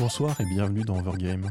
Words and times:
Bonsoir 0.00 0.40
et 0.40 0.46
bienvenue 0.46 0.82
dans 0.82 0.98
Overgame. 0.98 1.50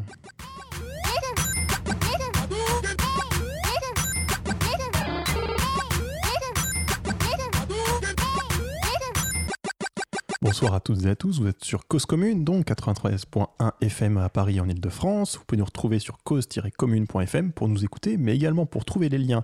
Bonsoir 10.41 10.73
à 10.73 10.79
toutes 10.79 11.05
et 11.05 11.09
à 11.09 11.15
tous, 11.15 11.39
vous 11.39 11.47
êtes 11.47 11.64
sur 11.64 11.88
Cause 11.88 12.07
Commune, 12.07 12.43
donc 12.43 12.65
93.1 12.65 13.46
FM 13.82 14.18
à 14.18 14.29
Paris 14.29 14.59
en 14.59 14.68
Ile-de-France. 14.68 15.38
Vous 15.38 15.43
pouvez 15.45 15.59
nous 15.59 15.66
retrouver 15.66 16.00
sur 16.00 16.18
cause-commune.fm 16.23 17.52
pour 17.52 17.68
nous 17.68 17.86
écouter, 17.86 18.18
mais 18.18 18.36
également 18.36 18.66
pour 18.66 18.84
trouver 18.84 19.09
les 19.09 19.20
liens 19.20 19.43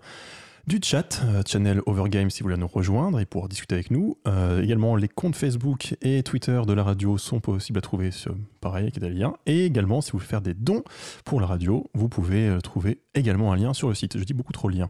du 0.67 0.79
chat, 0.83 1.21
euh, 1.23 1.43
channel 1.45 1.81
Overgame 1.85 2.29
si 2.31 2.41
vous 2.41 2.49
voulez 2.49 2.59
nous 2.59 2.67
rejoindre 2.67 3.19
et 3.19 3.25
pour 3.25 3.47
discuter 3.47 3.75
avec 3.75 3.91
nous. 3.91 4.17
Euh, 4.27 4.63
également, 4.63 4.95
les 4.95 5.07
comptes 5.07 5.35
Facebook 5.35 5.95
et 6.01 6.23
Twitter 6.23 6.59
de 6.65 6.73
la 6.73 6.83
radio 6.83 7.17
sont 7.19 7.39
possibles 7.39 7.77
à 7.77 7.81
trouver, 7.81 8.09
sur, 8.09 8.35
pareil, 8.61 8.83
avec 8.83 8.97
des 8.99 9.09
liens. 9.11 9.35
Et 9.45 9.65
également, 9.65 10.01
si 10.01 10.11
vous 10.11 10.17
voulez 10.17 10.27
faire 10.27 10.41
des 10.41 10.55
dons 10.55 10.83
pour 11.23 11.39
la 11.39 11.45
radio, 11.45 11.85
vous 11.93 12.09
pouvez 12.09 12.47
euh, 12.47 12.59
trouver 12.61 12.99
également 13.13 13.53
un 13.53 13.55
lien 13.57 13.73
sur 13.73 13.89
le 13.89 13.95
site. 13.95 14.17
Je 14.17 14.23
dis 14.23 14.33
beaucoup 14.33 14.53
trop 14.53 14.71
de 14.71 14.75
liens. 14.77 14.89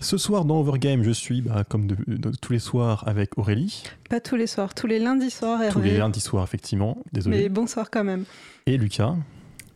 Ce 0.00 0.18
soir 0.18 0.44
dans 0.44 0.60
Overgame, 0.60 1.02
je 1.02 1.10
suis, 1.10 1.40
bah, 1.40 1.64
comme 1.68 1.86
de, 1.86 1.96
de- 2.06 2.30
tous 2.40 2.52
les 2.52 2.58
soirs, 2.58 3.02
avec 3.08 3.38
Aurélie. 3.38 3.82
Pas 4.10 4.20
tous 4.20 4.36
les 4.36 4.46
soirs, 4.46 4.74
tous 4.74 4.86
les 4.86 4.98
lundis 4.98 5.30
soirs, 5.30 5.62
Hervé. 5.62 5.72
Tous 5.72 5.80
les 5.86 5.96
lundis 5.96 6.20
soirs, 6.20 6.44
effectivement. 6.44 6.98
Désolé. 7.12 7.38
Mais 7.38 7.48
bonsoir 7.48 7.90
quand 7.90 8.04
même. 8.04 8.24
Et 8.66 8.76
Lucas. 8.76 9.16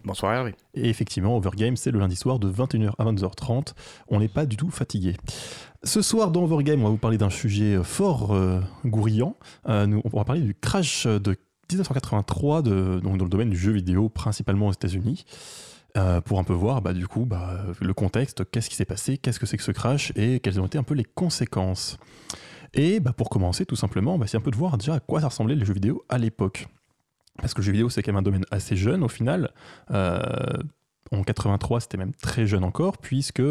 Bonsoir 0.04 0.34
Hervé. 0.34 0.54
Et 0.74 0.88
effectivement, 0.88 1.36
Overgame, 1.36 1.76
c'est 1.76 1.90
le 1.90 1.98
lundi 1.98 2.16
soir 2.16 2.38
de 2.38 2.50
21h 2.50 2.92
à 2.98 3.04
22h30. 3.04 3.74
On 4.08 4.20
n'est 4.20 4.28
pas 4.28 4.46
du 4.46 4.56
tout 4.56 4.70
fatigué. 4.70 5.16
Ce 5.84 6.02
soir, 6.02 6.30
dans 6.30 6.42
Overgame, 6.42 6.80
on 6.80 6.84
va 6.84 6.90
vous 6.90 6.96
parler 6.96 7.18
d'un 7.18 7.30
sujet 7.30 7.82
fort 7.84 8.34
euh, 8.34 8.60
gourrillant. 8.84 9.36
Euh, 9.68 9.86
nous, 9.86 10.02
on 10.04 10.18
va 10.18 10.24
parler 10.24 10.42
du 10.42 10.54
crash 10.54 11.06
de 11.06 11.36
1983 11.70 12.62
de, 12.62 13.00
donc 13.02 13.16
dans 13.18 13.24
le 13.24 13.30
domaine 13.30 13.50
du 13.50 13.56
jeu 13.56 13.72
vidéo, 13.72 14.08
principalement 14.08 14.68
aux 14.68 14.72
États-Unis. 14.72 15.24
Euh, 15.98 16.22
pour 16.22 16.38
un 16.38 16.44
peu 16.44 16.54
voir 16.54 16.80
bah, 16.80 16.94
du 16.94 17.06
coup 17.06 17.26
bah, 17.26 17.66
le 17.78 17.92
contexte, 17.92 18.50
qu'est-ce 18.50 18.70
qui 18.70 18.76
s'est 18.76 18.86
passé, 18.86 19.18
qu'est-ce 19.18 19.38
que 19.38 19.44
c'est 19.44 19.58
que 19.58 19.62
ce 19.62 19.72
crash 19.72 20.10
et 20.16 20.40
quelles 20.40 20.58
ont 20.58 20.64
été 20.64 20.78
un 20.78 20.82
peu 20.82 20.94
les 20.94 21.04
conséquences. 21.04 21.98
Et 22.72 22.98
bah, 22.98 23.12
pour 23.12 23.28
commencer, 23.28 23.66
tout 23.66 23.76
simplement, 23.76 24.18
c'est 24.26 24.38
un 24.38 24.40
peu 24.40 24.50
de 24.50 24.56
voir 24.56 24.78
déjà 24.78 24.94
à 24.94 25.00
quoi 25.00 25.20
ça 25.20 25.28
ressemblait 25.28 25.54
les 25.54 25.66
jeux 25.66 25.74
vidéo 25.74 26.04
à 26.08 26.16
l'époque. 26.16 26.66
Parce 27.38 27.54
que 27.54 27.60
le 27.60 27.64
jeu 27.64 27.72
vidéo, 27.72 27.88
c'est 27.88 28.02
quand 28.02 28.12
même 28.12 28.20
un 28.20 28.22
domaine 28.22 28.44
assez 28.50 28.76
jeune 28.76 29.02
au 29.02 29.08
final. 29.08 29.50
Euh, 29.90 30.20
en 31.10 31.22
83, 31.22 31.80
c'était 31.80 31.98
même 31.98 32.14
très 32.14 32.46
jeune 32.46 32.64
encore, 32.64 32.98
puisque, 32.98 33.42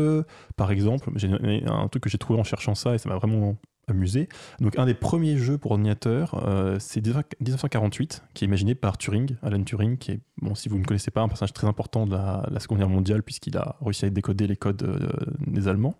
par 0.55 0.71
exemple, 0.71 1.11
j'ai 1.15 1.29
un 1.65 1.87
truc 1.87 2.03
que 2.03 2.09
j'ai 2.09 2.17
trouvé 2.17 2.39
en 2.39 2.43
cherchant 2.43 2.75
ça 2.75 2.95
et 2.95 2.97
ça 2.97 3.09
m'a 3.09 3.15
vraiment 3.15 3.57
amusé. 3.87 4.29
Donc, 4.59 4.77
un 4.77 4.85
des 4.85 4.93
premiers 4.93 5.37
jeux 5.37 5.57
pour 5.57 5.71
ordinateur, 5.71 6.41
euh, 6.45 6.77
c'est 6.79 7.05
1948, 7.05 8.23
qui 8.33 8.45
est 8.45 8.47
imaginé 8.47 8.73
par 8.73 8.97
Turing, 8.97 9.35
Alan 9.43 9.63
Turing, 9.63 9.97
qui 9.97 10.11
est, 10.11 10.19
bon, 10.41 10.55
si 10.55 10.69
vous 10.69 10.77
ne 10.77 10.83
connaissez 10.83 11.11
pas, 11.11 11.21
un 11.21 11.27
personnage 11.27 11.53
très 11.53 11.67
important 11.67 12.05
de 12.05 12.13
la, 12.13 12.59
Seconde 12.59 12.79
Guerre 12.79 12.89
mondiale, 12.89 13.23
puisqu'il 13.23 13.57
a 13.57 13.77
réussi 13.81 14.05
à 14.05 14.09
décoder 14.09 14.47
les 14.47 14.55
codes 14.55 14.83
euh, 14.83 15.09
des 15.45 15.67
Allemands. 15.67 15.95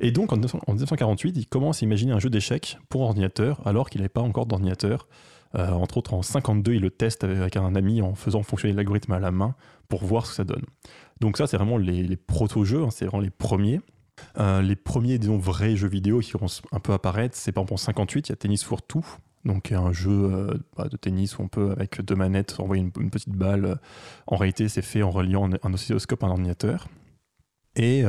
Et 0.00 0.10
donc, 0.10 0.32
en 0.32 0.36
1900 0.36 0.60
en 0.66 0.72
1948, 0.72 1.36
il 1.36 1.46
commence 1.46 1.82
à 1.82 1.86
imaginer 1.86 2.12
un 2.12 2.18
jeu 2.18 2.30
d'échecs 2.30 2.78
pour 2.88 3.02
ordinateur, 3.02 3.66
alors 3.66 3.88
qu'il 3.88 4.00
n'avait 4.00 4.08
pas 4.08 4.22
encore 4.22 4.46
d'ordinateur. 4.46 5.08
Euh, 5.56 5.70
entre 5.70 5.98
autres, 5.98 6.14
en 6.14 6.22
52, 6.22 6.74
il 6.74 6.80
le 6.80 6.90
teste 6.90 7.24
avec 7.24 7.56
un 7.56 7.74
ami 7.74 8.02
en 8.02 8.14
faisant 8.14 8.42
fonctionner 8.42 8.74
l'algorithme 8.74 9.12
à 9.12 9.20
la 9.20 9.30
main 9.30 9.54
pour 9.88 10.04
voir 10.04 10.26
ce 10.26 10.30
que 10.30 10.36
ça 10.36 10.44
donne. 10.44 10.64
Donc 11.20 11.36
ça, 11.36 11.46
c'est 11.46 11.56
vraiment 11.56 11.78
les, 11.78 12.02
les 12.02 12.16
proto-jeux, 12.16 12.82
hein, 12.82 12.90
c'est 12.90 13.06
vraiment 13.06 13.22
les 13.22 13.30
premiers. 13.30 13.80
Euh, 14.38 14.62
les 14.62 14.76
premiers, 14.76 15.18
disons, 15.18 15.38
vrais 15.38 15.76
jeux 15.76 15.88
vidéo 15.88 16.20
qui 16.20 16.32
vont 16.32 16.46
un 16.72 16.80
peu 16.80 16.92
apparaître, 16.92 17.36
c'est 17.36 17.52
par 17.52 17.62
exemple 17.62 17.74
en 17.74 17.78
58, 17.78 18.28
il 18.28 18.30
y 18.30 18.32
a 18.32 18.36
Tennis 18.36 18.64
for 18.64 18.82
Two, 18.82 19.02
donc 19.44 19.72
un 19.72 19.92
jeu 19.92 20.10
euh, 20.10 20.54
bah, 20.76 20.88
de 20.88 20.96
tennis 20.96 21.38
où 21.38 21.42
on 21.42 21.48
peut, 21.48 21.72
avec 21.72 22.00
deux 22.00 22.14
manettes, 22.14 22.58
envoyer 22.58 22.82
une, 22.82 23.10
petite 23.10 23.34
balle. 23.34 23.78
En 24.26 24.36
réalité, 24.36 24.68
c'est 24.68 24.82
fait 24.82 25.02
en 25.02 25.10
reliant 25.10 25.50
un, 25.62 25.72
oscilloscope 25.72 26.22
à 26.24 26.26
un 26.26 26.30
ordinateur. 26.30 26.88
Et 27.76 28.04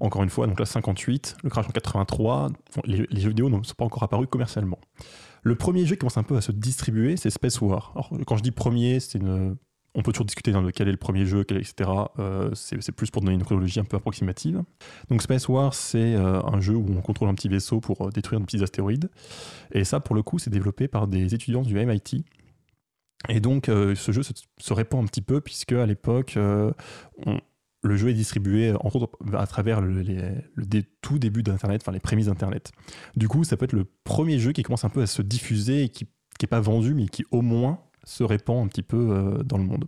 encore 0.00 0.24
une 0.24 0.28
fois, 0.28 0.48
donc 0.48 0.58
là 0.58 0.66
58, 0.66 1.36
le 1.44 1.50
crash 1.50 1.68
en 1.68 1.70
83, 1.70 2.48
bon, 2.48 2.82
les, 2.84 3.06
les 3.08 3.20
jeux 3.20 3.28
vidéo 3.28 3.48
ne 3.48 3.62
sont 3.62 3.74
pas 3.76 3.84
encore 3.84 4.02
apparus 4.02 4.26
commercialement. 4.28 4.80
Le 5.48 5.54
premier 5.54 5.86
jeu 5.86 5.94
qui 5.94 6.00
commence 6.00 6.18
un 6.18 6.22
peu 6.22 6.36
à 6.36 6.40
se 6.42 6.52
distribuer, 6.52 7.16
c'est 7.16 7.30
Space 7.30 7.58
War. 7.62 7.92
Alors, 7.94 8.10
quand 8.26 8.36
je 8.36 8.42
dis 8.42 8.50
premier, 8.50 9.00
c'est 9.00 9.16
une... 9.18 9.56
on 9.94 10.02
peut 10.02 10.12
toujours 10.12 10.26
discuter 10.26 10.52
le 10.52 10.70
quel 10.72 10.88
est 10.88 10.92
le 10.92 10.98
premier 10.98 11.24
jeu, 11.24 11.42
quel, 11.42 11.56
etc. 11.56 11.88
Euh, 12.18 12.50
c'est 12.54 12.92
plus 12.92 13.10
pour 13.10 13.22
donner 13.22 13.34
une 13.34 13.42
chronologie 13.44 13.80
un 13.80 13.84
peu 13.84 13.96
approximative. 13.96 14.62
Donc 15.08 15.22
Space 15.22 15.48
War, 15.48 15.72
c'est 15.72 16.14
euh, 16.14 16.42
un 16.42 16.60
jeu 16.60 16.74
où 16.74 16.86
on 16.94 17.00
contrôle 17.00 17.30
un 17.30 17.34
petit 17.34 17.48
vaisseau 17.48 17.80
pour 17.80 18.06
euh, 18.06 18.10
détruire 18.10 18.40
des 18.40 18.46
petits 18.46 18.62
astéroïdes. 18.62 19.08
Et 19.72 19.84
ça, 19.84 20.00
pour 20.00 20.14
le 20.14 20.22
coup, 20.22 20.38
c'est 20.38 20.50
développé 20.50 20.86
par 20.86 21.08
des 21.08 21.34
étudiants 21.34 21.62
du 21.62 21.74
MIT. 21.74 22.24
Et 23.30 23.40
donc, 23.40 23.66
ce 23.66 24.12
jeu 24.12 24.22
se, 24.22 24.32
se 24.58 24.72
répand 24.74 25.02
un 25.02 25.06
petit 25.06 25.22
peu, 25.22 25.40
puisque 25.40 25.72
à 25.72 25.86
l'époque, 25.86 26.38
on- 27.26 27.40
le 27.88 27.96
jeu 27.96 28.10
est 28.10 28.14
distribué 28.14 28.72
à 29.32 29.46
travers 29.46 29.80
le, 29.80 30.04
tout 31.00 31.18
début 31.18 31.42
d'Internet, 31.42 31.82
enfin 31.82 31.92
les 31.92 32.00
prémices 32.00 32.26
d'Internet. 32.26 32.72
Du 33.16 33.28
coup, 33.28 33.44
ça 33.44 33.56
peut 33.56 33.64
être 33.64 33.72
le 33.72 33.86
premier 34.04 34.38
jeu 34.38 34.52
qui 34.52 34.62
commence 34.62 34.84
un 34.84 34.88
peu 34.90 35.02
à 35.02 35.06
se 35.06 35.22
diffuser 35.22 35.84
et 35.84 35.88
qui 35.88 36.06
n'est 36.40 36.48
pas 36.48 36.60
vendu, 36.60 36.94
mais 36.94 37.06
qui 37.06 37.24
au 37.30 37.42
moins 37.42 37.80
se 38.04 38.22
répand 38.22 38.64
un 38.64 38.68
petit 38.68 38.82
peu 38.82 38.96
euh, 38.96 39.42
dans 39.42 39.58
le 39.58 39.64
monde. 39.64 39.86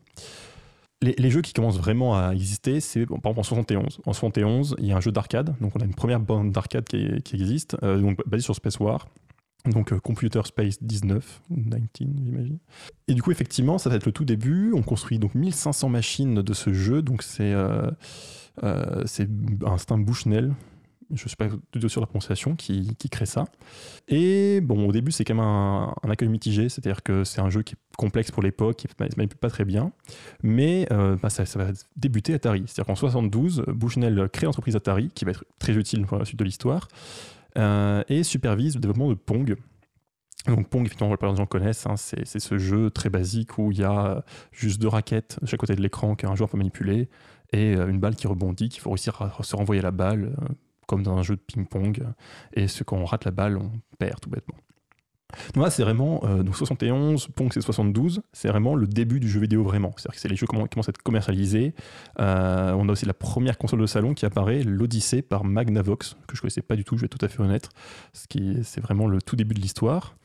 Les, 1.02 1.30
jeux 1.30 1.40
qui 1.40 1.54
commencent 1.54 1.78
vraiment 1.78 2.14
à 2.14 2.32
exister, 2.34 2.78
c'est 2.80 3.06
par 3.06 3.16
exemple 3.16 3.40
en 3.40 3.42
71. 3.42 4.00
En 4.04 4.12
71, 4.12 4.76
il 4.80 4.86
y 4.86 4.92
a 4.92 4.98
un 4.98 5.00
jeu 5.00 5.10
d'arcade, 5.10 5.54
donc 5.62 5.74
on 5.74 5.80
a 5.80 5.84
une 5.86 5.94
première 5.94 6.20
bande 6.20 6.52
d'arcade 6.52 6.84
qui, 6.84 7.34
existe, 7.34 7.74
euh, 7.82 8.14
basée 8.26 8.42
sur 8.42 8.54
Space 8.54 8.78
War. 8.80 9.08
Donc 9.66 9.92
euh, 9.92 9.98
Computer 9.98 10.40
Space 10.44 10.82
19, 10.82 11.42
ou 11.50 11.56
19 11.56 11.82
j'imagine. 11.98 12.58
Et 13.08 13.14
du 13.14 13.22
coup, 13.22 13.30
effectivement, 13.30 13.78
ça 13.78 13.90
va 13.90 13.96
être 13.96 14.06
le 14.06 14.12
tout 14.12 14.24
début. 14.24 14.72
On 14.74 14.82
construit 14.82 15.18
donc 15.18 15.34
1500 15.34 15.88
machines 15.88 16.42
de 16.42 16.52
ce 16.54 16.72
jeu. 16.72 17.02
Donc 17.02 17.22
c'est 17.22 17.52
euh, 17.52 17.90
euh, 18.62 19.04
un 19.64 19.98
Bushnell, 19.98 20.54
je 21.12 21.24
ne 21.24 21.28
suis 21.28 21.36
pas 21.36 21.48
tout 21.72 21.88
sûr 21.88 22.00
de 22.00 22.04
la 22.04 22.06
prononciation, 22.06 22.54
qui, 22.54 22.94
qui 22.96 23.08
crée 23.08 23.26
ça. 23.26 23.44
Et 24.08 24.60
bon, 24.60 24.88
au 24.88 24.92
début, 24.92 25.12
c'est 25.12 25.24
quand 25.24 25.34
même 25.34 25.44
un, 25.44 25.94
un 26.02 26.10
accueil 26.10 26.28
mitigé, 26.28 26.68
c'est-à-dire 26.68 27.02
que 27.02 27.24
c'est 27.24 27.40
un 27.40 27.50
jeu 27.50 27.62
qui 27.62 27.74
est 27.74 27.96
complexe 27.96 28.30
pour 28.30 28.42
l'époque, 28.42 28.76
qui 28.76 28.86
ne 28.86 29.06
manipule 29.16 29.38
pas 29.38 29.50
très 29.50 29.64
bien. 29.64 29.92
Mais 30.42 30.86
euh, 30.92 31.16
bah, 31.20 31.30
ça, 31.30 31.44
ça 31.46 31.58
va 31.58 31.72
débuter 31.96 32.34
Atari. 32.34 32.62
C'est-à-dire 32.66 32.86
qu'en 32.86 32.94
72, 32.94 33.64
Bushnell 33.68 34.28
crée 34.32 34.46
l'entreprise 34.46 34.76
Atari, 34.76 35.10
qui 35.14 35.24
va 35.24 35.32
être 35.32 35.44
très 35.58 35.74
utile 35.74 36.06
pour 36.06 36.18
la 36.18 36.24
suite 36.24 36.38
de 36.38 36.44
l'histoire, 36.44 36.88
et 37.56 38.22
supervise 38.22 38.74
le 38.74 38.80
développement 38.80 39.08
de 39.08 39.14
Pong. 39.14 39.56
Donc 40.46 40.68
Pong, 40.68 40.86
effectivement, 40.86 41.14
des 41.14 41.36
gens 41.36 41.46
connaissent, 41.46 41.86
hein, 41.86 41.96
c'est 41.96 42.24
ce 42.24 42.58
jeu 42.58 42.90
très 42.90 43.10
basique 43.10 43.58
où 43.58 43.72
il 43.72 43.78
y 43.78 43.84
a 43.84 44.06
euh, 44.06 44.20
juste 44.52 44.80
deux 44.80 44.88
raquettes 44.88 45.38
de 45.42 45.46
chaque 45.46 45.60
côté 45.60 45.76
de 45.76 45.82
l'écran 45.82 46.14
qu'un 46.14 46.34
joueur 46.34 46.48
peut 46.48 46.56
manipuler 46.56 47.10
et 47.52 47.76
euh, 47.76 47.88
une 47.88 48.00
balle 48.00 48.16
qui 48.16 48.26
rebondit, 48.26 48.68
qu'il 48.70 48.80
faut 48.80 48.90
réussir 48.90 49.20
à 49.20 49.42
se 49.42 49.54
renvoyer 49.54 49.82
la 49.82 49.90
balle, 49.90 50.34
euh, 50.40 50.46
comme 50.86 51.02
dans 51.02 51.16
un 51.18 51.22
jeu 51.22 51.36
de 51.36 51.40
ping-pong. 51.40 52.04
Et 52.54 52.68
ce, 52.68 52.84
quand 52.84 52.96
on 52.96 53.04
rate 53.04 53.26
la 53.26 53.32
balle, 53.32 53.58
on 53.58 53.70
perd 53.98 54.20
tout 54.20 54.30
bêtement. 54.30 54.56
Donc 55.54 55.64
là, 55.64 55.70
c'est 55.70 55.82
vraiment, 55.82 56.20
euh, 56.24 56.42
donc 56.42 56.56
71, 56.56 57.28
Pong 57.34 57.50
c'est 57.52 57.60
72, 57.60 58.22
c'est 58.32 58.48
vraiment 58.48 58.74
le 58.74 58.86
début 58.86 59.20
du 59.20 59.28
jeu 59.28 59.40
vidéo 59.40 59.62
vraiment. 59.62 59.92
C'est-à-dire 59.96 60.14
que 60.14 60.20
c'est 60.20 60.28
les 60.28 60.36
jeux 60.36 60.46
qui 60.46 60.54
commen- 60.56 60.64
qui 60.64 60.70
commencent 60.74 60.88
à 60.88 60.90
être 60.90 61.02
commercialisés. 61.02 61.74
Euh, 62.18 62.72
on 62.72 62.88
a 62.88 62.92
aussi 62.92 63.06
la 63.06 63.14
première 63.14 63.58
console 63.58 63.80
de 63.80 63.86
salon 63.86 64.14
qui 64.14 64.26
apparaît, 64.26 64.62
l'Odyssey 64.62 65.22
par 65.22 65.44
Magnavox, 65.44 66.16
que 66.26 66.36
je 66.36 66.40
connaissais 66.40 66.62
pas 66.62 66.76
du 66.76 66.84
tout, 66.84 66.96
je 66.96 67.02
vais 67.02 67.08
tout 67.08 67.24
à 67.24 67.28
fait 67.28 67.40
honnête. 67.40 67.68
Ce 68.12 68.26
qui, 68.28 68.58
c'est 68.62 68.80
vraiment 68.80 69.06
le 69.06 69.20
tout 69.22 69.36
début 69.36 69.54
de 69.54 69.60
l'histoire. 69.60 70.16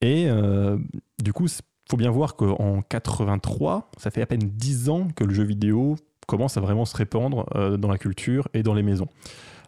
Et 0.00 0.26
euh, 0.28 0.76
du 1.22 1.32
coup, 1.32 1.46
il 1.46 1.52
faut 1.90 1.96
bien 1.96 2.10
voir 2.10 2.36
qu'en 2.36 2.82
83, 2.82 3.90
ça 3.98 4.10
fait 4.10 4.22
à 4.22 4.26
peine 4.26 4.40
10 4.40 4.88
ans 4.88 5.08
que 5.14 5.24
le 5.24 5.34
jeu 5.34 5.44
vidéo 5.44 5.96
commence 6.26 6.56
à 6.56 6.60
vraiment 6.60 6.84
se 6.84 6.96
répandre 6.96 7.44
dans 7.78 7.88
la 7.88 7.98
culture 7.98 8.48
et 8.54 8.62
dans 8.62 8.72
les 8.74 8.82
maisons. 8.82 9.08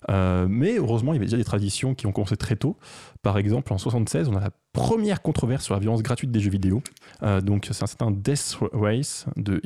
Euh, 0.08 0.46
mais 0.48 0.76
heureusement, 0.78 1.12
il 1.12 1.16
y 1.16 1.18
avait 1.18 1.26
déjà 1.26 1.36
des 1.36 1.44
traditions 1.44 1.94
qui 1.94 2.06
ont 2.06 2.12
commencé 2.12 2.36
très 2.36 2.56
tôt. 2.56 2.76
Par 3.22 3.38
exemple, 3.38 3.72
en 3.72 3.78
76, 3.78 4.28
on 4.28 4.36
a 4.36 4.40
la 4.40 4.50
première 4.72 5.20
controverse 5.22 5.64
sur 5.64 5.74
la 5.74 5.80
violence 5.80 6.02
gratuite 6.02 6.30
des 6.30 6.38
jeux 6.40 6.50
vidéo. 6.50 6.82
Euh, 7.22 7.40
donc, 7.40 7.66
c'est 7.70 7.82
un 7.82 7.86
certain 7.86 8.10
Death 8.12 8.58
Race 8.72 9.26
de 9.36 9.60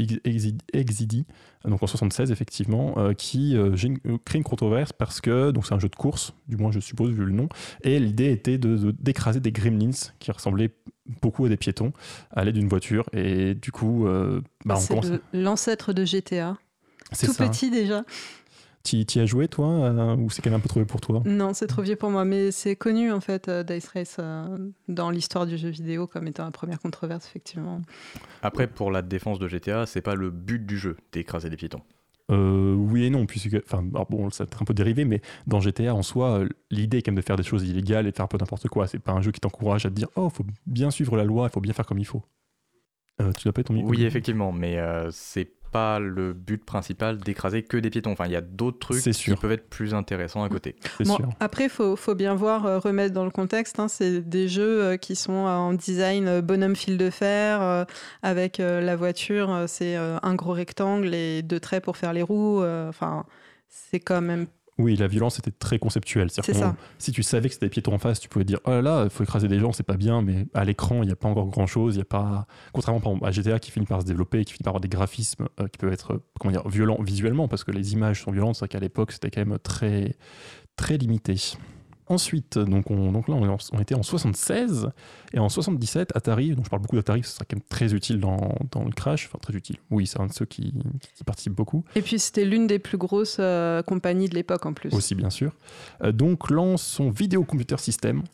XID, 0.75 1.25
donc 1.67 1.83
en 1.83 1.87
76 1.87 2.31
effectivement, 2.31 2.95
euh, 2.97 3.13
qui 3.13 3.55
euh, 3.57 3.75
crée 4.25 4.39
une 4.39 4.45
controverse 4.45 4.93
parce 4.95 5.21
que 5.21 5.51
donc 5.51 5.67
c'est 5.67 5.75
un 5.75 5.79
jeu 5.79 5.89
de 5.91 5.97
course, 5.97 6.33
du 6.49 6.57
moins 6.57 6.71
je 6.73 6.81
suppose 6.81 7.11
vu 7.11 7.25
le 7.25 7.33
nom, 7.33 7.49
et 7.83 7.99
l'idée 8.01 8.31
était 8.31 8.57
de- 8.57 8.77
de- 8.77 8.95
d'écraser 8.99 9.41
des 9.41 9.53
gremlins 9.53 9.91
qui 10.21 10.31
ressemblaient 10.33 10.71
beaucoup 11.21 11.45
à 11.45 11.49
des 11.51 11.57
piétons 11.59 11.93
à 12.31 12.45
l'aide 12.45 12.55
d'une 12.55 12.69
voiture. 12.69 13.05
Et 13.13 13.55
du 13.55 13.73
coup, 13.73 14.07
bah, 14.65 14.77
on 14.81 14.87
commence. 14.87 15.11
l'ancêtre 15.35 15.93
de 15.93 16.05
GTA. 16.05 16.57
C'est 17.13 17.27
Tout 17.27 17.33
ça. 17.33 17.49
petit 17.49 17.71
déjà. 17.71 18.05
Tu 18.83 18.97
y 18.97 19.19
as 19.19 19.27
joué 19.27 19.47
toi 19.47 19.69
euh, 19.69 20.17
ou 20.17 20.31
c'est 20.31 20.41
quand 20.41 20.51
même 20.51 20.59
un 20.59 20.63
peu 20.63 20.69
trouvé 20.69 20.87
pour 20.87 21.01
toi? 21.01 21.23
Non, 21.27 21.53
c'est 21.53 21.67
trop 21.67 21.83
vieux 21.83 21.97
pour 21.97 22.11
moi, 22.11 22.25
mais 22.25 22.51
c'est 22.51 22.77
connu 22.77 23.13
en 23.13 23.21
fait, 23.21 23.49
euh, 23.49 23.63
Dice 23.63 23.89
Race, 23.89 24.17
euh, 24.19 24.71
dans 24.89 25.11
l'histoire 25.11 25.47
du 25.47 25.59
jeu 25.59 25.69
vidéo 25.69 26.07
comme 26.07 26.27
étant 26.27 26.45
la 26.45 26.51
première 26.51 26.81
controverse, 26.81 27.27
effectivement. 27.27 27.83
Après, 28.43 28.67
pour 28.67 28.91
la 28.91 29.03
défense 29.03 29.39
de 29.39 29.49
GTA, 29.49 29.85
c'est 29.85 30.01
pas 30.01 30.15
le 30.15 30.31
but 30.31 30.65
du 30.65 30.79
jeu 30.79 30.97
d'écraser 31.13 31.51
des 31.51 31.57
piétons. 31.57 31.83
Euh, 32.31 32.75
oui 32.75 33.05
et 33.05 33.11
non, 33.11 33.27
puisque, 33.27 33.57
enfin, 33.65 33.83
bon, 33.83 34.31
ça 34.31 34.45
un 34.45 34.65
peu 34.65 34.75
dérivé, 34.75 35.05
mais 35.05 35.21
dans 35.47 35.61
GTA 35.61 35.95
en 35.95 36.03
soi, 36.03 36.45
l'idée 36.71 36.99
est 36.99 37.03
quand 37.03 37.11
même 37.11 37.21
de 37.21 37.25
faire 37.25 37.37
des 37.37 37.43
choses 37.43 37.69
illégales 37.69 38.07
et 38.07 38.13
de 38.13 38.17
faire 38.17 38.25
un 38.25 38.29
peu 38.29 38.39
n'importe 38.39 38.69
quoi. 38.69 38.87
C'est 38.87 38.99
pas 38.99 39.13
un 39.13 39.21
jeu 39.21 39.33
qui 39.33 39.41
t'encourage 39.41 39.85
à 39.85 39.91
te 39.91 39.95
dire, 39.95 40.09
oh, 40.17 40.31
faut 40.31 40.47
bien 40.67 40.91
suivre 40.91 41.17
la 41.17 41.25
loi, 41.25 41.49
il 41.51 41.53
faut 41.53 41.61
bien 41.61 41.73
faire 41.73 41.87
comme 41.87 41.99
il 41.99 42.07
faut. 42.07 42.23
Euh, 43.21 43.33
tu 43.33 43.47
l'as 43.47 43.53
pas 43.53 43.63
ton 43.63 43.75
micro 43.75 43.91
Oui, 43.91 44.05
effectivement, 44.05 44.53
mais 44.53 44.79
euh, 44.79 45.11
c'est 45.11 45.51
pas 45.71 45.99
le 45.99 46.33
but 46.33 46.65
principal 46.65 47.19
d'écraser 47.19 47.63
que 47.63 47.77
des 47.77 47.91
piétons. 47.91 48.13
Enfin, 48.13 48.27
il 48.27 48.33
y 48.33 48.37
a 48.37 48.41
d'autres 48.41 48.79
trucs 48.79 49.03
qui 49.03 49.35
peuvent 49.35 49.53
être 49.53 49.69
plus 49.69 49.95
intéressants 49.95 50.43
à 50.43 50.49
côté. 50.49 50.77
Bon, 51.01 51.17
sûr. 51.17 51.29
après, 51.41 51.65
il 51.65 51.71
faut, 51.71 51.97
faut 51.97 52.15
bien 52.15 52.35
voir, 52.35 52.67
euh, 52.67 52.79
remettre 52.79 53.15
dans 53.15 53.25
le 53.25 53.31
contexte. 53.31 53.79
hein, 53.79 53.89
c'est 53.89 54.21
des 54.21 54.49
jeux 54.49 54.83
euh, 54.83 54.97
qui 54.97 55.17
sont 55.17 55.33
en 55.33 55.73
design 55.73 56.29
euh, 56.29 56.43
bonhomme 56.43 56.77
fil 56.77 56.99
de 56.99 57.11
fer, 57.11 57.63
euh, 57.63 57.85
avec 58.23 58.61
euh, 58.61 58.81
la 58.81 58.97
voiture, 58.97 59.53
euh, 59.53 59.67
c'est 59.67 59.97
euh, 59.97 60.19
un 60.23 60.35
gros 60.35 60.53
rectangle 60.53 61.15
et 61.15 61.43
deux 61.43 61.61
traits 61.61 61.85
pour 61.85 61.97
faire 61.97 62.13
les 62.13 62.23
roues. 62.23 62.63
euh, 62.63 62.89
Enfin, 62.89 63.25
c'est 63.69 64.01
quand 64.01 64.21
même. 64.21 64.47
Oui, 64.81 64.97
la 64.97 65.07
violence 65.07 65.39
était 65.39 65.51
très 65.51 65.79
conceptuelle. 65.79 66.31
C'est 66.31 66.55
ça. 66.55 66.75
Si 66.99 67.13
tu 67.13 67.23
savais 67.23 67.49
que 67.49 67.55
c'était 67.55 67.67
des 67.67 67.71
piétons 67.71 67.93
en 67.93 67.99
face, 67.99 68.19
tu 68.19 68.29
pouvais 68.29 68.45
dire 68.45 68.59
oh 68.65 68.71
là 68.71 68.83
là, 68.83 69.05
il 69.05 69.11
faut 69.11 69.23
écraser 69.23 69.49
des 69.49 69.59
gens, 69.59 69.73
c'est 69.73 69.83
pas 69.83 69.97
bien, 69.97 70.23
mais 70.23 70.47
à 70.55 70.65
l'écran, 70.65 71.03
il 71.03 71.07
n'y 71.07 71.13
a 71.13 71.17
pas 71.17 71.29
encore 71.29 71.49
grand-chose. 71.49 71.97
Il 71.97 71.99
y 71.99 72.03
a 72.03 72.05
pas, 72.05 72.47
contrairement 72.73 73.01
par 73.01 73.13
exemple, 73.13 73.27
à 73.27 73.31
GTA 73.31 73.59
qui 73.59 73.71
finit 73.71 73.87
par 73.87 74.01
se 74.01 74.07
développer, 74.07 74.45
qui 74.45 74.55
finit 74.55 74.65
par 74.65 74.71
avoir 74.71 74.81
des 74.81 74.89
graphismes 74.89 75.49
euh, 75.61 75.69
qui 75.69 75.79
peuvent 75.79 75.93
être 75.93 76.23
comment 76.39 76.53
dire 76.53 76.69
violents 76.69 77.01
visuellement 77.03 77.49
parce 77.49 77.65
que 77.65 77.71
les 77.71 77.93
images 77.93 78.23
sont 78.23 78.33
violentes. 78.33 78.57
C'est 78.57 78.61
vrai 78.61 78.69
qu'à 78.69 78.81
l'époque, 78.81 79.13
c'était 79.13 79.31
quand 79.31 79.45
même 79.45 79.59
très 79.59 80.17
très 80.77 80.97
limité. 80.97 81.37
Ensuite, 82.11 82.59
donc, 82.59 82.91
on, 82.91 83.13
donc 83.13 83.29
là, 83.29 83.37
on, 83.37 83.79
était 83.79 83.95
en 83.95 84.03
76 84.03 84.91
et 85.33 85.39
en 85.39 85.49
77, 85.49 86.17
Atari, 86.17 86.57
donc 86.57 86.65
je 86.65 86.71
parle 86.71 86.83
beaucoup 86.83 86.97
d'Atari, 86.97 87.23
ce 87.23 87.35
sera 87.35 87.45
quand 87.49 87.57
même 87.57 87.65
très 87.69 87.95
utile 87.95 88.19
dans, 88.19 88.53
dans 88.73 88.83
le 88.83 88.91
Crash, 88.91 89.27
enfin 89.27 89.39
très 89.41 89.55
utile. 89.55 89.77
Oui, 89.93 90.09
c'est 90.09 90.21
un 90.21 90.27
de 90.27 90.33
ceux 90.33 90.45
qui, 90.45 90.75
qui 91.15 91.23
participent 91.23 91.55
beaucoup. 91.55 91.85
Et 91.95 92.03
puis, 92.03 92.19
c'était 92.19 92.45
l'une 92.45 92.67
des 92.67 92.81
plus 92.81 92.99
grosses 92.99 93.37
euh, 93.39 93.85
compagnies 93.85 94.29
de 94.29 94.35
l'époque 94.35 94.67
en 94.67 94.73
plus. 94.73 94.93
aussi 94.93 95.15
bien 95.15 95.31
sûr. 95.31 95.53
Euh, 96.03 96.11
donc 96.11 96.51
lance 96.51 96.83
son 96.83 97.11
Video 97.11 97.45
Computer 97.45 97.79
System, 97.79 98.25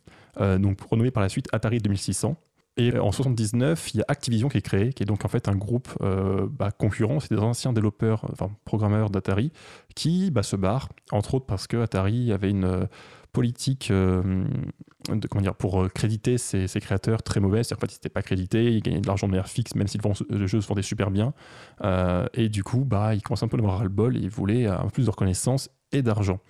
euh, 0.41 0.57
donc 0.57 0.81
renommé 0.81 1.11
par 1.11 1.23
la 1.23 1.29
suite 1.29 1.47
Atari 1.53 1.79
2600. 1.79 2.35
Et 2.79 2.99
en 2.99 3.11
79, 3.11 3.95
il 3.95 3.99
y 3.99 4.01
a 4.03 4.05
Activision 4.09 4.49
qui 4.49 4.59
est 4.59 4.63
créé, 4.63 4.93
qui 4.93 5.03
est 5.03 5.07
donc 5.07 5.25
en 5.25 5.29
fait 5.29 5.49
un 5.49 5.55
groupe 5.55 5.89
euh, 6.03 6.47
bah, 6.51 6.71
concurrent, 6.71 7.21
c'est 7.21 7.35
des 7.35 7.41
anciens 7.41 7.73
développeurs, 7.73 8.27
enfin 8.31 8.51
programmeurs 8.67 9.09
d'Atari, 9.09 9.51
qui 9.95 10.31
bah, 10.31 10.43
se 10.43 10.57
barrent, 10.57 10.91
entre 11.11 11.35
autres 11.35 11.47
parce 11.47 11.67
que 11.67 11.79
Atari 11.79 12.33
avait 12.33 12.51
une 12.51 12.87
politique 13.37 13.91
euh, 13.91 14.23
de, 15.11 15.29
comment 15.29 15.43
dire, 15.43 15.55
pour 15.55 15.83
euh, 15.83 15.89
créditer 15.89 16.39
ses, 16.39 16.67
ses 16.69 16.81
créateurs 16.81 17.23
très 17.23 17.39
mauvaise. 17.39 17.67
C'est-à-dire 17.67 17.81
qu'en 17.81 17.87
fait, 17.87 17.93
ils 17.93 17.97
n'étaient 17.97 18.09
pas 18.09 18.23
crédités, 18.23 18.73
ils 18.73 18.81
gagnaient 18.81 19.03
de 19.03 19.07
l'argent 19.07 19.27
de 19.27 19.33
manière 19.33 19.49
fixe, 19.49 19.75
même 19.75 19.89
si 19.89 19.99
le, 19.99 20.39
le 20.39 20.47
jeu 20.47 20.63
se 20.63 20.67
vendait 20.67 20.81
super 20.81 21.11
bien. 21.11 21.35
Euh, 21.85 22.27
et 22.33 22.49
du 22.49 22.65
coup, 22.65 22.87
bah, 22.87 23.15
ils 23.15 23.21
commençaient 23.21 23.45
un 23.45 23.49
peu 23.49 23.59
à 23.59 23.61
avoir 23.61 23.77
ras-le-bol 23.77 24.17
et 24.17 24.21
ils 24.21 24.31
voulaient 24.31 24.67
un 24.67 24.85
peu 24.85 24.91
plus 24.91 25.05
de 25.05 25.11
reconnaissance 25.11 25.69
et 25.93 26.01
d'argent. 26.01 26.41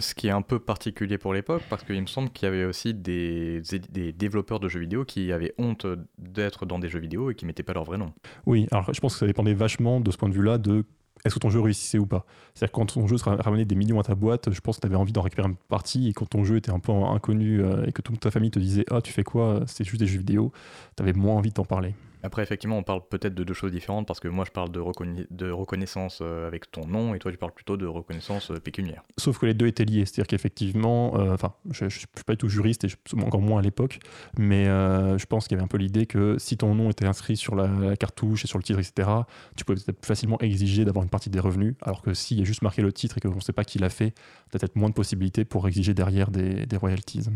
Ce 0.00 0.14
qui 0.16 0.26
est 0.26 0.32
un 0.32 0.42
peu 0.42 0.58
particulier 0.58 1.16
pour 1.16 1.32
l'époque, 1.32 1.62
parce 1.70 1.84
qu'il 1.84 2.00
me 2.00 2.08
semble 2.08 2.30
qu'il 2.30 2.46
y 2.46 2.48
avait 2.48 2.64
aussi 2.64 2.92
des, 2.92 3.62
des 3.88 4.12
développeurs 4.12 4.58
de 4.58 4.68
jeux 4.68 4.80
vidéo 4.80 5.04
qui 5.04 5.30
avaient 5.30 5.54
honte 5.58 5.86
d'être 6.18 6.66
dans 6.66 6.80
des 6.80 6.88
jeux 6.88 6.98
vidéo 6.98 7.30
et 7.30 7.36
qui 7.36 7.46
mettaient 7.46 7.62
pas 7.62 7.72
leur 7.72 7.84
vrai 7.84 7.98
nom. 7.98 8.12
Oui, 8.46 8.66
alors 8.72 8.92
je 8.92 9.00
pense 9.00 9.12
que 9.14 9.20
ça 9.20 9.26
dépendait 9.26 9.54
vachement 9.54 10.00
de 10.00 10.10
ce 10.10 10.16
point 10.16 10.28
de 10.28 10.34
vue-là 10.34 10.58
de 10.58 10.84
est-ce 11.24 11.34
que 11.34 11.38
ton 11.38 11.50
jeu 11.50 11.60
réussissait 11.60 11.98
ou 11.98 12.06
pas? 12.06 12.24
C'est-à-dire 12.54 12.72
quand 12.72 12.86
ton 12.86 13.06
jeu 13.06 13.16
ramenait 13.24 13.64
des 13.64 13.74
millions 13.74 14.00
à 14.00 14.02
ta 14.02 14.14
boîte, 14.14 14.52
je 14.52 14.60
pense 14.60 14.76
que 14.76 14.82
tu 14.82 14.86
avais 14.86 14.96
envie 14.96 15.12
d'en 15.12 15.22
récupérer 15.22 15.48
une 15.48 15.56
partie 15.56 16.08
et 16.08 16.12
quand 16.12 16.28
ton 16.28 16.44
jeu 16.44 16.56
était 16.56 16.72
un 16.72 16.80
peu 16.80 16.92
inconnu 16.92 17.60
euh, 17.60 17.84
et 17.86 17.92
que 17.92 18.02
toute 18.02 18.20
ta 18.20 18.30
famille 18.30 18.50
te 18.50 18.58
disait 18.58 18.84
ah 18.90 19.00
tu 19.00 19.12
fais 19.12 19.24
quoi? 19.24 19.62
C'est 19.66 19.84
juste 19.84 20.00
des 20.00 20.06
jeux 20.06 20.18
vidéo, 20.18 20.52
tu 20.96 21.02
avais 21.02 21.12
moins 21.12 21.36
envie 21.36 21.50
de 21.50 21.54
t'en 21.54 21.64
parler. 21.64 21.94
Après, 22.22 22.42
effectivement, 22.42 22.78
on 22.78 22.82
parle 22.82 23.02
peut-être 23.08 23.34
de 23.34 23.44
deux 23.44 23.54
choses 23.54 23.72
différentes 23.72 24.06
parce 24.06 24.20
que 24.20 24.28
moi, 24.28 24.44
je 24.46 24.52
parle 24.52 24.70
de, 24.70 24.80
reconna- 24.80 25.26
de 25.30 25.50
reconnaissance 25.50 26.20
euh, 26.22 26.46
avec 26.46 26.70
ton 26.70 26.86
nom 26.86 27.14
et 27.14 27.18
toi, 27.18 27.32
tu 27.32 27.38
parles 27.38 27.52
plutôt 27.52 27.76
de 27.76 27.86
reconnaissance 27.86 28.50
euh, 28.50 28.60
pécuniaire. 28.60 29.02
Sauf 29.18 29.38
que 29.38 29.46
les 29.46 29.54
deux 29.54 29.66
étaient 29.66 29.84
liés, 29.84 30.04
c'est-à-dire 30.04 30.28
qu'effectivement, 30.28 31.18
euh, 31.18 31.34
enfin, 31.34 31.54
je 31.70 31.84
ne 31.84 31.90
suis 31.90 32.06
pas 32.26 32.34
du 32.34 32.38
tout 32.38 32.48
juriste 32.48 32.84
et 32.84 32.88
encore 33.20 33.40
moins 33.40 33.58
à 33.58 33.62
l'époque, 33.62 33.98
mais 34.38 34.64
je 34.64 35.24
pense 35.26 35.46
qu'il 35.46 35.56
y 35.56 35.58
avait 35.58 35.64
un 35.64 35.68
peu 35.68 35.78
l'idée 35.78 36.06
que 36.06 36.36
si 36.38 36.56
ton 36.56 36.74
nom 36.74 36.90
était 36.90 37.06
inscrit 37.06 37.36
sur 37.36 37.54
la, 37.54 37.96
cartouche 37.96 38.44
et 38.44 38.46
sur 38.46 38.58
le 38.58 38.64
titre, 38.64 38.78
etc., 38.78 39.08
tu 39.56 39.64
pouvais 39.64 39.78
peut-être 39.78 40.04
facilement 40.04 40.38
exiger 40.40 40.84
d'avoir 40.84 41.02
une 41.02 41.10
partie 41.10 41.30
des 41.30 41.40
revenus, 41.40 41.74
alors 41.82 42.02
que 42.02 42.14
s'il 42.14 42.38
y 42.38 42.42
a 42.42 42.44
juste 42.44 42.62
marqué 42.62 42.82
le 42.82 42.92
titre 42.92 43.18
et 43.18 43.20
qu'on 43.20 43.34
ne 43.34 43.40
sait 43.40 43.52
pas 43.52 43.64
qui 43.64 43.78
l'a 43.78 43.90
fait, 43.90 44.12
tu 44.50 44.56
as 44.56 44.58
peut-être 44.58 44.76
moins 44.76 44.88
de 44.88 44.94
possibilités 44.94 45.44
pour 45.44 45.66
exiger 45.66 45.94
derrière 45.94 46.30
des 46.30 46.76
royalties. 46.76 47.28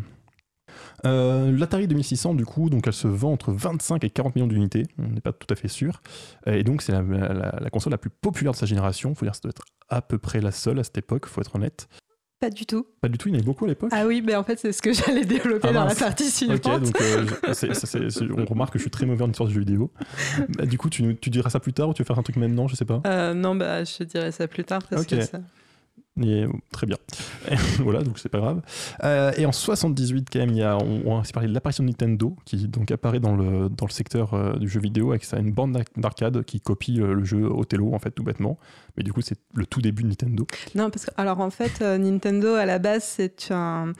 Euh, 1.04 1.50
L'Atari 1.56 1.86
2600, 1.88 2.34
du 2.34 2.44
coup, 2.44 2.70
donc 2.70 2.86
elle 2.86 2.92
se 2.92 3.08
vend 3.08 3.32
entre 3.32 3.52
25 3.52 4.02
et 4.04 4.10
40 4.10 4.34
millions 4.36 4.46
d'unités, 4.46 4.84
on 4.98 5.08
n'est 5.08 5.20
pas 5.20 5.32
tout 5.32 5.46
à 5.50 5.56
fait 5.56 5.68
sûr. 5.68 6.00
Et 6.46 6.62
donc, 6.64 6.82
c'est 6.82 6.92
la, 6.92 7.02
la- 7.02 7.58
la 7.60 7.70
console 7.70 7.92
la 7.92 7.98
plus 7.98 8.10
populaire 8.10 8.52
de 8.52 8.56
sa 8.56 8.66
génération. 8.66 9.10
Il 9.10 9.16
faut 9.16 9.24
dire 9.24 9.32
que 9.32 9.36
ça 9.38 9.42
doit 9.42 9.50
être 9.50 9.64
à 9.88 10.02
peu 10.02 10.18
près 10.18 10.40
la 10.40 10.50
seule 10.52 10.78
à 10.78 10.84
cette 10.84 10.98
époque, 10.98 11.26
faut 11.26 11.40
être 11.40 11.54
honnête. 11.56 11.88
Pas 12.38 12.50
du 12.50 12.66
tout. 12.66 12.86
Pas 13.00 13.08
du 13.08 13.16
tout, 13.16 13.28
il 13.28 13.32
y 13.32 13.34
en 13.34 13.38
avait 13.38 13.46
beaucoup 13.46 13.64
à 13.64 13.68
l'époque. 13.68 13.88
Ah 13.94 14.06
oui, 14.06 14.22
mais 14.22 14.34
en 14.36 14.44
fait, 14.44 14.58
c'est 14.58 14.70
ce 14.72 14.82
que 14.82 14.92
j'allais 14.92 15.24
développer 15.24 15.68
Ah 15.68 15.72
dans 15.72 15.84
la 15.86 15.94
partie 15.94 16.30
suivante. 16.30 16.66
Ok, 16.66 16.80
donc 16.82 17.00
euh, 17.00 17.24
on 18.36 18.44
remarque 18.44 18.74
que 18.74 18.78
je 18.78 18.82
suis 18.82 18.90
très 18.90 19.06
mauvais 19.06 19.22
en 19.24 19.30
histoire 19.30 19.48
de 19.48 19.54
jeux 19.54 19.60
vidéo. 19.60 19.90
Bah, 20.50 20.66
du 20.66 20.76
coup, 20.76 20.90
tu, 20.90 21.02
diras 21.30 21.48
ça 21.48 21.60
plus 21.60 21.72
tard 21.72 21.88
ou 21.88 21.94
tu 21.94 22.02
veux 22.02 22.06
faire 22.06 22.18
un 22.18 22.22
truc 22.22 22.36
maintenant, 22.36 22.68
je 22.68 22.76
sais 22.76 22.84
pas. 22.84 23.00
Euh, 23.06 23.32
non, 23.32 23.54
bah, 23.54 23.84
je 23.84 23.96
te 23.96 24.02
dirai 24.04 24.32
ça 24.32 24.46
plus 24.48 24.64
tard 24.64 24.82
parce 24.90 25.06
que 25.06 25.18
ça... 25.22 25.38
Et, 26.22 26.46
très 26.72 26.86
bien. 26.86 26.96
voilà, 27.78 28.02
donc 28.02 28.18
c'est 28.18 28.28
pas 28.28 28.38
grave. 28.38 28.62
Euh, 29.04 29.32
et 29.36 29.44
en 29.44 29.52
78, 29.52 30.28
quand 30.32 30.38
même, 30.38 30.50
il 30.50 30.58
y 30.58 30.62
a, 30.62 30.76
on, 30.78 31.22
parlé 31.34 31.48
de 31.48 31.54
l'apparition 31.54 31.84
de 31.84 31.88
Nintendo 31.88 32.34
qui 32.44 32.68
donc 32.68 32.90
apparaît 32.90 33.20
dans 33.20 33.36
le, 33.36 33.68
dans 33.68 33.86
le 33.86 33.92
secteur 33.92 34.34
euh, 34.34 34.56
du 34.56 34.68
jeu 34.68 34.80
vidéo 34.80 35.10
avec 35.10 35.24
ça 35.24 35.38
une 35.38 35.52
bande 35.52 35.82
d'arcade 35.96 36.42
qui 36.44 36.60
copie 36.60 37.00
euh, 37.00 37.14
le 37.14 37.24
jeu 37.24 37.44
Othello, 37.44 37.94
en 37.94 37.98
fait, 37.98 38.10
tout 38.10 38.24
bêtement. 38.24 38.58
Mais 38.96 39.02
du 39.02 39.12
coup, 39.12 39.20
c'est 39.20 39.38
le 39.54 39.66
tout 39.66 39.82
début 39.82 40.02
de 40.04 40.08
Nintendo. 40.08 40.46
Non, 40.74 40.90
parce 40.90 41.06
que, 41.06 41.10
alors 41.16 41.40
en 41.40 41.50
fait, 41.50 41.80
Nintendo, 41.80 42.54
à 42.54 42.64
la 42.64 42.78
base, 42.78 43.04
c'est 43.04 43.50
un- 43.50 43.92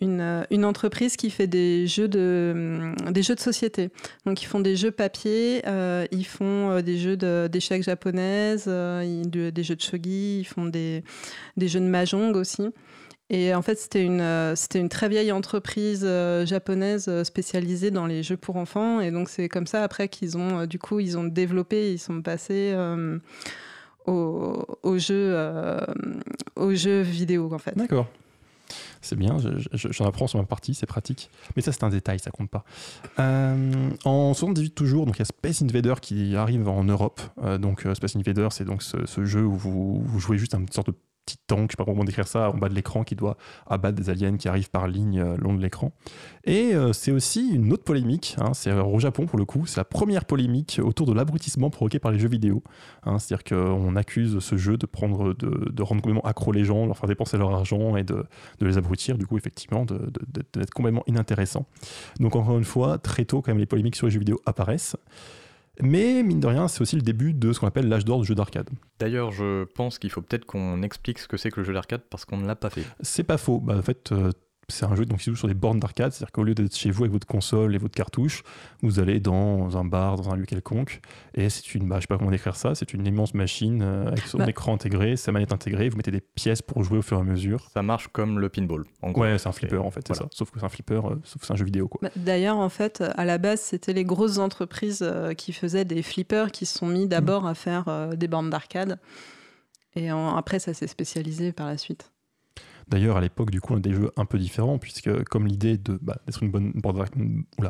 une, 0.00 0.20
euh, 0.20 0.42
une 0.50 0.64
entreprise 0.64 1.16
qui 1.16 1.30
fait 1.30 1.46
des 1.46 1.86
jeux, 1.86 2.08
de, 2.08 2.52
hum, 3.04 3.12
des 3.12 3.22
jeux 3.22 3.34
de 3.36 3.40
société. 3.40 3.90
Donc, 4.26 4.42
ils 4.42 4.46
font 4.46 4.60
des 4.60 4.76
jeux 4.76 4.90
papier, 4.90 5.62
euh, 5.66 6.04
ils 6.10 6.26
font 6.26 6.70
euh, 6.72 6.82
des 6.82 6.98
jeux 6.98 7.16
d'échecs 7.48 7.82
japonaises, 7.84 8.66
de- 8.66 9.50
des 9.50 9.62
jeux 9.62 9.76
de 9.76 9.80
shogi, 9.80 10.40
ils 10.40 10.44
font 10.44 10.66
des, 10.66 11.04
des 11.56 11.68
jeux 11.68 11.80
de 11.80 11.86
mahjong 11.86 12.34
aussi. 12.36 12.68
Et 13.30 13.54
en 13.54 13.62
fait, 13.62 13.78
c'était 13.78 14.04
une, 14.04 14.20
une 14.74 14.88
très 14.90 15.08
vieille 15.08 15.32
entreprise 15.32 16.06
japonaise 16.44 17.10
spécialisée 17.22 17.90
dans 17.90 18.06
les 18.06 18.22
jeux 18.22 18.36
pour 18.36 18.56
enfants. 18.56 19.00
Et 19.00 19.10
donc, 19.10 19.30
c'est 19.30 19.48
comme 19.48 19.66
ça, 19.66 19.82
après, 19.82 20.08
qu'ils 20.08 20.36
ont, 20.36 20.66
du 20.66 20.78
coup, 20.78 21.00
ils 21.00 21.16
ont 21.16 21.24
développé, 21.24 21.92
ils 21.92 21.98
sont 21.98 22.20
passés 22.20 22.74
aux, 24.06 24.98
jeux, 24.98 25.36
aux 26.56 26.74
jeux 26.74 27.00
vidéo, 27.00 27.50
en 27.54 27.58
fait. 27.58 27.76
D'accord. 27.76 28.08
C'est 29.00 29.16
bien, 29.16 29.38
je- 29.38 29.58
je- 29.72 29.88
j'en 29.92 30.06
apprends 30.06 30.26
sur 30.26 30.38
ma 30.38 30.46
partie, 30.46 30.74
c'est 30.74 30.86
pratique. 30.86 31.30
Mais 31.56 31.62
ça, 31.62 31.72
c'est 31.72 31.84
un 31.84 31.90
détail, 31.90 32.18
ça 32.18 32.30
compte 32.30 32.50
pas. 32.50 32.64
Euh, 33.18 33.90
en 34.04 34.34
78 34.34 34.70
toujours, 34.74 35.06
il 35.08 35.18
y 35.18 35.22
a 35.22 35.24
Space 35.24 35.62
Invader 35.62 35.94
qui 36.00 36.36
arrive 36.36 36.68
en 36.68 36.84
Europe. 36.84 37.20
Euh, 37.42 37.58
donc 37.58 37.86
euh, 37.86 37.94
Space 37.94 38.16
Invader, 38.16 38.48
c'est 38.50 38.64
donc 38.64 38.82
ce, 38.82 39.06
ce 39.06 39.24
jeu 39.24 39.44
où 39.44 39.54
vous, 39.54 40.02
vous 40.04 40.20
jouez 40.20 40.38
juste 40.38 40.54
une 40.54 40.68
sorte 40.70 40.88
de 40.88 40.94
petit 41.24 41.38
tank, 41.46 41.70
je 41.70 41.72
sais 41.72 41.76
pas 41.76 41.84
comment 41.84 42.04
décrire 42.04 42.28
ça, 42.28 42.50
en 42.50 42.56
bas 42.56 42.68
de 42.68 42.74
l'écran 42.74 43.04
qui 43.04 43.14
doit 43.14 43.36
abattre 43.66 43.96
des 43.96 44.10
aliens 44.10 44.36
qui 44.36 44.48
arrivent 44.48 44.70
par 44.70 44.88
ligne 44.88 45.20
euh, 45.20 45.36
long 45.36 45.54
de 45.54 45.62
l'écran. 45.62 45.92
Et 46.44 46.74
euh, 46.74 46.92
c'est 46.92 47.12
aussi 47.12 47.48
une 47.48 47.72
autre 47.72 47.84
polémique, 47.84 48.36
hein, 48.38 48.52
c'est 48.54 48.72
au 48.72 48.98
Japon 48.98 49.26
pour 49.26 49.38
le 49.38 49.44
coup, 49.44 49.66
c'est 49.66 49.78
la 49.78 49.84
première 49.84 50.24
polémique 50.24 50.80
autour 50.82 51.06
de 51.06 51.12
l'abrutissement 51.12 51.70
provoqué 51.70 51.98
par 51.98 52.12
les 52.12 52.18
jeux 52.18 52.28
vidéo. 52.28 52.62
Hein, 53.04 53.18
C'est-à-dire 53.18 53.44
qu'on 53.44 53.96
accuse 53.96 54.38
ce 54.38 54.56
jeu 54.56 54.76
de 54.76 54.86
prendre, 54.86 55.34
de, 55.34 55.82
rendre 55.82 56.02
complètement 56.02 56.28
accro 56.28 56.52
les 56.52 56.64
gens, 56.64 56.86
leur 56.86 56.98
faire 56.98 57.08
dépenser 57.08 57.38
leur 57.38 57.54
argent 57.54 57.96
et 57.96 58.04
de, 58.04 58.24
les 58.60 58.78
abrutir, 58.78 59.18
du 59.18 59.26
coup, 59.26 59.36
effectivement, 59.36 59.84
d'être 59.84 60.70
complètement 60.74 61.04
inintéressant. 61.06 61.66
Donc, 62.20 62.36
encore 62.36 62.58
une 62.58 62.64
fois, 62.64 62.98
très 62.98 63.24
tôt, 63.24 63.42
quand 63.42 63.50
même, 63.50 63.58
les 63.58 63.66
polémiques 63.66 63.96
sur 63.96 64.06
les 64.06 64.12
jeux 64.12 64.18
vidéo 64.18 64.40
apparaissent. 64.46 64.96
Mais, 65.80 66.22
mine 66.22 66.40
de 66.40 66.46
rien, 66.46 66.68
c'est 66.68 66.80
aussi 66.80 66.96
le 66.96 67.02
début 67.02 67.34
de 67.34 67.52
ce 67.52 67.60
qu'on 67.60 67.66
appelle 67.66 67.88
l'âge 67.88 68.04
d'or 68.04 68.20
du 68.20 68.26
jeu 68.26 68.34
d'arcade. 68.34 68.70
D'ailleurs, 68.98 69.32
je 69.32 69.64
pense 69.64 69.98
qu'il 69.98 70.10
faut 70.10 70.22
peut-être 70.22 70.44
qu'on 70.44 70.82
explique 70.82 71.18
ce 71.18 71.28
que 71.28 71.36
c'est 71.36 71.50
que 71.50 71.60
le 71.60 71.66
jeu 71.66 71.74
d'arcade 71.74 72.02
parce 72.10 72.24
qu'on 72.24 72.38
ne 72.38 72.46
l'a 72.46 72.56
pas 72.56 72.70
fait. 72.70 72.84
C'est 73.00 73.24
pas 73.24 73.38
faux. 73.38 73.58
Bah, 73.58 73.76
en 73.76 73.82
fait, 73.82 74.12
euh, 74.12 74.30
c'est 74.68 74.84
un 74.86 74.94
jeu 74.96 75.04
donc, 75.04 75.18
qui 75.18 75.24
se 75.24 75.30
joue 75.30 75.36
sur 75.36 75.48
des 75.48 75.54
bornes 75.54 75.78
d'arcade, 75.80 76.12
c'est-à-dire 76.12 76.32
qu'au 76.32 76.42
lieu 76.44 76.54
d'être 76.54 76.74
chez 76.76 76.90
vous 76.90 77.04
avec 77.04 77.12
votre 77.12 77.26
console 77.26 77.74
et 77.74 77.78
votre 77.78 77.94
cartouche, 77.94 78.42
vous 78.82 78.98
allez 79.00 79.20
dans 79.20 79.76
un 79.76 79.84
bar, 79.84 80.16
dans 80.16 80.30
un 80.30 80.36
lieu 80.36 80.44
quelconque, 80.46 81.00
et 81.34 81.48
c'est 81.50 81.74
une, 81.74 81.88
bah, 81.88 81.96
je 81.96 82.02
sais 82.02 82.06
pas 82.06 82.18
comment 82.18 82.30
décrire 82.30 82.56
ça, 82.56 82.74
c'est 82.74 82.92
une 82.94 83.06
immense 83.06 83.34
machine 83.34 83.82
euh, 83.82 84.06
avec 84.08 84.20
son 84.26 84.38
Bah. 84.38 84.48
écran 84.48 84.74
intégré, 84.74 85.16
sa 85.16 85.32
manette 85.32 85.52
intégrée, 85.52 85.88
vous 85.88 85.96
mettez 85.96 86.10
des 86.10 86.20
pièces 86.20 86.62
pour 86.62 86.82
jouer 86.84 86.98
au 86.98 87.02
fur 87.02 87.18
et 87.18 87.20
à 87.20 87.24
mesure. 87.24 87.68
Ça 87.72 87.82
marche 87.82 88.08
comme 88.08 88.38
le 88.38 88.48
pinball. 88.48 88.84
En 89.02 89.10
gros. 89.10 89.22
Ouais, 89.22 89.38
c'est 89.38 89.48
un 89.48 89.52
flipper 89.52 89.76
en 89.78 89.90
fait, 89.90 90.00
c'est 90.06 90.14
Voilà. 90.14 90.28
ça. 90.30 90.36
Sauf 90.36 90.50
que 90.50 90.58
c'est 90.60 90.66
un 90.66 90.68
flipper, 90.68 91.04
euh, 91.06 91.16
sauf 91.24 91.40
que 91.40 91.46
c'est 91.46 91.52
un 91.52 91.56
jeu 91.56 91.64
vidéo 91.64 91.88
quoi. 91.88 92.00
Bah, 92.02 92.10
D'ailleurs, 92.16 92.56
en 92.58 92.68
fait, 92.68 93.02
à 93.16 93.24
la 93.24 93.38
base, 93.38 93.60
c'était 93.60 93.92
les 93.92 94.04
grosses 94.04 94.38
entreprises 94.38 95.00
euh, 95.02 95.34
qui 95.34 95.52
faisaient 95.52 95.84
des 95.84 96.02
flippers 96.02 96.50
qui 96.52 96.66
se 96.66 96.78
sont 96.78 96.86
mis 96.86 97.06
d'abord 97.06 97.46
à 97.46 97.54
faire 97.54 97.84
euh, 97.88 98.14
des 98.14 98.28
bandes 98.28 98.50
d'arcade. 98.50 98.98
Et 99.96 100.10
en- 100.10 100.36
après, 100.36 100.58
ça 100.58 100.74
s'est 100.74 100.86
spécialisé 100.88 101.52
par 101.52 101.66
la 101.66 101.76
suite. 101.78 102.10
D'ailleurs, 102.88 103.16
à 103.16 103.20
l'époque, 103.20 103.50
du 103.50 103.60
coup, 103.60 103.74
on 103.74 103.76
a 103.76 103.80
des 103.80 103.92
jeux 103.92 104.10
un 104.16 104.24
peu 104.24 104.38
différents, 104.38 104.78
puisque 104.78 105.24
comme 105.24 105.46
l'idée 105.46 105.78
de, 105.78 105.98
bah, 106.00 106.18
d'être 106.26 106.42
une, 106.42 106.50
bonne 106.50 106.72
borne 106.74 107.04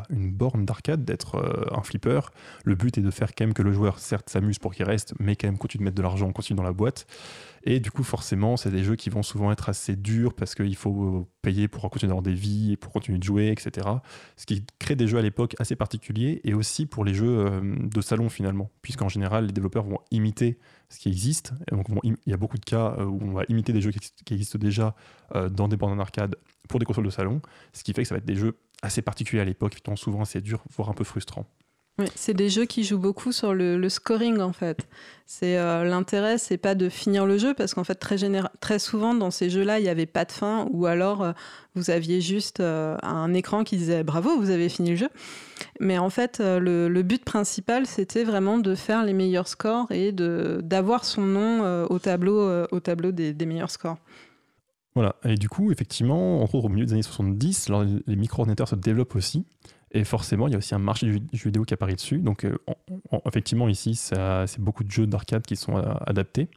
borne 0.09 0.65
d'arcade, 0.65 1.05
d'être 1.05 1.35
euh, 1.35 1.77
un 1.77 1.81
flipper, 1.81 2.19
le 2.63 2.75
but 2.75 2.97
est 2.97 3.01
de 3.01 3.11
faire 3.11 3.33
quand 3.33 3.45
même 3.45 3.53
que 3.53 3.61
le 3.61 3.71
joueur, 3.71 3.99
certes, 3.99 4.29
s'amuse 4.29 4.59
pour 4.59 4.73
qu'il 4.73 4.85
reste, 4.85 5.13
mais 5.19 5.35
quand 5.35 5.47
même 5.47 5.57
continue 5.57 5.79
de 5.79 5.85
mettre 5.85 5.97
de 5.97 6.01
l'argent, 6.01 6.31
continue 6.31 6.57
dans 6.57 6.63
la 6.63 6.73
boîte. 6.73 7.07
Et 7.67 7.79
du 7.79 7.89
coup, 7.89 8.03
forcément, 8.03 8.57
c'est 8.57 8.69
des 8.69 8.83
jeux 8.83 8.95
qui 8.95 9.09
vont 9.09 9.23
souvent 9.23 9.51
être 9.51 9.69
assez 9.69 9.95
durs 9.95 10.35
parce 10.35 10.53
qu'il 10.53 10.75
faut 10.75 11.27
payer 11.41 11.67
pour 11.67 11.89
continuer 11.89 12.09
d'avoir 12.09 12.21
des 12.21 12.33
vies 12.33 12.73
et 12.73 12.77
pour 12.77 12.91
continuer 12.91 13.17
de 13.17 13.23
jouer, 13.23 13.49
etc. 13.49 13.87
Ce 14.37 14.45
qui 14.45 14.63
crée 14.77 14.95
des 14.95 15.07
jeux 15.07 15.17
à 15.17 15.23
l'époque 15.23 15.55
assez 15.57 15.75
particuliers 15.75 16.41
et 16.43 16.53
aussi 16.53 16.85
pour 16.85 17.03
les 17.03 17.15
jeux 17.15 17.59
de 17.63 18.01
salon 18.01 18.29
finalement, 18.29 18.69
puisqu'en 18.83 19.09
général, 19.09 19.47
les 19.47 19.51
développeurs 19.51 19.83
vont 19.83 19.97
imiter 20.11 20.59
ce 20.89 20.99
qui 20.99 21.09
existe. 21.09 21.53
Il 22.03 22.15
y 22.27 22.33
a 22.33 22.37
beaucoup 22.37 22.59
de 22.59 22.65
cas 22.65 22.97
où 22.99 23.19
on 23.23 23.31
va 23.31 23.43
imiter 23.49 23.73
des 23.73 23.81
jeux 23.81 23.91
qui 23.91 24.33
existent 24.35 24.59
déjà 24.59 24.95
dans 25.49 25.67
des 25.67 25.75
bandes 25.75 25.97
d'arcade 25.97 26.35
pour 26.69 26.79
des 26.79 26.85
consoles 26.85 27.05
de 27.05 27.09
salon, 27.09 27.41
ce 27.73 27.83
qui 27.83 27.93
fait 27.93 28.03
que 28.03 28.07
ça 28.07 28.13
va 28.13 28.19
être 28.19 28.25
des 28.25 28.35
jeux 28.35 28.59
assez 28.83 29.01
particuliers 29.01 29.41
à 29.41 29.45
l'époque, 29.45 29.75
étant 29.75 29.95
souvent 29.95 30.21
assez 30.21 30.39
durs, 30.39 30.63
voire 30.75 30.89
un 30.89 30.93
peu 30.93 31.03
frustrants. 31.03 31.47
C'est 32.15 32.33
des 32.33 32.49
jeux 32.49 32.65
qui 32.65 32.83
jouent 32.83 32.99
beaucoup 32.99 33.31
sur 33.31 33.53
le, 33.53 33.87
scoring 33.87 34.41
en 34.41 34.51
fait. 34.51 34.85
C'est 35.25 35.57
euh, 35.57 35.85
l'intérêt, 35.85 36.37
c'est 36.37 36.57
pas 36.57 36.75
de 36.75 36.89
finir 36.89 37.25
le 37.25 37.37
jeu 37.37 37.53
parce 37.53 37.73
qu'en 37.73 37.85
fait 37.85 37.95
très, 37.95 38.79
souvent 38.79 39.13
dans 39.15 39.31
ces 39.31 39.49
jeux-là, 39.49 39.79
il 39.79 39.83
n'y 39.83 39.89
avait 39.89 40.05
pas 40.05 40.25
de 40.25 40.31
fin 40.33 40.67
ou 40.71 40.87
alors 40.87 41.23
euh, 41.23 41.31
vous 41.73 41.89
aviez 41.91 42.19
juste 42.19 42.59
euh, 42.59 42.97
un 43.01 43.33
écran 43.33 43.63
qui 43.63 43.77
disait 43.77 44.03
bravo, 44.03 44.37
vous 44.37 44.49
avez 44.49 44.67
fini 44.67 44.89
le 44.89 44.95
jeu. 44.97 45.09
Mais 45.79 45.97
en 45.97 46.09
fait, 46.09 46.41
le, 46.41 47.01
but 47.01 47.23
principal, 47.23 47.85
c'était 47.85 48.25
vraiment 48.25 48.57
de 48.57 48.75
faire 48.75 49.05
les 49.05 49.13
meilleurs 49.13 49.47
scores 49.47 49.89
et 49.91 50.11
d'avoir 50.11 51.05
son 51.05 51.21
nom 51.21 51.85
au 51.89 51.99
tableau 51.99 52.65
au 52.71 52.79
tableau 52.81 53.13
des, 53.13 53.33
meilleurs 53.45 53.71
scores. 53.71 53.97
Voilà, 54.95 55.15
et 55.23 55.35
du 55.35 55.47
coup, 55.47 55.71
effectivement, 55.71 56.41
entre 56.41 56.55
autres, 56.55 56.65
au 56.65 56.69
milieu 56.69 56.85
des 56.85 56.93
années 56.93 57.03
70, 57.03 57.69
les 58.05 58.15
micro-ordinateurs 58.15 58.67
se 58.67 58.75
développent 58.75 59.15
aussi. 59.15 59.45
Et 59.95 60.03
forcément, 60.03 60.47
il 60.47 60.51
y 60.51 60.55
a 60.55 60.57
aussi 60.57 60.75
un 60.75 60.79
marché 60.79 61.07
du 61.07 61.21
jeu 61.31 61.45
vidéo 61.45 61.63
qui 61.63 61.73
apparaît 61.73 61.95
dessus. 61.95 62.17
Donc, 62.17 62.43
euh, 62.43 62.57
effectivement, 63.25 63.69
ici, 63.69 63.95
c'est 63.95 64.59
beaucoup 64.59 64.83
de 64.83 64.91
jeux 64.91 65.07
d'arcade 65.07 65.43
qui 65.43 65.55
sont 65.55 65.77
euh, 65.77 65.93
adaptés. 66.05 66.49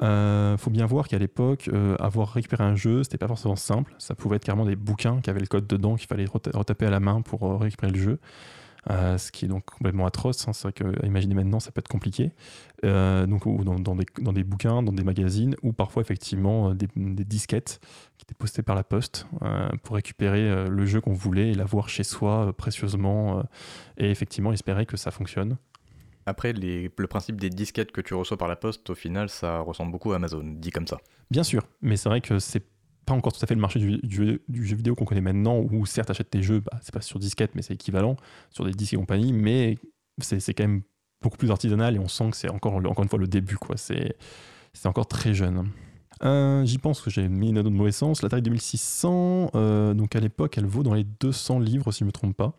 Il 0.00 0.06
euh, 0.06 0.56
faut 0.56 0.70
bien 0.70 0.86
voir 0.86 1.06
qu'à 1.06 1.18
l'époque, 1.18 1.68
avoir 2.00 2.32
récupéré 2.32 2.64
un 2.64 2.74
jeu, 2.74 3.02
c'était 3.02 3.18
pas 3.18 3.28
forcément 3.28 3.56
simple. 3.56 3.94
Ça 3.98 4.14
pouvait 4.14 4.36
être 4.36 4.44
carrément 4.44 4.64
des 4.64 4.74
bouquins 4.74 5.20
qui 5.20 5.28
avaient 5.28 5.40
le 5.40 5.46
code 5.46 5.66
dedans 5.66 5.96
qu'il 5.96 6.08
fallait 6.08 6.24
retaper 6.24 6.86
à 6.86 6.90
la 6.90 6.98
main 6.98 7.20
pour 7.20 7.60
récupérer 7.60 7.92
le 7.92 8.00
jeu. 8.00 8.18
Euh, 8.90 9.16
ce 9.16 9.30
qui 9.30 9.44
est 9.44 9.48
donc 9.48 9.64
complètement 9.64 10.06
atroce. 10.06 10.48
Hein. 10.48 10.52
C'est 10.52 10.62
vrai 10.62 10.72
que 10.72 11.06
imaginer 11.06 11.34
maintenant, 11.34 11.60
ça 11.60 11.70
peut 11.70 11.78
être 11.78 11.88
compliqué. 11.88 12.32
Euh, 12.84 13.26
donc, 13.26 13.46
ou 13.46 13.62
dans, 13.62 13.94
des, 13.94 14.06
dans, 14.20 14.32
des, 14.32 14.42
bouquins, 14.42 14.82
dans 14.82 14.92
des 14.92 15.04
magazines, 15.04 15.54
ou 15.62 15.72
parfois 15.72 16.02
effectivement 16.02 16.70
euh, 16.70 16.74
des, 16.74 17.24
disquettes 17.24 17.80
qui 18.18 18.24
étaient 18.24 18.34
postées 18.34 18.62
par 18.62 18.74
la 18.74 18.82
poste 18.84 19.26
pour 19.82 19.96
récupérer 19.96 20.68
le 20.68 20.86
jeu 20.86 21.00
qu'on 21.00 21.12
voulait 21.12 21.50
et 21.50 21.54
l'avoir 21.54 21.88
chez 21.88 22.04
soi 22.04 22.52
précieusement 22.56 23.42
et 23.98 24.10
effectivement 24.10 24.52
espérer 24.52 24.86
que 24.86 24.96
ça 24.96 25.10
fonctionne. 25.10 25.56
Après, 26.26 26.52
les, 26.52 26.90
le 26.96 27.06
principe 27.08 27.40
des 27.40 27.50
disquettes 27.50 27.90
que 27.90 28.00
tu 28.00 28.14
reçois 28.14 28.36
par 28.36 28.46
la 28.46 28.54
poste, 28.54 28.90
au 28.90 28.94
final, 28.94 29.28
ça 29.28 29.58
ressemble 29.58 29.90
beaucoup 29.90 30.12
à 30.12 30.16
Amazon, 30.16 30.42
dit 30.44 30.70
comme 30.70 30.86
ça. 30.86 30.98
Bien 31.30 31.42
sûr, 31.42 31.66
mais 31.80 31.96
c'est 31.96 32.08
vrai 32.08 32.20
que 32.20 32.38
c'est 32.38 32.64
pas 33.06 33.14
encore 33.14 33.32
tout 33.32 33.40
à 33.42 33.46
fait 33.46 33.54
le 33.54 33.60
marché 33.60 33.80
du, 33.80 34.40
jeu 34.66 34.76
vidéo 34.76 34.94
qu'on 34.94 35.04
connaît 35.04 35.20
maintenant, 35.20 35.58
où 35.58 35.86
certes, 35.86 36.10
achètes 36.10 36.30
tes 36.30 36.42
jeux, 36.42 36.60
bah, 36.60 36.78
c'est 36.82 36.94
pas 36.94 37.00
sur 37.00 37.18
disquette, 37.18 37.54
mais 37.54 37.62
c'est 37.62 37.74
équivalent, 37.74 38.16
sur 38.50 38.64
des 38.64 38.72
disques 38.72 38.94
et 38.94 38.96
compagnie, 38.96 39.32
mais 39.32 39.78
c'est 40.20 40.54
quand 40.54 40.64
même 40.64 40.82
beaucoup 41.20 41.36
plus 41.36 41.50
artisanal 41.50 41.96
et 41.96 41.98
on 41.98 42.08
sent 42.08 42.30
que 42.30 42.36
c'est 42.36 42.50
encore, 42.50 42.74
encore 42.74 43.02
une 43.02 43.08
fois 43.08 43.18
le 43.18 43.28
début, 43.28 43.56
quoi. 43.56 43.76
C'est 43.76 44.16
encore 44.84 45.06
très 45.06 45.34
jeune. 45.34 45.70
Euh, 46.24 46.64
j'y 46.64 46.78
pense 46.78 47.00
que 47.00 47.10
j'ai 47.10 47.28
mis 47.28 47.48
une 47.48 47.56
note 47.56 47.64
de 47.64 47.70
mauvais 47.70 47.92
sens. 47.92 48.22
La 48.22 48.28
taille 48.28 48.42
2600, 48.42 49.50
euh, 49.54 49.94
donc 49.94 50.14
à 50.14 50.20
l'époque, 50.20 50.56
elle 50.56 50.66
vaut 50.66 50.82
dans 50.82 50.94
les 50.94 51.04
200 51.04 51.58
livres, 51.58 51.90
si 51.90 52.00
je 52.00 52.04
ne 52.04 52.08
me 52.08 52.12
trompe 52.12 52.36
pas. 52.36 52.54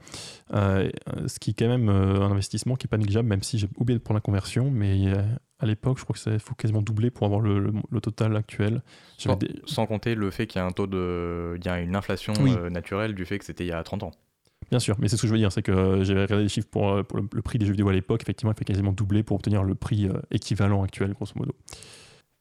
Euh, 0.53 0.89
ce 1.27 1.39
qui 1.39 1.51
est 1.51 1.53
quand 1.53 1.67
même 1.67 1.89
un 1.89 2.31
investissement 2.31 2.75
qui 2.75 2.85
n'est 2.85 2.89
pas 2.89 2.97
négligeable, 2.97 3.27
même 3.27 3.43
si 3.43 3.57
j'ai 3.57 3.69
oublié 3.77 3.97
de 3.97 4.03
prendre 4.03 4.17
la 4.17 4.21
conversion. 4.21 4.69
Mais 4.69 5.13
à 5.63 5.65
l'époque, 5.65 5.97
je 5.97 6.03
crois 6.03 6.15
qu'il 6.15 6.39
faut 6.39 6.55
quasiment 6.55 6.81
doubler 6.81 7.09
pour 7.09 7.25
avoir 7.25 7.39
le, 7.39 7.71
total 8.01 8.35
actuel. 8.35 8.81
Sans, 9.17 9.85
compter 9.85 10.13
le 10.13 10.29
fait 10.29 10.45
qu'il 10.45 10.59
y 10.59 10.63
a 10.63 10.67
un 10.67 10.71
taux 10.71 10.87
de. 10.87 11.55
Il 11.57 11.65
y 11.65 11.69
a 11.69 11.79
une 11.79 11.95
inflation 11.95 12.33
naturelle 12.69 13.15
du 13.15 13.25
fait 13.25 13.39
que 13.39 13.45
c'était 13.45 13.63
il 13.63 13.69
y 13.69 13.73
a 13.73 13.81
30 13.81 14.03
ans. 14.03 14.11
Bien 14.69 14.79
sûr, 14.79 14.95
mais 14.99 15.07
c'est 15.07 15.17
ce 15.17 15.21
que 15.21 15.27
je 15.27 15.33
veux 15.33 15.39
dire, 15.39 15.51
c'est 15.51 15.61
que 15.61 16.03
j'avais 16.03 16.21
regardé 16.21 16.43
les 16.43 16.49
chiffres 16.49 16.69
pour, 16.69 17.03
pour 17.05 17.19
le, 17.19 17.41
prix 17.41 17.59
des 17.59 17.65
jeux 17.65 17.73
vidéo 17.73 17.89
à 17.89 17.93
l'époque, 17.93 18.21
effectivement, 18.21 18.51
il 18.51 18.57
fait 18.57 18.65
quasiment 18.65 18.91
doubler 18.91 19.21
pour 19.21 19.35
obtenir 19.35 19.63
le 19.63 19.75
prix 19.75 20.09
équivalent 20.31 20.83
actuel, 20.83 21.13
grosso 21.13 21.33
modo. 21.35 21.53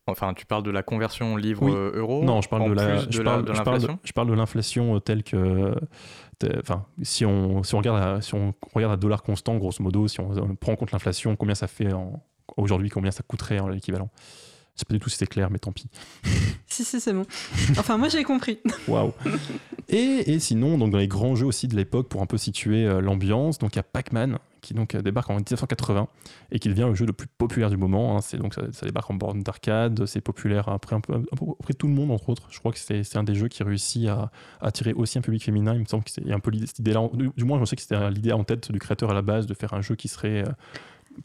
Enfin, 0.08 0.34
tu 0.34 0.46
parles 0.46 0.64
de 0.64 0.70
la 0.70 0.82
conversion 0.82 1.36
livre-euro 1.36 2.24
Non, 2.24 2.40
je 2.40 2.48
parle 2.48 2.70
de 2.70 2.74
la, 2.74 2.98
je 3.08 3.22
parle, 3.22 3.44
de, 3.44 3.52
l'inflation. 3.52 3.98
Je 4.02 4.12
parle 4.12 4.28
de 4.28 4.34
l'inflation 4.34 4.98
telle 4.98 5.22
que, 5.22 5.74
enfin, 6.60 6.86
si 7.02 7.24
on 7.24 7.62
si 7.62 7.74
on 7.76 7.78
regarde 7.78 8.02
à, 8.02 8.20
si 8.20 8.34
on 8.34 8.52
regarde 8.74 8.92
à 8.92 8.96
dollar 8.96 9.22
constant, 9.22 9.56
grosso 9.58 9.80
modo, 9.80 10.08
si 10.08 10.20
on, 10.20 10.56
prend 10.56 10.72
en 10.72 10.76
compte 10.76 10.90
l'inflation, 10.90 11.36
combien 11.36 11.54
ça 11.54 11.68
fait 11.68 11.92
aujourd'hui, 12.56 12.88
combien 12.88 13.11
ça 13.11 13.22
coûterait 13.22 13.58
en 13.58 13.68
l'équivalent. 13.68 14.11
Je 14.75 14.80
sais 14.80 14.84
pas 14.87 14.94
du 14.94 15.00
tout 15.00 15.11
si 15.11 15.18
c'est 15.18 15.26
clair, 15.26 15.50
mais 15.50 15.58
tant 15.58 15.72
pis. 15.72 15.87
si, 16.66 16.84
si, 16.84 17.00
c'est 17.00 17.12
bon. 17.12 17.26
Enfin, 17.76 17.99
moi, 17.99 18.08
j'ai 18.08 18.25
compris. 18.25 18.58
Waouh. 18.88 19.12
Et, 19.88 20.32
et, 20.32 20.38
sinon, 20.38 20.78
donc 20.78 20.90
dans 20.90 20.99
les 20.99 21.08
grands 21.08 21.34
jeux 21.34 21.46
aussi 21.46 21.68
de 21.68 21.76
l'époque, 21.76 22.08
pour 22.08 22.22
un 22.22 22.26
peu 22.26 22.38
situer 22.38 22.87
euh, 22.87 23.02
l'ambiance, 23.02 23.58
donc 23.58 23.75
il 23.75 23.76
y 23.76 23.80
a 23.80 23.82
Pac-Man, 23.82 24.38
qui 24.62 24.72
donc 24.72 24.94
euh, 24.94 25.02
débarque 25.02 25.28
en 25.28 25.34
1980 25.34 26.08
et 26.52 26.58
qui 26.58 26.68
devient 26.68 26.87
le 26.88 26.94
jeu 26.94 27.04
le 27.04 27.12
plus 27.12 27.26
populaire 27.26 27.68
du 27.68 27.76
moment. 27.76 28.16
Hein. 28.16 28.20
C'est 28.22 28.38
donc 28.38 28.54
ça, 28.54 28.62
débarque 28.82 29.11
en 29.11 29.14
borne 29.14 29.42
d'arcade, 29.42 30.06
c'est 30.06 30.22
populaire 30.22 30.68
après 30.68 30.96
un 30.96 31.00
peu, 31.00 31.12
auprès 31.32 31.75
de 31.75 31.78
tout 31.78 31.88
le 31.88 31.92
monde 31.92 32.11
entre 32.11 32.30
autres. 32.30 32.46
Je 32.50 32.58
crois 32.58 32.72
que 32.72 32.78
c'est 32.78 33.16
un 33.16 33.25
des 33.25 33.34
jeux 33.34 33.49
qui 33.49 33.62
réussit 33.62 34.08
à, 34.08 34.30
attirer 34.61 34.94
aussi 34.94 35.18
un 35.18 35.22
public 35.22 35.44
féminin. 35.44 35.75
Il 35.75 35.80
me 35.80 35.84
semble 35.84 36.04
que 36.04 36.11
c'est 36.11 36.32
un 36.32 36.40
peu 36.40 36.52
cette 36.64 36.78
idée-là. 36.78 37.11
Du, 37.12 37.44
moins, 37.44 37.58
je 37.61 37.64
sais 37.66 37.76
que 37.76 37.82
c'était 37.82 38.11
l'idée 38.11 38.32
en 38.32 38.44
tête 38.44 38.70
du 38.72 38.78
créateur 38.78 39.11
à 39.11 39.14
la 39.14 39.22
base 39.22 39.46
de 39.46 39.54
faire 39.54 39.75
un 39.75 39.82
jeu 39.82 39.96
qui 39.96 40.08
serait 40.08 40.46
euh, 40.46 40.52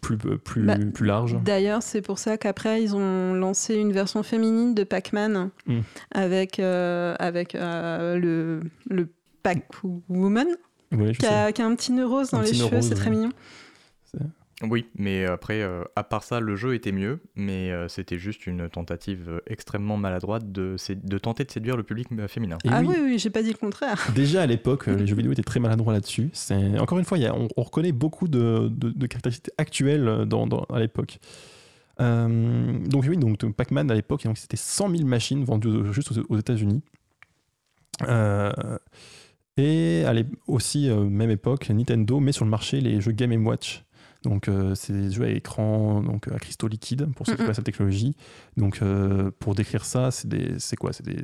plus, 0.01 0.17
euh, 0.25 0.37
plus, 0.37 0.63
bah, 0.63 0.77
plus 0.93 1.05
large. 1.05 1.37
D'ailleurs, 1.43 1.83
c'est 1.83 2.01
pour 2.01 2.19
ça 2.19 2.37
qu'après, 2.37 2.83
ils 2.83 2.95
ont 2.95 3.33
lancé 3.33 3.75
une 3.75 3.91
version 3.91 4.23
féminine 4.23 4.73
de 4.73 4.83
Pac-Man 4.83 5.49
hmm. 5.65 5.79
avec, 6.11 6.59
avec 6.59 7.53
le, 7.53 8.61
le 8.89 9.07
Pac-Woman 9.43 10.47
qui, 10.91 11.25
a, 11.25 11.45
un 11.45 11.75
petit 11.75 11.91
nœud 11.91 12.05
rose 12.05 12.31
dans 12.31 12.41
les 12.41 12.53
cheveux, 12.53 12.81
c'est 12.81 12.95
très 12.95 13.09
mignon. 13.09 13.31
Oui, 14.63 14.87
mais 14.95 15.25
après, 15.25 15.61
euh, 15.61 15.83
à 15.95 16.03
part 16.03 16.23
ça, 16.23 16.39
le 16.39 16.55
jeu 16.55 16.73
était 16.73 16.91
mieux, 16.91 17.19
mais 17.35 17.71
euh, 17.71 17.87
c'était 17.87 18.17
juste 18.17 18.47
une 18.47 18.69
tentative 18.69 19.39
extrêmement 19.45 19.97
maladroite 19.97 20.51
de, 20.51 20.77
de 20.95 21.17
tenter 21.19 21.43
de 21.43 21.51
séduire 21.51 21.77
le 21.77 21.83
public 21.83 22.07
euh, 22.17 22.27
féminin. 22.27 22.57
ah 22.67 22.81
oui, 22.83 22.95
oui, 22.99 23.19
j'ai 23.19 23.29
pas 23.29 23.43
dit 23.43 23.51
le 23.51 23.57
contraire. 23.57 24.07
Déjà 24.15 24.41
à 24.41 24.45
l'époque, 24.47 24.87
les 24.87 25.05
jeux 25.05 25.15
vidéo 25.15 25.31
étaient 25.31 25.43
très 25.43 25.59
maladroits 25.59 25.93
là-dessus. 25.93 26.31
Encore 26.79 26.97
une 26.97 27.05
fois, 27.05 27.17
y 27.19 27.27
a, 27.27 27.35
on, 27.35 27.61
reconnaît 27.61 27.91
beaucoup 27.91 28.27
de, 28.27 28.69
de, 28.69 29.07
caractéristiques 29.07 29.53
actuelles 29.57 30.25
dans, 30.25 30.47
à 30.47 30.79
l'époque. 30.79 31.19
donc 31.99 33.05
oui, 33.07 33.17
donc 33.17 33.45
Pac-Man 33.53 33.91
à 33.91 33.93
l'époque, 33.95 34.23
c'était 34.35 34.57
100 34.57 34.89
000 34.89 35.07
machines 35.07 35.43
vendues 35.43 35.93
juste 35.93 36.11
aux, 36.11 36.25
aux 36.29 36.37
États-Unis. 36.37 36.81
Euh, 38.03 38.51
et 39.57 40.03
à 40.05 40.13
aussi, 40.47 40.89
euh, 40.89 41.03
même 41.03 41.31
époque, 41.31 41.69
Nintendo 41.69 42.19
met 42.19 42.31
sur 42.31 42.45
le 42.45 42.51
marché 42.51 42.79
les 42.79 43.01
jeux 43.01 43.11
Game 43.11 43.45
Watch. 43.45 43.83
Donc, 44.23 44.47
euh, 44.47 44.75
c'est 44.75 44.93
des 44.93 45.11
jeux 45.11 45.25
à 45.25 45.29
écran 45.29 46.01
donc, 46.01 46.27
à 46.27 46.37
cristaux 46.39 46.67
liquides, 46.67 47.07
pour 47.15 47.25
ceux 47.25 47.33
qui 47.33 47.39
connaissent 47.39 47.57
cette 47.57 47.65
technologie. 47.65 48.15
Donc, 48.55 48.81
euh, 48.81 49.31
pour 49.39 49.55
décrire 49.55 49.85
ça, 49.85 50.09
c'est 50.11 50.75
quoi? 50.75 50.93
C'est 50.93 51.05
des, 51.05 51.23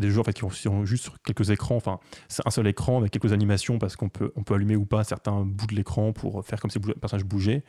des, 0.00 0.10
jeux 0.10 0.20
en 0.20 0.24
fait, 0.24 0.32
qui 0.32 0.68
ont 0.68 0.84
juste 0.84 1.04
sur 1.04 1.20
quelques 1.22 1.50
écrans. 1.50 1.76
Enfin, 1.76 1.98
c'est 2.28 2.46
un 2.46 2.50
seul 2.50 2.66
écran 2.66 2.98
avec 2.98 3.10
quelques 3.10 3.32
animations 3.32 3.78
parce 3.78 3.96
qu'on 3.96 4.08
peut, 4.08 4.32
on 4.36 4.42
peut 4.42 4.54
allumer 4.54 4.76
ou 4.76 4.86
pas 4.86 5.04
certains 5.04 5.44
bouts 5.44 5.66
de 5.66 5.74
l'écran 5.74 6.12
pour 6.12 6.44
faire 6.44 6.60
comme 6.60 6.70
si 6.70 6.78
le 6.78 6.94
personnage 6.94 7.24
bougeait. 7.24 7.64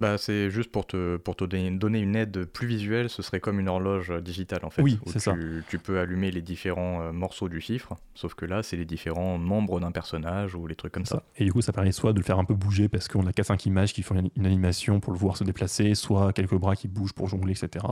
Bah, 0.00 0.18
c'est 0.18 0.50
juste 0.50 0.72
pour 0.72 0.86
te, 0.86 1.18
pour 1.18 1.36
te 1.36 1.44
donner 1.44 2.00
une 2.00 2.16
aide 2.16 2.46
plus 2.46 2.66
visuelle, 2.66 3.08
ce 3.08 3.22
serait 3.22 3.38
comme 3.38 3.60
une 3.60 3.68
horloge 3.68 4.12
digitale 4.20 4.64
en 4.64 4.70
fait. 4.70 4.82
Oui, 4.82 4.98
c'est 5.06 5.20
ça. 5.20 5.34
Tu 5.68 5.78
peux 5.78 6.00
allumer 6.00 6.32
les 6.32 6.42
différents 6.42 7.00
euh, 7.02 7.12
morceaux 7.12 7.48
du 7.48 7.60
chiffre, 7.60 7.96
sauf 8.14 8.34
que 8.34 8.44
là, 8.44 8.64
c'est 8.64 8.76
les 8.76 8.84
différents 8.84 9.38
membres 9.38 9.78
d'un 9.78 9.92
personnage 9.92 10.54
ou 10.56 10.66
les 10.66 10.74
trucs 10.74 10.92
comme 10.92 11.06
ça. 11.06 11.22
Et 11.36 11.44
du 11.44 11.52
coup, 11.52 11.62
ça 11.62 11.72
permet 11.72 11.92
soit 11.92 12.12
de 12.12 12.18
le 12.18 12.24
faire 12.24 12.38
un 12.38 12.44
peu 12.44 12.54
bouger 12.54 12.88
parce 12.88 13.06
qu'on 13.06 13.26
a 13.26 13.30
4-5 13.30 13.68
images 13.68 13.92
qui 13.92 14.02
font 14.02 14.16
une 14.34 14.46
animation 14.46 14.98
pour 14.98 15.12
le 15.12 15.18
voir 15.18 15.36
se 15.36 15.44
déplacer, 15.44 15.94
soit 15.94 16.32
quelques 16.32 16.56
bras 16.56 16.74
qui 16.74 16.88
bougent 16.88 17.12
pour 17.12 17.28
jongler, 17.28 17.52
etc. 17.52 17.84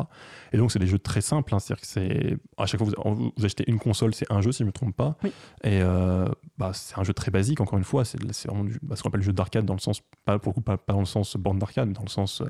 Et 0.52 0.56
donc, 0.56 0.73
c'est 0.73 0.80
des 0.80 0.88
jeux 0.88 0.99
très 0.99 1.20
simples. 1.20 1.54
Hein. 1.54 1.61
C'est-à-dire 1.61 1.80
que 1.80 1.87
c'est. 1.87 2.37
À 2.56 2.66
chaque 2.66 2.80
fois 2.82 2.90
que 2.90 3.00
vous, 3.00 3.32
achetez 3.44 3.64
une 3.68 3.78
console, 3.78 4.12
c'est 4.14 4.30
un 4.30 4.40
jeu, 4.40 4.50
si 4.50 4.58
je 4.58 4.64
ne 4.64 4.68
me 4.68 4.73
trompe 4.73 4.96
pas. 4.96 5.16
Et 5.62 5.80
euh, 5.82 6.26
bah, 6.58 6.73
c'est 6.75 6.99
un 6.99 7.04
jeu 7.04 7.14
très 7.14 7.30
basique, 7.30 7.61
encore 7.61 7.78
une 7.78 7.84
fois. 7.84 8.04
C'est 8.04 8.20
vraiment 8.46 8.64
du, 8.64 8.78
bah, 8.82 8.96
ce 8.96 9.02
qu'on 9.02 9.08
appelle 9.08 9.20
le 9.20 9.26
jeu 9.26 9.32
d'arcade 9.32 9.64
dans 9.64 9.75
le 9.75 9.80
sens, 9.80 10.02
pas, 10.25 10.40
pour 10.40 10.54
pas, 10.62 10.76
pas 10.76 10.94
dans 10.94 11.00
le 11.00 11.04
sens 11.04 11.37
borne 11.44 11.60
d'arcade, 11.60 11.92
dans 11.92 12.02
le 12.02 12.08
sens 12.08 12.40
euh, 12.40 12.46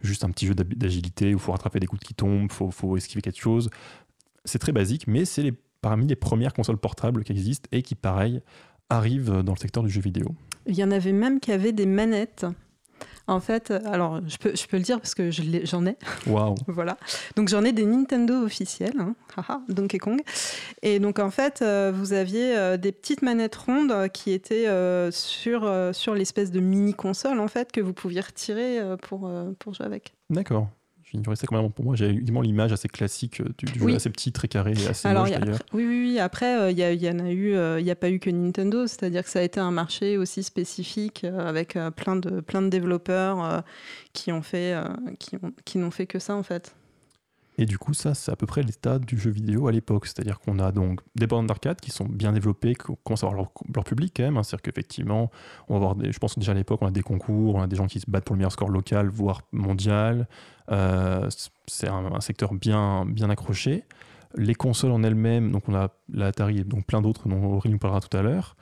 juste 0.00 0.24
un 0.24 0.30
petit 0.30 0.46
jeu 0.46 0.54
d'agilité 0.54 1.34
où 1.34 1.38
il 1.38 1.38
faut 1.38 1.52
rattraper 1.52 1.80
des 1.80 1.86
coups 1.86 2.04
qui 2.04 2.14
tombent, 2.14 2.48
il 2.48 2.72
faut, 2.72 2.96
esquiver 2.96 3.22
quelque 3.22 3.40
chose. 3.40 3.70
C'est 4.44 4.60
très 4.60 4.72
basique, 4.72 5.08
mais 5.08 5.24
c'est 5.24 5.52
parmi 5.80 6.06
les 6.06 6.16
premières 6.16 6.52
consoles 6.52 6.78
portables 6.78 7.24
qui 7.24 7.32
existent 7.32 7.68
et 7.72 7.82
qui, 7.82 7.96
pareil, 7.96 8.40
arrivent 8.88 9.42
dans 9.42 9.52
le 9.52 9.58
secteur 9.58 9.82
du 9.82 9.90
jeu 9.90 10.00
vidéo. 10.00 10.34
Il 10.66 10.76
y 10.76 10.84
en 10.84 10.90
avait 10.90 11.12
même 11.12 11.40
qui 11.40 11.50
avaient 11.50 11.72
des 11.72 11.86
manettes 11.86 12.46
en 13.26 13.40
fait, 13.40 13.70
alors 13.70 14.20
je 14.26 14.36
peux, 14.36 14.54
je 14.54 14.66
peux 14.66 14.76
le 14.76 14.82
dire 14.82 15.00
parce 15.00 15.14
que 15.14 15.30
j'en 15.30 15.86
ai. 15.86 15.96
Waouh. 16.26 16.54
voilà. 16.68 16.96
Donc 17.36 17.48
j'en 17.48 17.64
ai 17.64 17.72
des 17.72 17.86
Nintendo 17.86 18.44
officiels, 18.44 18.98
hein. 18.98 19.14
Donkey 19.68 19.98
Kong. 19.98 20.20
Et 20.82 20.98
donc 20.98 21.18
en 21.18 21.30
fait, 21.30 21.62
euh, 21.62 21.92
vous 21.94 22.12
aviez 22.12 22.56
euh, 22.56 22.76
des 22.76 22.92
petites 22.92 23.22
manettes 23.22 23.56
rondes 23.56 24.08
qui 24.12 24.32
étaient 24.32 24.68
euh, 24.68 25.10
sur, 25.10 25.70
sur 25.92 26.14
l'espèce 26.14 26.50
de 26.50 26.60
mini 26.60 26.94
console 26.94 27.40
en 27.40 27.48
fait 27.48 27.72
que 27.72 27.80
vous 27.80 27.92
pouviez 27.92 28.20
retirer 28.20 28.80
pour, 29.02 29.30
pour 29.58 29.74
jouer 29.74 29.86
avec. 29.86 30.14
D'accord. 30.30 30.68
Ça 31.34 31.46
quand 31.46 31.60
même. 31.60 31.70
Pour 31.70 31.84
moi, 31.84 31.96
j'ai 31.96 32.06
évidemment 32.06 32.40
l'image 32.40 32.72
assez 32.72 32.88
classique 32.88 33.42
du, 33.58 33.66
jeu, 33.78 33.94
assez 33.94 34.10
petit, 34.10 34.32
très 34.32 34.48
carré 34.48 34.72
et 34.72 34.88
assez 34.88 35.08
Alors, 35.08 35.26
moche. 35.26 35.58
Oui, 35.72 35.84
oui, 35.86 36.00
oui. 36.10 36.18
Après, 36.18 36.72
il 36.72 36.78
y, 36.78 37.08
en 37.08 37.18
a 37.18 37.30
eu, 37.30 37.54
il 37.78 37.84
n'y 37.84 37.90
a 37.90 37.96
pas 37.96 38.10
eu 38.10 38.18
que 38.18 38.30
Nintendo, 38.30 38.86
c'est-à-dire 38.86 39.24
que 39.24 39.30
ça 39.30 39.40
a 39.40 39.42
été 39.42 39.60
un 39.60 39.70
marché 39.70 40.16
aussi 40.16 40.42
spécifique 40.42 41.24
avec 41.24 41.78
plein 41.96 42.16
de 42.16 42.40
plein 42.40 42.62
de 42.62 42.68
développeurs 42.68 43.62
qui 44.12 44.32
ont 44.32 44.42
fait, 44.42 44.74
qui, 45.18 45.36
qui 45.64 45.78
n'ont 45.78 45.90
fait 45.90 46.06
que 46.06 46.18
ça 46.18 46.34
en 46.34 46.42
fait. 46.42 46.74
Et 47.56 47.66
du 47.66 47.78
coup, 47.78 47.94
ça, 47.94 48.14
c'est 48.14 48.32
à 48.32 48.36
peu 48.36 48.46
près 48.46 48.62
l'état 48.62 48.98
du 48.98 49.16
jeu 49.16 49.30
vidéo 49.30 49.68
à 49.68 49.72
l'époque. 49.72 50.06
C'est-à-dire 50.06 50.40
qu'on 50.40 50.58
a 50.58 50.72
donc 50.72 51.00
des 51.14 51.26
bornes 51.26 51.46
d'arcade 51.46 51.80
qui 51.80 51.90
sont 51.90 52.04
bien 52.04 52.32
développées, 52.32 52.74
qui 52.74 52.92
commencent 53.04 53.22
à 53.22 53.28
avoir 53.28 53.48
leur, 53.74 53.84
public 53.84 54.12
quand 54.16 54.24
même. 54.24 54.36
Hein. 54.36 54.42
C'est-à-dire 54.42 54.62
qu'effectivement, 54.62 55.30
on 55.68 55.78
va 55.78 55.94
je 56.10 56.18
pense 56.18 56.36
déjà 56.38 56.52
à 56.52 56.54
l'époque, 56.54 56.80
on 56.82 56.86
a 56.86 56.90
des 56.90 57.02
concours, 57.02 57.54
on 57.54 57.62
a 57.62 57.66
des 57.66 57.76
gens 57.76 57.86
qui 57.86 58.00
se 58.00 58.10
battent 58.10 58.24
pour 58.24 58.34
le 58.34 58.38
meilleur 58.38 58.52
score 58.52 58.70
local, 58.70 59.08
voire 59.08 59.42
mondial. 59.52 60.26
Euh, 60.70 61.28
c'est 61.66 61.88
un, 61.88 62.20
secteur 62.20 62.54
bien, 62.54 63.04
bien 63.06 63.30
accroché. 63.30 63.84
Les 64.36 64.56
consoles 64.56 64.90
en 64.90 65.04
elles-mêmes, 65.04 65.52
donc 65.52 65.68
on 65.68 65.76
a 65.76 65.90
l'Atari 66.12 66.58
et 66.58 66.64
donc 66.64 66.86
plein 66.86 67.00
d'autres 67.00 67.28
dont 67.28 67.44
Aurélie 67.44 67.74
nous 67.74 67.78
parlera 67.78 68.00
tout 68.00 68.16
à 68.16 68.22
l'heure. 68.22 68.56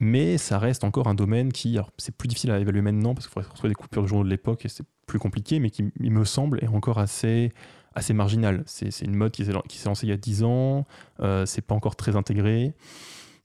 Mais 0.00 0.38
ça 0.38 0.60
reste 0.60 0.84
encore 0.84 1.08
un 1.08 1.14
domaine 1.14 1.52
qui, 1.52 1.76
c'est 1.96 2.16
plus 2.16 2.28
difficile 2.28 2.52
à 2.52 2.60
évaluer 2.60 2.82
maintenant 2.82 3.14
parce 3.14 3.26
qu'il 3.26 3.34
faudrait 3.34 3.50
retrouver 3.50 3.70
des 3.70 3.74
coupures 3.74 4.02
de 4.02 4.06
journaux 4.06 4.22
de 4.22 4.30
l'époque 4.30 4.64
et 4.64 4.68
c'est 4.68 4.84
plus 5.06 5.18
compliqué, 5.18 5.58
mais 5.58 5.70
qui, 5.70 5.90
il 5.98 6.12
me 6.12 6.24
semble, 6.24 6.62
est 6.62 6.68
encore 6.68 6.98
assez 6.98 7.52
assez 7.94 8.12
marginal. 8.12 8.62
C'est 8.66 9.02
une 9.02 9.14
mode 9.14 9.32
qui 9.32 9.44
s'est 9.44 9.52
lancée 9.52 10.06
il 10.06 10.10
y 10.10 10.12
a 10.12 10.16
10 10.16 10.44
ans, 10.44 10.86
euh, 11.20 11.46
c'est 11.46 11.62
pas 11.62 11.74
encore 11.74 11.96
très 11.96 12.16
intégré, 12.16 12.74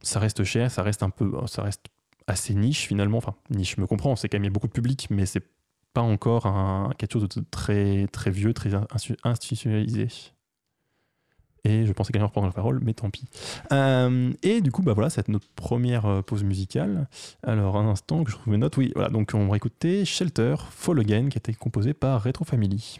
ça 0.02 0.20
reste 0.20 0.44
cher, 0.44 0.72
ça 0.72 0.84
reste 0.84 1.04
un 1.04 1.10
peu, 1.10 1.32
ça 1.48 1.64
reste 1.64 1.86
assez 2.28 2.54
niche 2.54 2.88
finalement. 2.88 3.18
Enfin, 3.18 3.36
niche, 3.50 3.76
je 3.76 3.82
me 3.82 3.88
comprends, 3.88 4.16
c'est 4.16 4.30
quand 4.30 4.36
même 4.36 4.44
il 4.44 4.48
y 4.48 4.50
a 4.50 4.54
beaucoup 4.54 4.68
de 4.68 4.74
public, 4.74 5.08
mais 5.10 5.26
c'est 5.26 5.44
pas 5.94 6.02
encore 6.02 6.48
un, 6.48 6.92
quelque 6.98 7.14
chose 7.14 7.30
de 7.30 7.44
très, 7.52 8.08
très 8.08 8.32
vieux, 8.32 8.54
très 8.54 8.72
institutionnalisé. 9.24 10.08
Et 11.66 11.86
je 11.86 11.94
pensais 11.94 12.12
même 12.14 12.24
reprendre 12.24 12.48
la 12.48 12.54
parole, 12.54 12.82
mais 12.84 12.94
tant 12.94 13.10
pis. 13.10 13.26
Euh, 13.72 14.34
et 14.44 14.60
du 14.60 14.72
coup, 14.72 14.82
bah 14.82 14.94
voilà, 14.94 15.10
c'est 15.10 15.30
notre 15.30 15.48
première 15.56 16.06
euh, 16.06 16.22
pause 16.22 16.44
musicale. 16.44 17.08
Alors, 17.42 17.78
un 17.78 17.88
instant 17.88 18.24
que 18.24 18.32
je 18.32 18.36
trouve 18.36 18.52
mes 18.52 18.58
notes. 18.58 18.76
Oui, 18.76 18.92
voilà, 18.96 19.10
donc 19.10 19.32
on 19.34 19.48
va 19.48 19.56
écouter 19.56 20.04
Shelter, 20.04 20.56
Fall 20.72 21.00
Again, 21.00 21.30
qui 21.30 21.38
a 21.38 21.40
été 21.40 21.54
composé 21.54 21.94
par 21.94 22.24
Retro 22.24 22.44
Family. 22.44 23.00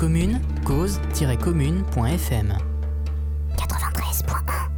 commune, 0.00 0.40
cause-commune.fm 0.64 2.56
93.1 3.54 4.70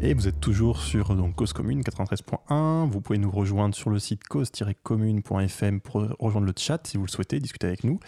et 0.00 0.14
vous 0.14 0.26
êtes 0.26 0.40
toujours 0.40 0.80
sur 0.80 1.14
donc, 1.14 1.36
Cause 1.36 1.52
Commune 1.52 1.82
93.1. 1.82 2.88
Vous 2.88 3.00
pouvez 3.00 3.18
nous 3.18 3.30
rejoindre 3.30 3.76
sur 3.76 3.88
le 3.88 4.00
site 4.00 4.24
cause-commune.fm 4.26 5.80
pour 5.80 6.08
rejoindre 6.18 6.48
le 6.48 6.52
chat 6.56 6.84
si 6.88 6.96
vous 6.96 7.04
le 7.04 7.10
souhaitez, 7.10 7.38
discuter 7.38 7.68
avec 7.68 7.84
nous. 7.84 8.00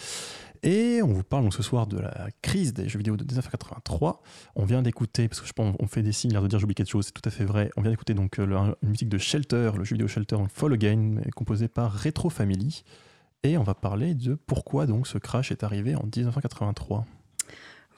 Et 0.64 1.02
on 1.04 1.12
vous 1.12 1.22
parle 1.22 1.44
donc 1.44 1.54
ce 1.54 1.62
soir 1.62 1.86
de 1.86 2.00
la 2.00 2.30
crise 2.40 2.74
des 2.74 2.88
jeux 2.88 2.98
vidéo 2.98 3.16
de 3.16 3.22
1983. 3.22 4.22
On 4.56 4.64
vient 4.64 4.82
d'écouter, 4.82 5.28
parce 5.28 5.40
que 5.40 5.46
je 5.46 5.52
pense 5.52 5.76
qu'on 5.76 5.86
fait 5.86 6.02
des 6.02 6.10
signes, 6.10 6.32
l'air 6.32 6.42
de 6.42 6.48
dire 6.48 6.58
j'oublie 6.58 6.74
quelque 6.74 6.90
chose, 6.90 7.06
c'est 7.06 7.12
tout 7.12 7.28
à 7.28 7.30
fait 7.30 7.44
vrai. 7.44 7.70
On 7.76 7.82
vient 7.82 7.92
d'écouter 7.92 8.14
donc 8.14 8.40
euh, 8.40 8.74
une 8.82 8.88
musique 8.88 9.08
de 9.08 9.18
Shelter, 9.18 9.70
le 9.78 9.84
jeu 9.84 9.94
vidéo 9.94 10.08
Shelter 10.08 10.38
Fall 10.52 10.72
Again, 10.72 11.18
composé 11.36 11.68
par 11.68 11.92
Retro 11.92 12.28
Family. 12.28 12.82
Et 13.44 13.58
on 13.58 13.62
va 13.62 13.74
parler 13.74 14.14
de 14.14 14.34
pourquoi 14.34 14.86
donc 14.86 15.06
ce 15.06 15.18
crash 15.18 15.50
est 15.50 15.64
arrivé 15.64 15.94
en 15.96 16.04
1983. 16.04 17.04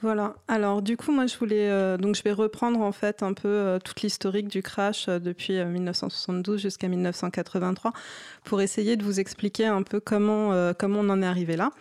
Voilà. 0.01 0.35
Alors 0.47 0.81
du 0.81 0.97
coup, 0.97 1.11
moi 1.11 1.25
je 1.25 1.37
voulais 1.37 1.69
euh, 1.69 1.97
donc 1.97 2.15
je 2.15 2.23
vais 2.23 2.31
reprendre 2.31 2.81
en 2.81 2.91
fait 2.91 3.23
un 3.23 3.33
peu 3.33 3.47
euh, 3.47 3.79
toute 3.79 4.01
l'historique 4.01 4.47
du 4.47 4.61
crash 4.61 5.07
euh, 5.07 5.19
depuis 5.19 5.53
1972 5.63 6.61
jusqu'à 6.61 6.87
1983 6.87 7.93
pour 8.43 8.61
essayer 8.61 8.97
de 8.97 9.03
vous 9.03 9.19
expliquer 9.19 9.65
un 9.65 9.83
peu 9.83 9.99
comment 9.99 10.73
comment 10.77 10.99
on 10.99 11.09
en 11.09 11.21
est 11.21 11.25
arrivé 11.25 11.55
là. 11.55 11.71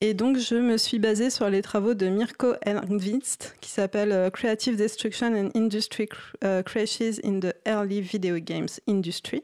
Et 0.00 0.14
donc 0.14 0.38
je 0.38 0.54
me 0.54 0.76
suis 0.76 0.98
basée 0.98 1.30
sur 1.30 1.50
les 1.50 1.62
travaux 1.62 1.94
de 1.94 2.06
Mirko 2.06 2.54
Ernst 2.64 3.56
qui 3.60 3.70
s'appelle 3.70 4.30
Creative 4.30 4.76
Destruction 4.76 5.34
and 5.34 5.50
Industry 5.54 6.08
Crashes 6.40 7.20
in 7.24 7.40
the 7.40 7.54
Early 7.66 8.00
Video 8.00 8.38
Games 8.38 8.68
Industry. 8.88 9.42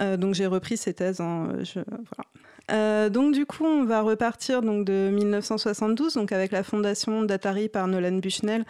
donc 0.00 0.34
j'ai 0.34 0.46
repris 0.46 0.76
ces 0.76 0.94
thèses. 0.94 1.20
En, 1.20 1.46
voilà. 1.46 2.24
Euh, 2.70 3.08
donc 3.08 3.34
du 3.34 3.46
coup, 3.46 3.64
on 3.64 3.84
va 3.84 4.02
repartir 4.02 4.62
donc 4.62 4.84
de 4.84 5.10
1972, 5.10 6.14
donc 6.14 6.32
avec 6.32 6.52
la 6.52 6.62
fondation 6.62 7.22
d'Atari 7.22 7.68
par 7.68 7.86
Nolan 7.88 8.18
Bushnell, 8.18 8.64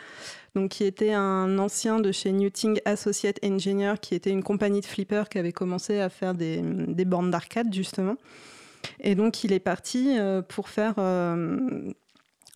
donc 0.55 0.71
qui 0.71 0.85
était 0.85 1.13
un 1.13 1.59
ancien 1.59 1.99
de 1.99 2.13
chez 2.13 2.33
Newting 2.33 2.81
Associate 2.85 3.39
Engineer, 3.45 3.95
qui 4.01 4.15
était 4.15 4.31
une 4.31 4.43
compagnie 4.43 4.81
de 4.81 4.87
flippers 4.87 5.29
qui 5.29 5.39
avait 5.39 5.53
commencé 5.53 6.01
à 6.01 6.09
faire 6.09 6.35
des, 6.35 6.63
bornes 7.05 7.31
d'arcade 7.31 7.73
justement. 7.73 8.17
Et 9.01 9.15
donc 9.15 9.43
il 9.43 9.53
est 9.53 9.59
parti 9.59 10.17
euh, 10.19 10.43
pour 10.43 10.69
faire 10.69 10.95
euh, 10.99 11.59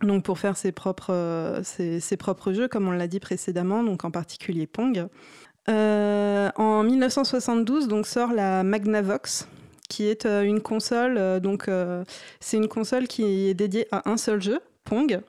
donc 0.03 0.25
pour 0.25 0.39
faire 0.39 0.57
ses 0.57 0.71
propres 0.71 1.61
ses, 1.65 2.17
propres 2.17 2.53
jeux, 2.53 2.69
comme 2.69 2.87
on 2.87 2.93
l'a 2.93 3.09
dit 3.09 3.21
précédemment, 3.21 3.83
donc 3.83 4.05
en 4.05 4.13
particulier 4.13 4.69
Pong. 4.69 5.09
en 5.69 6.83
1972, 6.85 7.89
donc 7.89 8.07
sort 8.07 8.33
la 8.33 8.63
Magnavox, 8.63 9.49
qui 9.93 10.09
est 10.09 10.25
euh, 10.25 10.43
une 10.43 10.63
console. 10.63 11.19
Euh, 11.19 11.39
donc, 11.39 11.69
euh, 11.69 12.03
c'est 12.41 12.57
une 12.57 12.69
console 12.69 13.07
qui 13.07 13.51
est 13.51 13.55
dédiée 13.55 13.87
à 13.93 14.09
un 14.11 14.17
seul 14.17 14.41
jeu, 14.41 14.61
Pong. 14.85 15.21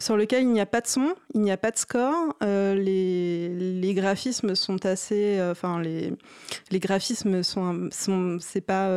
sur 0.00 0.16
lequel 0.16 0.42
il 0.44 0.48
n'y 0.50 0.62
a 0.62 0.66
pas 0.66 0.80
de 0.80 0.86
son, 0.86 1.14
il 1.34 1.42
n'y 1.42 1.52
a 1.52 1.58
pas 1.58 1.70
de 1.70 1.76
score. 1.76 2.34
les, 2.40 3.92
graphismes 3.94 4.54
sont 4.54 4.86
assez, 4.86 5.38
enfin 5.50 5.80
les, 5.80 6.80
graphismes 6.80 7.42
sont, 7.42 7.90
c'est 8.40 8.62
pas, 8.62 8.90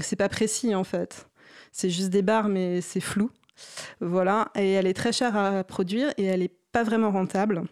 c'est 0.00 0.16
pas 0.16 0.28
précis 0.28 0.74
en 0.74 0.84
fait. 0.84 1.28
C'est 1.70 1.90
juste 1.90 2.10
des 2.10 2.22
barres, 2.22 2.48
mais 2.48 2.80
c'est 2.80 3.00
flou. 3.00 3.30
Voilà, 4.00 4.48
et 4.56 4.72
elle 4.72 4.86
est 4.86 4.94
très 4.94 5.12
chère 5.12 5.36
à 5.36 5.62
produire 5.62 6.12
et 6.16 6.24
elle 6.24 6.42
est 6.42 6.56
pas 6.72 6.82
vraiment 6.82 7.12
rentable. 7.12 7.62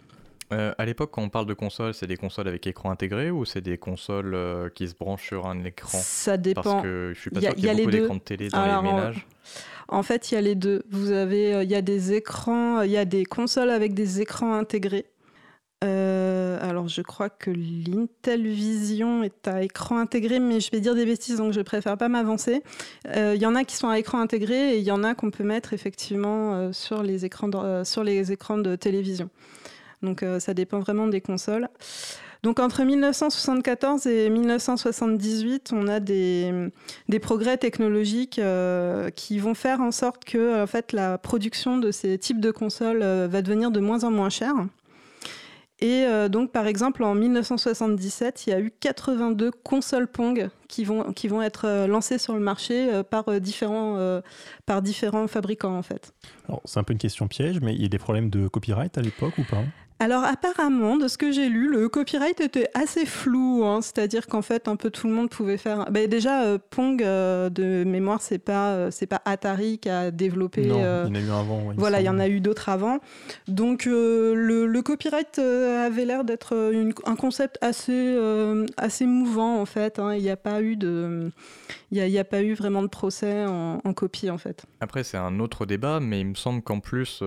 Euh, 0.53 0.75
à 0.77 0.85
l'époque, 0.85 1.11
quand 1.13 1.23
on 1.23 1.29
parle 1.31 1.47
de 1.47 1.55
consoles, 1.55 1.95
c'est 1.95 2.07
des 2.07 2.17
consoles 2.17 2.49
avec 2.49 2.67
écran 2.67 2.91
intégré 2.91 3.31
ou 3.31 3.45
c'est 3.45 3.61
des 3.61 3.79
consoles 3.79 4.35
euh, 4.35 4.69
qui 4.69 4.89
se 4.89 4.95
branchent 4.95 5.27
sur 5.27 5.47
un 5.47 5.65
écran? 5.65 5.99
Ça 5.99 6.37
dépend. 6.37 6.63
Parce 6.63 6.83
que 6.83 7.13
je 7.15 7.21
suis 7.21 7.31
pas 7.31 7.41
sûr 7.41 7.55
qu'il 7.55 7.65
y 7.65 7.69
ait 7.69 7.75
beaucoup 7.75 7.91
d'écrans 7.91 8.15
de 8.17 8.21
télé 8.21 8.49
dans 8.49 8.65
les 8.65 8.91
ménages. 8.91 9.27
En 9.89 10.03
fait, 10.03 10.31
il 10.31 10.35
y 10.35 10.39
a 10.39 10.41
les 10.41 10.55
deux. 10.55 10.83
Vous 10.91 11.11
avez, 11.11 11.55
euh, 11.55 11.65
il 11.65 11.71
y 11.71 11.75
a 11.75 11.83
des 11.83 12.13
écrans, 12.13 12.83
il 12.83 12.91
y 12.91 12.97
a 12.97 13.05
des 13.05 13.25
consoles 13.25 13.71
avec 13.71 13.95
des 13.95 14.21
écrans 14.21 14.55
intégrés. 14.55 15.07
Euh, 15.85 16.59
alors, 16.63 16.87
je 16.87 17.03
crois 17.03 17.29
que 17.29 17.51
l'Intel 17.51 18.47
Vision 18.47 19.25
est 19.25 19.49
à 19.49 19.63
écran 19.63 19.99
intégré, 19.99 20.39
mais 20.39 20.61
je 20.61 20.71
vais 20.71 20.81
dire 20.81 20.95
des 20.95 21.05
bêtises, 21.05 21.39
donc 21.39 21.53
je 21.53 21.61
préfère 21.61 21.97
pas 21.97 22.09
m'avancer. 22.09 22.63
Il 23.13 23.35
y 23.35 23.47
en 23.47 23.57
a 23.57 23.65
qui 23.65 23.75
sont 23.75 23.89
à 23.89 23.99
écran 23.99 24.21
intégré 24.21 24.75
et 24.75 24.79
il 24.79 24.85
y 24.85 24.93
en 24.93 25.03
a 25.03 25.17
qu'on 25.17 25.33
peut 25.33 25.43
mettre 25.43 25.73
effectivement 25.73 26.73
sur, 26.73 27.03
les 27.03 27.25
écrans 27.25 27.49
de, 27.49 27.83
sur 27.83 28.05
les 28.05 28.31
écrans 28.31 28.59
de 28.59 28.77
télévision. 28.77 29.29
Donc, 30.03 30.25
ça 30.39 30.55
dépend 30.55 30.81
vraiment 30.81 31.07
des 31.07 31.21
consoles. 31.21 31.69
Donc 32.43 32.59
entre 32.59 32.83
1974 32.83 34.07
et 34.07 34.29
1978, 34.29 35.71
on 35.73 35.87
a 35.87 36.01
des, 36.01 36.71
progrès 37.21 37.57
technologiques 37.57 38.41
euh, 38.41 39.11
qui 39.11 39.39
vont 39.39 39.55
faire 39.55 39.81
en 39.81 39.93
sorte 39.93 40.25
que 40.25 40.61
en 40.63 40.67
fait, 40.67 40.93
la 40.93 41.19
production 41.19 41.79
de 41.79 41.93
ces 41.93 42.19
types 42.19 42.41
de 42.41 42.51
consoles 42.51 43.03
euh, 43.03 43.29
va 43.31 43.43
devenir 43.43 43.71
de 43.71 43.79
moins 43.79 44.03
en 44.03 44.11
moins 44.11 44.29
chère. 44.29 44.55
Et 45.79 46.05
euh, 46.05 46.29
donc, 46.29 46.51
par 46.51 46.67
exemple, 46.67 47.05
en 47.05 47.15
1977, 47.15 48.47
il 48.47 48.51
y 48.51 48.53
a 48.53 48.61
eu 48.61 48.73
82 48.81 49.53
consoles 49.53 50.09
Pong 50.09 50.49
qui 50.67 50.85
vont, 50.85 51.13
qui 51.13 51.29
vont 51.29 51.43
être 51.43 51.87
lancées 51.87 52.19
sur 52.19 52.35
le 52.35 52.41
marché 52.41 53.03
par, 53.09 53.41
différents, 53.41 54.21
par 54.65 54.81
différents 54.81 55.27
fabricants, 55.27 55.77
en 55.77 55.83
fait. 55.83 56.13
C'est 56.65 56.79
un 56.79 56.85
peu 56.85 56.93
une 56.93 57.01
question 57.01 57.27
piège, 57.27 57.61
mais 57.61 57.75
il 57.75 57.83
y 57.83 57.85
a 57.85 57.89
des 57.89 57.99
problèmes 57.99 58.31
de 58.31 58.47
copyright 58.47 58.97
à 58.97 59.03
l'époque 59.03 59.39
ou 59.39 59.43
pas? 59.43 59.65
Alors 60.03 60.25
apparemment, 60.25 60.97
de 60.97 61.07
ce 61.07 61.17
que 61.17 61.31
j'ai 61.31 61.49
lu, 61.49 61.71
le 61.71 61.89
copyright 61.89 62.41
était 62.41 62.69
assez 62.75 63.07
flou, 63.07 63.65
hein. 63.65 63.81
c'est-à-dire 63.83 64.27
qu'en 64.27 64.43
fait, 64.43 64.67
un 64.67 64.75
peu 64.75 64.91
tout 64.91 65.07
le 65.07 65.13
monde 65.13 65.31
pouvait 65.31 65.57
faire. 65.57 65.93
Ben, 65.93 66.09
déjà, 66.09 66.43
euh, 66.43 66.59
Pong 66.71 67.01
euh, 67.05 67.49
de 67.51 67.85
mémoire, 67.85 68.21
c'est 68.21 68.41
pas 68.41 68.71
euh, 68.71 68.89
c'est 68.91 69.07
pas 69.07 69.23
Atari 69.25 69.79
qui 69.79 69.89
a 69.89 70.11
développé. 70.11 70.67
Non, 70.67 70.75
il 70.75 70.81
y 70.81 70.85
en 70.85 71.15
a 71.15 71.21
eu 71.21 71.31
avant. 71.31 71.73
voilà, 71.77 72.01
il 72.01 72.05
y 72.05 72.09
en 72.09 72.19
a 72.19 72.27
eu 72.27 72.41
d'autres 72.41 72.69
avant. 72.69 72.99
Donc 73.47 73.85
le, 73.87 74.81
copyright 74.81 75.39
avait 75.39 76.05
l'air 76.05 76.25
d'être 76.25 76.73
un 77.07 77.15
concept 77.15 77.59
assez 77.61 78.19
assez 78.77 79.07
mouvant 79.07 79.61
en 79.61 79.67
fait. 79.67 80.01
Hein. 80.01 80.15
Il 80.17 80.23
n'y 80.23 80.31
a 80.31 80.37
pas 80.37 80.63
eu 80.63 80.75
de 80.75 81.31
il 81.93 82.11
n'y 82.11 82.19
a, 82.19 82.25
pas 82.25 82.43
eu 82.43 82.55
vraiment 82.55 82.83
de 82.83 82.89
procès 82.89 83.45
en, 83.47 83.81
copie 83.95 84.31
en 84.31 84.39
fait. 84.39 84.65
Après, 84.81 85.05
c'est 85.05 85.19
un 85.19 85.39
autre 85.41 85.67
débat, 85.67 86.01
mais 86.01 86.21
il 86.21 86.27
me 86.27 86.35
semble 86.35 86.63
qu'en 86.63 86.81
plus, 86.81 87.23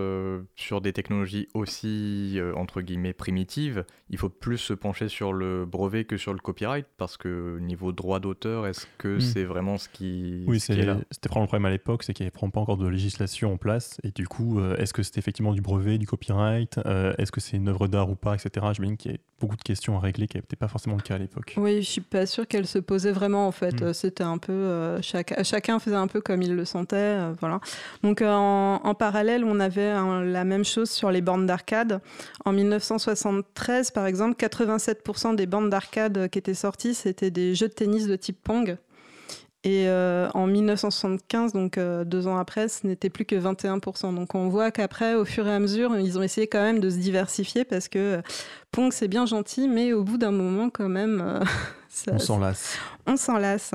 sur 0.56 0.82
des 0.82 0.94
technologies 0.94 1.48
aussi 1.54 2.40
entre 2.56 2.82
guillemets 2.82 3.14
primitive, 3.14 3.86
il 4.10 4.18
faut 4.18 4.30
plus 4.30 4.58
se 4.58 4.74
pencher 4.74 5.08
sur 5.08 5.34
le 5.34 5.66
brevet 5.66 6.06
que 6.06 6.18
sur 6.18 6.34
le 6.34 6.40
copyright 6.40 6.88
parce 6.98 7.18
que 7.18 7.60
niveau 7.60 7.92
droit 7.92 8.20
d'auteur, 8.20 8.68
est-ce 8.68 8.88
que 8.98 9.18
hmm. 9.18 9.22
c'est 9.22 9.44
vraiment 9.44 9.78
ce 9.78 9.90
qui 9.90 10.44
Oui, 10.48 10.60
c'était 10.60 10.84
vraiment 10.84 11.42
le 11.42 11.48
problème 11.48 11.66
à 11.66 11.70
l'époque, 11.70 12.04
c'est 12.04 12.14
qu'il 12.14 12.26
n'y 12.26 12.32
avait 12.34 12.52
pas 12.52 12.60
encore 12.60 12.78
de 12.78 12.88
législation 12.88 13.54
en 13.54 13.58
place 13.58 14.00
et 14.04 14.12
du 14.12 14.28
coup, 14.28 14.60
euh, 14.60 14.76
est-ce 14.78 14.94
que 14.94 15.04
c'était 15.04 15.20
effectivement 15.20 15.54
du 15.54 15.62
brevet, 15.62 15.98
du 15.98 16.08
copyright, 16.08 16.80
euh, 16.86 17.14
est-ce 17.18 17.32
que 17.32 17.42
c'est 17.42 17.58
une 17.58 17.68
œuvre 17.68 17.88
d'art 17.88 18.10
ou 18.10 18.16
pas, 18.16 18.36
etc. 18.36 18.68
Je 18.76 18.82
me 18.82 18.96
qu'il 18.96 19.12
y 19.12 19.14
a 19.14 19.18
beaucoup 19.40 19.56
de 19.56 19.62
questions 19.62 19.98
à 19.98 20.00
régler 20.00 20.28
qui 20.28 20.38
n'étaient 20.38 20.56
pas 20.56 20.68
forcément 20.68 20.96
le 20.96 21.02
cas 21.02 21.16
à 21.16 21.18
l'époque. 21.18 21.56
Oui, 21.58 21.82
je 21.82 21.90
suis 21.90 22.02
pas 22.02 22.26
sûr 22.26 22.48
qu'elle 22.48 22.68
se 22.68 22.80
posait 22.80 23.12
vraiment 23.12 23.48
en 23.48 23.52
fait. 23.52 23.82
Hmm. 23.82 23.94
C'était 23.94 24.24
un 24.24 24.38
peu 24.38 24.54
euh, 24.54 25.02
chacun 25.02 25.80
faisait 25.80 25.96
un 25.96 26.08
peu 26.08 26.22
comme 26.22 26.42
il 26.42 26.56
le 26.56 26.66
sentait, 26.66 27.18
voilà. 27.40 27.60
Donc 28.04 28.22
en, 28.22 28.96
parallèle, 28.98 29.44
on 29.44 29.60
avait 29.60 29.94
la 30.26 30.44
même 30.44 30.64
chose 30.64 30.90
sur 30.90 31.12
les 31.12 31.22
bornes 31.22 31.46
d'arcade. 31.46 32.02
En 32.46 32.54
1973, 32.54 33.92
par 33.92 34.06
exemple, 34.06 34.36
87% 34.38 35.36
des 35.36 35.46
bandes 35.46 35.70
d'arcade 35.70 36.30
qui 36.30 36.40
étaient 36.40 36.54
sorties, 36.54 36.94
c'était 36.94 37.32
des 37.32 37.56
jeux 37.56 37.68
de 37.68 37.74
tennis 37.74 38.08
de 38.08 38.16
type 38.16 38.42
Pong. 38.44 38.78
Et 39.66 39.88
euh, 39.88 40.30
en 40.36 40.46
1975, 40.46 41.54
donc 41.54 41.80
euh, 41.80 42.04
deux 42.04 42.28
ans 42.28 42.38
après, 42.38 42.68
ce 42.68 42.86
n'était 42.86 43.10
plus 43.10 43.26
que 43.26 43.36
21%. 43.36 44.14
Donc 44.14 44.36
on 44.36 44.48
voit 44.48 44.70
qu'après, 44.70 45.16
au 45.16 45.26
fur 45.26 45.48
et 45.48 45.52
à 45.52 45.58
mesure, 45.58 45.98
ils 45.98 46.20
ont 46.20 46.22
essayé 46.22 46.46
quand 46.46 46.62
même 46.62 46.80
de 46.80 46.92
se 46.92 46.98
diversifier 46.98 47.66
parce 47.66 47.88
que 47.88 47.98
euh, 48.18 48.22
Pong, 48.72 48.94
c'est 48.94 49.08
bien 49.08 49.26
gentil, 49.26 49.68
mais 49.68 49.92
au 49.92 50.04
bout 50.04 50.20
d'un 50.20 50.30
moment, 50.30 50.70
quand 50.70 50.88
même... 50.88 51.44
on 52.12 52.20
s'en 52.20 52.38
lasse. 52.38 52.78
On 53.08 53.18
s'en 53.18 53.40
lasse. 53.40 53.72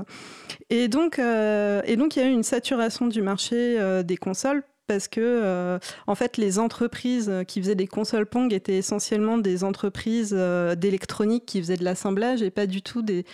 Et 0.68 0.86
donc, 0.86 1.18
et 1.18 1.96
donc, 1.96 2.14
il 2.14 2.18
y 2.20 2.22
a 2.22 2.28
eu 2.28 2.32
une 2.32 2.44
saturation 2.44 3.08
du 3.08 3.20
marché 3.20 4.02
des 4.04 4.16
consoles 4.16 4.62
parce 4.90 5.06
que 5.06 5.20
euh, 5.20 5.78
en 6.08 6.16
fait 6.16 6.36
les 6.36 6.58
entreprises 6.58 7.30
qui 7.46 7.60
faisaient 7.60 7.76
des 7.76 7.86
consoles 7.86 8.26
Pong 8.26 8.52
étaient 8.52 8.76
essentiellement 8.76 9.38
des 9.38 9.62
entreprises 9.62 10.34
euh, 10.36 10.74
d'électronique 10.74 11.46
qui 11.46 11.60
faisaient 11.60 11.76
de 11.76 11.84
l'assemblage 11.84 12.42
et 12.42 12.50
pas 12.50 12.66
du 12.66 12.82
tout 12.82 13.00
des 13.00 13.24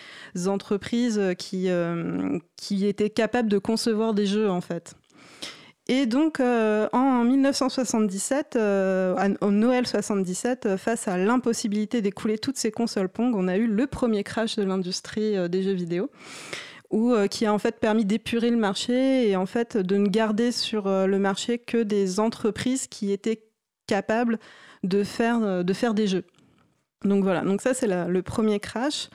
entreprises 0.49 1.19
qui, 1.39 1.71
euh, 1.71 2.39
qui 2.57 2.85
étaient 2.85 3.09
capables 3.09 3.49
de 3.49 3.57
concevoir 3.57 4.13
des 4.13 4.27
jeux 4.27 4.51
en 4.51 4.61
fait. 4.61 4.97
Et 5.89 6.05
donc, 6.05 6.41
en 6.41 7.25
1977, 7.25 8.57
au 8.57 9.51
Noël 9.53 9.87
77, 9.87 10.77
face 10.77 11.07
à 11.07 11.17
l'impossibilité 11.17 12.03
d'écouler 12.03 12.39
toutes 12.39 12.57
ces 12.57 12.73
consoles 12.73 13.09
Pong, 13.09 13.37
on 13.37 13.47
a 13.47 13.57
eu 13.57 13.69
le 13.69 13.87
premier 13.87 14.25
crash 14.25 14.57
de 14.57 14.65
l'industrie 14.65 15.49
des 15.49 15.63
jeux 15.63 15.75
vidéo 15.75 16.11
ou 16.91 17.13
euh, 17.13 17.27
qui 17.27 17.47
a 17.47 17.53
en 17.53 17.59
fait 17.59 17.79
permis 17.81 18.05
d'épurer 18.05 18.51
le 18.51 18.57
marché 18.57 19.29
et 19.29 19.37
en 19.37 19.47
fait 19.47 19.77
de 19.77 19.97
ne 19.97 20.09
garder 20.09 20.53
sur 20.53 20.87
euh, 20.87 21.07
le 21.07 21.19
marché 21.19 21.59
que 21.59 21.83
des 21.83 22.21
entreprises 22.21 22.87
qui 22.87 23.13
étaient 23.13 23.43
capables 23.87 24.39
de 24.83 25.03
faire, 25.05 25.43
euh, 25.43 25.63
de 25.63 25.73
faire 25.73 25.95
des 25.95 26.07
jeux. 26.07 26.25
Donc 27.05 27.23
voilà, 27.23 27.43
donc 27.43 27.61
ça 27.61 27.75
c'est 27.75 27.87
le 27.87 28.23
premier 28.23 28.59
crash. 28.59 29.09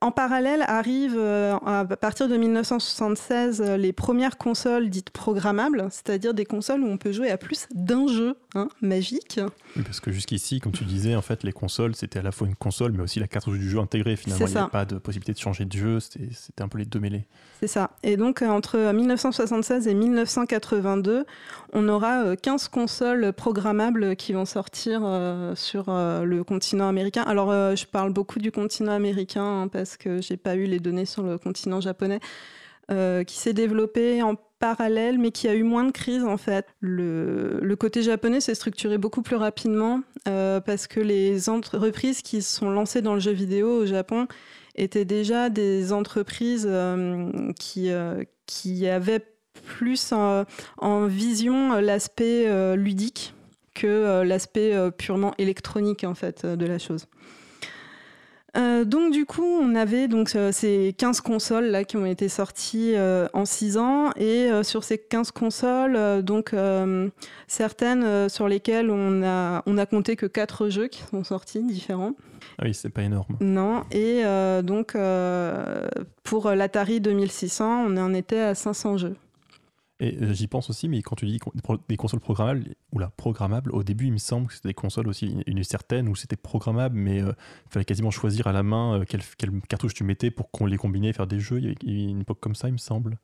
En 0.00 0.10
parallèle 0.10 0.64
arrivent 0.66 1.18
à 1.18 1.84
partir 2.00 2.28
de 2.28 2.36
1976 2.36 3.62
les 3.78 3.92
premières 3.92 4.36
consoles 4.36 4.90
dites 4.90 5.10
programmables, 5.10 5.88
c'est-à-dire 5.90 6.34
des 6.34 6.44
consoles 6.44 6.82
où 6.82 6.86
on 6.86 6.98
peut 6.98 7.12
jouer 7.12 7.30
à 7.30 7.38
plus 7.38 7.66
d'un 7.74 8.06
jeu 8.06 8.36
hein, 8.54 8.68
magique. 8.82 9.40
Oui, 9.76 9.82
parce 9.82 10.00
que 10.00 10.12
jusqu'ici, 10.12 10.60
comme 10.60 10.72
tu 10.72 10.84
disais, 10.84 11.16
en 11.16 11.22
fait, 11.22 11.42
les 11.42 11.52
consoles, 11.52 11.94
c'était 11.94 12.18
à 12.18 12.22
la 12.22 12.32
fois 12.32 12.46
une 12.46 12.54
console, 12.54 12.92
mais 12.92 13.02
aussi 13.02 13.20
la 13.20 13.26
cartouche 13.26 13.58
du 13.58 13.68
jeu 13.68 13.78
intégrée. 13.78 14.16
Finalement, 14.16 14.46
il 14.46 14.52
n'y 14.52 14.58
avait 14.58 14.70
pas 14.70 14.84
de 14.84 14.98
possibilité 14.98 15.32
de 15.32 15.38
changer 15.38 15.64
de 15.64 15.76
jeu, 15.76 16.00
c'était 16.00 16.62
un 16.62 16.68
peu 16.68 16.78
les 16.78 16.84
deux 16.84 17.00
mêlés. 17.00 17.26
C'est 17.60 17.66
ça. 17.66 17.90
Et 18.02 18.16
donc, 18.16 18.42
euh, 18.42 18.48
entre 18.48 18.92
1976 18.92 19.88
et 19.88 19.94
1982, 19.94 21.24
on 21.72 21.88
aura 21.88 22.36
15 22.36 22.64
euh, 22.64 22.68
consoles 22.70 23.32
programmables 23.32 24.16
qui 24.16 24.32
vont 24.32 24.44
sortir 24.44 25.00
euh, 25.04 25.54
sur 25.54 25.86
le 25.88 26.42
continent 26.42 26.88
américain. 26.88 27.22
Alors, 27.22 27.50
je 27.50 27.86
parle 27.86 28.12
beaucoup 28.12 28.38
du 28.38 28.52
continent 28.52 28.92
américain 28.92 29.62
hein, 29.62 29.68
parce 29.68 29.83
que 29.96 30.20
j'ai 30.20 30.36
pas 30.36 30.56
eu 30.56 30.64
les 30.64 30.80
données 30.80 31.06
sur 31.06 31.22
le 31.22 31.38
continent 31.38 31.80
japonais. 31.80 32.20
qui 32.88 33.36
s'est 33.36 33.54
développé 33.54 34.22
en 34.22 34.36
parallèle, 34.64 35.18
mais 35.18 35.30
qui 35.30 35.46
a 35.46 35.54
eu 35.54 35.62
moins 35.62 35.84
de 35.84 35.90
crises 35.90 36.24
en 36.24 36.38
fait. 36.38 36.66
Le, 36.80 37.74
côté 37.78 38.02
japonais 38.02 38.40
s'est 38.40 38.54
structuré 38.54 38.96
beaucoup 38.96 39.20
plus 39.20 39.36
rapidement 39.36 40.00
euh, 40.26 40.58
parce 40.58 40.86
que 40.86 41.00
les 41.00 41.50
entreprises 41.50 42.22
qui 42.22 42.40
sont 42.40 42.70
lancées 42.70 43.02
dans 43.02 43.12
le 43.12 43.20
jeu 43.20 43.32
vidéo 43.32 43.82
au 43.82 43.84
Japon 43.84 44.26
étaient 44.74 45.04
déjà 45.04 45.50
des 45.50 45.92
entreprises 45.92 46.66
euh, 46.66 47.52
qui, 47.60 47.90
euh, 47.90 48.24
qui 48.46 48.88
avaient 48.88 49.26
plus 49.76 50.14
en 50.14 51.06
vision 51.06 51.78
l'aspect 51.80 52.74
ludique 52.74 53.34
que 53.74 54.22
l'aspect 54.22 54.74
purement 54.96 55.32
électronique 55.38 56.04
en 56.04 56.14
fait 56.14 56.46
de 56.46 56.66
la 56.66 56.78
chose. 56.78 57.06
Euh, 58.56 58.84
donc 58.84 59.12
du 59.12 59.26
coup, 59.26 59.44
on 59.44 59.74
avait 59.74 60.06
donc 60.06 60.34
euh, 60.36 60.52
ces 60.52 60.94
15 60.96 61.20
consoles 61.20 61.66
là 61.66 61.84
qui 61.84 61.96
ont 61.96 62.06
été 62.06 62.28
sorties 62.28 62.92
euh, 62.94 63.26
en 63.32 63.44
6 63.44 63.78
ans 63.78 64.10
et 64.16 64.50
sur 64.62 64.84
ces 64.84 64.98
15 64.98 65.30
consoles, 65.32 66.22
donc 66.22 66.54
certaines 67.46 68.28
sur 68.28 68.48
lesquelles 68.48 68.90
on 68.90 69.22
a 69.22 69.62
on 69.66 69.78
a 69.78 69.86
compté 69.86 70.16
que 70.16 70.26
4 70.26 70.68
jeux 70.68 70.88
qui 70.88 71.02
sont 71.02 71.24
sortis 71.24 71.62
différents. 71.62 72.14
Ah 72.58 72.64
oui, 72.64 72.74
c'est 72.74 72.90
pas 72.90 73.02
énorme. 73.02 73.36
Non, 73.40 73.84
et 73.90 74.22
donc 74.62 74.96
pour 76.22 76.50
l'Atari 76.50 77.00
2600, 77.00 77.86
on 77.88 77.96
en 77.96 78.14
était 78.14 78.40
à 78.40 78.54
500 78.54 78.98
jeux. 78.98 79.16
Et 80.00 80.16
euh, 80.20 80.32
j'y 80.32 80.48
pense 80.48 80.70
aussi, 80.70 80.88
mais 80.88 81.02
quand 81.02 81.14
tu 81.14 81.26
dis 81.26 81.38
des 81.88 81.96
consoles 81.96 82.20
programmables, 82.20 82.74
ou 82.92 82.98
là, 82.98 83.12
programmables, 83.16 83.70
au 83.72 83.84
début, 83.84 84.06
il 84.06 84.12
me 84.12 84.18
semble 84.18 84.48
que 84.48 84.54
c'était 84.54 84.68
des 84.68 84.74
consoles 84.74 85.06
aussi, 85.06 85.36
une, 85.46 85.62
certaine, 85.62 86.08
où 86.08 86.16
c'était 86.16 86.36
programmable, 86.36 86.96
mais 86.96 87.22
euh, 87.22 87.32
il 87.66 87.72
fallait 87.72 87.84
quasiment 87.84 88.10
choisir 88.10 88.48
à 88.48 88.52
la 88.52 88.64
main 88.64 89.00
euh, 89.00 89.04
quelle, 89.06 89.22
cartouche 89.68 89.94
tu 89.94 90.02
mettais 90.02 90.32
pour 90.32 90.50
qu'on 90.50 90.66
les 90.66 90.76
combinait 90.76 91.10
et 91.10 91.12
faire 91.12 91.28
des 91.28 91.38
jeux. 91.38 91.60
Il 91.60 91.76
y 91.82 92.06
a 92.06 92.10
une 92.10 92.22
époque 92.22 92.40
comme 92.40 92.56
ça, 92.56 92.68
il 92.68 92.72
me 92.72 92.78
semble. 92.78 93.18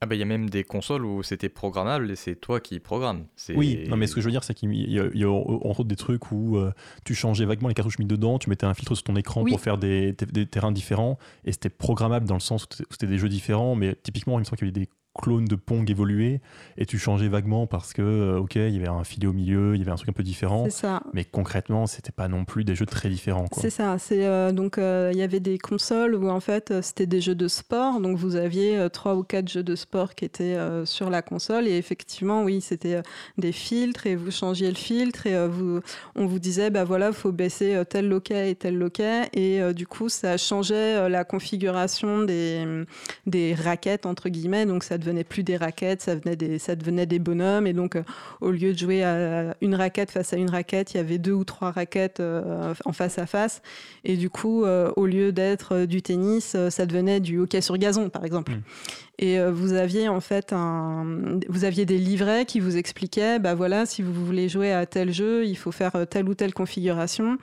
Ah 0.00 0.06
bah 0.06 0.16
il 0.16 0.18
y 0.18 0.22
a 0.22 0.26
même 0.26 0.50
des 0.50 0.64
consoles 0.64 1.06
où 1.06 1.22
c'était 1.22 1.48
programmable 1.48 2.10
et 2.10 2.16
c'est 2.16 2.34
toi 2.34 2.60
qui 2.60 2.78
programmes. 2.78 3.24
Oui, 3.56 3.86
non 3.88 3.96
mais 3.96 4.06
ce 4.06 4.14
que 4.14 4.20
je 4.20 4.26
veux 4.26 4.32
dire 4.32 4.44
c'est 4.44 4.52
qu'il 4.52 4.74
y, 4.74 5.00
a, 5.00 5.06
y 5.14 5.24
a 5.24 5.30
entre 5.30 5.80
autres 5.80 5.84
des 5.84 5.96
trucs 5.96 6.30
où 6.30 6.58
tu 7.06 7.14
changeais 7.14 7.46
vaguement 7.46 7.68
les 7.68 7.74
cartouches 7.74 7.98
mises 7.98 8.08
dedans, 8.08 8.38
tu 8.38 8.50
mettais 8.50 8.66
un 8.66 8.74
filtre 8.74 8.94
sur 8.96 9.04
ton 9.04 9.16
écran 9.16 9.44
pour 9.44 9.60
faire 9.60 9.78
des, 9.78 10.12
des, 10.12 10.46
terrains 10.46 10.72
différents 10.72 11.16
et 11.46 11.52
c'était 11.52 11.70
programmable 11.70 12.26
dans 12.26 12.34
le 12.34 12.40
sens 12.40 12.64
où 12.64 12.84
c'était 12.90 13.06
des 13.06 13.16
jeux 13.16 13.30
différents, 13.30 13.76
mais 13.76 13.96
typiquement 14.02 14.36
il 14.38 14.40
me 14.40 14.44
semble 14.44 14.58
qu'il 14.58 14.66
y 14.66 14.70
avait 14.70 14.80
des 14.80 14.90
clone 15.14 15.44
de 15.44 15.54
Pong 15.54 15.88
évolué 15.90 16.40
et 16.76 16.86
tu 16.86 16.98
changeais 16.98 17.28
vaguement 17.28 17.66
parce 17.66 17.92
que, 17.92 18.02
euh, 18.02 18.40
ok, 18.40 18.56
il 18.56 18.70
y 18.70 18.78
avait 18.78 18.88
un 18.88 19.04
filet 19.04 19.26
au 19.26 19.32
milieu, 19.32 19.74
il 19.74 19.78
y 19.78 19.82
avait 19.82 19.92
un 19.92 19.96
truc 19.96 20.08
un 20.08 20.12
peu 20.12 20.22
différent. 20.22 20.68
Ça. 20.70 21.02
Mais 21.12 21.24
concrètement, 21.24 21.86
c'était 21.86 22.12
pas 22.12 22.28
non 22.28 22.44
plus 22.44 22.64
des 22.64 22.74
jeux 22.74 22.86
très 22.86 23.08
différents. 23.08 23.46
quoi. 23.46 23.62
C'est 23.62 23.70
ça. 23.70 23.96
C'est 23.98 24.24
euh, 24.26 24.52
donc 24.52 24.78
euh, 24.78 25.10
il 25.12 25.18
y 25.18 25.22
avait 25.22 25.40
des 25.40 25.58
consoles 25.58 26.14
où 26.14 26.28
en 26.28 26.40
fait 26.40 26.72
c'était 26.82 27.06
des 27.06 27.20
jeux 27.20 27.34
de 27.34 27.48
sport. 27.48 28.00
Donc 28.00 28.16
vous 28.16 28.36
aviez 28.36 28.78
euh, 28.78 28.88
trois 28.88 29.14
ou 29.14 29.22
quatre 29.22 29.48
jeux 29.48 29.62
de 29.62 29.76
sport 29.76 30.14
qui 30.14 30.24
étaient 30.24 30.56
sur 30.84 31.10
la 31.10 31.22
console 31.22 31.66
et 31.68 31.76
effectivement 31.76 32.42
oui 32.42 32.60
c'était 32.60 33.02
des 33.38 33.52
filtres 33.52 34.06
et 34.06 34.16
vous 34.16 34.30
changiez 34.30 34.68
le 34.68 34.74
filtre 34.74 35.26
et 35.26 35.48
vous 35.48 35.80
on 36.14 36.26
vous 36.26 36.38
disait 36.38 36.70
bah 36.70 36.84
voilà 36.84 37.12
faut 37.12 37.32
baisser 37.32 37.82
tel 37.88 38.08
loquet 38.08 38.50
et 38.50 38.54
tel 38.54 38.76
loquet 38.78 39.28
et 39.32 39.60
du 39.74 39.86
coup 39.86 40.08
ça 40.08 40.36
changeait 40.36 41.08
la 41.08 41.24
configuration 41.24 42.22
des 42.22 42.84
des 43.26 43.54
raquettes 43.54 44.06
entre 44.06 44.28
guillemets 44.28 44.66
donc 44.66 44.84
ça 44.84 44.98
devenait 45.04 45.24
plus 45.24 45.42
des 45.42 45.56
raquettes 45.56 46.02
ça 46.02 46.14
venait 46.14 46.36
des 46.36 46.58
ça 46.58 46.76
devenait 46.76 47.06
des 47.06 47.18
bonhommes. 47.18 47.66
Et 47.66 47.72
donc 47.72 47.96
euh, 47.96 48.02
au 48.40 48.50
lieu 48.50 48.72
de 48.72 48.78
jouer 48.78 49.04
à 49.04 49.54
une 49.60 49.74
raquette 49.74 50.10
face 50.10 50.32
à 50.32 50.36
une 50.36 50.50
raquette 50.50 50.94
il 50.94 50.96
y 50.96 51.00
avait 51.00 51.18
deux 51.18 51.32
ou 51.32 51.44
trois 51.44 51.70
raquettes 51.70 52.20
euh, 52.20 52.74
en 52.84 52.92
face 52.92 53.18
à 53.18 53.26
face. 53.26 53.62
Et 54.04 54.16
du 54.16 54.30
coup 54.30 54.64
euh, 54.64 54.90
au 54.96 55.06
lieu 55.06 55.32
d'être 55.32 55.84
du 55.84 56.02
tennis 56.02 56.56
ça 56.70 56.86
devenait 56.86 57.20
du 57.20 57.38
hockey 57.38 57.60
sur 57.60 57.76
gazon 57.78 58.08
par 58.08 58.24
exemple. 58.24 58.52
Mm. 58.52 58.62
et 59.18 59.50
vous 59.50 59.72
aviez 59.72 60.08
en 60.08 60.20
fait 60.20 60.52
un 60.52 61.38
vous 61.48 61.64
aviez 61.64 61.84
des 61.86 61.98
livrets 61.98 62.44
qui 62.46 62.60
vous 62.60 62.76
expliquaient 62.76 63.38
bah 63.38 63.54
voilà 63.54 63.86
si 63.86 64.02
vous 64.02 64.12
voulez 64.12 64.48
jouer 64.48 64.72
à 64.72 64.86
tel 64.86 65.12
jeu 65.12 65.46
il 65.46 65.56
faut 65.56 65.72
faire 65.72 65.92
telle 66.08 66.28
ou 66.28 66.34
telle 66.34 66.52
configuration 66.52 67.38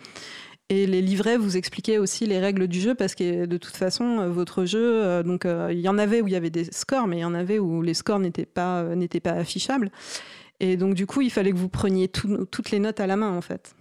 et 0.69 0.88
les 0.88 1.02
livrets 1.02 1.38
vous 1.38 1.58
expliquaient 1.58 1.97
aussi 1.97 2.26
les 2.26 2.39
règles 2.39 2.67
du 2.67 2.80
jeu 2.80 2.95
parce 2.95 3.13
que 3.15 3.45
de 3.45 3.58
toute 3.58 3.76
façon, 3.76 4.19
euh, 4.19 4.30
votre 4.30 4.63
jeu, 4.65 5.04
euh, 5.04 5.24
donc 5.24 5.45
euh, 5.45 5.69
il 5.71 5.80
y 5.82 5.89
en 5.89 5.97
avait 5.97 6.21
où 6.21 6.28
il 6.28 6.34
y 6.34 6.38
avait 6.38 6.50
des 6.50 6.65
scores, 6.71 7.08
mais 7.08 7.17
il 7.17 7.21
y 7.21 7.26
en 7.26 7.34
avait 7.34 7.60
où 7.60 7.82
les 7.82 7.93
scores 7.93 8.19
n'étaient 8.19 8.45
pas, 8.45 8.86
pas 9.24 9.32
affichables. 9.32 9.91
Et 10.60 10.78
donc 10.78 10.93
du 10.93 11.06
coup, 11.06 11.21
il 11.21 11.30
fallait 11.32 11.52
que 11.52 11.58
vous 11.58 11.69
preniez 11.69 12.08
tout- 12.08 12.45
toutes 12.45 12.71
les 12.71 12.80
notes 12.80 13.00
à 13.00 13.08
la 13.08 13.15
main 13.17 13.36
en 13.36 13.41
fait. 13.41 13.76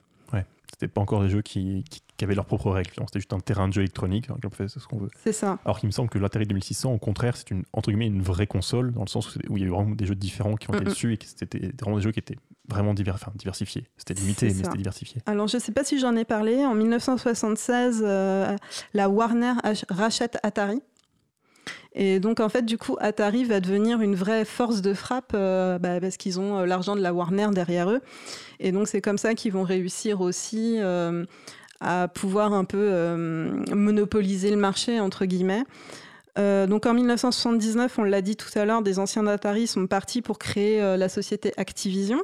C'était 0.72 0.88
pas 0.88 1.00
encore 1.02 1.22
des 1.22 1.28
jeux 1.28 1.42
qui- 1.42 1.84
qui 2.20 2.24
avaient 2.24 2.34
leurs 2.34 2.44
propres 2.44 2.70
règles. 2.70 2.90
C'était 2.90 3.18
juste 3.18 3.32
un 3.32 3.40
terrain 3.40 3.66
de 3.66 3.72
jeu 3.72 3.80
électronique 3.80 4.28
dans 4.28 4.34
lequel 4.34 4.50
on 4.52 4.54
fait 4.54 4.68
ce 4.68 4.78
qu'on 4.86 4.98
veut. 4.98 5.08
C'est 5.24 5.32
ça. 5.32 5.58
Alors 5.64 5.80
qu'il 5.80 5.86
me 5.86 5.90
semble 5.92 6.10
que 6.10 6.18
l'Atari 6.18 6.44
2600, 6.44 6.92
au 6.92 6.98
contraire, 6.98 7.34
c'est 7.34 7.50
une, 7.50 7.62
entre 7.72 7.88
guillemets, 7.90 8.08
une 8.08 8.20
vraie 8.20 8.46
console, 8.46 8.92
dans 8.92 9.00
le 9.00 9.08
sens 9.08 9.34
où, 9.48 9.56
il 9.56 9.62
y 9.62 9.64
a 9.64 9.68
eu 9.68 9.70
vraiment 9.70 9.94
des 9.94 10.04
jeux 10.04 10.14
différents 10.14 10.54
qui 10.56 10.68
ont 10.70 10.74
été 10.74 10.84
dessus 10.84 11.14
et 11.14 11.16
que 11.16 11.24
c'était 11.24 11.72
vraiment 11.80 11.96
des 11.96 12.02
jeux 12.02 12.12
qui 12.12 12.18
étaient 12.18 12.36
vraiment 12.68 12.92
divers, 12.92 13.14
enfin, 13.14 13.32
diversifiés. 13.36 13.86
C'était 13.96 14.12
limité, 14.12 14.46
mais 14.48 14.52
c'était 14.52 14.76
diversifié. 14.76 15.22
Alors 15.24 15.48
je 15.48 15.56
ne 15.56 15.62
sais 15.62 15.72
pas 15.72 15.82
si 15.82 15.98
j'en 15.98 16.14
ai 16.14 16.26
parlé. 16.26 16.62
En 16.66 16.74
1976, 16.74 18.02
euh, 18.04 18.54
la 18.92 19.08
Warner 19.08 19.54
ach- 19.64 19.86
rachète 19.88 20.36
Atari. 20.42 20.82
Et 21.92 22.20
donc 22.20 22.38
en 22.38 22.48
fait, 22.48 22.62
du 22.64 22.78
coup, 22.78 22.96
Atari 23.00 23.44
va 23.44 23.58
devenir 23.60 24.00
une 24.00 24.14
vraie 24.14 24.44
force 24.44 24.80
de 24.80 24.94
frappe 24.94 25.32
euh, 25.34 25.78
bah, 25.78 26.00
parce 26.00 26.16
qu'ils 26.16 26.38
ont 26.38 26.58
euh, 26.58 26.66
l'argent 26.66 26.94
de 26.94 27.00
la 27.00 27.12
Warner 27.12 27.48
derrière 27.52 27.90
eux. 27.90 28.00
Et 28.60 28.70
donc 28.70 28.86
c'est 28.86 29.00
comme 29.00 29.18
ça 29.18 29.34
qu'ils 29.34 29.52
vont 29.52 29.64
réussir 29.64 30.20
aussi 30.20 30.76
euh, 30.78 31.24
à 31.80 32.08
pouvoir 32.08 32.52
un 32.52 32.64
peu 32.64 32.78
euh, 32.78 33.64
monopoliser 33.74 34.50
le 34.50 34.56
marché 34.56 35.00
entre 35.00 35.24
guillemets. 35.24 35.64
Euh, 36.38 36.66
donc 36.66 36.86
en 36.86 36.94
1979, 36.94 37.98
on 37.98 38.04
l'a 38.04 38.22
dit 38.22 38.36
tout 38.36 38.56
à 38.56 38.64
l'heure, 38.64 38.82
des 38.82 38.98
anciens 38.98 39.24
d'Atari 39.24 39.66
sont 39.66 39.86
partis 39.86 40.22
pour 40.22 40.38
créer 40.38 40.80
euh, 40.80 40.96
la 40.96 41.08
société 41.08 41.52
Activision. 41.56 42.20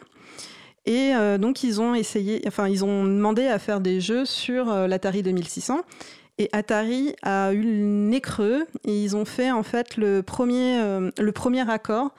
Et 0.89 1.15
donc 1.41 1.65
ils 1.65 1.81
ont 1.81 1.97
essayé, 1.97 2.43
enfin 2.47 2.69
ils 2.69 2.85
ont 2.85 3.03
demandé 3.03 3.45
à 3.49 3.59
faire 3.59 3.81
des 3.81 4.01
jeux 4.01 4.25
sur 4.25 4.67
l'Atari 4.87 5.25
2600. 5.25 5.81
Et 6.39 6.49
Atari 6.53 7.17
a 7.23 7.53
eu 7.53 7.61
le 7.61 7.85
nez 7.85 8.21
creux 8.21 8.67
et 8.85 9.03
ils 9.03 9.17
ont 9.17 9.25
fait 9.25 9.51
en 9.51 9.65
fait 9.65 9.97
le 9.97 10.23
premier, 10.23 10.79
le 11.19 11.33
premier 11.33 11.69
accord. 11.69 12.15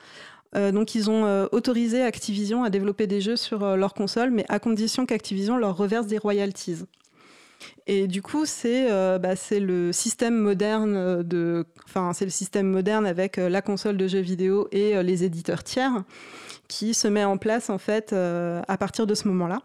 Donc 0.53 0.95
ils 0.95 1.09
ont 1.09 1.47
autorisé 1.53 2.01
Activision 2.01 2.65
à 2.65 2.69
développer 2.69 3.07
des 3.07 3.21
jeux 3.21 3.37
sur 3.37 3.77
leur 3.77 3.93
console, 3.93 4.31
mais 4.31 4.43
à 4.49 4.59
condition 4.59 5.05
qu'Activision 5.05 5.55
leur 5.55 5.77
reverse 5.77 6.07
des 6.07 6.17
royalties. 6.17 6.83
Et 7.87 8.07
du 8.07 8.21
coup, 8.21 8.45
c'est 8.45 8.91
euh, 8.91 9.17
bah, 9.17 9.33
le 9.51 9.91
système 9.91 10.37
moderne 10.37 10.95
euh, 10.95 11.23
de, 11.23 11.65
enfin 11.85 12.13
c'est 12.13 12.25
le 12.25 12.31
système 12.31 12.67
moderne 12.67 13.05
avec 13.05 13.37
euh, 13.37 13.49
la 13.49 13.61
console 13.61 13.97
de 13.97 14.07
jeux 14.07 14.19
vidéo 14.19 14.67
et 14.71 15.01
les 15.03 15.23
éditeurs 15.23 15.63
tiers 15.63 16.03
qui 16.67 16.93
se 16.93 17.07
met 17.07 17.23
en 17.23 17.37
place 17.37 17.69
en 17.69 17.77
fait 17.77 18.13
à 18.13 18.77
partir 18.77 19.07
de 19.07 19.15
ce 19.15 19.27
moment-là. 19.29 19.61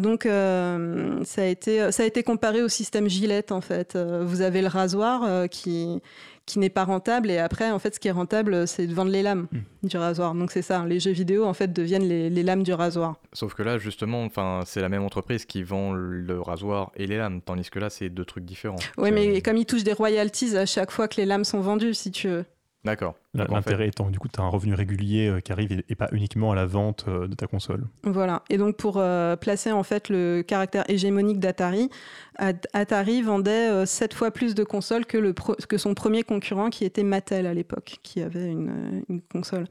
Donc 0.00 0.24
ça 0.24 1.42
a 1.42 1.44
été 1.44 1.92
ça 1.92 2.02
a 2.02 2.06
été 2.06 2.22
comparé 2.22 2.62
au 2.62 2.68
système 2.68 3.08
Gillette 3.08 3.52
en 3.52 3.60
fait. 3.60 3.96
Vous 3.96 4.40
avez 4.40 4.62
le 4.62 4.68
rasoir 4.68 5.48
qui 5.50 6.00
qui 6.46 6.58
n'est 6.58 6.70
pas 6.70 6.84
rentable 6.84 7.30
et 7.30 7.38
après 7.38 7.70
en 7.70 7.78
fait 7.78 7.94
ce 7.94 8.00
qui 8.00 8.08
est 8.08 8.12
rentable 8.12 8.66
c'est 8.66 8.86
de 8.86 8.94
vendre 8.94 9.10
les 9.10 9.22
lames 9.22 9.46
du 9.82 9.96
rasoir. 9.96 10.34
Donc 10.34 10.50
c'est 10.50 10.62
ça, 10.62 10.84
les 10.86 11.00
jeux 11.00 11.12
vidéo 11.12 11.44
en 11.44 11.54
fait 11.54 11.72
deviennent 11.72 12.06
les, 12.06 12.30
les 12.30 12.42
lames 12.42 12.62
du 12.62 12.72
rasoir. 12.72 13.16
Sauf 13.32 13.54
que 13.54 13.62
là, 13.62 13.78
justement, 13.78 14.28
c'est 14.64 14.80
la 14.80 14.88
même 14.88 15.02
entreprise 15.02 15.44
qui 15.44 15.62
vend 15.62 15.92
le 15.92 16.40
rasoir 16.40 16.92
et 16.96 17.06
les 17.06 17.16
lames, 17.16 17.40
tandis 17.40 17.70
que 17.70 17.78
là, 17.78 17.90
c'est 17.90 18.08
deux 18.08 18.24
trucs 18.24 18.44
différents. 18.44 18.76
Oui, 18.98 19.10
mais 19.10 19.40
comme 19.40 19.56
ils 19.56 19.66
touchent 19.66 19.84
des 19.84 19.92
royalties 19.92 20.56
à 20.56 20.66
chaque 20.66 20.90
fois 20.90 21.08
que 21.08 21.16
les 21.16 21.26
lames 21.26 21.44
sont 21.44 21.60
vendues, 21.60 21.94
si 21.94 22.10
tu 22.10 22.28
veux. 22.28 22.44
D'accord. 22.84 23.14
L'intérêt 23.34 23.86
étant, 23.86 24.10
du 24.10 24.18
coup, 24.18 24.26
tu 24.26 24.40
as 24.40 24.42
un 24.42 24.48
revenu 24.48 24.74
régulier 24.74 25.28
euh, 25.28 25.38
qui 25.38 25.52
arrive 25.52 25.70
et, 25.70 25.84
et 25.88 25.94
pas 25.94 26.08
uniquement 26.10 26.50
à 26.50 26.56
la 26.56 26.66
vente 26.66 27.04
euh, 27.06 27.28
de 27.28 27.34
ta 27.36 27.46
console. 27.46 27.84
Voilà. 28.02 28.42
Et 28.50 28.58
donc 28.58 28.76
pour 28.76 28.96
euh, 28.98 29.36
placer 29.36 29.70
en 29.70 29.84
fait 29.84 30.08
le 30.08 30.42
caractère 30.42 30.84
hégémonique 30.88 31.38
d'Atari, 31.38 31.90
At- 32.38 32.54
Atari 32.72 33.22
vendait 33.22 33.70
euh, 33.70 33.86
sept 33.86 34.14
fois 34.14 34.32
plus 34.32 34.56
de 34.56 34.64
consoles 34.64 35.06
que, 35.06 35.16
le 35.16 35.32
pro- 35.32 35.54
que 35.68 35.78
son 35.78 35.94
premier 35.94 36.24
concurrent 36.24 36.70
qui 36.70 36.84
était 36.84 37.04
Mattel 37.04 37.46
à 37.46 37.54
l'époque, 37.54 37.98
qui 38.02 38.20
avait 38.20 38.50
une, 38.50 39.04
une 39.08 39.22
console. 39.22 39.66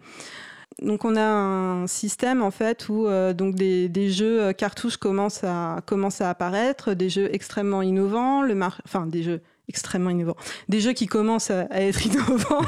Donc 0.81 1.03
on 1.03 1.17
a 1.17 1.21
un 1.21 1.85
système 1.87 2.41
en 2.41 2.49
fait 2.49 2.87
où 2.87 3.05
euh, 3.07 3.33
donc 3.33 3.55
des, 3.55 3.89
des 3.89 4.09
jeux 4.09 4.53
cartouches 4.53 4.95
commencent 4.95 5.43
à, 5.43 5.81
commencent 5.85 6.21
à 6.21 6.29
apparaître, 6.29 6.93
des 6.93 7.09
jeux 7.09 7.27
extrêmement 7.33 7.81
innovants, 7.81 8.41
le 8.41 8.55
mar- 8.55 8.81
enfin 8.85 9.05
des 9.05 9.21
jeux 9.21 9.41
extrêmement 9.67 10.09
innovants, 10.09 10.35
des 10.69 10.79
jeux 10.81 10.93
qui 10.93 11.07
commencent 11.07 11.51
à, 11.51 11.61
à 11.71 11.81
être 11.81 12.05
innovants. 12.05 12.61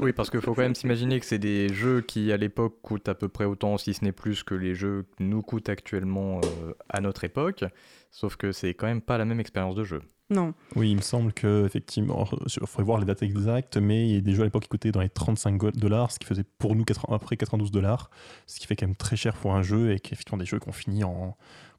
Oui, 0.00 0.12
parce 0.12 0.30
qu'il 0.30 0.40
faut 0.40 0.54
quand 0.54 0.62
même 0.62 0.74
s'imaginer 0.74 1.18
que 1.20 1.26
c'est 1.26 1.38
des 1.38 1.72
jeux 1.72 2.00
qui, 2.00 2.32
à 2.32 2.36
l'époque, 2.36 2.78
coûtent 2.82 3.08
à 3.08 3.14
peu 3.14 3.28
près 3.28 3.44
autant, 3.44 3.78
si 3.78 3.94
ce 3.94 4.04
n'est 4.04 4.12
plus, 4.12 4.42
que 4.42 4.54
les 4.54 4.74
jeux 4.74 5.06
nous 5.20 5.42
coûtent 5.42 5.68
actuellement 5.68 6.40
euh, 6.62 6.72
à 6.88 7.00
notre 7.00 7.24
époque. 7.24 7.64
Sauf 8.10 8.36
que 8.36 8.52
c'est 8.52 8.74
quand 8.74 8.86
même 8.86 9.00
pas 9.00 9.16
la 9.18 9.24
même 9.24 9.40
expérience 9.40 9.74
de 9.74 9.84
jeu. 9.84 10.02
non. 10.30 10.52
Oui, 10.76 10.90
il 10.90 10.96
me 10.96 11.00
semble 11.02 11.32
que 11.32 11.64
effectivement, 11.64 12.28
il 12.46 12.66
faudrait 12.66 12.82
voir 12.82 12.98
les 12.98 13.06
dates 13.06 13.22
exactes, 13.22 13.78
mais 13.78 14.06
il 14.08 14.14
y 14.14 14.18
a 14.18 14.20
des 14.20 14.34
jeux 14.34 14.42
à 14.42 14.44
l'époque 14.44 14.64
qui 14.64 14.68
coûtaient 14.68 14.92
dans 14.92 15.00
les 15.00 15.08
35 15.08 15.56
go- 15.56 15.70
dollars, 15.70 16.10
ce 16.12 16.18
qui 16.18 16.26
faisait 16.26 16.44
pour 16.58 16.74
nous 16.76 16.84
80 16.84 17.14
après 17.14 17.36
92 17.38 17.70
dollars, 17.70 18.10
ce 18.46 18.60
qui 18.60 18.66
fait 18.66 18.76
quand 18.76 18.86
même 18.86 18.96
très 18.96 19.16
cher 19.16 19.34
pour 19.34 19.54
un 19.54 19.62
jeu 19.62 19.92
et 19.92 20.00
qu'effectivement 20.00 20.38
des 20.38 20.44
jeux 20.46 20.58
qu'on 20.58 20.72
finit 20.72 21.04
en, 21.04 21.36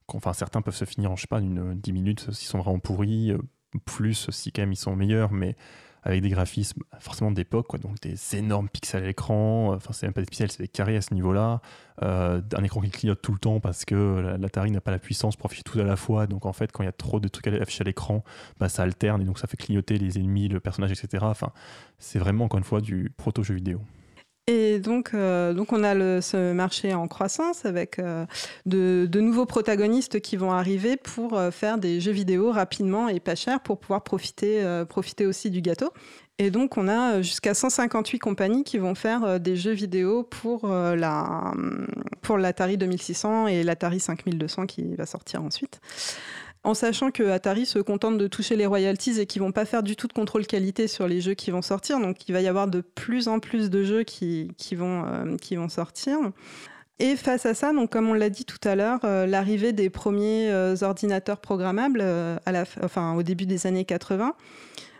enfin 0.07 0.33
certains 0.33 0.61
peuvent 0.61 0.75
se 0.75 0.85
finir 0.85 1.11
en 1.11 1.15
je 1.15 1.21
sais 1.21 1.27
pas 1.27 1.39
une 1.39 1.73
10 1.75 1.91
minutes 1.93 2.31
s'ils 2.31 2.47
sont 2.47 2.59
vraiment 2.59 2.79
pourris, 2.79 3.31
euh, 3.31 3.37
plus 3.79 4.29
si 4.31 4.51
quand 4.51 4.61
même 4.61 4.73
ils 4.73 4.77
sont 4.77 4.95
meilleurs, 4.95 5.31
mais 5.31 5.55
avec 6.05 6.21
des 6.21 6.29
graphismes 6.29 6.83
forcément 6.99 7.31
d'époque, 7.31 7.79
donc 7.79 7.97
des 8.01 8.17
énormes 8.35 8.67
pixels 8.67 9.03
à 9.03 9.07
l'écran, 9.07 9.71
euh, 9.71 9.75
enfin 9.77 9.93
c'est 9.93 10.05
même 10.05 10.11
pas 10.13 10.19
des 10.19 10.25
pixels, 10.27 10.51
c'est 10.51 10.61
des 10.61 10.67
carrés 10.67 10.97
à 10.97 11.01
ce 11.01 11.13
niveau-là, 11.13 11.61
euh, 12.01 12.41
un 12.57 12.63
écran 12.65 12.81
qui 12.81 12.89
clignote 12.89 13.21
tout 13.21 13.31
le 13.31 13.39
temps 13.39 13.61
parce 13.61 13.85
que 13.85 14.19
la- 14.19 14.37
l'Atari 14.37 14.69
n'a 14.71 14.81
pas 14.81 14.91
la 14.91 14.99
puissance 14.99 15.37
pour 15.37 15.45
afficher 15.45 15.63
tout 15.63 15.79
à 15.79 15.83
la 15.83 15.95
fois, 15.95 16.27
donc 16.27 16.45
en 16.45 16.51
fait 16.51 16.73
quand 16.73 16.83
il 16.83 16.87
y 16.87 16.89
a 16.89 16.93
trop 16.93 17.21
de 17.21 17.29
trucs 17.29 17.47
à 17.47 17.51
afficher 17.51 17.83
à 17.83 17.85
l'écran, 17.85 18.21
bah, 18.59 18.67
ça 18.67 18.83
alterne 18.83 19.21
et 19.21 19.25
donc 19.25 19.39
ça 19.39 19.47
fait 19.47 19.55
clignoter 19.55 19.97
les 19.97 20.17
ennemis, 20.17 20.49
le 20.49 20.59
personnage, 20.59 20.91
etc. 20.91 21.23
Enfin, 21.29 21.51
c'est 21.99 22.19
vraiment 22.19 22.45
encore 22.45 22.57
une 22.57 22.65
fois 22.65 22.81
du 22.81 23.09
proto-jeu 23.15 23.55
vidéo. 23.55 23.79
Et 24.47 24.79
donc, 24.79 25.11
euh, 25.13 25.53
donc 25.53 25.71
on 25.71 25.85
a 25.85 26.21
ce 26.21 26.51
marché 26.51 26.93
en 26.93 27.07
croissance 27.07 27.63
avec 27.63 27.97
euh, 27.97 28.25
de, 28.65 29.07
nouveaux 29.21 29.45
protagonistes 29.45 30.19
qui 30.19 30.35
vont 30.35 30.51
arriver 30.51 30.97
pour 30.97 31.37
euh, 31.37 31.49
faire 31.49 31.77
des 31.77 32.01
jeux 32.01 32.11
vidéo 32.11 32.51
rapidement 32.51 33.07
et 33.07 33.21
pas 33.21 33.35
cher 33.35 33.61
pour 33.61 33.79
pouvoir 33.79 34.03
profiter, 34.03 34.61
profiter 34.89 35.25
aussi 35.25 35.49
du 35.49 35.61
gâteau. 35.61 35.93
Et 36.39 36.51
donc 36.51 36.77
on 36.77 36.89
a 36.89 37.21
jusqu'à 37.21 37.53
158 37.53 38.19
compagnies 38.19 38.65
qui 38.65 38.79
vont 38.79 38.95
faire 38.95 39.39
des 39.39 39.55
jeux 39.55 39.71
vidéo 39.71 40.23
pour 40.23 40.67
la 40.67 41.53
pour 42.21 42.37
l'Atari 42.37 42.77
2600 42.77 43.47
et 43.47 43.63
l'Atari 43.63 43.99
5200 43.99 44.65
qui 44.65 44.95
va 44.95 45.05
sortir 45.05 45.41
ensuite. 45.43 45.79
En 46.65 46.73
sachant 46.73 47.11
que 47.11 47.23
Atari 47.23 47.65
se 47.65 47.79
contente 47.79 48.17
de 48.17 48.27
toucher 48.27 48.55
les 48.55 48.65
royalties 48.65 49.19
et 49.19 49.25
qu'ils 49.25 49.41
vont 49.41 49.51
pas 49.51 49.65
faire 49.65 49.83
du 49.83 49.97
tout 49.97 50.07
de 50.07 50.13
contrôle 50.13 50.47
qualité 50.47 50.87
sur 50.87 51.09
les 51.09 51.19
jeux 51.19 51.33
qui 51.33 51.51
vont 51.51 51.61
sortir, 51.61 51.99
donc 51.99 52.29
il 52.29 52.31
va 52.31 52.39
y 52.39 52.47
avoir 52.47 52.69
de 52.69 52.79
plus 52.79 53.27
en 53.27 53.39
plus 53.39 53.69
de 53.69 53.83
jeux 53.83 54.03
qui, 54.03 54.49
euh, 54.71 55.57
vont 55.57 55.69
sortir. 55.69 56.19
Et 56.99 57.17
face 57.17 57.45
à 57.45 57.53
ça, 57.53 57.71
comme 57.91 58.09
on 58.09 58.13
l'a 58.13 58.29
dit 58.29 58.45
tout 58.45 58.65
à 58.65 58.75
l'heure, 58.75 59.01
euh, 59.03 59.25
l'arrivée 59.25 59.73
des 59.73 59.89
premiers 59.89 60.49
euh, 60.51 60.75
ordinateurs 60.83 61.41
programmables 61.41 62.01
au 62.01 63.23
début 63.23 63.45
des 63.45 63.67
années 63.67 63.83
80, 63.83 64.33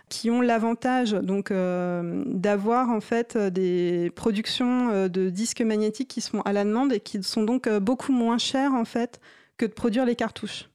qui 0.10 0.30
ont 0.30 0.42
l'avantage 0.42 1.12
donc 1.12 1.54
d'avoir 1.54 2.90
en 2.90 3.00
fait 3.00 3.38
des 3.38 4.12
productions 4.16 5.08
de 5.08 5.30
disques 5.30 5.62
magnétiques 5.62 6.10
qui 6.10 6.20
se 6.20 6.30
font 6.30 6.42
à 6.42 6.52
la 6.52 6.66
demande 6.66 6.92
et 6.92 7.00
qui 7.00 7.24
sont 7.24 7.44
donc 7.44 7.70
beaucoup 7.70 8.12
moins 8.12 8.38
chères 8.38 8.74
en 8.74 8.86
fait 8.86 9.22
que 9.56 9.66
de 9.66 9.72
produire 9.72 10.06
les 10.06 10.16
cartouches. 10.16 10.68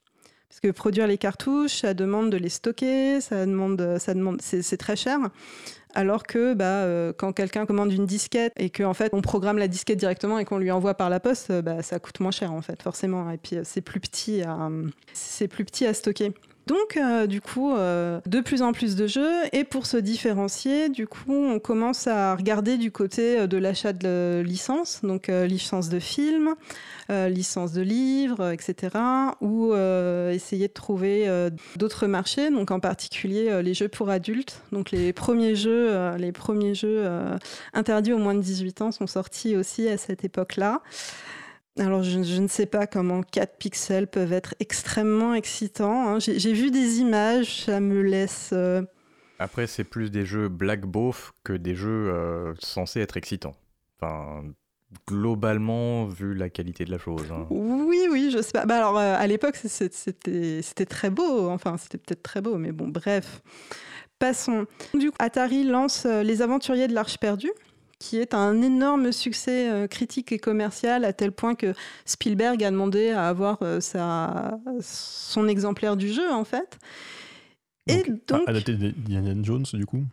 Parce 0.49 0.61
que 0.61 0.71
produire 0.71 1.07
les 1.07 1.19
cartouches, 1.19 1.81
ça 1.81 1.95
demande 1.95 2.31
de 2.31 2.37
les 2.37 2.49
stocker, 2.49 3.21
ça 3.21 3.45
demande, 3.45 3.99
ça 3.99 4.15
demande, 4.15 4.41
c'est 4.41 4.77
très 4.79 4.97
cher. 4.97 5.19
Alors 5.95 6.25
que 6.25 6.55
bah, 6.55 6.65
euh, 6.65 7.13
quand 7.17 7.33
quelqu'un 7.33 7.67
commande 7.67 7.93
une 7.93 8.07
disquette 8.07 8.53
et 8.57 8.71
qu'en 8.71 8.95
fait 8.95 9.13
on 9.15 9.23
programme 9.23 9.59
la 9.59 9.69
disquette 9.69 9.99
directement 9.99 10.39
et 10.39 10.45
qu'on 10.45 10.59
lui 10.59 10.71
envoie 10.71 10.95
par 10.95 11.11
la 11.11 11.19
poste, 11.19 11.51
euh, 11.51 11.63
bah, 11.63 11.83
ça 11.83 11.99
coûte 11.99 12.21
moins 12.21 12.31
cher 12.31 12.53
en 12.53 12.61
fait 12.61 12.81
forcément. 12.83 13.31
Et 13.31 13.39
puis 13.39 13.57
euh, 13.57 13.63
c'est 13.65 13.81
plus 13.81 14.01
petit 14.01 14.43
à, 14.43 14.71
c'est 15.13 15.49
plus 15.49 15.65
petit 15.65 15.87
à 15.87 15.95
stocker. 15.95 16.33
Donc, 16.69 16.99
euh, 16.99 17.27
du 17.27 17.41
coup, 17.41 17.73
euh, 17.73 18.21
de 18.27 18.41
plus 18.41 18.61
en 18.61 18.73
plus 18.73 18.95
de 18.95 19.07
jeux. 19.07 19.37
Et 19.53 19.65
pour 19.65 19.87
se 19.87 19.97
différencier, 19.97 20.91
du 20.91 21.07
coup, 21.07 21.33
on 21.33 21.59
commence 21.59 22.07
à 22.07 22.37
regarder 22.37 22.77
du 22.77 22.93
côté 22.93 23.39
euh, 23.39 23.47
de 23.47 23.57
l'achat 23.57 23.95
de 23.95 24.43
licences, 24.45 25.01
donc 25.03 25.31
euh, 25.31 25.47
licence 25.47 25.89
de 25.89 25.99
films, 25.99 26.55
licence 27.09 27.73
de 27.73 27.81
livres, 27.81 28.53
etc. 28.53 28.95
Ou 29.41 29.75
essayer 30.31 30.69
de 30.69 30.73
trouver 30.75 31.27
d'autres 31.77 32.07
marchés, 32.07 32.51
donc 32.51 32.71
en 32.71 32.81
particulier 32.81 33.63
les 33.63 33.73
jeux 33.73 33.89
pour 33.89 34.11
adultes. 34.11 34.61
Donc, 34.73 34.91
les 34.91 35.15
premiers 35.15 35.55
jeux, 35.55 36.15
les 36.19 36.33
premiers 36.33 36.75
jeux 36.75 37.09
interdits 37.73 38.13
aux 38.13 38.19
moins 38.19 38.35
de 38.35 38.43
18 38.43 38.83
ans 38.83 38.93
sont 38.93 39.07
sortis 39.07 39.57
aussi 39.57 39.89
à 39.89 39.97
cette 39.97 40.23
époque-là. 40.23 40.83
Alors, 41.79 42.03
je, 42.03 42.23
je 42.23 42.41
ne 42.41 42.49
sais 42.49 42.67
pas 42.67 42.87
comment 42.87 43.23
4 43.23 43.57
pixels 43.59 44.07
peuvent 44.09 44.33
être 44.33 44.55
extrêmement 44.61 45.35
excitants. 45.35 46.09
hein. 46.09 46.19
J'ai 46.19 46.53
vu 46.53 46.71
des 46.71 46.99
images, 46.99 47.65
ça 47.67 47.81
me 47.81 48.03
laisse. 48.03 48.51
euh, 48.53 48.83
Après, 49.39 49.67
c'est 49.67 49.85
plus 49.85 50.11
des 50.11 50.27
jeux 50.27 50.49
black 50.49 50.85
beauf 50.87 51.33
que 51.45 51.53
des 51.53 51.75
jeux 51.75 52.11
euh, 52.13 52.55
censés 52.59 53.01
être 53.01 53.17
excitants. 53.17 53.55
Enfin, 54.01 54.43
globalement, 55.07 56.07
vu 56.07 56.35
la 56.35 56.49
qualité 56.51 56.85
de 56.85 56.91
la 56.91 56.99
chose. 56.99 57.31
hein. 57.33 57.47
Oui, 57.51 58.07
oui, 58.11 58.31
je 58.33 58.41
sais 58.43 58.53
pas. 58.53 58.67
Bah 58.67 58.77
alors, 58.79 58.99
euh, 58.99 59.15
à 59.17 59.27
l'époque, 59.27 59.57
c'était 59.57 60.87
très 60.89 61.11
beau. 61.11 61.49
Enfin, 61.51 61.77
c'était 61.77 61.99
peut-être 61.99 62.23
très 62.23 62.41
beau, 62.41 62.57
mais 62.57 62.73
bon, 62.73 62.89
bref. 62.89 63.41
Passons. 64.19 64.67
Du 64.95 65.11
coup, 65.11 65.17
Atari 65.21 65.63
lance 65.65 66.05
Les 66.07 66.43
Aventuriers 66.43 66.89
de 66.89 66.95
l'Arche 66.95 67.19
perdue, 67.19 67.53
qui 67.99 68.19
est 68.19 68.35
un 68.35 68.63
énorme 68.63 69.13
succès 69.13 69.71
euh, 69.71 69.87
critique 69.87 70.33
et 70.33 70.39
commercial, 70.39 71.05
à 71.05 71.13
tel 71.13 71.33
point 71.33 71.55
que 71.55 71.75
Spielberg 72.05 72.63
a 72.63 72.71
demandé 72.71 73.11
à 73.11 73.29
avoir 73.29 73.59
euh, 73.63 73.81
sa, 73.81 74.59
son 74.81 75.49
exemplaire 75.49 75.97
du 75.97 76.13
jeu, 76.13 76.31
en 76.31 76.45
fait. 76.45 76.79
Et 77.87 78.03
Donc, 78.03 78.27
donc, 78.29 78.49
Adapté 78.49 78.75
d'Indiana 78.75 79.35
Jones, 79.43 79.65
du 79.73 79.87
coup. 79.87 80.05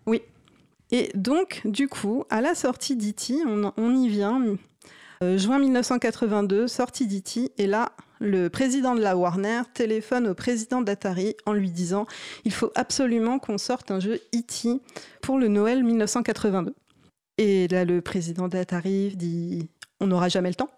Et 0.92 1.12
donc, 1.14 1.62
du 1.66 1.88
coup, 1.88 2.24
à 2.30 2.42
la 2.42 2.56
sortie 2.56 2.96
d'E.T., 2.96 3.36
on, 3.46 3.72
on 3.78 3.96
y 3.96 4.08
vient, 4.08 4.42
euh, 5.24 5.38
juin 5.38 5.60
1982, 5.60 6.68
sortie 6.68 7.08
d'E.T., 7.08 7.52
et 7.58 7.68
là, 7.68 7.92
le 8.20 8.50
président 8.50 8.96
de 8.96 9.02
la 9.02 9.18
Warner 9.18 9.62
téléphone 9.74 10.28
au 10.28 10.34
président 10.34 10.82
d'Atari 10.82 11.36
en 11.46 11.54
lui 11.54 11.70
disant 11.70 12.06
il 12.46 12.54
faut 12.54 12.72
absolument 12.76 13.40
qu'on 13.40 13.58
sorte 13.58 13.92
un 13.92 14.00
jeu 14.00 14.22
E.T. 14.34 14.80
pour 15.22 15.38
le 15.38 15.50
Noël 15.50 15.84
1982. 15.84 16.74
Et 17.38 17.68
là, 17.68 17.86
le 17.86 18.02
président 18.02 18.48
d'Atari 18.48 19.14
dit 19.16 19.68
on 20.00 20.08
n'aura 20.08 20.30
jamais 20.30 20.50
le 20.50 20.56
temps. 20.56 20.70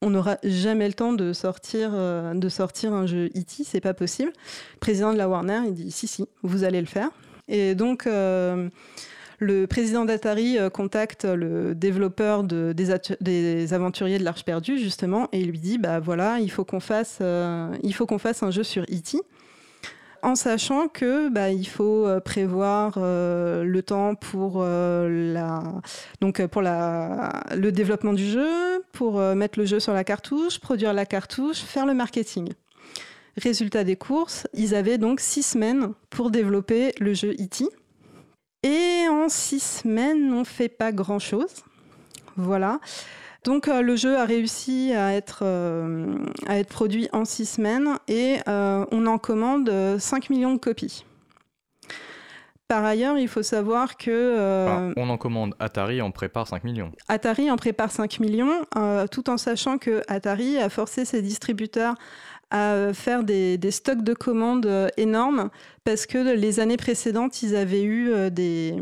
On 0.00 0.10
n'aura 0.10 0.38
jamais 0.42 0.88
le 0.88 0.94
temps 0.94 1.12
de 1.12 1.32
sortir, 1.32 1.90
euh, 1.94 2.32
un 2.32 3.06
jeu 3.06 3.26
E.T., 3.26 3.62
c'est 3.64 3.80
pas 3.80 3.94
possible. 3.94 4.32
Le 4.74 4.78
président 4.80 5.12
de 5.12 5.18
la 5.18 5.28
Warner, 5.28 5.60
il 5.66 5.74
dit 5.74 5.92
si, 5.92 6.08
si, 6.08 6.26
vous 6.42 6.64
allez 6.64 6.80
le 6.80 6.86
faire. 6.86 7.08
Et 7.46 7.76
donc, 7.76 8.08
euh, 8.08 8.68
le 9.38 9.66
président 9.66 10.04
d'Atari 10.04 10.58
euh, 10.58 10.70
contacte 10.70 11.24
le 11.24 11.76
développeur 11.76 12.42
de- 12.42 12.74
des, 13.20 13.72
aventuriers 13.72 14.18
de 14.18 14.24
l'Arche 14.24 14.44
perdue, 14.44 14.76
justement, 14.76 15.28
et 15.30 15.44
lui 15.44 15.60
dit 15.60 15.78
bah 15.78 16.00
voilà, 16.00 16.40
il 16.40 16.50
faut 16.50 16.64
qu'on 16.64 16.80
fasse, 16.80 17.20
il 17.20 17.94
faut 17.94 18.06
qu'on 18.06 18.18
fasse 18.18 18.42
un 18.42 18.50
jeu 18.50 18.64
sur 18.64 18.82
E.T. 18.82 19.18
En 20.24 20.36
sachant 20.36 20.86
que 20.86 21.28
bah, 21.28 21.50
il 21.50 21.66
faut 21.66 22.06
euh, 22.06 22.20
prévoir 22.20 22.94
euh, 22.96 23.64
le 23.64 23.82
temps 23.82 24.14
pour 24.14 24.58
euh, 24.58 25.32
la 25.32 25.64
donc 26.20 26.46
pour 26.46 26.62
la 26.62 27.42
le 27.56 27.72
développement 27.72 28.12
du 28.12 28.24
jeu, 28.24 28.84
pour 28.92 29.20
mettre 29.20 29.58
le 29.58 29.66
jeu 29.66 29.80
sur 29.80 29.92
la 29.92 30.04
cartouche, 30.04 30.60
produire 30.60 30.92
la 30.92 31.06
cartouche, 31.06 31.58
faire 31.58 31.86
le 31.86 31.94
marketing. 31.94 32.52
Résultat 33.36 33.82
des 33.82 33.96
courses, 33.96 34.46
ils 34.54 34.74
avaient 34.74 34.98
donc 34.98 35.18
six 35.18 35.42
semaines 35.42 35.92
pour 36.10 36.30
développer 36.30 36.92
le 37.00 37.14
jeu 37.14 37.32
E.T. 37.32 37.64
Et 38.62 39.08
en 39.08 39.28
six 39.28 39.60
semaines, 39.60 40.32
on 40.32 40.44
fait 40.44 40.68
pas 40.68 40.92
grand 40.92 41.18
chose. 41.18 41.64
Voilà. 42.36 42.78
Donc 43.44 43.66
euh, 43.66 43.82
le 43.82 43.96
jeu 43.96 44.16
a 44.16 44.24
réussi 44.24 44.92
à 44.92 45.12
être, 45.14 45.40
euh, 45.42 46.14
à 46.46 46.58
être 46.58 46.68
produit 46.68 47.08
en 47.12 47.24
six 47.24 47.46
semaines 47.46 47.98
et 48.06 48.36
euh, 48.48 48.84
on 48.92 49.06
en 49.06 49.18
commande 49.18 49.68
euh, 49.68 49.98
5 49.98 50.30
millions 50.30 50.54
de 50.54 50.58
copies. 50.58 51.04
Par 52.68 52.84
ailleurs, 52.86 53.18
il 53.18 53.28
faut 53.28 53.42
savoir 53.42 53.98
que 53.98 54.10
euh, 54.10 54.94
on 54.96 55.10
en 55.10 55.18
commande 55.18 55.54
Atari 55.58 56.00
en 56.00 56.10
prépare 56.10 56.46
5 56.46 56.64
millions. 56.64 56.90
Atari 57.08 57.50
en 57.50 57.56
prépare 57.56 57.90
5 57.90 58.18
millions, 58.20 58.64
euh, 58.78 59.06
tout 59.08 59.28
en 59.28 59.36
sachant 59.36 59.76
que 59.76 60.02
Atari 60.08 60.56
a 60.56 60.70
forcé 60.70 61.04
ses 61.04 61.20
distributeurs 61.20 61.96
à 62.52 62.92
faire 62.92 63.24
des, 63.24 63.56
des 63.56 63.70
stocks 63.70 64.04
de 64.04 64.12
commandes 64.12 64.66
euh, 64.66 64.88
énormes 64.98 65.48
parce 65.84 66.04
que 66.06 66.36
les 66.36 66.60
années 66.60 66.76
précédentes, 66.76 67.42
ils 67.42 67.56
avaient 67.56 67.82
eu 67.82 68.10
euh, 68.10 68.28
des, 68.28 68.74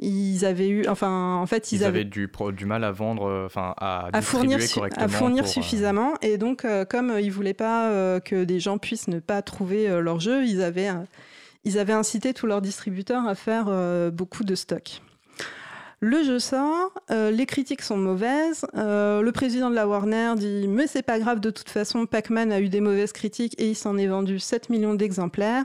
ils 0.00 0.46
avaient 0.46 0.70
eu, 0.70 0.88
enfin, 0.88 1.36
en 1.36 1.46
fait, 1.46 1.70
ils, 1.72 1.76
Ils, 1.76 1.84
avaient 1.84 2.00
avaient 2.00 2.04
du, 2.04 2.30
du 2.56 2.64
mal 2.64 2.84
à 2.84 2.92
vendre, 2.92 3.28
euh, 3.28 3.44
enfin 3.44 3.74
à, 3.76 4.08
à 4.14 4.22
fournir, 4.22 4.58
correctement. 4.74 5.04
à 5.04 5.08
fournir 5.08 5.44
pour, 5.44 5.52
suffisamment. 5.52 6.14
Et 6.22 6.38
donc, 6.38 6.66
comme 6.88 7.18
ils 7.20 7.30
voulaient 7.30 7.54
pas 7.54 8.18
que 8.20 8.44
des 8.44 8.60
gens 8.60 8.78
puissent 8.78 9.08
ne 9.08 9.20
pas 9.20 9.42
trouver 9.42 9.88
leur 10.00 10.18
jeu, 10.18 10.44
ils 10.44 10.62
avaient, 10.62 10.90
ils 11.64 11.78
avaient 11.78 11.92
incité 11.92 12.32
tous 12.32 12.46
leurs 12.46 12.62
distributeurs 12.62 13.26
à 13.26 13.34
faire 13.34 13.66
beaucoup 14.10 14.42
de 14.42 14.54
stocks. 14.54 15.02
Le 16.06 16.22
jeu 16.22 16.38
sort, 16.38 16.92
euh, 17.10 17.32
les 17.32 17.46
critiques 17.46 17.82
sont 17.82 17.96
mauvaises. 17.96 18.64
euh, 18.76 19.22
le 19.22 19.32
président 19.32 19.70
de 19.70 19.74
la 19.74 19.88
Warner 19.88 20.34
dit 20.36 20.68
Mais 20.68 20.86
c'est 20.86 21.02
pas 21.02 21.18
grave, 21.18 21.40
de 21.40 21.50
toute 21.50 21.68
façon, 21.68 22.06
Pac-Man 22.06 22.52
a 22.52 22.60
eu 22.60 22.68
des 22.68 22.80
mauvaises 22.80 23.10
critiques 23.10 23.56
et 23.58 23.70
il 23.70 23.74
s'en 23.74 23.98
est 23.98 24.06
vendu 24.06 24.38
7 24.38 24.70
millions 24.70 24.94
d'exemplaires. 24.94 25.64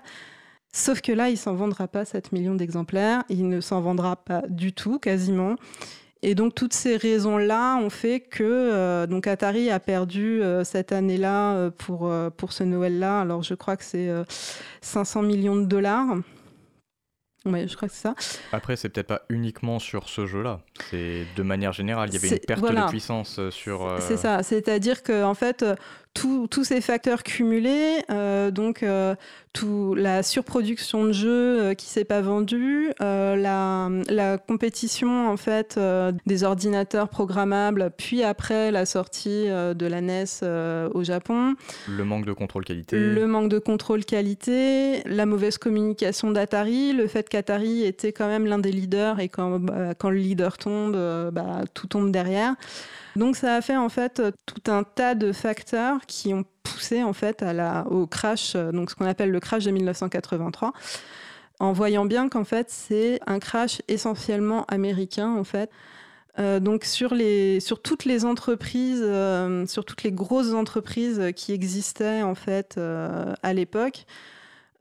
Sauf 0.74 1.02
que 1.02 1.12
là, 1.12 1.30
il 1.30 1.38
s'en 1.38 1.54
vendra 1.54 1.88
pas 1.88 2.06
7 2.06 2.32
millions 2.32 2.56
d'exemplaires. 2.56 3.24
Il 3.30 3.50
ne 3.50 3.62
s'en 3.62 3.82
vendra 3.82 4.16
pas 4.16 4.42
du 4.50 4.74
tout, 4.74 4.98
quasiment. 4.98 5.58
Et 6.24 6.34
donc 6.34 6.56
toutes 6.56 6.74
ces 6.74 6.98
raisons-là 6.98 7.76
ont 7.76 7.92
fait 7.92 8.20
que 8.20 8.44
euh, 8.44 9.22
Atari 9.24 9.70
a 9.70 9.80
perdu 9.80 10.42
cette 10.64 10.92
année-là 10.92 11.70
pour, 11.70 12.12
pour 12.36 12.52
ce 12.52 12.64
Noël-là. 12.64 13.22
Alors 13.22 13.44
je 13.44 13.54
crois 13.54 13.78
que 13.78 13.84
c'est 13.84 14.10
euh, 14.10 14.24
500 14.82 15.22
millions 15.22 15.56
de 15.56 15.66
dollars. 15.66 16.16
Ouais, 17.46 17.68
je 17.68 17.76
crois 17.76 17.88
que 17.88 17.94
c'est 17.96 18.02
ça. 18.02 18.14
Après, 18.52 18.76
c'est 18.76 18.90
peut-être 18.90 19.08
pas 19.08 19.24
uniquement 19.30 19.80
sur 19.80 20.10
ce 20.10 20.28
jeu-là. 20.28 20.60
C'est 20.92 21.26
de 21.36 21.42
manière 21.44 21.74
générale, 21.74 22.10
il 22.10 22.14
y 22.14 22.18
avait 22.18 22.30
une 22.36 22.40
perte 22.40 22.60
voilà. 22.60 22.86
de 22.86 22.90
puissance 22.90 23.40
euh, 23.40 23.50
sur. 23.50 23.84
euh, 23.84 23.98
C'est 24.00 24.18
ça. 24.18 24.44
C'est-à-dire 24.44 25.02
que 25.02 25.24
en 25.24 25.34
fait, 25.34 25.64
euh, 25.64 25.76
tous 26.14 26.64
ces 26.64 26.82
facteurs 26.82 27.24
cumulés, 27.24 28.04
euh, 28.10 28.52
donc 28.52 28.84
euh, 28.84 29.16
tout, 29.54 29.96
la 29.96 30.24
surproduction 30.24 31.06
de 31.06 31.12
jeux 31.14 31.62
euh, 31.62 31.74
qui 31.74 31.88
s'est 31.88 32.04
pas 32.04 32.22
vendue, 32.22 32.92
euh, 33.02 33.36
la, 33.36 33.90
la 34.10 34.38
compétition 34.38 35.30
en 35.30 35.38
fait 35.38 35.76
euh, 35.78 36.12
des 36.26 36.44
ordinateurs 36.44 37.08
programmables, 37.10 37.92
puis 37.98 38.24
après 38.24 38.72
la 38.72 38.86
sortie 38.86 39.46
de 39.48 39.86
la 39.86 40.02
NES 40.02 40.26
au 40.94 41.04
Japon, 41.04 41.56
Le 41.88 42.04
manque 42.04 42.26
de 42.26 42.34
contrôle 42.34 42.66
qualité. 42.66 42.98
le 43.00 43.26
manque 43.26 43.50
de 43.50 43.60
contrôle 43.60 44.04
qualité, 44.06 45.02
la 45.06 45.26
mauvaise 45.26 45.58
communication 45.58 46.32
d'Atari, 46.32 46.94
le 46.94 47.08
fait 47.08 47.30
qu'Atari 47.30 47.84
était 47.84 48.12
quand 48.12 48.28
même 48.28 48.46
l'un 48.46 48.60
des 48.60 48.72
leaders 48.72 49.20
et 49.20 49.30
quand, 49.30 49.60
bah, 49.60 49.94
quand 49.98 50.10
le 50.10 50.18
leader 50.18 50.58
tombe, 50.58 50.96
bah, 51.32 51.62
tout 51.74 51.88
tombe 51.88 52.12
derrière. 52.12 52.56
Donc 53.16 53.36
ça 53.36 53.56
a 53.56 53.62
fait 53.62 53.76
en 53.76 53.90
fait 53.90 54.22
tout 54.46 54.72
un 54.72 54.84
tas 54.84 55.16
de 55.16 55.32
facteurs 55.32 56.06
qui 56.08 56.34
ont 56.34 56.46
poussé 56.64 57.04
en 57.04 57.14
fait 57.14 57.44
au 57.90 58.08
crash, 58.08 58.54
euh, 58.56 58.72
donc 58.72 58.90
ce 58.90 58.96
qu'on 58.96 59.06
appelle 59.06 59.32
le 59.32 59.40
crash 59.40 59.66
de 59.66 59.72
1983, 59.72 60.74
en 61.60 61.74
voyant 61.74 62.06
bien 62.06 62.30
qu'en 62.30 62.44
fait 62.44 62.70
c'est 62.70 63.20
un 63.28 63.40
crash 63.40 63.82
essentiellement 63.88 64.66
américain 64.66 65.36
en 65.36 65.44
fait. 65.44 65.70
Euh, 66.40 66.62
donc 66.62 66.86
sur, 66.86 67.14
les, 67.14 67.60
sur 67.60 67.82
toutes 67.82 68.06
les 68.06 68.24
entreprises, 68.24 69.04
euh, 69.04 69.66
sur 69.68 69.84
toutes 69.84 70.04
les 70.04 70.14
grosses 70.14 70.54
entreprises 70.54 71.22
qui 71.36 71.52
existaient 71.52 72.22
en 72.22 72.36
fait 72.36 72.78
à 72.78 73.54
l'époque, 73.54 74.06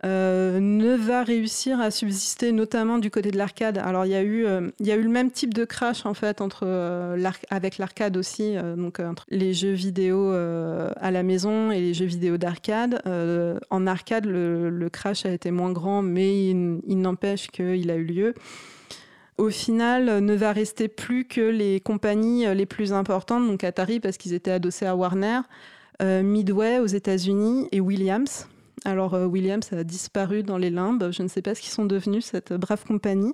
euh, 0.03 0.61
ne 0.61 0.95
va 0.95 1.23
réussir 1.25 1.79
à 1.79 1.91
subsister, 1.91 2.53
notamment 2.53 2.97
du 2.97 3.11
côté 3.11 3.31
de 3.31 3.37
l'arcade. 3.37 3.77
Alors 3.77 4.07
il 4.07 4.13
y 4.13 4.15
a 4.15 4.23
eu, 4.23 4.47
euh, 4.47 4.71
y 4.81 4.91
a 4.91 4.97
eu 4.97 5.03
le 5.03 5.11
même 5.11 5.31
type 5.31 5.53
de 5.53 5.67
crash 5.67 6.07
en 6.07 6.15
fait 6.15 6.41
entre 6.41 6.63
euh, 6.65 7.31
avec 7.51 7.77
l'arcade 7.77 8.17
aussi, 8.17 8.57
donc 8.79 8.99
entre 9.01 9.27
les 9.29 9.53
jeux 9.53 9.73
vidéo 9.73 10.31
à 10.31 11.11
la 11.11 11.23
maison 11.23 11.71
et 11.71 11.81
les 11.81 11.95
jeux 11.95 12.07
vidéo 12.07 12.39
d'arcade. 12.39 13.03
En 13.71 13.87
arcade, 13.87 14.25
le, 14.25 14.89
crash 14.91 15.27
a 15.27 15.31
été 15.31 15.51
moins 15.51 15.73
grand, 15.73 16.03
mais 16.03 16.51
il, 16.51 16.81
il 16.87 17.01
n'empêche 17.01 17.49
qu'il 17.49 17.91
a 17.91 17.97
eu 17.97 18.05
lieu. 18.05 18.35
Au 19.39 19.51
final, 19.51 20.21
ne 20.21 20.35
va 20.35 20.53
rester 20.53 20.89
plus 20.89 21.25
que 21.25 21.41
les 21.41 21.81
compagnies 21.81 22.47
les 22.55 22.67
plus 22.67 22.93
importantes, 22.93 23.47
donc 23.47 23.65
Atari 23.65 24.01
parce 24.01 24.17
qu'ils 24.17 24.33
étaient 24.33 24.51
adossés 24.51 24.87
à 24.87 24.97
Warner, 24.97 25.41
Midway 26.03 26.79
aux 26.79 26.87
États-Unis 26.87 27.69
et 27.73 27.81
Williams. 27.81 28.47
Alors 28.85 29.15
euh, 29.15 29.27
Williams 29.27 29.73
a 29.73 29.85
disparu 29.85 30.43
dans 30.43 30.59
les 30.59 30.71
limbes. 30.71 31.11
Je 31.13 31.23
ne 31.23 31.29
sais 31.29 31.43
pas 31.43 31.55
ce 31.55 31.61
qu'ils 31.61 31.73
sont 31.73 31.85
devenus 31.85 32.25
cette 32.27 32.53
brave 32.53 32.85
compagnie. 32.85 33.33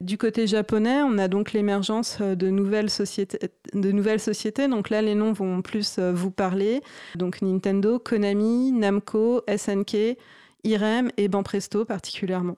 Du 0.00 0.16
côté 0.16 0.46
japonais, 0.46 1.02
on 1.02 1.18
a 1.18 1.28
donc 1.28 1.52
l'émergence 1.52 2.18
euh, 2.22 2.34
de 2.34 2.48
nouvelles 2.48 2.88
sociétés, 2.90 3.38
de 3.74 3.92
nouvelles 3.92 4.20
sociétés. 4.20 4.66
Donc 4.66 4.88
là, 4.90 5.02
les 5.02 5.14
noms 5.14 5.32
vont 5.32 5.60
plus 5.60 5.98
euh, 5.98 6.12
vous 6.12 6.30
parler. 6.30 6.80
Donc 7.16 7.42
Nintendo, 7.42 7.98
Konami, 7.98 8.72
Namco, 8.72 9.42
SNK, 9.54 10.16
Irem 10.64 11.10
et 11.18 11.28
Banpresto 11.28 11.84
particulièrement. 11.84 12.56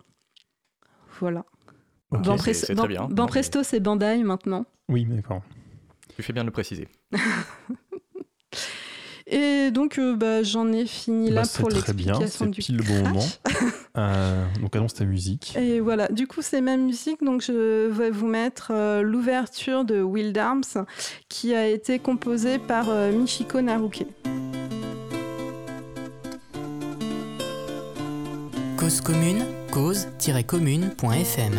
Voilà. 1.21 1.45
Ok. 2.13 2.21
Banpres- 2.23 2.45
c'est- 2.45 2.55
c'est 2.67 2.75
Ban- 2.75 2.83
très 2.85 2.89
bien. 2.95 3.09
Banpresto, 3.11 3.63
c'est 3.63 3.81
Bandai 3.81 4.23
maintenant. 4.23 4.65
Oui, 4.89 5.05
d'accord. 5.05 5.43
Tu 6.17 6.23
fais 6.23 6.33
bien 6.33 6.43
de 6.43 6.49
le 6.49 6.53
préciser. 6.53 6.87
Et 9.35 9.71
donc, 9.71 9.99
euh, 9.99 10.15
bah, 10.15 10.43
j'en 10.43 10.71
ai 10.73 10.85
fini 10.85 11.31
là 11.31 11.41
Bah, 11.43 11.45
c'est 11.51 11.61
pour 11.61 11.71
très 11.71 11.93
bien, 11.95 12.19
l'explication 12.19 12.45
c'est 12.45 12.51
du 12.51 12.61
pile 12.61 12.77
le 12.77 12.83
bon 12.85 13.09
moment. 13.09 13.27
crash. 13.45 13.63
Euh, 13.99 14.47
donc 14.63 14.75
annonce 14.75 14.95
ta 14.95 15.05
musique. 15.05 15.55
Et 15.55 15.79
voilà, 15.81 16.09
du 16.09 16.27
coup, 16.27 16.41
c'est 16.41 16.63
ma 16.63 16.79
musique. 16.79 17.23
Donc, 17.23 17.43
je 17.43 17.89
vais 17.89 18.09
vous 18.11 18.27
mettre 18.27 18.71
euh, 18.75 19.03
l'ouverture 19.03 19.85
de 19.85 20.01
Wild 20.01 20.39
Arms 20.39 20.87
qui 21.29 21.55
a 21.55 21.69
été 21.69 21.99
composée 21.99 22.59
par 22.59 22.89
euh, 22.89 23.13
Michiko 23.13 23.61
Naruke. 23.61 24.07
Cause 28.79 29.03
commune, 29.03 29.45
cause-commune.fm 29.71 31.53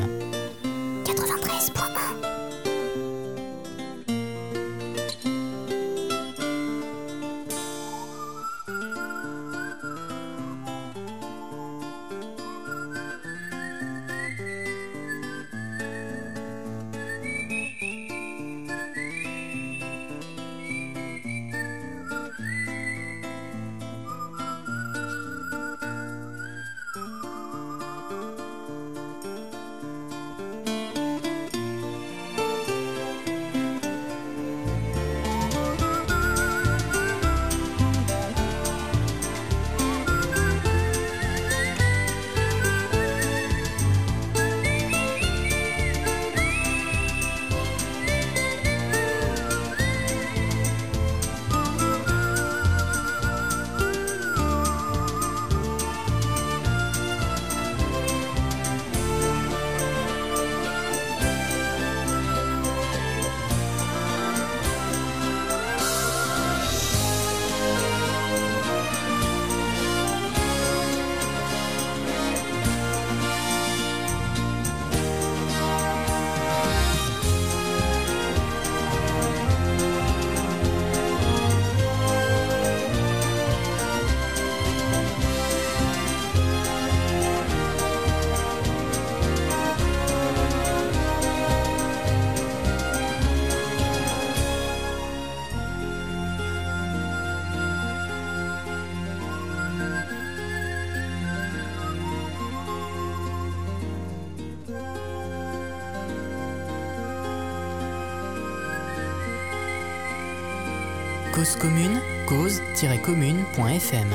Cause 111.44 111.58
commune, 111.58 112.00
cause-commune.fm 112.26 114.08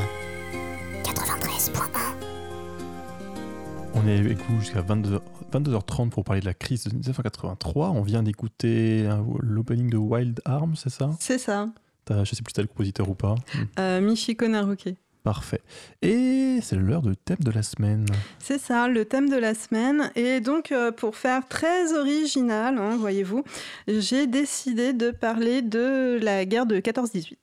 93.1 1.05 1.99
On 3.93 4.09
est 4.09 4.17
avec 4.17 4.39
vous 4.49 4.61
jusqu'à 4.61 4.81
22, 4.81 5.21
22h30 5.53 6.09
pour 6.09 6.25
parler 6.25 6.41
de 6.41 6.47
la 6.47 6.55
crise 6.55 6.85
de 6.85 6.91
1983. 6.91 7.91
On 7.91 8.01
vient 8.01 8.23
d'écouter 8.23 9.07
l'opening 9.41 9.91
de 9.91 9.99
Wild 9.99 10.41
Arms, 10.47 10.77
c'est 10.77 10.89
ça? 10.89 11.11
C'est 11.21 11.37
ça, 11.37 11.67
Je 12.09 12.35
sais 12.35 12.41
plus 12.43 12.49
si 12.49 12.55
t'as 12.55 12.63
le 12.63 12.69
compositeur 12.69 13.11
ou 13.11 13.15
pas. 13.15 13.35
Euh, 13.79 14.01
Michiko 14.01 14.49
Naruke. 14.49 14.95
Parfait. 15.25 15.61
Et 16.03 16.61
c'est 16.63 16.77
l'heure 16.77 17.03
de 17.03 17.15
thème 17.15 17.39
de 17.41 17.51
la 17.51 17.63
semaine. 17.63 18.07
C'est 18.39 18.59
ça, 18.59 18.89
le 18.89 19.05
thème 19.05 19.29
de 19.29 19.37
la 19.37 19.55
semaine. 19.55 20.11
Et 20.17 20.41
donc, 20.41 20.73
euh, 20.73 20.91
pour 20.93 21.17
faire 21.17 21.47
très 21.49 21.93
original, 21.93 22.79
hein, 22.79 22.97
voyez-vous, 22.99 23.45
j'ai 23.89 24.27
décidé 24.27 24.93
de 24.93 25.11
parler 25.11 25.63
de 25.63 26.19
la 26.23 26.45
guerre 26.45 26.67
de 26.67 26.81
14-18. 26.81 27.37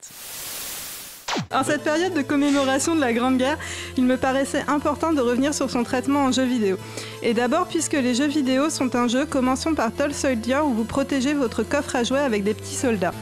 En 1.52 1.62
cette 1.64 1.82
période 1.82 2.14
de 2.14 2.22
commémoration 2.22 2.94
de 2.94 3.00
la 3.00 3.12
Grande 3.12 3.38
Guerre, 3.38 3.58
il 3.96 4.04
me 4.04 4.16
paraissait 4.16 4.64
important 4.68 5.12
de 5.12 5.20
revenir 5.20 5.54
sur 5.54 5.70
son 5.70 5.84
traitement 5.84 6.24
en 6.24 6.32
jeu 6.32 6.44
vidéo. 6.44 6.76
Et 7.22 7.34
d'abord, 7.34 7.66
puisque 7.68 7.92
les 7.92 8.14
jeux 8.14 8.26
vidéo 8.26 8.70
sont 8.70 8.96
un 8.96 9.06
jeu, 9.06 9.26
commençons 9.26 9.74
par 9.74 9.92
Toll 9.92 10.14
Soldier 10.14 10.58
où 10.64 10.72
vous 10.72 10.84
protégez 10.84 11.34
votre 11.34 11.62
coffre 11.62 11.94
à 11.96 12.04
jouer 12.04 12.20
avec 12.20 12.42
des 12.42 12.54
petits 12.54 12.74
soldats. 12.74 13.12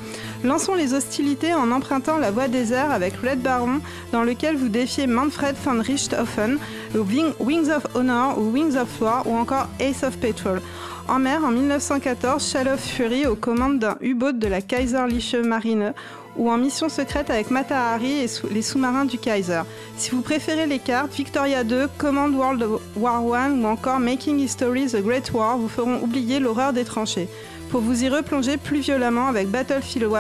Lançons 0.45 0.74
les 0.74 0.92
hostilités 0.92 1.55
en 1.55 1.70
empruntant 1.72 2.18
la 2.18 2.30
voie 2.30 2.49
des 2.49 2.74
airs 2.74 2.90
avec 2.92 3.14
Red 3.16 3.40
Baron, 3.40 3.80
dans 4.12 4.22
lequel 4.22 4.57
vous 4.57 4.68
défiez 4.68 5.07
Manfred 5.07 5.57
von 5.64 5.80
Richthofen, 5.80 6.59
Wing- 6.95 7.32
Wings 7.40 7.70
of 7.70 7.86
Honor 7.95 8.38
ou 8.38 8.51
Wings 8.53 8.76
of 8.76 8.88
War 9.01 9.26
ou 9.26 9.34
encore 9.34 9.68
Ace 9.80 10.03
of 10.05 10.18
Petrol. 10.18 10.61
En 11.09 11.18
mer, 11.18 11.42
en 11.45 11.51
1914, 11.51 12.47
Shall 12.47 12.68
of 12.68 12.78
Fury 12.80 13.26
aux 13.26 13.36
commandes 13.36 13.78
d'un 13.78 13.97
U-boat 14.03 14.32
de 14.32 14.47
la 14.47 14.61
Kaiserliche 14.61 15.34
Marine 15.34 15.95
ou 16.37 16.51
en 16.51 16.57
mission 16.57 16.89
secrète 16.89 17.30
avec 17.30 17.51
Mata 17.51 17.93
Hari 17.93 18.24
et 18.24 18.26
les 18.51 18.62
sous-marins 18.62 19.05
du 19.05 19.18
Kaiser. 19.18 19.62
Si 19.97 20.11
vous 20.11 20.22
préférez 20.22 20.66
les 20.66 20.78
cartes, 20.78 21.14
Victoria 21.14 21.64
2, 21.64 21.89
Command 21.99 22.35
World 22.35 22.66
War 22.97 23.22
1 23.22 23.53
ou 23.53 23.66
encore 23.66 24.01
Making 24.01 24.39
History 24.41 24.87
The 24.87 25.03
Great 25.03 25.32
War 25.32 25.59
vous 25.59 25.68
feront 25.68 26.01
oublier 26.03 26.41
l'horreur 26.41 26.72
des 26.72 26.85
tranchées. 26.85 27.28
Pour 27.70 27.80
vous 27.80 28.05
y 28.05 28.09
replonger 28.09 28.57
plus 28.57 28.80
violemment 28.80 29.26
avec 29.26 29.49
Battlefield 29.49 30.12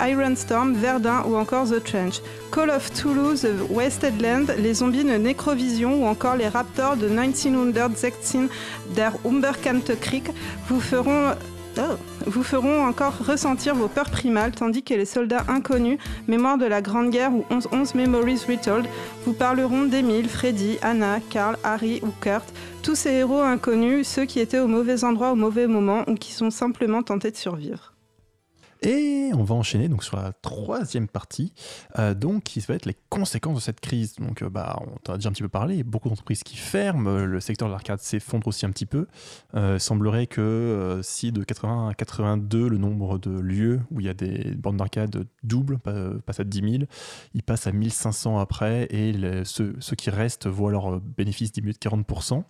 1, 0.00 0.08
Iron 0.08 0.36
Storm, 0.36 0.74
Verdun 0.74 1.24
ou 1.28 1.36
encore 1.36 1.68
The 1.68 1.82
Trench. 1.82 2.22
Call 2.50 2.70
of 2.70 2.90
Toulouse, 2.92 3.42
The 3.42 3.70
Wasted 3.70 4.22
Land, 4.22 4.54
les 4.58 4.74
zombies 4.74 5.04
de 5.04 5.16
Necrovision 5.18 6.02
ou 6.02 6.06
encore 6.06 6.36
les 6.36 6.48
Raptors 6.48 6.96
de 6.96 7.08
1916 7.08 8.48
der 8.94 9.12
Umberkante 9.24 9.98
Krieg 10.00 10.30
vous 10.68 10.80
feront 10.80 11.34
Oh. 11.76 11.96
Vous 12.26 12.42
feront 12.42 12.84
encore 12.84 13.18
ressentir 13.26 13.74
vos 13.74 13.88
peurs 13.88 14.10
primales, 14.10 14.52
tandis 14.52 14.82
que 14.82 14.94
les 14.94 15.04
soldats 15.04 15.44
inconnus, 15.48 15.98
mémoire 16.28 16.58
de 16.58 16.66
la 16.66 16.82
Grande 16.82 17.10
Guerre 17.10 17.32
ou 17.32 17.44
11, 17.50 17.94
Memories 17.94 18.42
Retold, 18.48 18.86
vous 19.24 19.32
parleront 19.32 19.84
d'Emile, 19.84 20.28
Freddy, 20.28 20.78
Anna, 20.82 21.20
Karl, 21.30 21.56
Harry 21.64 22.00
ou 22.02 22.08
Kurt, 22.20 22.52
tous 22.82 22.94
ces 22.94 23.12
héros 23.12 23.40
inconnus, 23.40 24.06
ceux 24.06 24.24
qui 24.24 24.40
étaient 24.40 24.58
au 24.58 24.68
mauvais 24.68 25.04
endroit 25.04 25.32
au 25.32 25.36
mauvais 25.36 25.66
moment 25.66 26.04
ou 26.06 26.14
qui 26.14 26.32
sont 26.32 26.50
simplement 26.50 27.02
tentés 27.02 27.30
de 27.30 27.36
survivre. 27.36 27.93
Et 28.86 29.30
on 29.32 29.42
va 29.44 29.54
enchaîner 29.54 29.88
donc 29.88 30.04
sur 30.04 30.16
la 30.16 30.32
troisième 30.34 31.08
partie, 31.08 31.54
euh, 31.98 32.12
donc 32.12 32.42
qui 32.44 32.60
va 32.60 32.74
être 32.74 32.84
les 32.84 32.96
conséquences 33.08 33.56
de 33.56 33.60
cette 33.60 33.80
crise. 33.80 34.16
Donc, 34.16 34.42
euh, 34.42 34.50
bah, 34.50 34.78
on 34.82 34.98
t'en 35.02 35.14
a 35.14 35.16
déjà 35.16 35.30
un 35.30 35.32
petit 35.32 35.42
peu 35.42 35.48
parlé. 35.48 35.82
Beaucoup 35.82 36.10
d'entreprises 36.10 36.42
qui 36.42 36.56
ferment, 36.56 37.08
euh, 37.08 37.24
le 37.24 37.40
secteur 37.40 37.68
de 37.68 37.72
l'arcade 37.72 37.98
s'effondre 38.00 38.46
aussi 38.46 38.66
un 38.66 38.70
petit 38.70 38.84
peu. 38.84 39.06
Euh, 39.54 39.78
semblerait 39.78 40.26
que 40.26 41.00
si 41.02 41.32
de 41.32 41.42
80 41.42 41.88
à 41.88 41.94
82 41.94 42.68
le 42.68 42.76
nombre 42.76 43.18
de 43.18 43.30
lieux 43.30 43.80
où 43.90 44.00
il 44.00 44.06
y 44.06 44.10
a 44.10 44.14
des 44.14 44.54
bornes 44.54 44.76
d'arcade 44.76 45.26
double, 45.42 45.78
pa- 45.78 46.10
passe 46.26 46.40
à 46.40 46.44
10 46.44 46.60
000, 46.72 46.84
il 47.32 47.42
passe 47.42 47.66
à 47.66 47.72
1500 47.72 48.38
après, 48.38 48.86
et 48.90 49.14
ceux, 49.44 49.74
qui 49.96 50.10
restent 50.10 50.46
voient 50.46 50.70
leur 50.70 51.00
bénéfice 51.00 51.52
diminuer 51.52 51.72
de 51.72 51.78
40%. 51.78 52.44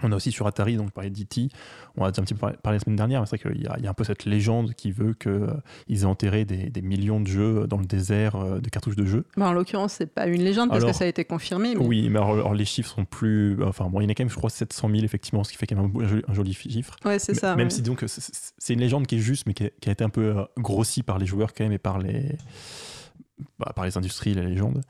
On 0.00 0.12
a 0.12 0.16
aussi 0.16 0.30
sur 0.30 0.46
Atari, 0.46 0.76
donc 0.76 0.92
parlé 0.92 1.10
d'E.T., 1.10 1.48
on 1.96 2.04
a 2.04 2.12
déjà 2.12 2.22
un 2.22 2.24
petit 2.24 2.34
peu 2.34 2.38
parlé, 2.40 2.56
parlé 2.62 2.78
la 2.78 2.84
semaine 2.84 2.94
dernière, 2.94 3.20
mais 3.20 3.26
c'est 3.26 3.40
vrai 3.42 3.52
qu'il 3.52 3.62
y, 3.62 3.66
a- 3.66 3.74
il 3.78 3.84
y 3.84 3.88
a 3.88 3.90
un 3.90 3.94
peu 3.94 4.04
cette 4.04 4.26
légende 4.26 4.74
qui 4.74 4.92
veut 4.92 5.14
qu'ils 5.14 6.02
aient 6.02 6.04
enterré 6.04 6.44
des, 6.44 6.70
des 6.70 6.82
millions 6.82 7.20
de 7.20 7.26
jeux 7.26 7.66
dans 7.66 7.78
le 7.78 7.84
désert 7.84 8.36
euh, 8.36 8.60
de 8.60 8.68
cartouches 8.68 8.94
de 8.94 9.04
jeux. 9.04 9.24
Bah, 9.36 9.48
en 9.48 9.52
l'occurrence, 9.52 9.94
c'est 9.94 10.06
pas 10.06 10.28
une 10.28 10.42
légende 10.44 10.68
parce 10.70 10.84
que 10.84 10.92
ça 10.92 11.02
a 11.04 11.08
été 11.08 11.24
confirmé. 11.24 11.74
mais- 11.74 11.84
Oui, 11.84 12.08
mais 12.10 12.18
alors, 12.20 12.34
alors 12.34 12.54
les 12.54 12.64
chiffres 12.64 12.90
sont 12.94 13.04
plus. 13.04 13.60
Enfin, 13.64 13.86
bon, 13.90 14.00
il 14.00 14.04
y 14.04 14.06
en 14.06 14.10
a 14.10 14.14
quand 14.14 14.22
même, 14.22 14.30
je 14.30 14.36
crois, 14.36 14.50
700 14.50 14.88
000, 14.88 15.02
effectivement, 15.02 15.42
ce 15.42 15.50
qui 15.50 15.58
fait 15.58 15.66
quand 15.66 15.74
même 15.74 15.90
un, 16.00 16.06
joli- 16.06 16.22
un 16.28 16.34
joli 16.34 16.52
chiffre. 16.54 16.94
Ouais, 17.04 17.18
c'est 17.18 17.34
ça. 17.34 17.56
Même 17.56 17.66
ouais. 17.66 17.70
si 17.74 17.82
donc 17.82 18.04
c'est- 18.06 18.72
une 18.72 18.80
légende 18.80 19.08
qui 19.08 19.16
est 19.16 19.20
juste, 19.20 19.46
mais 19.46 19.54
qui 19.54 19.64
a, 19.64 19.70
qui 19.80 19.88
a 19.88 19.92
été 19.92 20.04
un 20.04 20.10
peu 20.10 20.38
euh, 20.38 20.44
grossie 20.58 21.02
par 21.02 21.18
les 21.18 21.26
joueurs 21.26 21.52
quand 21.54 21.64
même 21.64 21.72
et 21.72 21.78
par 21.78 21.98
les, 21.98 22.36
bah, 23.58 23.72
par 23.74 23.84
les 23.84 23.96
industries, 23.96 24.34
la 24.34 24.42
légende. 24.42 24.82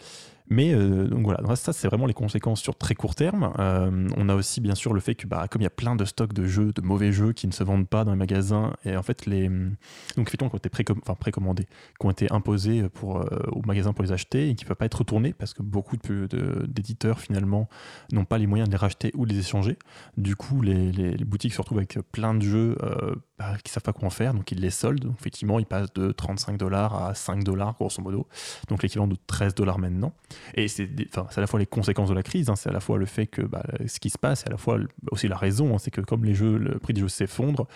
Mais 0.51 0.73
euh, 0.75 1.09
voilà, 1.13 1.57
ça 1.57 1.73
c'est 1.73 1.89
vraiment 1.89 2.07
les 2.07 2.15
conséquences 2.15 2.61
sur 2.61 2.77
très 2.77 2.95
court 2.95 3.15
terme. 3.15 3.53
Euh, 3.59 4.09
on 4.17 4.29
a 4.29 4.35
aussi 4.35 4.61
bien 4.61 4.75
sûr 4.75 4.95
le 4.95 5.01
fait 5.01 5.15
que 5.15 5.27
bah, 5.27 5.47
comme 5.49 5.61
il 5.61 5.65
y 5.65 5.67
a 5.67 5.71
plein 5.71 5.95
de 5.97 6.05
stocks 6.05 6.33
de 6.33 6.47
jeux, 6.47 6.73
de 6.73 6.81
mauvais 6.81 7.13
jeux 7.13 7.33
qui 7.33 7.47
ne 7.47 7.53
se 7.53 7.63
vendent 7.65 7.89
pas 7.89 8.05
dans 8.05 8.13
les 8.13 8.17
magasins, 8.19 8.73
et 8.85 8.97
en 8.97 9.03
fait 9.03 9.27
les 9.27 9.49
donc 9.49 10.27
effectivement 10.29 10.49
qui 10.49 10.55
ont 10.55 10.59
été 10.59 10.71
enfin, 11.03 11.15
précommandés, 11.15 11.67
qui 12.01 12.07
ont 12.07 12.11
été 12.11 12.33
imposés 12.33 12.89
pour, 12.89 13.19
euh, 13.19 13.27
aux 13.53 13.63
magasins 13.67 13.93
pour 13.93 14.05
les 14.05 14.13
acheter 14.13 14.49
et 14.51 14.55
qui 14.55 14.65
ne 14.65 14.69
peuvent 14.69 14.77
pas 14.77 14.87
être 14.87 14.99
retournés 14.99 15.33
parce 15.33 15.53
que 15.55 15.63
beaucoup 15.63 15.97
de- 15.97 16.27
de- 16.27 16.65
d'éditeurs 16.67 17.21
finalement 17.21 17.69
n'ont 18.13 18.25
pas 18.25 18.39
les 18.39 18.47
moyens 18.47 18.69
de 18.69 18.73
les 18.73 18.79
racheter 18.79 19.11
ou 19.15 19.27
de 19.27 19.33
les 19.33 19.41
échanger. 19.41 19.77
Du 20.17 20.35
coup, 20.37 20.63
les, 20.63 20.93
les- 20.93 21.25
boutiques 21.25 21.53
se 21.53 21.59
retrouvent 21.61 21.79
avec 21.79 21.99
plein 22.13 22.35
de 22.35 22.43
jeux 22.43 22.77
euh, 22.83 23.15
bah, 23.39 23.57
qui 23.63 23.71
ne 23.71 23.73
savent 23.75 23.83
pas 23.83 23.93
quoi 23.93 24.07
en 24.07 24.11
faire, 24.11 24.33
donc 24.35 24.51
ils 24.51 24.61
les 24.61 24.71
soldent. 24.71 25.01
Donc, 25.01 25.17
effectivement, 25.21 25.59
ils 25.59 25.67
passent 25.67 25.93
de 25.93 26.11
35 26.11 26.57
dollars 26.57 27.03
à 27.05 27.15
5 27.15 27.45
dollars, 27.45 27.75
grosso 27.75 28.01
modo, 28.03 28.27
donc 28.69 28.83
l'équivalent 28.83 29.07
de 29.09 29.17
13 29.27 29.55
dollars 29.55 29.79
maintenant. 29.79 30.13
Et 30.55 30.69
c'est 30.69 30.89
enfin, 31.09 31.27
c'est 31.31 31.39
à 31.39 31.41
la 31.41 31.47
fois 31.47 31.61
les 31.61 31.67
conséquences 31.67 32.09
de 32.09 32.15
la 32.15 32.23
crise, 32.23 32.51
hein, 32.51 32.57
c'est 32.57 32.69
à 32.69 32.73
la 32.73 32.81
fois 32.81 32.99
le 32.99 33.07
fait 33.07 33.27
que 33.27 33.43
bah, 33.43 33.63
ce 33.87 34.01
qui 34.01 34.11
se 34.11 34.19
passe, 34.19 34.45
et 34.45 34.49
à 34.49 34.51
la 34.51 34.57
fois 34.57 34.79
aussi 35.11 35.29
la 35.29 35.37
raison, 35.37 35.75
hein, 35.75 35.79
c'est 35.79 35.91
que 35.91 36.01
comme 36.01 36.25
les 36.25 36.35
jeux, 36.35 36.59
le 36.59 36.79
prix 36.79 36.95
des 36.95 37.01
jeux 37.01 37.09
s'effondre, 37.09 37.67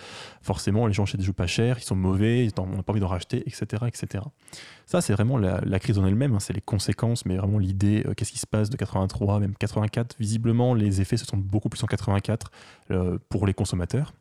forcément 0.41 0.87
les 0.87 0.93
gens 0.93 1.03
achètent 1.03 1.19
des 1.19 1.25
jeux 1.25 1.33
pas 1.33 1.47
chers, 1.47 1.77
ils 1.79 1.83
sont 1.83 1.95
mauvais, 1.95 2.49
on 2.57 2.67
n'a 2.67 2.83
pas 2.83 2.91
envie 2.91 3.01
d'en 3.01 3.07
racheter, 3.07 3.43
etc. 3.47 3.83
etc. 3.87 4.23
Ça, 4.85 5.01
c'est 5.01 5.13
vraiment 5.13 5.37
la, 5.37 5.61
la 5.65 5.79
crise 5.79 5.97
en 5.97 6.05
elle-même, 6.05 6.33
hein, 6.33 6.39
c'est 6.39 6.53
les 6.53 6.61
conséquences, 6.61 7.25
mais 7.25 7.37
vraiment 7.37 7.57
l'idée, 7.57 8.03
euh, 8.05 8.13
qu'est-ce 8.13 8.31
qui 8.31 8.39
se 8.39 8.47
passe 8.47 8.69
de 8.69 8.77
83, 8.77 9.39
même 9.39 9.55
84. 9.55 10.15
Visiblement, 10.19 10.73
les 10.73 11.01
effets 11.01 11.17
se 11.17 11.25
sont 11.25 11.37
beaucoup 11.37 11.69
plus 11.69 11.83
en 11.83 11.87
84 11.87 12.51
euh, 12.91 13.17
pour 13.29 13.47
les 13.47 13.53
consommateurs. 13.53 14.13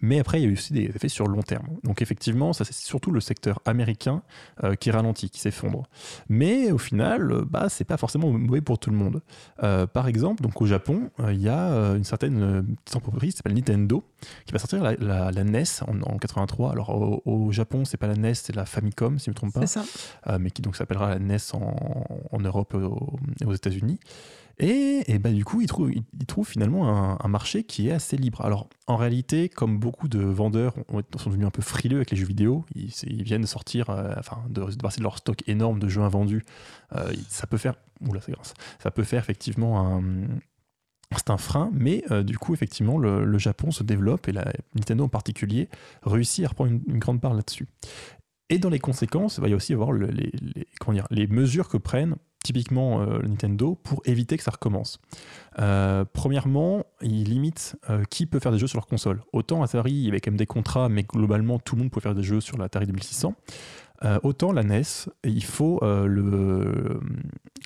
Mais 0.00 0.18
après, 0.18 0.40
il 0.40 0.44
y 0.44 0.46
a 0.46 0.50
eu 0.50 0.54
aussi 0.54 0.72
des 0.72 0.84
effets 0.84 1.08
sur 1.08 1.26
long 1.26 1.42
terme. 1.42 1.66
Donc 1.84 2.02
effectivement, 2.02 2.52
ça 2.52 2.64
c'est 2.64 2.74
surtout 2.74 3.10
le 3.10 3.20
secteur 3.20 3.60
américain 3.64 4.22
euh, 4.64 4.74
qui 4.74 4.90
ralentit, 4.90 5.30
qui 5.30 5.40
s'effondre. 5.40 5.86
Mais 6.28 6.70
au 6.72 6.78
final, 6.78 7.32
euh, 7.32 7.44
bah, 7.48 7.68
c'est 7.68 7.84
pas 7.84 7.96
forcément 7.96 8.30
mauvais 8.30 8.60
pour 8.60 8.78
tout 8.78 8.90
le 8.90 8.96
monde. 8.96 9.22
Euh, 9.62 9.86
par 9.86 10.08
exemple, 10.08 10.42
donc 10.42 10.60
au 10.60 10.66
Japon, 10.66 11.10
euh, 11.20 11.32
il 11.32 11.40
y 11.40 11.48
a 11.48 11.68
une 11.96 12.04
certaine 12.04 12.64
petite 12.84 12.96
entreprise 12.96 13.32
qui 13.32 13.36
s'appelle 13.38 13.54
Nintendo 13.54 14.04
qui 14.46 14.52
va 14.52 14.58
sortir 14.58 14.82
la, 14.82 14.94
la- 14.96 15.30
la 15.30 15.44
NES 15.44 15.64
en, 15.86 16.00
en 16.02 16.18
83. 16.18 16.72
Alors 16.72 16.90
au, 16.90 17.22
au 17.24 17.52
Japon, 17.52 17.84
c'est 17.84 17.96
pas 17.96 18.06
la 18.08 18.14
NES, 18.16 18.34
c'est 18.34 18.54
la 18.54 18.66
Famicom, 18.66 19.18
si 19.18 19.26
je 19.26 19.30
ne 19.30 19.32
me 19.32 19.36
trompe 19.36 19.54
pas 19.54 19.66
C'est 19.66 19.80
ça. 20.26 20.38
mais 20.38 20.50
qui 20.50 20.62
donc 20.62 20.76
s'appellera 20.76 21.10
la 21.10 21.18
NES 21.18 21.36
en, 21.52 21.74
en 22.32 22.38
Europe 22.40 22.74
et 22.74 22.78
aux, 22.78 23.18
et 23.40 23.44
aux 23.44 23.52
États-Unis. 23.54 23.98
Et, 24.60 25.04
et 25.06 25.18
bah, 25.18 25.30
du 25.30 25.44
coup, 25.44 25.60
ils 25.60 25.68
trouvent, 25.68 26.46
finalement 26.48 27.18
un, 27.24 27.28
marché 27.28 27.62
qui 27.62 27.88
est 27.88 27.92
assez 27.92 28.16
libre. 28.16 28.44
Alors, 28.44 28.68
en 28.88 28.96
réalité, 28.96 29.48
comme 29.48 29.78
beaucoup 29.78 30.08
de 30.08 30.18
vendeurs 30.18 30.74
ont- 30.88 31.02
sont 31.16 31.30
devenus 31.30 31.46
un 31.46 31.50
peu 31.50 31.62
frileux 31.62 31.96
avec 31.96 32.10
les 32.10 32.16
jeux 32.16 32.26
vidéo, 32.26 32.64
ils, 32.74 33.22
viennent 33.22 33.46
sortir, 33.46 33.90
euh, 33.90 34.14
enfin, 34.18 34.42
de, 34.48 34.64
passer 34.76 34.98
de 34.98 35.04
leur 35.04 35.18
stock 35.18 35.44
énorme 35.48 35.78
de 35.78 35.88
jeux 35.88 36.02
invendus. 36.02 36.44
Euh, 36.96 37.12
ça 37.28 37.46
peut 37.46 37.56
faire, 37.58 37.74
oula, 38.00 38.20
c'est 38.20 38.32
grâce. 38.32 38.54
Ça 38.82 38.90
peut 38.90 39.04
faire 39.04 39.20
effectivement 39.20 39.80
un, 39.80 40.02
c'est 41.16 41.30
un 41.30 41.38
frein, 41.38 41.70
mais 41.72 42.04
euh, 42.10 42.22
du 42.22 42.36
coup, 42.36 42.52
effectivement, 42.52 42.98
le, 42.98 43.38
Japon 43.38 43.70
se 43.70 43.84
développe 43.84 44.28
et 44.28 44.32
Nintendo 44.74 45.04
en 45.04 45.08
particulier 45.08 45.68
réussit 46.02 46.44
à 46.44 46.48
reprendre 46.48 46.72
une, 46.72 46.98
grande 46.98 47.20
part 47.20 47.34
là-dessus. 47.34 47.66
Et 48.50 48.58
dans 48.58 48.70
les 48.70 48.80
conséquences, 48.80 49.36
il 49.36 49.42
va 49.42 49.48
y 49.48 49.54
aussi 49.54 49.72
avoir 49.72 49.92
le- 49.92 50.06
les, 50.08 50.32
les- 50.40 50.66
comment 50.80 50.94
dire, 50.94 51.06
les 51.10 51.28
mesures 51.28 51.68
que 51.68 51.76
prennent 51.76 52.16
typiquement 52.48 53.02
euh, 53.02 53.20
Nintendo 53.20 53.74
pour 53.74 54.00
éviter 54.06 54.38
que 54.38 54.42
ça 54.42 54.50
recommence. 54.50 55.00
Euh, 55.58 56.06
premièrement, 56.10 56.86
ils 57.02 57.24
limitent 57.24 57.76
euh, 57.90 58.04
qui 58.08 58.24
peut 58.24 58.38
faire 58.38 58.52
des 58.52 58.58
jeux 58.58 58.66
sur 58.66 58.78
leur 58.78 58.86
console. 58.86 59.20
Autant 59.34 59.62
Atari, 59.62 59.92
il 59.92 60.04
y 60.06 60.08
avait 60.08 60.20
quand 60.20 60.30
même 60.30 60.38
des 60.38 60.46
contrats, 60.46 60.88
mais 60.88 61.02
globalement, 61.02 61.58
tout 61.58 61.76
le 61.76 61.82
monde 61.82 61.90
peut 61.90 62.00
faire 62.00 62.14
des 62.14 62.22
jeux 62.22 62.40
sur 62.40 62.56
l'Atari 62.56 62.86
2600. 62.86 63.34
Euh, 64.04 64.18
autant 64.22 64.52
la 64.52 64.62
NES, 64.62 64.80
il 65.24 65.44
faut 65.44 65.78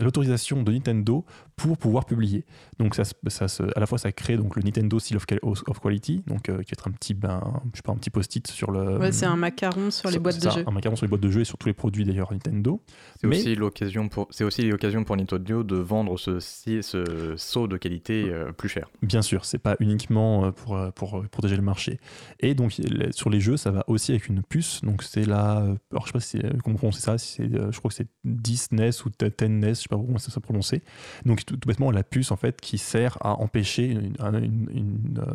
l'autorisation 0.00 0.64
de 0.64 0.72
Nintendo 0.72 1.24
pour 1.68 1.78
pouvoir 1.78 2.04
publier. 2.04 2.44
Donc 2.78 2.94
ça, 2.94 3.04
ça 3.04 3.46
à 3.76 3.80
la 3.80 3.86
fois 3.86 3.98
ça 3.98 4.12
crée 4.12 4.36
donc 4.36 4.56
le 4.56 4.62
Nintendo 4.62 4.98
Seal 4.98 5.16
of, 5.42 5.62
of 5.66 5.80
Quality, 5.80 6.22
donc 6.26 6.48
euh, 6.48 6.62
qui 6.62 6.70
va 6.70 6.74
être 6.74 6.88
un 6.88 6.92
petit 6.92 7.14
ben, 7.14 7.40
je 7.72 7.78
sais 7.78 7.82
pas 7.82 7.92
un 7.92 7.96
petit 7.96 8.10
post-it 8.10 8.46
sur 8.46 8.70
le 8.70 8.98
Ouais, 8.98 9.12
c'est 9.12 9.26
un 9.26 9.36
macaron 9.36 9.90
sur 9.90 10.10
les 10.10 10.18
boîtes 10.18 10.36
de 10.36 10.42
ça, 10.42 10.50
jeux. 10.50 10.64
un 10.66 10.70
macaron 10.70 10.96
sur 10.96 11.04
les 11.06 11.10
boîtes 11.10 11.20
de 11.22 11.30
jeux 11.30 11.40
et 11.42 11.44
sur 11.44 11.58
tous 11.58 11.66
les 11.68 11.72
produits 11.74 12.04
d'ailleurs 12.04 12.32
Nintendo. 12.32 12.80
C'est 13.20 13.26
Mais- 13.26 13.38
aussi 13.38 13.54
l'occasion 13.54 14.08
pour, 14.08 14.28
c'est 14.30 14.44
aussi 14.44 14.62
l'occasion 14.62 15.04
pour 15.04 15.16
Nintendo 15.16 15.62
de 15.62 15.76
vendre 15.76 16.18
ce, 16.18 16.40
si- 16.40 16.82
ce 16.82 17.34
saut 17.36 17.68
de 17.68 17.76
qualité 17.76 18.24
euh, 18.30 18.52
plus 18.52 18.68
cher. 18.68 18.88
Bien 19.02 19.22
sûr, 19.22 19.44
c'est 19.44 19.58
pas 19.58 19.76
uniquement 19.80 20.46
euh, 20.46 20.50
pour, 20.50 20.76
euh, 20.76 20.90
pour 20.90 21.18
euh, 21.18 21.22
protéger 21.30 21.56
le 21.56 21.62
marché. 21.62 21.98
Et 22.40 22.54
donc 22.54 22.74
sur 23.12 23.30
les 23.30 23.40
jeux, 23.40 23.56
ça 23.56 23.70
va 23.70 23.84
aussi 23.86 24.12
avec 24.12 24.28
une 24.28 24.42
puce. 24.42 24.80
Donc 24.82 25.02
c'est 25.02 25.24
la, 25.24 25.56
alors 25.90 26.02
je 26.02 26.06
sais 26.06 26.12
pas 26.12 26.20
si 26.20 26.38
c'est 26.38 26.62
comment 26.62 26.76
prononcer 26.76 27.00
ça, 27.00 27.18
si 27.18 27.34
c'est, 27.36 27.48
je 27.48 27.78
crois 27.78 27.88
que 27.90 27.94
c'est 27.94 28.08
10 28.24 28.72
NES 28.72 28.90
ou 29.04 29.10
10 29.10 29.48
NES, 29.48 29.68
je 29.68 29.74
sais 29.74 29.88
pas 29.88 29.96
comment 29.96 30.18
ça 30.18 30.30
se 30.30 30.40
prononcer. 30.40 30.82
Donc 31.24 31.42
tout, 31.56 31.68
bêtement 31.68 31.90
la 31.90 32.02
puce 32.02 32.30
en 32.30 32.36
fait 32.36 32.60
qui 32.60 32.78
sert 32.78 33.18
à 33.20 33.40
empêcher 33.40 33.86
une, 33.86 34.14
un- 34.18 34.42
une- 34.42 35.18
euh, 35.26 35.32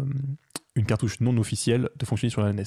une 0.75 0.85
cartouche 0.85 1.19
non 1.21 1.37
officielle 1.37 1.89
de 1.97 2.05
fonctionner 2.05 2.29
sur 2.29 2.41
la 2.41 2.53
NES. 2.53 2.63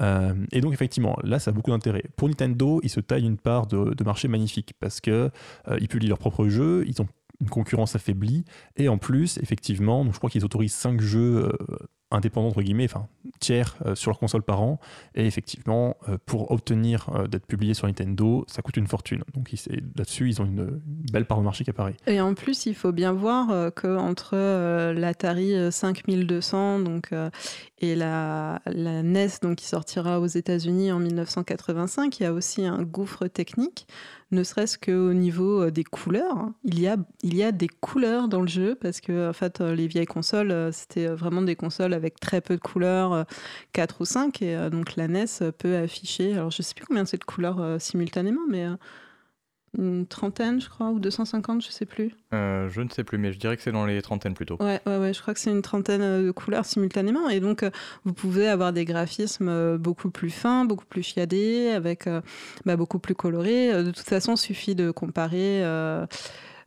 Euh, 0.00 0.34
et 0.52 0.60
donc 0.60 0.72
effectivement, 0.72 1.16
là, 1.22 1.38
ça 1.38 1.50
a 1.50 1.54
beaucoup 1.54 1.70
d'intérêt. 1.70 2.04
Pour 2.16 2.28
Nintendo, 2.28 2.80
ils 2.82 2.88
se 2.88 3.00
taillent 3.00 3.26
une 3.26 3.36
part 3.36 3.66
de, 3.66 4.02
marché 4.04 4.28
magnifique 4.28 4.72
parce 4.80 5.00
que 5.00 5.30
euh, 5.68 5.78
ils 5.80 5.88
publient 5.88 6.08
leurs 6.08 6.18
propres 6.18 6.48
jeux, 6.48 6.84
ils 6.86 7.00
ont 7.02 7.06
une 7.40 7.48
concurrence 7.48 7.94
affaiblie, 7.96 8.44
et 8.76 8.88
en 8.88 8.98
plus, 8.98 9.38
effectivement, 9.38 10.04
donc 10.04 10.12
je 10.12 10.18
crois 10.18 10.28
qu'ils 10.28 10.44
autorisent 10.44 10.74
5 10.74 11.00
jeux 11.00 11.50
indépendants 12.10 12.48
entre 12.48 12.62
guillemets, 12.62 12.84
enfin 12.84 13.08
tiers 13.38 13.76
euh, 13.86 13.94
sur 13.94 14.10
leur 14.10 14.18
console 14.18 14.42
par 14.42 14.62
an, 14.62 14.78
et 15.14 15.26
effectivement, 15.26 15.96
euh, 16.08 16.18
pour 16.26 16.50
obtenir 16.50 17.08
euh, 17.14 17.26
d'être 17.26 17.46
publié 17.46 17.74
sur 17.74 17.86
Nintendo, 17.86 18.44
ça 18.48 18.62
coûte 18.62 18.76
une 18.76 18.86
fortune. 18.86 19.22
Donc 19.34 19.50
là-dessus, 19.96 20.28
ils 20.28 20.42
ont 20.42 20.44
une, 20.44 20.80
belle 21.12 21.26
part 21.26 21.38
de 21.38 21.44
marché 21.44 21.64
qui 21.64 21.70
apparaît. 21.70 21.96
Et 22.06 22.20
en 22.20 22.34
plus, 22.34 22.66
il 22.66 22.74
faut 22.74 22.92
bien 22.92 23.12
voir 23.12 23.72
que 23.74 23.96
entre 23.96 24.36
l'Atari 24.92 25.54
euh, 25.54 25.70
5200 25.70 26.80
donc, 26.80 27.10
et 27.78 27.94
la, 27.94 28.60
la 28.66 29.02
NES 29.02 29.28
donc, 29.42 29.56
qui 29.56 29.66
sortira 29.66 30.20
aux 30.20 30.26
États-Unis 30.26 30.92
en 30.92 30.98
1985, 30.98 32.18
il 32.18 32.22
y 32.22 32.26
a 32.26 32.32
aussi 32.32 32.64
un 32.66 32.82
gouffre 32.82 33.26
technique, 33.26 33.86
ne 34.32 34.42
serait-ce 34.44 34.78
qu'au 34.78 35.12
niveau 35.12 35.62
euh, 35.62 35.70
des 35.70 35.84
couleurs. 35.84 36.36
hein. 36.36 36.54
Il 36.64 36.78
y, 36.80 36.86
a, 36.88 36.96
il 37.22 37.34
y 37.36 37.42
a 37.42 37.52
des 37.52 37.68
couleurs 37.68 38.28
dans 38.28 38.40
le 38.40 38.46
jeu 38.48 38.74
parce 38.80 39.00
que 39.00 39.28
en 39.30 39.32
fait, 39.32 39.60
euh, 39.60 39.74
les 39.74 39.86
vieilles 39.86 40.06
consoles, 40.06 40.50
euh, 40.50 40.72
c'était 40.72 41.06
vraiment 41.08 41.42
des 41.42 41.56
consoles 41.56 41.92
avec 41.94 42.20
très 42.20 42.40
peu 42.40 42.56
de 42.56 42.60
couleurs, 42.60 43.12
euh, 43.12 43.24
4 43.72 44.00
ou 44.00 44.04
5, 44.04 44.42
et 44.42 44.70
donc 44.70 44.96
la 44.96 45.08
NES 45.08 45.52
peut 45.58 45.76
afficher, 45.76 46.34
alors 46.34 46.50
je 46.50 46.62
sais 46.62 46.74
plus 46.74 46.84
combien 46.86 47.04
c'est 47.04 47.18
de 47.18 47.24
couleurs 47.24 47.80
simultanément, 47.80 48.40
mais 48.48 48.66
une 49.78 50.04
trentaine, 50.06 50.60
je 50.60 50.68
crois, 50.68 50.90
ou 50.90 50.98
250, 50.98 51.64
je 51.64 51.70
sais 51.70 51.86
plus. 51.86 52.14
Euh, 52.34 52.68
je 52.68 52.80
ne 52.80 52.88
sais 52.88 53.04
plus, 53.04 53.18
mais 53.18 53.32
je 53.32 53.38
dirais 53.38 53.56
que 53.56 53.62
c'est 53.62 53.70
dans 53.72 53.86
les 53.86 54.02
trentaines 54.02 54.34
plutôt. 54.34 54.56
Ouais, 54.60 54.80
ouais, 54.86 54.96
ouais, 54.98 55.14
je 55.14 55.20
crois 55.22 55.32
que 55.32 55.38
c'est 55.40 55.50
une 55.52 55.62
trentaine 55.62 56.02
euh, 56.02 56.26
de 56.26 56.30
couleurs 56.32 56.64
simultanément. 56.64 57.28
Et 57.28 57.38
donc, 57.40 57.62
euh, 57.62 57.70
vous 58.04 58.12
pouvez 58.12 58.48
avoir 58.48 58.72
des 58.72 58.84
graphismes 58.84 59.76
beaucoup 59.78 60.10
plus 60.10 60.30
fins, 60.30 60.64
beaucoup 60.64 60.86
plus 60.86 61.02
chiadés, 61.04 61.68
avec 61.70 62.06
euh, 62.08 62.20
bah, 62.66 62.76
beaucoup 62.76 62.98
plus 62.98 63.14
colorés. 63.14 63.72
De 63.84 63.90
toute 63.92 64.00
façon, 64.08 64.34
il 64.34 64.38
suffit 64.38 64.74
de 64.74 64.90
comparer. 64.90 65.64
euh, 65.64 66.04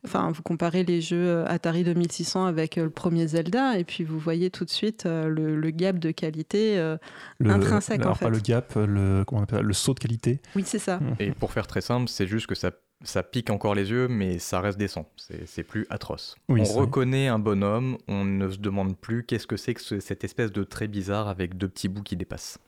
Enfin, 0.05 0.31
vous 0.33 0.41
comparez 0.43 0.83
les 0.83 0.99
jeux 0.99 1.45
Atari 1.47 1.85
2600 1.85 2.45
avec 2.45 2.75
le 2.75 2.89
premier 2.89 3.25
Zelda, 3.25 3.77
et 3.79 3.85
puis 3.85 4.03
vous 4.03 4.19
voyez 4.19 4.49
tout 4.49 4.65
de 4.65 4.69
suite 4.69 5.05
le, 5.05 5.55
le 5.55 5.69
gap 5.69 5.97
de 5.97 6.11
qualité. 6.11 6.77
euh, 6.77 6.97
Le, 7.39 7.51
Intrinsèque, 7.51 8.01
alors, 8.01 8.11
en 8.11 8.15
fait. 8.15 8.25
pas 8.25 8.29
le 8.31 8.39
gap, 8.39 8.73
le, 8.75 9.23
comment 9.25 9.39
on 9.39 9.43
appelle 9.45 9.59
ça, 9.59 9.63
le 9.63 9.73
saut 9.73 9.93
de 9.93 9.99
qualité. 10.01 10.41
Oui, 10.57 10.63
c'est 10.65 10.77
ça. 10.77 10.99
Et 11.21 11.31
pour 11.31 11.53
faire 11.53 11.67
très 11.67 11.79
simple, 11.79 12.09
c'est 12.09 12.27
juste 12.27 12.47
que 12.47 12.55
ça, 12.55 12.71
ça 13.01 13.23
pique 13.23 13.49
encore 13.49 13.75
les 13.75 13.89
yeux, 13.89 14.07
mais 14.07 14.39
ça 14.39 14.61
reste 14.61 14.77
décent. 14.77 15.09
C'est 15.17 15.47
c'est 15.47 15.63
plus 15.63 15.85
atroce. 15.89 16.35
Oui, 16.49 16.61
on 16.61 16.73
reconnaît 16.73 17.27
un 17.27 17.39
bonhomme, 17.39 17.97
on 18.07 18.23
ne 18.25 18.49
se 18.49 18.57
demande 18.57 18.95
plus 18.97 19.25
qu'est-ce 19.25 19.47
que 19.47 19.57
c'est 19.57 19.73
que 19.73 19.81
ce- 19.81 19.99
cette 19.99 20.23
espèce 20.23 20.51
de 20.51 20.63
trait 20.63 20.87
bizarre 20.87 21.27
avec 21.27 21.57
deux 21.57 21.67
petits 21.67 21.87
bouts 21.89 22.03
qui 22.03 22.15
dépassent. 22.15 22.59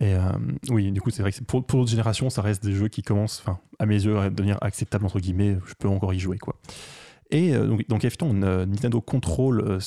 Et 0.00 0.14
euh, 0.14 0.30
oui, 0.70 0.92
du 0.92 1.00
coup, 1.00 1.10
c'est 1.10 1.22
vrai 1.22 1.32
que 1.32 1.42
pour, 1.42 1.64
pour 1.64 1.80
notre 1.80 1.90
génération, 1.90 2.30
ça 2.30 2.40
reste 2.40 2.62
des 2.64 2.72
jeux 2.72 2.86
qui 2.88 3.02
commencent, 3.02 3.40
enfin, 3.40 3.58
à 3.80 3.86
mes 3.86 3.96
yeux, 4.04 4.16
à 4.18 4.30
devenir 4.30 4.56
acceptables, 4.60 5.04
entre 5.04 5.18
guillemets. 5.18 5.56
Je 5.66 5.74
peux 5.76 5.88
encore 5.88 6.14
y 6.14 6.20
jouer, 6.20 6.38
quoi. 6.38 6.54
Et 7.30 7.54
euh, 7.54 7.76
donc, 7.88 8.04
effectivement, 8.04 8.34
euh, 8.42 8.64
Nintendo 8.64 9.00
contrôle 9.00 9.60
euh, 9.60 9.78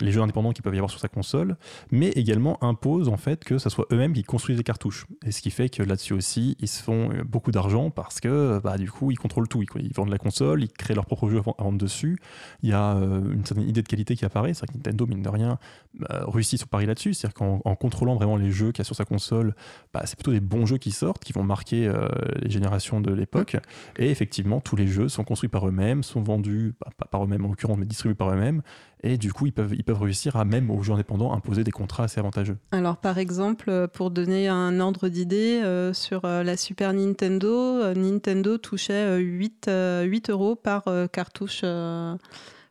les 0.00 0.10
jeux 0.10 0.22
indépendants 0.22 0.52
qu'il 0.52 0.62
peuvent 0.62 0.74
y 0.74 0.78
avoir 0.78 0.90
sur 0.90 1.00
sa 1.00 1.08
console, 1.08 1.56
mais 1.90 2.08
également 2.08 2.62
impose 2.64 3.08
en 3.08 3.16
fait 3.16 3.44
que 3.44 3.58
ce 3.58 3.68
soit 3.68 3.86
eux-mêmes 3.92 4.14
qui 4.14 4.22
construisent 4.22 4.56
les 4.56 4.64
cartouches. 4.64 5.06
Et 5.26 5.32
ce 5.32 5.42
qui 5.42 5.50
fait 5.50 5.68
que 5.68 5.82
là-dessus 5.82 6.14
aussi, 6.14 6.56
ils 6.60 6.68
se 6.68 6.82
font 6.82 7.10
beaucoup 7.26 7.50
d'argent 7.50 7.90
parce 7.90 8.20
que 8.20 8.60
bah, 8.62 8.78
du 8.78 8.90
coup, 8.90 9.10
ils 9.10 9.18
contrôlent 9.18 9.48
tout. 9.48 9.62
Ils, 9.76 9.92
vendent 9.92 10.10
la 10.10 10.18
console, 10.18 10.62
ils 10.62 10.72
créent 10.72 10.94
leurs 10.94 11.06
propres 11.06 11.28
jeux 11.28 11.42
à 11.58 11.62
vendre 11.62 11.78
dessus. 11.78 12.18
Il 12.62 12.70
y 12.70 12.72
a 12.72 12.92
une 12.92 13.44
certaine 13.44 13.68
idée 13.68 13.82
de 13.82 13.88
qualité 13.88 14.16
qui 14.16 14.24
apparaît. 14.24 14.54
C'est 14.54 14.66
vrai 14.66 14.68
que 14.68 14.78
Nintendo, 14.78 15.06
mine 15.06 15.22
de 15.22 15.28
rien, 15.28 15.58
bah, 15.98 16.24
réussit 16.26 16.58
son 16.58 16.66
pari 16.66 16.86
là-dessus. 16.86 17.14
C'est-à-dire 17.14 17.34
qu'en 17.34 17.60
en 17.64 17.74
contrôlant 17.74 18.14
vraiment 18.14 18.36
les 18.36 18.50
jeux 18.50 18.72
qu'il 18.72 18.78
y 18.78 18.82
a 18.82 18.84
sur 18.84 18.96
sa 18.96 19.04
console, 19.04 19.54
bah, 19.92 20.02
c'est 20.06 20.16
plutôt 20.16 20.32
des 20.32 20.40
bons 20.40 20.64
jeux 20.64 20.78
qui 20.78 20.92
sortent, 20.92 21.22
qui 21.22 21.34
vont 21.34 21.42
marquer 21.42 21.92
les 22.40 22.50
générations 22.50 23.00
de 23.00 23.12
l'époque. 23.12 23.56
Et 23.98 24.10
effectivement, 24.10 24.60
tous 24.60 24.76
les 24.76 24.86
jeux 24.86 25.08
sont 25.08 25.24
construits 25.24 25.50
par 25.50 25.68
eux-mêmes, 25.68 26.02
sont 26.02 26.22
vendus, 26.22 26.29
bah, 26.38 26.90
pas 26.96 27.06
par 27.06 27.24
eux-mêmes 27.24 27.44
en 27.44 27.48
l'occurrence, 27.48 27.76
mais 27.78 27.86
distribués 27.86 28.14
par 28.14 28.30
eux-mêmes. 28.30 28.62
Et 29.02 29.16
du 29.18 29.32
coup, 29.32 29.46
ils 29.46 29.52
peuvent, 29.52 29.74
ils 29.74 29.82
peuvent 29.84 30.00
réussir 30.02 30.36
à 30.36 30.44
même 30.44 30.70
aux 30.70 30.82
jeux 30.82 30.92
indépendants 30.92 31.32
imposer 31.32 31.64
des 31.64 31.70
contrats 31.70 32.04
assez 32.04 32.20
avantageux. 32.20 32.58
Alors, 32.72 32.98
par 32.98 33.18
exemple, 33.18 33.70
euh, 33.70 33.86
pour 33.88 34.10
donner 34.10 34.48
un 34.48 34.78
ordre 34.80 35.08
d'idée, 35.08 35.60
euh, 35.64 35.92
sur 35.94 36.24
euh, 36.26 36.42
la 36.42 36.56
Super 36.56 36.92
Nintendo, 36.92 37.48
euh, 37.48 37.94
Nintendo 37.94 38.58
touchait 38.58 38.92
euh, 38.92 39.16
8, 39.18 39.68
euh, 39.68 40.02
8 40.02 40.30
euros 40.30 40.54
par, 40.56 40.84
cartouche, 41.12 41.62
euh, 41.64 42.14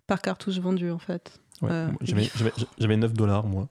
par 0.08 0.22
cartouche 0.22 0.60
vendue, 0.60 0.92
en 0.92 1.00
fait. 1.00 1.40
Ouais. 1.62 1.70
Euh, 1.72 1.88
J'avais- 2.02 2.30
J'avais 2.36 2.52
j'avais 2.78 2.98
9 2.98 3.14
dollars, 3.14 3.46
moi. 3.48 3.68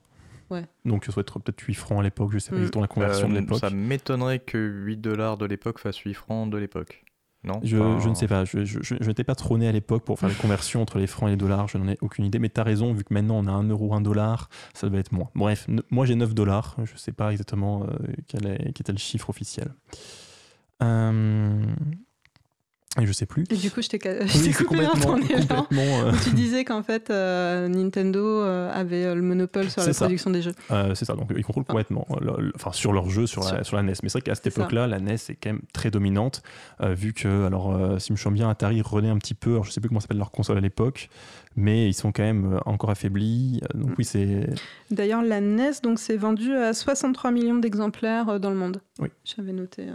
Ouais. 0.51 0.64
Donc, 0.86 1.05
ça 1.05 1.12
doit 1.12 1.20
être 1.20 1.39
peut-être 1.41 1.61
8 1.61 1.74
francs 1.74 2.01
à 2.01 2.03
l'époque. 2.03 2.30
Je 2.32 2.39
sais 2.39 2.51
pas 2.51 2.57
Mm. 2.57 2.61
exactement 2.61 2.82
la 2.82 2.89
conversion 2.89 3.28
de 3.28 3.34
l'époque. 3.34 3.59
ça 3.61 3.70
m'étonnerait 3.70 4.39
que 4.39 4.57
8 4.59 4.97
dollars 4.97 5.36
de 5.36 5.45
l'époque 5.47 5.78
fasse 5.78 5.99
8 5.99 6.14
francs 6.14 6.51
de 6.51 6.57
l'époque. 6.57 7.05
Non 7.45 7.61
Je, 7.62 7.76
Enfin, 7.76 8.01
je 8.01 8.09
ne 8.09 8.14
sais 8.14 8.26
pas, 8.26 8.45
je, 8.45 8.64
je, 8.64 8.80
je- 8.82 8.97
je 9.01 9.07
n'étais 9.09 9.22
pas 9.24 9.36
trop 9.36 9.57
né 9.59 9.68
à 9.68 9.72
l'époque 9.72 10.05
pour 10.05 10.18
faire 10.18 10.28
les 10.28 10.34
conversions 10.34 10.82
entre 10.82 10.99
les 10.99 11.07
francs 11.07 11.28
et 11.28 11.32
les 11.32 11.36
dollars, 11.36 11.68
je 11.68 11.78
n'en 11.78 11.86
ai 11.89 11.97
aucune 12.01 12.24
idée, 12.24 12.39
mais 12.41 12.49
tu 12.51 12.61
as 12.61 12.64
raison, 12.64 12.93
vu 12.93 13.05
que 13.05 13.14
maintenant 13.14 13.36
on 13.39 13.47
a 13.47 13.53
1 13.53 13.68
euro, 13.68 13.95
1 13.95 14.01
dollar, 14.01 14.49
ça 14.74 14.89
doit 14.89 14.99
être 14.99 15.12
moins. 15.12 15.30
Bref, 15.36 15.64
ne- 15.68 15.82
moi 15.91 16.05
j'ai 16.05 16.16
9 16.16 16.34
dollars, 16.34 16.74
je 16.84 16.93
ne 16.93 16.99
sais 16.99 17.12
pas 17.12 17.30
exactement 17.30 17.84
euh, 17.84 17.97
quel, 18.26 18.47
est, 18.47 18.59
quel 18.59 18.70
était 18.80 18.93
le 18.93 18.99
chiffre 18.99 19.30
officiel. 19.30 19.72
Euh, 20.82 21.62
et 23.01 23.07
je 23.07 23.13
sais 23.13 23.27
plus. 23.27 23.45
Et 23.51 23.57
du 23.57 23.71
coup, 23.71 23.83
je 23.83 23.89
t'ai 23.89 23.99
Oui, 24.05 24.53
coupé 24.53 24.83
dans 24.83 24.89
complètement, 24.91 25.01
ton 25.01 25.17
élan. 25.19 25.39
complètement, 25.47 26.01
euh, 26.07 26.13
Tu 26.25 26.31
disais 26.31 26.65
qu'en 26.65 26.83
fait, 26.83 27.11
euh, 27.11 27.69
Nintendo 27.69 28.19
euh, 28.43 28.71
avait 28.73 29.05
euh, 29.05 29.15
le 29.15 29.23
monopole 29.23 29.71
sur 29.71 29.83
la 29.83 29.93
ça. 29.93 30.05
production 30.07 30.31
des 30.31 30.43
jeux. 30.43 30.55
Euh, 30.71 30.95
c'est 30.95 31.05
ça, 31.05 31.15
donc 31.15 31.31
ils 31.37 31.45
contrôlent 31.45 31.65
complètement, 31.65 32.07
euh, 32.11 32.17
le- 32.39 32.43
le- 32.47 32.53
enfin 32.55 32.73
sur 32.73 32.93
leur 32.93 33.09
jeu, 33.11 33.27
sur 33.27 33.43
la, 33.43 33.49
Sur- 33.49 33.67
sur 33.67 33.77
la 33.77 33.83
NES. 33.83 33.95
Mais 34.03 34.09
c'est 34.09 34.19
vrai 34.19 34.23
qu'à 34.23 34.35
cette 34.35 34.47
époque-là, 34.49 34.87
la 34.87 34.99
NES 34.99 35.15
est 35.15 35.35
quand 35.43 35.51
même 35.51 35.63
très 35.73 35.91
dominante, 35.91 36.43
euh, 36.83 36.95
vu 36.95 37.13
que, 37.13 37.47
alors, 37.47 37.75
euh, 37.75 37.99
si 37.99 38.09
je 38.09 38.13
me 38.13 38.17
souviens 38.17 38.33
bien, 38.33 38.51
Atari 38.51 38.83
renaît 38.83 39.11
un 39.11 39.19
petit 39.19 39.35
peu, 39.35 39.53
alors 39.53 39.65
je 39.65 39.71
sais 39.71 39.81
plus 39.81 39.89
comment 39.89 40.01
s'appelle 40.01 40.19
leur 40.19 40.31
console 40.31 40.59
à 40.59 40.61
l'époque, 40.61 41.09
mais 41.57 41.89
ils 41.89 41.95
sont 41.95 42.13
quand 42.13 42.23
même 42.23 42.55
euh, 42.55 42.59
encore 42.67 42.91
affaiblis. 42.91 43.61
Euh, 43.75 43.79
Donc 43.79 43.91
oui, 43.99 44.05
c'est. 44.05 44.49
D'ailleurs, 44.91 45.23
la 45.23 45.41
NES 45.41 45.73
donc 45.83 45.99
s'est 45.99 46.17
vendue 46.17 46.55
à 46.55 46.73
63 46.75 47.31
millions 47.31 47.57
d'exemplaires 47.59 48.29
euh, 48.29 48.39
dans 48.39 48.51
le 48.51 48.57
monde. 48.57 48.81
Oui. 49.01 49.09
J'avais 49.25 49.53
noté. 49.53 49.87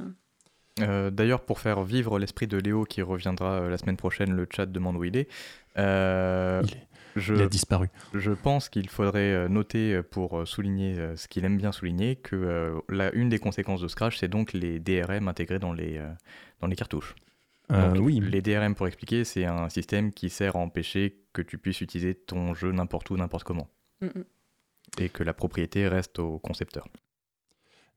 Euh. 0.81 1.11
D'ailleurs, 1.11 1.41
pour 1.41 1.59
faire 1.59 1.83
vivre 1.83 2.19
l'esprit 2.19 2.47
de 2.47 2.57
Léo 2.57 2.83
qui 2.85 3.01
reviendra 3.01 3.61
euh, 3.61 3.69
la 3.69 3.77
semaine 3.77 3.97
prochaine, 3.97 4.33
le 4.35 4.47
chat 4.53 4.65
demande 4.65 4.95
où 4.97 5.03
il 5.03 5.15
est. 5.17 5.27
euh, 5.77 6.61
il, 6.65 6.73
est- 6.73 6.87
je, 7.15 7.35
il 7.35 7.41
a 7.43 7.47
disparu. 7.47 7.89
je 8.15 8.31
pense 8.31 8.69
qu'il 8.69 8.89
faudrait 8.89 9.47
noter 9.47 10.01
pour 10.01 10.47
souligner 10.47 10.95
ce 11.15 11.27
qu'il 11.27 11.45
aime 11.45 11.57
bien 11.57 11.71
souligner 11.71 12.15
que 12.15 12.35
euh, 12.35 12.79
la, 12.89 13.13
une 13.13 13.29
des 13.29 13.37
conséquences 13.37 13.81
de 13.81 13.87
Scratch, 13.87 14.17
c'est 14.17 14.27
donc 14.27 14.51
les 14.53 14.79
DRM 14.79 15.27
intégrés 15.27 15.59
dans 15.59 15.73
les, 15.73 15.97
euh, 15.99 16.09
dans 16.59 16.65
les 16.67 16.75
cartouches. 16.75 17.13
Euh, 17.71 17.91
Donc, 17.93 18.03
oui, 18.03 18.19
Les 18.19 18.41
DRM, 18.41 18.73
pour 18.73 18.87
expliquer, 18.87 19.23
c'est 19.25 19.45
un 19.45 19.69
système 19.69 20.11
qui 20.11 20.29
sert 20.31 20.55
à 20.55 20.59
empêcher 20.59 21.19
que 21.33 21.43
tu 21.43 21.59
puisses 21.59 21.81
utiliser 21.81 22.15
ton 22.15 22.55
jeu 22.55 22.71
n'importe 22.71 23.09
où, 23.11 23.15
n'importe 23.17 23.43
comment. 23.43 23.69
Mm, 24.01 24.07
mm. 24.07 24.23
Et 24.99 25.09
que 25.09 25.23
la 25.23 25.33
propriété 25.35 25.87
reste 25.87 26.17
au 26.19 26.39
concepteur. 26.39 26.87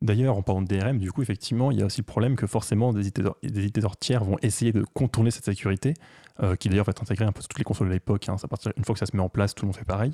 D'ailleurs, 0.02 0.36
en 0.36 0.42
parlant 0.42 0.60
de 0.60 0.66
DRM, 0.66 0.98
du 0.98 1.10
coup, 1.10 1.22
effectivement, 1.22 1.70
il 1.70 1.78
y 1.78 1.82
a 1.82 1.86
aussi 1.86 2.02
le 2.02 2.06
problème 2.06 2.36
que 2.36 2.46
forcément 2.46 2.92
des 2.92 3.06
éditeurs, 3.06 3.96
tiers 3.96 4.24
vont 4.24 4.36
essayer 4.42 4.72
de 4.72 4.84
contourner 4.92 5.30
cette 5.30 5.46
sécurité, 5.46 5.94
euh, 6.42 6.54
qui 6.54 6.68
d'ailleurs 6.68 6.84
va 6.84 6.90
être 6.90 7.02
intégrée 7.02 7.24
un 7.24 7.32
peu 7.32 7.40
sur 7.40 7.48
toutes 7.48 7.58
les 7.58 7.64
consoles 7.64 7.88
de 7.88 7.94
l'époque. 7.94 8.28
hein. 8.28 8.36
Une 8.76 8.84
fois 8.84 8.92
que 8.92 8.98
ça 8.98 9.06
se 9.06 9.16
met 9.16 9.22
en 9.22 9.30
place, 9.30 9.54
tout 9.54 9.64
le 9.64 9.68
monde 9.68 9.76
fait 9.76 9.86
pareil. 9.86 10.12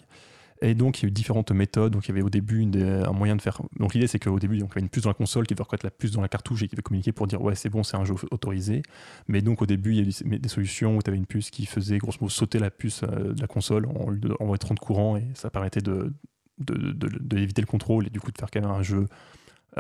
Et 0.65 0.77
donc, 0.77 1.01
il 1.01 1.03
y 1.03 1.07
a 1.07 1.09
eu 1.09 1.11
différentes 1.11 1.51
méthodes. 1.51 1.93
Donc, 1.93 2.07
il 2.07 2.11
y 2.11 2.13
avait 2.13 2.23
au 2.23 2.31
début 2.31 2.63
un 2.65 3.11
moyen 3.11 3.35
de 3.35 3.43
faire. 3.43 3.61
Donc, 3.81 3.95
l'idée, 3.95 4.07
c'est 4.07 4.21
qu'au 4.21 4.39
début, 4.39 4.55
il 4.55 4.61
y 4.61 4.63
avait 4.63 4.81
une 4.81 4.89
puce 4.89 5.03
dans 5.03 5.11
la 5.11 5.15
console 5.15 5.49
qui 5.49 5.55
devait 5.55 5.65
reconnaître 5.65 5.85
la 5.85 5.91
puce 5.91 6.13
dans 6.13 6.23
la 6.23 6.29
cartouche 6.29 6.63
et 6.63 6.69
qui 6.69 6.77
devait 6.77 6.83
communiquer 6.83 7.11
pour 7.11 7.27
dire 7.27 7.43
ouais, 7.43 7.57
c'est 7.57 7.69
bon, 7.69 7.83
c'est 7.83 7.97
un 7.97 8.05
jeu 8.05 8.15
autorisé. 8.31 8.83
Mais 9.27 9.43
donc, 9.43 9.63
au 9.63 9.67
début, 9.67 9.91
il 9.91 9.97
y 9.97 9.99
a 9.99 10.03
eu 10.03 10.39
des, 10.39 10.49
solutions 10.49 10.97
où 10.97 11.03
tu 11.03 11.11
avais 11.11 11.19
une 11.19 11.27
puce 11.27 11.51
qui 11.51 11.67
faisait 11.67 11.99
grosso 11.99 12.19
modo 12.21 12.31
sauter 12.31 12.61
la 12.61 12.71
puce 12.71 13.03
euh, 13.03 13.33
de 13.33 13.41
la 13.41 13.49
console 13.49 13.87
en 13.87 14.11
lui 14.11 14.21
envoyant 14.39 14.75
de 14.75 14.79
courant 14.79 15.17
et 15.17 15.27
ça 15.35 15.51
permettait 15.51 15.81
de 15.81 16.13
éviter 17.37 17.61
le 17.61 17.67
contrôle 17.67 18.07
et 18.07 18.11
du 18.11 18.21
coup 18.21 18.31
de 18.31 18.39
faire 18.39 18.49
quand 18.49 18.61
même 18.61 18.71
un 18.71 18.83
jeu 18.83 19.09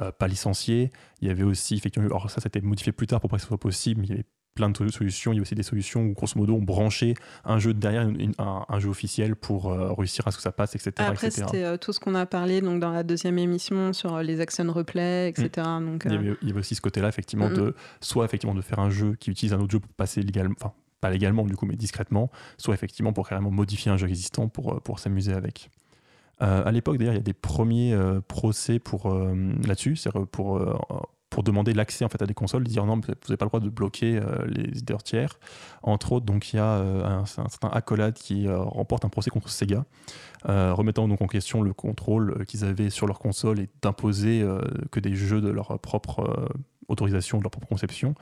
euh, 0.00 0.10
pas 0.12 0.28
licencié. 0.28 0.90
Il 1.20 1.28
y 1.28 1.30
avait 1.30 1.42
aussi, 1.42 1.74
effectivement, 1.74 2.06
alors 2.08 2.30
ça, 2.30 2.40
c'était 2.40 2.60
modifié 2.60 2.92
plus 2.92 3.06
tard 3.06 3.20
pour 3.20 3.28
pas 3.30 3.36
que 3.36 3.42
ce 3.42 3.48
soit 3.48 3.58
possible, 3.58 4.00
mais 4.00 4.06
il 4.06 4.10
y 4.10 4.14
avait 4.14 4.24
plein 4.54 4.68
de 4.68 4.76
solutions. 4.90 5.32
Il 5.32 5.36
y 5.36 5.38
a 5.38 5.42
aussi 5.42 5.54
des 5.54 5.62
solutions 5.62 6.02
où, 6.02 6.12
grosso 6.12 6.34
modo, 6.38 6.54
on 6.54 6.60
branchait 6.62 7.14
un 7.44 7.58
jeu 7.58 7.72
derrière 7.72 8.02
une- 8.06 8.20
une- 8.20 8.34
un, 8.38 8.64
un 8.68 8.78
jeu 8.80 8.90
officiel 8.90 9.34
pour 9.34 9.72
euh, 9.72 9.92
réussir 9.94 10.28
à 10.28 10.30
ce 10.30 10.36
que 10.36 10.42
ça 10.42 10.52
passe, 10.52 10.74
etc. 10.74 10.92
Après, 10.98 11.26
etc. 11.28 11.44
c'était 11.46 11.64
euh, 11.64 11.78
tout 11.78 11.92
ce 11.94 12.00
qu'on 12.00 12.14
a 12.14 12.26
parlé 12.26 12.60
donc, 12.60 12.78
dans 12.80 12.90
la 12.90 13.02
deuxième 13.02 13.38
émission 13.38 13.94
sur 13.94 14.14
euh, 14.14 14.22
les 14.22 14.40
action 14.42 14.70
replay, 14.70 15.30
etc. 15.30 15.48
Donc, 15.80 16.02
Il 16.04 16.12
y, 16.12 16.16
avait, 16.16 16.36
il 16.42 16.48
y 16.48 16.50
avait 16.50 16.60
aussi 16.60 16.74
ce 16.74 16.82
côté-là, 16.82 17.08
effectivement, 17.08 17.48
Mhm. 17.48 17.56
de 17.56 17.74
soit 18.02 18.26
effectivement 18.26 18.54
de 18.54 18.60
faire 18.60 18.78
un 18.78 18.90
jeu 18.90 19.14
qui 19.18 19.30
utilise 19.30 19.54
un 19.54 19.60
autre 19.60 19.72
jeu 19.72 19.80
pour 19.80 19.92
passer 19.94 20.20
légalement, 20.22 20.54
enfin 20.60 20.74
pas 21.00 21.10
légalement 21.10 21.44
du 21.46 21.56
coup, 21.56 21.66
mais 21.66 21.74
discrètement, 21.74 22.30
soit 22.58 22.74
effectivement 22.74 23.12
pour 23.12 23.26
carrément 23.28 23.50
modifier 23.50 23.90
un 23.90 23.96
jeu 23.96 24.06
existant 24.08 24.48
pour, 24.48 24.80
pour 24.82 24.98
s'amuser 25.00 25.32
avec. 25.32 25.70
Euh, 26.42 26.62
à 26.64 26.72
l'époque, 26.72 26.98
d'ailleurs, 26.98 27.14
il 27.14 27.18
y 27.18 27.20
a 27.20 27.22
des 27.22 27.32
premiers 27.32 27.92
euh, 27.92 28.20
procès 28.20 28.78
pour 28.78 29.06
euh, 29.06 29.34
là-dessus, 29.66 29.96
pour 30.30 30.60
pour 31.30 31.42
demander 31.42 31.72
l'accès 31.72 32.04
en 32.04 32.10
fait 32.10 32.20
à 32.20 32.26
des 32.26 32.34
consoles, 32.34 32.62
dire 32.64 32.84
non, 32.84 32.96
vous 32.96 33.00
n'avez 33.00 33.38
pas 33.38 33.46
le 33.46 33.48
droit 33.48 33.60
de 33.60 33.70
bloquer 33.70 34.18
euh, 34.18 34.44
les 34.48 34.64
éditeurs 34.64 35.02
tiers. 35.02 35.38
Entre 35.82 36.12
autres, 36.12 36.26
donc 36.26 36.52
il 36.52 36.56
y 36.56 36.58
a 36.58 36.74
un, 36.74 37.24
certain 37.24 37.68
Accolade 37.68 38.12
qui 38.12 38.46
remporte 38.50 39.06
un 39.06 39.08
procès 39.08 39.30
contre 39.30 39.48
Sega, 39.48 39.86
remettant 40.44 41.08
donc 41.08 41.22
en 41.22 41.26
question 41.26 41.62
le 41.62 41.72
contrôle 41.72 42.44
qu'ils 42.44 42.66
avaient 42.66 42.90
sur 42.90 43.06
leur 43.06 43.18
console 43.18 43.60
et 43.60 43.70
d'imposer 43.80 44.46
que 44.90 45.00
des 45.00 45.14
jeux 45.14 45.40
de 45.40 45.48
leur 45.48 45.78
propre 45.78 46.50
autorisation, 46.88 47.38
de 47.38 47.44
leur 47.44 47.50
propre 47.50 47.66
conception. 47.66 48.14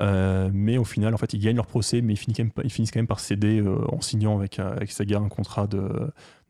Mais 0.00 0.76
au 0.76 0.84
final, 0.84 1.14
en 1.14 1.18
fait, 1.18 1.34
ils 1.34 1.40
gagnent 1.40 1.56
leur 1.56 1.68
procès, 1.68 2.02
mais 2.02 2.14
ils 2.14 2.18
finissent 2.18 2.90
quand 2.90 2.98
même, 2.98 3.06
par 3.06 3.20
céder 3.20 3.62
en 3.92 4.00
signant 4.00 4.36
avec, 4.36 4.60
Sega 4.88 5.18
un 5.18 5.28
contrat 5.28 5.68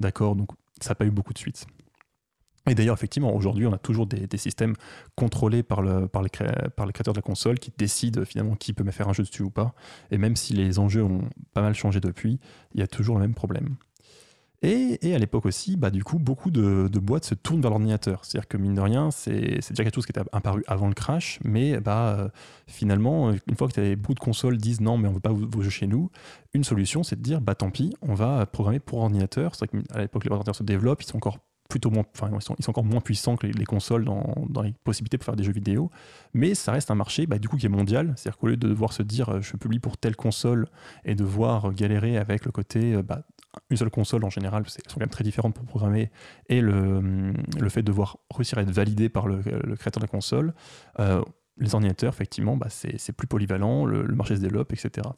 d'accord. 0.00 0.34
Ça 0.80 0.90
n'a 0.90 0.94
pas 0.94 1.06
eu 1.06 1.10
beaucoup 1.10 1.32
de 1.32 1.38
suite. 1.38 1.66
Et 2.68 2.74
d'ailleurs, 2.74 2.96
effectivement, 2.96 3.34
aujourd'hui, 3.34 3.66
on 3.66 3.72
a 3.72 3.78
toujours 3.78 4.06
des, 4.06 4.26
systèmes 4.36 4.74
contrôlés 5.14 5.62
par, 5.62 5.82
le, 5.82 6.08
par, 6.08 6.22
les 6.22 6.30
par 6.74 6.86
les 6.86 6.92
créateurs 6.92 7.14
de 7.14 7.18
la 7.18 7.22
console 7.22 7.58
qui 7.60 7.72
décident 7.76 8.24
finalement 8.24 8.56
qui 8.56 8.72
peut 8.72 8.88
faire 8.90 9.08
un 9.08 9.12
jeu 9.12 9.22
dessus 9.22 9.42
ou 9.42 9.50
pas. 9.50 9.74
Et 10.10 10.18
même 10.18 10.34
si 10.34 10.52
les 10.52 10.78
enjeux 10.78 11.04
ont 11.04 11.28
pas 11.54 11.62
mal 11.62 11.74
changé 11.74 12.00
depuis, 12.00 12.40
il 12.74 12.80
y 12.80 12.82
a 12.82 12.88
toujours 12.88 13.16
le 13.16 13.20
même 13.20 13.34
problème. 13.34 13.76
Et, 14.62 15.14
à 15.14 15.18
l'époque 15.18 15.46
aussi, 15.46 15.76
bah, 15.76 15.90
du 15.90 16.02
coup, 16.02 16.18
beaucoup 16.18 16.50
de, 16.50 16.88
boîtes 16.98 17.24
se 17.24 17.34
tournent 17.34 17.60
vers 17.60 17.70
l'ordinateur. 17.70 18.24
C'est-à-dire 18.24 18.48
que 18.48 18.56
mine 18.56 18.74
de 18.74 18.80
rien, 18.80 19.10
c'est 19.10 19.60
déjà 19.70 19.84
quelque 19.84 19.94
chose 19.94 20.06
qui 20.06 20.12
était 20.12 20.22
apparu 20.32 20.64
avant 20.66 20.88
le 20.88 20.94
crash, 20.94 21.38
mais 21.44 21.78
bah, 21.80 22.16
euh, 22.18 22.28
finalement, 22.66 23.32
une 23.32 23.56
fois 23.56 23.68
que 23.68 23.78
avais 23.78 23.96
beaucoup 23.96 24.14
de 24.14 24.20
consoles 24.20 24.56
disent 24.56 24.80
non, 24.80 24.96
mais 24.96 25.08
on 25.08 25.10
ne 25.10 25.16
veut 25.16 25.20
pas 25.20 25.32
vos, 25.32 25.62
jeux 25.62 25.70
chez 25.70 25.86
nous, 25.86 26.10
une 26.54 26.64
solution, 26.64 27.02
c'est 27.02 27.16
de 27.16 27.22
dire 27.22 27.40
bah 27.40 27.54
tant 27.54 27.70
pis, 27.70 27.94
on 28.02 28.14
va 28.14 28.46
programmer 28.46 28.80
pour 28.80 29.00
ordinateur. 29.00 29.54
C'est 29.54 29.70
vrai 29.70 29.82
qu'à 29.82 30.00
l'époque, 30.00 30.24
les 30.24 30.30
ordinateurs 30.30 30.56
se 30.56 30.62
développent, 30.62 31.02
ils 31.02 31.06
sont 31.06 31.16
encore 31.16 31.38
plutôt 31.68 31.90
moins, 31.90 32.04
enfin, 32.14 32.30
ils 32.32 32.42
sont, 32.42 32.54
ils 32.58 32.64
sont 32.64 32.70
encore 32.70 32.84
moins 32.84 33.00
puissants 33.00 33.36
que 33.36 33.46
les, 33.46 33.52
les 33.52 33.64
consoles 33.64 34.04
dans, 34.04 34.34
dans 34.48 34.62
les 34.62 34.72
possibilités 34.84 35.18
pour 35.18 35.24
faire 35.24 35.36
des 35.36 35.44
jeux 35.44 35.52
vidéo, 35.52 35.90
mais 36.32 36.54
ça 36.54 36.72
reste 36.72 36.90
un 36.90 36.94
marché 36.94 37.26
bah, 37.26 37.38
du 37.38 37.48
coup 37.48 37.56
qui 37.56 37.66
est 37.66 37.70
mondial, 37.70 38.14
c'est-à-dire 38.16 38.38
qu'au 38.38 38.48
lieu 38.48 38.56
de 38.56 38.68
devoir 38.68 38.92
se 38.92 39.02
dire 39.02 39.28
euh, 39.30 39.40
je 39.40 39.56
publie 39.56 39.80
pour 39.80 39.96
telle 39.96 40.16
console 40.16 40.68
et 41.04 41.14
devoir 41.14 41.72
galérer 41.72 42.16
avec 42.16 42.44
le 42.44 42.52
côté 42.52 42.94
euh, 42.94 43.02
bah, 43.02 43.22
une 43.70 43.76
seule 43.76 43.90
console 43.90 44.24
en 44.24 44.30
général, 44.30 44.64
c'est- 44.68 44.82
elles 44.84 44.90
sont 44.90 44.94
quand 44.96 45.00
même 45.00 45.08
très 45.08 45.24
différentes 45.24 45.54
pour 45.54 45.64
programmer, 45.64 46.10
et 46.48 46.60
le, 46.60 47.32
le 47.58 47.68
fait 47.68 47.82
de 47.82 47.86
devoir 47.86 48.18
réussir 48.34 48.58
à 48.58 48.62
être 48.62 48.70
validé 48.70 49.08
par 49.08 49.26
le, 49.26 49.38
créateur 49.76 50.00
de 50.00 50.04
la 50.06 50.08
console, 50.08 50.54
euh, 51.00 51.22
les 51.58 51.74
ordinateurs, 51.74 52.12
effectivement, 52.12 52.56
bah, 52.56 52.66
c'est 52.68 53.12
plus 53.12 53.26
polyvalent, 53.26 53.86
le, 53.86 54.02
marché 54.08 54.36
se 54.36 54.40
développe, 54.42 54.72
etc. 54.72 55.08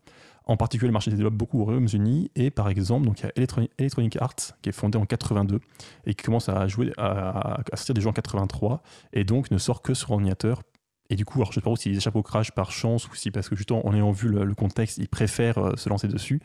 En 0.45 0.57
particulier, 0.57 0.87
le 0.89 0.93
marché 0.93 1.11
se 1.11 1.17
développe 1.17 1.35
beaucoup 1.35 1.61
aux 1.61 1.65
Royaumes-Unis, 1.65 2.31
et 2.37 2.51
par 2.51 2.69
exemple, 2.69 3.09
il 3.17 3.23
y 3.23 3.27
a 3.27 3.33
Electronic, 3.79 4.17
Arts, 4.21 4.35
qui 4.63 4.69
est 4.69 4.73
fondé 4.73 4.97
en 4.99 5.05
82, 5.05 5.61
et 6.07 6.15
qui 6.15 6.25
commence 6.25 6.49
à, 6.49 6.69
jouer, 6.69 6.93
à, 6.97 7.61
à 7.73 7.77
sortir 7.77 7.95
des 7.95 8.01
jeux 8.01 8.09
en 8.09 8.13
83, 8.13 8.83
et 9.13 9.25
donc 9.25 9.51
ne 9.51 9.59
sort 9.59 9.83
que 9.83 9.95
sur 9.95 10.13
ordinateur. 10.13 10.63
Et 11.11 11.17
du 11.17 11.25
coup, 11.25 11.39
alors 11.39 11.53
je 11.53 11.59
ne 11.59 11.63
sais 11.65 11.71
pas 11.71 11.75
s'ils 11.77 11.97
échappent 11.97 12.17
au 12.17 12.23
crash 12.23 12.51
par 12.53 12.71
chance 12.71 13.09
ou 13.09 13.15
si 13.15 13.31
parce 13.31 13.49
que 13.49 13.57
justement, 13.57 13.87
en 13.87 13.95
ayant 13.95 14.11
vu 14.11 14.29
le, 14.29 14.55
contexte, 14.55 14.99
ils 14.99 15.09
préfèrent 15.09 15.59
euh, 15.59 15.77
se 15.77 15.89
lancer 15.89 16.09
dessus. 16.09 16.41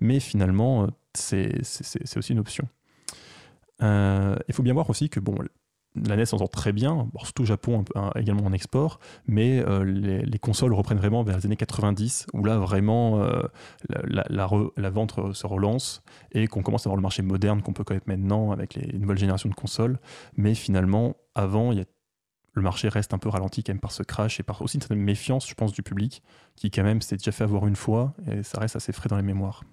Mais 0.00 0.20
finalement, 0.20 0.84
euh, 0.84 0.86
c'est 1.14 2.16
aussi 2.16 2.32
une 2.32 2.38
option. 2.38 2.68
Euh, 3.82 4.36
Il 4.48 4.54
faut 4.54 4.62
bien 4.62 4.72
voir 4.74 4.88
aussi 4.88 5.08
que 5.08 5.20
bon, 5.20 5.34
la 5.96 6.14
NES 6.16 6.26
s'en 6.26 6.38
sort 6.38 6.48
très 6.48 6.72
bien, 6.72 7.08
bon, 7.12 7.20
surtout 7.24 7.42
au 7.42 7.46
Japon 7.46 7.84
hein, 7.94 8.10
également 8.16 8.44
en 8.44 8.52
export, 8.52 8.98
mais 9.28 9.64
les, 9.84 10.22
les 10.22 10.38
consoles 10.40 10.72
reprennent 10.74 10.98
vraiment 10.98 11.22
vers 11.22 11.36
les 11.36 11.46
années 11.46 11.56
90, 11.56 12.26
où 12.32 12.44
là 12.44 12.58
vraiment 12.58 13.24
la, 13.88 14.24
la- 14.28 14.90
vente 14.90 15.32
se 15.34 15.46
relance 15.46 16.02
et 16.32 16.48
qu'on 16.48 16.62
commence 16.62 16.86
à 16.86 16.88
avoir 16.88 16.96
le 16.96 17.02
marché 17.02 17.22
moderne 17.22 17.62
qu'on 17.62 17.72
peut 17.72 17.84
connaître 17.84 18.08
maintenant 18.08 18.50
avec 18.50 18.74
les 18.74 18.98
nouvelles 18.98 19.18
générations 19.18 19.48
de 19.48 19.54
consoles. 19.54 19.98
Mais 20.36 20.54
finalement, 20.54 21.16
avant, 21.36 21.70
il 21.70 21.78
y 21.78 21.80
a- 21.82 21.84
le 22.54 22.62
marché 22.62 22.88
reste 22.88 23.12
un 23.12 23.18
peu 23.18 23.28
ralenti 23.28 23.62
quand 23.62 23.72
même 23.72 23.80
par 23.80 23.92
ce 23.92 24.02
crash 24.02 24.40
et 24.40 24.42
par 24.42 24.62
aussi 24.62 24.76
une 24.76 24.80
certaine 24.80 25.00
méfiance, 25.00 25.48
je 25.48 25.54
pense, 25.54 25.72
du 25.72 25.82
public, 25.82 26.22
qui 26.56 26.70
quand 26.70 26.84
même 26.84 27.02
s'est 27.02 27.16
déjà 27.16 27.32
fait 27.32 27.44
avoir 27.44 27.66
une 27.66 27.76
fois 27.76 28.14
et 28.30 28.42
ça 28.42 28.60
reste 28.60 28.76
assez 28.76 28.92
frais 28.92 29.08
dans 29.08 29.16
les 29.16 29.22
mémoires. 29.22 29.64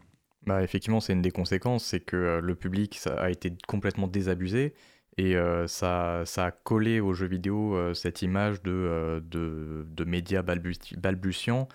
Bah, 0.47 0.63
effectivement, 0.63 0.99
c'est 0.99 1.13
une 1.13 1.21
des 1.21 1.32
conséquences, 1.32 1.86
c'est 1.86 1.99
que 1.99 2.17
euh, 2.17 2.41
le 2.41 2.55
public 2.55 2.99
a 3.05 3.29
été 3.29 3.53
complètement 3.67 4.07
désabusé 4.07 4.73
et 5.17 5.36
euh, 5.36 5.67
ça, 5.67 6.23
a 6.38 6.51
collé 6.51 6.99
aux 6.99 7.13
jeux 7.13 7.27
vidéo 7.27 7.75
euh, 7.75 7.93
cette 7.93 8.23
image 8.23 8.63
de, 8.63 9.21
de, 9.23 9.86
de 9.88 10.03
médias 10.03 10.41
balbuti- 10.41 10.97
balbutiants 10.97 11.67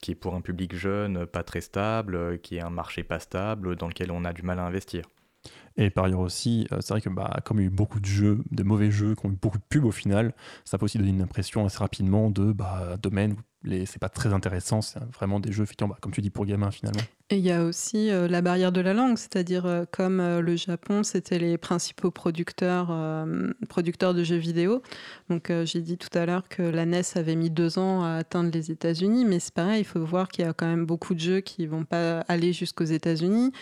qui 0.00 0.10
est 0.10 0.16
pour 0.16 0.34
un 0.34 0.40
public 0.40 0.74
jeune, 0.74 1.26
pas 1.26 1.44
très 1.44 1.60
stable, 1.60 2.40
qui 2.40 2.56
est 2.56 2.60
un 2.60 2.70
marché 2.70 3.04
pas 3.04 3.20
stable, 3.20 3.76
dans 3.76 3.86
lequel 3.86 4.10
on 4.10 4.24
a 4.24 4.32
du 4.32 4.42
mal 4.42 4.58
à 4.58 4.64
investir. 4.64 5.04
Et 5.76 5.90
par 5.90 6.04
ailleurs 6.04 6.20
aussi, 6.20 6.66
euh, 6.72 6.78
c'est 6.80 6.94
vrai 6.94 7.00
que 7.00 7.08
bah, 7.08 7.40
comme 7.44 7.58
il 7.58 7.62
y 7.62 7.64
a 7.64 7.66
eu 7.66 7.70
beaucoup 7.70 8.00
de 8.00 8.06
jeux, 8.06 8.40
de 8.50 8.62
mauvais 8.62 8.90
jeux, 8.90 9.14
qui 9.14 9.26
ont 9.26 9.30
eu 9.30 9.36
beaucoup 9.40 9.58
de 9.58 9.64
pubs 9.68 9.84
au 9.84 9.90
final, 9.90 10.32
ça 10.64 10.78
peut 10.78 10.84
aussi 10.84 10.98
donner 10.98 11.10
une 11.10 11.22
impression 11.22 11.64
assez 11.66 11.78
rapidement 11.78 12.30
de 12.30 12.52
bah, 12.52 12.96
domaine 13.00 13.36
c'est 13.86 13.98
pas 13.98 14.10
très 14.10 14.34
intéressant, 14.34 14.82
c'est 14.82 15.00
vraiment 15.14 15.40
des 15.40 15.50
jeux, 15.50 15.64
bah, 15.80 15.96
comme 16.02 16.12
tu 16.12 16.20
dis, 16.20 16.28
pour 16.28 16.44
gamins 16.44 16.70
finalement. 16.70 17.00
Et 17.30 17.38
il 17.38 17.44
y 17.44 17.50
a 17.50 17.64
aussi 17.64 18.10
euh, 18.10 18.28
la 18.28 18.42
barrière 18.42 18.72
de 18.72 18.82
la 18.82 18.92
langue, 18.92 19.16
c'est-à-dire 19.16 19.64
euh, 19.64 19.84
comme 19.90 20.18
le 20.18 20.56
Japon, 20.56 21.02
c'était 21.02 21.38
les 21.38 21.56
principaux 21.56 22.10
producteurs, 22.10 22.94
producteurs 23.70 24.12
de 24.12 24.22
jeux 24.22 24.36
vidéo. 24.36 24.82
Donc 25.30 25.50
j'ai 25.64 25.80
dit 25.80 25.96
tout 25.96 26.16
à 26.16 26.26
l'heure 26.26 26.46
que 26.46 26.62
la 26.62 26.84
NES 26.84 27.02
avait 27.14 27.36
mis 27.36 27.48
deux 27.48 27.78
ans 27.78 28.04
à 28.04 28.16
atteindre 28.16 28.50
les 28.52 28.70
États-Unis, 28.70 29.24
mais 29.24 29.40
c'est 29.40 29.54
pareil, 29.54 29.80
il 29.80 29.84
faut 29.84 30.04
voir 30.04 30.28
qu'il 30.28 30.44
y 30.44 30.48
a 30.48 30.52
quand 30.52 30.66
même 30.66 30.84
beaucoup 30.84 31.14
de 31.14 31.20
jeux 31.20 31.40
qui 31.40 31.66
vont 31.66 31.84
pas 31.84 32.20
aller 32.28 32.52
jusqu'aux 32.52 32.84
États-Unis, 32.84 33.52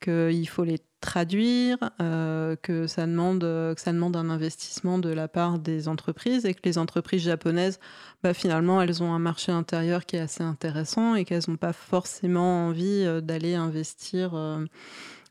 qu'il 0.00 0.48
faut 0.48 0.64
les 0.64 0.78
traduire, 1.00 1.59
euh, 2.00 2.56
que, 2.56 2.86
ça 2.86 3.06
demande, 3.06 3.44
euh, 3.44 3.74
que 3.74 3.80
ça 3.80 3.92
demande 3.92 4.16
un 4.16 4.30
investissement 4.30 4.98
de 4.98 5.10
la 5.10 5.28
part 5.28 5.58
des 5.58 5.88
entreprises 5.88 6.44
et 6.46 6.54
que 6.54 6.60
les 6.64 6.78
entreprises 6.78 7.22
japonaises 7.22 7.78
bah, 8.22 8.34
finalement, 8.34 8.82
elles 8.82 9.02
ont 9.02 9.12
un 9.12 9.18
marché 9.18 9.52
intérieur 9.52 10.06
qui 10.06 10.16
est 10.16 10.20
assez 10.20 10.42
intéressant 10.42 11.14
et 11.14 11.24
qu'elles 11.24 11.44
n'ont 11.48 11.56
pas 11.56 11.72
forcément 11.72 12.66
envie 12.66 13.04
euh, 13.04 13.20
d'aller 13.20 13.54
investir, 13.54 14.32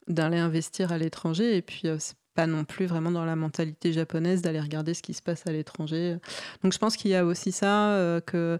d'aller 0.08 0.38
investir 0.38 0.92
à 0.92 0.98
l'étranger. 0.98 1.56
Et 1.58 1.62
puis, 1.62 1.84
pas 2.36 2.48
non 2.48 2.64
plus 2.64 2.86
vraiment 2.86 3.12
dans 3.12 3.26
la 3.26 3.36
mentalité 3.36 3.92
japonaise 3.92 4.42
d'aller 4.42 4.62
regarder 4.62 4.94
ce 4.94 5.02
qui 5.02 5.14
se 5.14 5.22
passe 5.22 5.46
à 5.48 5.52
l'étranger. 5.52 6.18
Donc, 6.64 6.74
je 6.74 6.78
pense 6.78 6.96
qu'il 6.96 7.12
y 7.12 7.16
a 7.16 7.26
aussi 7.26 7.52
ça, 7.52 7.92
euh, 7.94 8.22
que 8.22 8.58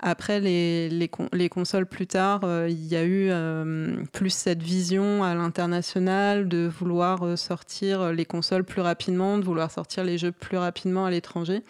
après 0.00 0.40
les, 0.40 0.88
les, 0.90 1.08
con- 1.08 1.28
les 1.32 1.48
consoles 1.48 1.86
plus 1.86 2.06
tard, 2.06 2.40
euh, 2.44 2.68
il 2.68 2.86
y 2.86 2.96
a 2.96 3.04
eu 3.04 3.28
euh, 3.30 4.04
plus 4.12 4.30
cette 4.30 4.62
vision 4.62 5.24
à 5.24 5.34
l'international 5.34 6.48
de 6.48 6.66
vouloir 6.66 7.22
euh, 7.22 7.36
sortir 7.36 8.12
les 8.12 8.26
consoles 8.26 8.64
plus 8.64 8.82
rapidement, 8.82 9.38
de 9.38 9.44
vouloir 9.44 9.70
sortir 9.70 10.04
les 10.04 10.18
jeux 10.18 10.32
plus 10.32 10.58
rapidement 10.58 11.06
à 11.06 11.10
l'étranger. 11.10 11.62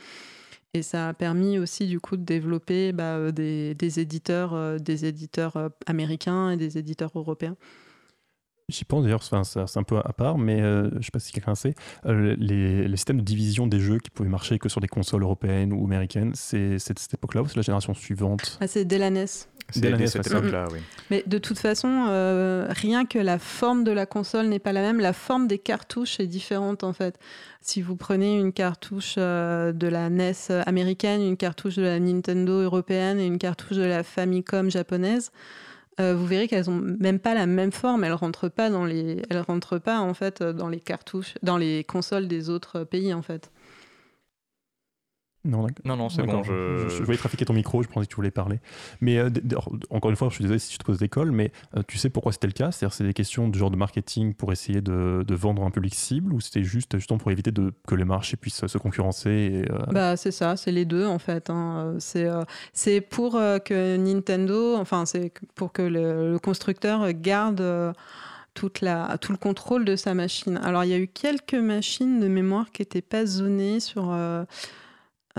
Et 0.73 0.83
ça 0.83 1.11
a 1.11 1.15
permis 1.15 1.59
aussi 1.61 1.87
du 1.87 2.01
coup 2.01 2.17
de 2.17 2.25
développer 2.25 2.93
bah, 2.93 3.31
des, 3.31 3.77
éditeurs, 4.01 4.81
des 4.81 5.05
éditeurs 5.05 5.71
américains 5.87 6.51
et 6.51 6.57
des 6.57 6.79
éditeurs 6.79 7.13
européens. 7.15 7.57
J'y 8.71 8.85
pense 8.87 9.05
d'ailleurs, 9.05 9.23
c'est 9.23 9.77
un 9.77 9.83
peu 9.83 9.99
à 9.99 10.13
part, 10.15 10.39
mais 10.39 10.63
euh, 10.63 10.89
je 10.99 11.05
sais 11.05 11.11
pas 11.13 11.19
si 11.19 11.33
quelqu'un 11.33 11.55
sait, 11.55 11.75
euh, 12.07 12.35
les, 12.39 12.89
les 12.89 12.97
systèmes 12.97 13.19
de 13.19 13.23
division 13.23 13.67
des 13.67 13.79
jeux 13.79 13.99
qui 13.99 14.09
pouvaient 14.09 14.31
marcher 14.31 14.59
que 14.59 14.71
sur 14.71 14.81
des 14.81 14.89
consoles 14.89 15.23
européennes 15.23 15.75
ou 15.75 15.85
américaines, 15.85 16.33
c'est 16.35 16.79
cette 16.79 17.13
époque-là 17.13 17.43
ou 17.43 17.49
c'est 17.49 17.57
la 17.57 17.63
génération 17.63 17.93
suivante? 17.93 18.57
Ah, 18.63 18.67
c'est 18.67 18.87
dès 18.87 18.97
la 18.97 19.11
NES. 19.11 19.27
C'est 19.71 19.81
Dès 19.81 19.91
la 19.91 19.99
NES, 19.99 20.07
cette 20.07 20.25
ouais, 20.25 20.31
ça. 20.31 20.39
époque-là, 20.39 20.67
oui. 20.73 20.79
Mais 21.11 21.23
de 21.27 21.37
toute 21.37 21.59
façon, 21.59 22.07
euh, 22.09 22.67
rien 22.71 23.05
que 23.05 23.19
la 23.19 23.39
forme 23.39 23.85
de 23.85 23.93
la 23.93 24.07
console 24.07 24.47
n'est 24.47 24.59
pas 24.59 24.73
la 24.73 24.81
même, 24.81 24.99
la 24.99 25.13
forme 25.13 25.47
des 25.47 25.59
cartouches 25.59 26.19
est 26.19 26.27
différente 26.27 26.85
en 26.85 26.95
fait. 26.95 27.19
Si 27.61 27.83
vous 27.83 27.97
prenez 27.97 28.39
une 28.39 28.55
cartouche 28.55 29.17
euh, 29.19 29.73
de 29.73 29.89
la 29.89 30.09
NES 30.09 30.33
américaine, 30.65 31.21
une 31.21 31.37
cartouche 31.37 31.77
de 31.77 31.83
la 31.83 32.01
Nintendo 32.01 32.63
européenne 32.63 33.21
et 33.21 33.27
une 33.27 33.39
cartouche 33.39 33.77
de 33.77 33.85
la 33.85 34.03
Famicom 34.03 34.71
japonaise, 34.71 35.33
euh, 36.01 36.15
vous 36.15 36.27
verrez 36.27 36.49
qu'elles 36.49 36.71
ont 36.71 36.81
même 36.81 37.19
pas 37.19 37.35
la 37.35 37.47
même 37.47 37.73
forme. 37.73 38.05
Elles 38.05 38.13
rentrent 38.13 38.49
pas 38.49 38.71
dans 38.71 38.85
les, 38.85 39.23
elles 39.31 39.41
rentrent 39.41 39.79
pas 39.79 40.01
en 40.01 40.15
fait 40.15 40.43
dans 40.43 40.69
les 40.69 40.81
cartouches, 40.81 41.35
dans 41.43 41.57
les 41.57 41.85
consoles 41.85 42.29
des 42.29 42.51
autres 42.51 42.85
pays 42.85 43.15
en 43.15 43.23
fait. 43.23 43.51
Non. 45.45 45.67
Non, 45.85 45.97
non, 45.97 46.09
c'est 46.09 46.23
bon, 46.23 46.43
je... 46.43 46.89
je, 46.89 47.03
voyais 47.03 47.19
trafiquer 47.19 47.45
ton 47.45 47.53
micro, 47.53 47.83
je 47.83 47.89
pensais 47.89 48.07
que 48.07 48.11
tu 48.11 48.17
voulais 48.17 48.31
parler. 48.31 48.61
Mais 49.01 49.19
euh, 49.19 49.29
encore 49.91 50.11
une 50.11 50.17
fois, 50.17 50.29
je 50.31 50.35
suis 50.37 50.43
désolé 50.43 50.59
si 50.59 50.73
je 50.73 50.79
te 50.79 50.85
pose 50.85 51.01
l'école, 51.01 51.33
mais 51.33 51.53
euh, 51.77 51.83
tu 51.87 51.99
sais 51.99 52.09
pourquoi 52.11 52.33
c'était 52.33 52.47
le 52.47 52.53
cas? 52.55 52.73
C'est-à-dire 52.73 52.95
c'est 52.95 53.05
des 53.05 53.13
questions 53.13 53.49
de 53.49 53.55
genre 53.59 53.71
de 53.71 53.77
marketing 53.77 54.35
pour 54.35 54.53
essayer 54.53 54.81
de, 54.81 55.23
de 55.27 55.35
vendre 55.35 55.63
un 55.65 55.71
public 55.71 55.95
cible 55.95 56.33
ou 56.33 56.41
c'était 56.41 56.63
juste 56.65 56.97
justement 56.97 57.19
pour 57.19 57.31
éviter 57.31 57.51
de, 57.53 57.73
que 57.87 57.95
les 57.95 58.05
marchés 58.05 58.37
puissent 58.37 58.67
se 58.67 58.79
concurrencer 58.79 59.31
et, 59.67 59.71
euh, 59.73 59.79
Bah, 59.91 60.17
c'est 60.17 60.31
ça, 60.33 60.57
c'est 60.57 60.73
les 60.73 60.85
deux 60.87 61.07
en 61.07 61.19
fait. 61.19 61.51
hein. 61.51 61.93
Euh, 61.95 61.97
C'est 61.99 62.25
euh, 62.27 62.43
c'est 62.73 63.01
pour 63.03 63.37
euh, 63.37 63.59
que 63.59 63.97
Nintendo, 63.97 64.77
enfin, 64.77 65.05
c'est 65.07 65.33
pour 65.55 65.73
que 65.73 65.83
le, 65.83 66.33
le 66.33 66.39
constructeur 66.39 67.13
garde 67.13 67.61
euh, 67.61 67.93
toute 68.55 68.81
la, 68.81 69.19
tout 69.21 69.33
le 69.33 69.39
contrôle 69.39 69.85
de 69.85 69.97
sa 69.97 70.15
machine. 70.15 70.59
Alors, 70.63 70.85
il 70.85 70.91
y 70.91 70.95
a 70.95 70.99
eu 70.99 71.09
quelques 71.09 71.55
machines 71.55 72.21
de 72.21 72.29
mémoire 72.29 72.71
qui 72.73 72.83
n'étaient 72.83 73.03
pas 73.03 73.27
zonées 73.27 73.81
sur. 73.81 74.15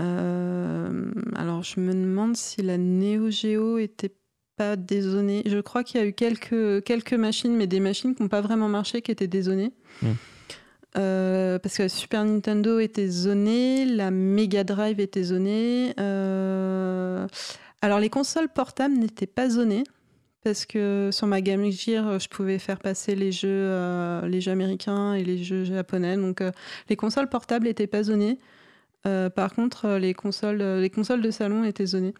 Euh, 0.00 1.10
alors, 1.34 1.62
je 1.62 1.80
me 1.80 1.92
demande 1.92 2.36
si 2.36 2.62
la 2.62 2.78
Neo 2.78 3.30
Geo 3.30 3.78
était 3.78 4.14
pas 4.56 4.76
dézonée. 4.76 5.42
Je 5.46 5.58
crois 5.58 5.84
qu'il 5.84 6.00
y 6.00 6.04
a 6.04 6.06
eu 6.06 6.12
quelques, 6.12 6.82
quelques 6.84 7.14
machines, 7.14 7.54
mais 7.56 7.66
des 7.66 7.80
machines 7.80 8.14
qui 8.14 8.22
n'ont 8.22 8.28
pas 8.28 8.40
vraiment 8.40 8.68
marché, 8.68 9.02
qui 9.02 9.10
étaient 9.10 9.26
dézonées. 9.26 9.72
Hmm. 10.02 10.12
Euh, 10.96 11.58
parce 11.58 11.76
que 11.76 11.82
la 11.82 11.88
Super 11.90 12.24
Nintendo 12.24 12.78
était 12.78 13.08
zonée, 13.08 13.84
la 13.84 14.10
Mega 14.10 14.64
Drive 14.64 14.98
était 14.98 15.24
zonée. 15.24 15.92
euh, 16.00 17.26
Alors 17.82 18.00
les 18.00 18.08
consoles 18.08 18.48
portables 18.48 18.94
n'étaient 18.94 19.26
pas 19.26 19.50
zonées 19.50 19.84
parce 20.42 20.64
que 20.64 21.10
sur 21.12 21.26
ma 21.26 21.42
Game 21.42 21.70
Gear, 21.70 22.18
je 22.18 22.28
pouvais 22.28 22.58
faire 22.58 22.78
passer 22.78 23.14
les 23.14 23.30
jeux, 23.30 23.68
les 24.26 24.40
jeux 24.40 24.52
américains 24.52 25.12
et 25.12 25.22
les 25.22 25.42
jeux 25.42 25.64
japonais. 25.64 26.16
Donc 26.16 26.42
les 26.88 26.96
consoles 26.96 27.28
portables 27.28 27.66
n'étaient 27.66 27.88
pas 27.88 28.04
zonées. 28.04 28.38
Euh, 29.06 29.30
par 29.30 29.54
contre, 29.54 29.86
euh, 29.86 29.98
les 29.98 30.14
consoles, 30.14 30.60
euh, 30.60 30.80
les 30.80 30.90
consoles 30.90 31.22
de 31.22 31.30
salon 31.30 31.64
étaient 31.64 31.86
zonées. 31.86 32.14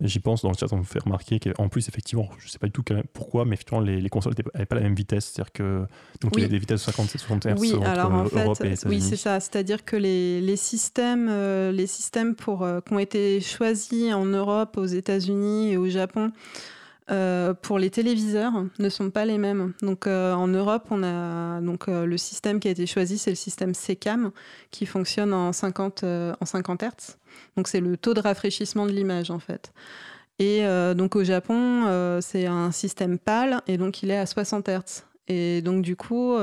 J'y 0.00 0.18
pense 0.18 0.42
dans 0.42 0.50
le 0.50 0.56
chat, 0.56 0.66
on 0.72 0.78
me 0.78 0.82
fait 0.82 0.98
remarquer 0.98 1.40
qu'en 1.40 1.68
plus, 1.70 1.88
effectivement, 1.88 2.28
je 2.38 2.48
sais 2.48 2.58
pas 2.58 2.66
du 2.66 2.72
tout 2.72 2.84
pourquoi, 3.14 3.46
mais 3.46 3.54
effectivement, 3.54 3.80
les, 3.80 3.98
les 3.98 4.08
consoles 4.10 4.34
n'avaient 4.52 4.66
pas 4.66 4.74
la 4.74 4.82
même 4.82 4.94
vitesse. 4.94 5.32
C'est-à-dire 5.32 5.52
que 5.52 5.86
donc, 6.20 6.32
il 6.34 6.40
y 6.40 6.42
avait 6.42 6.50
des 6.50 6.58
vitesses 6.58 6.82
50 6.82 7.14
et 7.14 7.18
60 7.18 7.46
Hz 7.46 7.54
Oui, 7.58 7.72
entre 7.74 7.88
alors 7.88 8.12
en 8.12 8.26
fait, 8.26 8.44
Europe 8.44 8.62
et 8.62 8.74
oui, 8.86 9.00
c'est 9.00 9.16
ça. 9.16 9.40
C'est-à-dire 9.40 9.86
que 9.86 9.96
les, 9.96 10.42
les 10.42 10.56
systèmes, 10.56 11.28
euh, 11.30 11.72
les 11.72 11.86
systèmes 11.86 12.34
pour, 12.34 12.62
euh, 12.62 12.80
qui 12.86 12.92
ont 12.92 12.98
été 12.98 13.40
choisis 13.40 14.12
en 14.12 14.26
Europe, 14.26 14.76
aux 14.76 14.84
États-Unis 14.84 15.72
et 15.72 15.76
au 15.78 15.88
Japon 15.88 16.30
euh, 17.08 17.54
pour 17.54 17.78
les 17.78 17.90
téléviseurs 17.90 18.52
ne 18.78 18.88
sont 18.88 19.10
pas 19.10 19.24
les 19.24 19.38
mêmes. 19.38 19.72
Donc 19.80 20.06
euh, 20.06 20.32
en 20.32 20.48
Europe, 20.48 20.86
on 20.90 21.04
a 21.04 21.60
donc 21.60 21.88
euh, 21.88 22.04
le 22.04 22.18
système 22.18 22.58
qui 22.58 22.66
a 22.66 22.72
été 22.72 22.86
choisi, 22.86 23.16
c'est 23.18 23.30
le 23.30 23.36
système 23.36 23.74
SECAM 23.74 24.32
qui 24.72 24.86
fonctionne 24.86 25.32
en 25.32 25.52
50 25.52 26.02
euh, 26.02 26.34
en 26.40 26.44
50 26.46 26.82
Hz. 26.82 27.16
Donc 27.56 27.68
c'est 27.68 27.80
le 27.80 27.96
taux 27.96 28.14
de 28.14 28.20
rafraîchissement 28.20 28.86
de 28.86 28.92
l'image 28.92 29.30
en 29.30 29.38
fait. 29.38 29.72
Et 30.38 30.64
donc 30.94 31.16
au 31.16 31.24
Japon, 31.24 32.20
c'est 32.20 32.44
un 32.44 32.70
système 32.70 33.18
PAL 33.18 33.62
et 33.66 33.78
donc 33.78 34.02
il 34.02 34.10
est 34.10 34.18
à 34.18 34.26
60 34.26 34.68
Hz. 34.68 35.04
Et 35.28 35.62
donc 35.62 35.80
du 35.80 35.96
coup, 35.96 36.36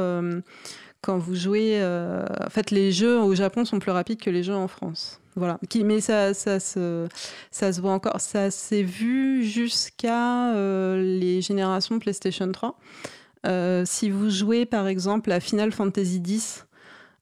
quand 1.02 1.18
vous 1.20 1.36
jouez, 1.36 1.80
en 1.80 2.50
fait, 2.50 2.72
les 2.72 2.92
jeux 2.92 3.20
au 3.20 3.36
Japon 3.36 3.66
sont 3.66 3.78
plus 3.78 3.92
rapides 3.92 4.20
que 4.20 4.32
les 4.32 4.42
jeux 4.42 4.56
en 4.56 4.68
France. 4.68 5.22
Voilà. 5.36 5.60
Qui, 5.70 5.84
mais 5.84 6.02
ça, 6.02 6.34
ça, 6.34 6.60
se, 6.60 7.08
ça 7.52 7.74
se 7.74 7.82
voit 7.82 7.92
encore. 7.92 8.20
Ça 8.22 8.52
s'est 8.52 8.84
vu 8.84 9.44
jusqu'à 9.44 10.54
euh, 10.54 11.02
les 11.02 11.42
générations 11.42 12.00
PlayStation 12.00 12.52
3. 12.52 12.78
Euh, 13.46 13.84
si 13.86 14.10
vous 14.10 14.30
jouez 14.30 14.66
par 14.66 14.88
exemple 14.88 15.32
à 15.32 15.40
Final 15.40 15.72
Fantasy 15.72 16.22
X, 16.26 16.66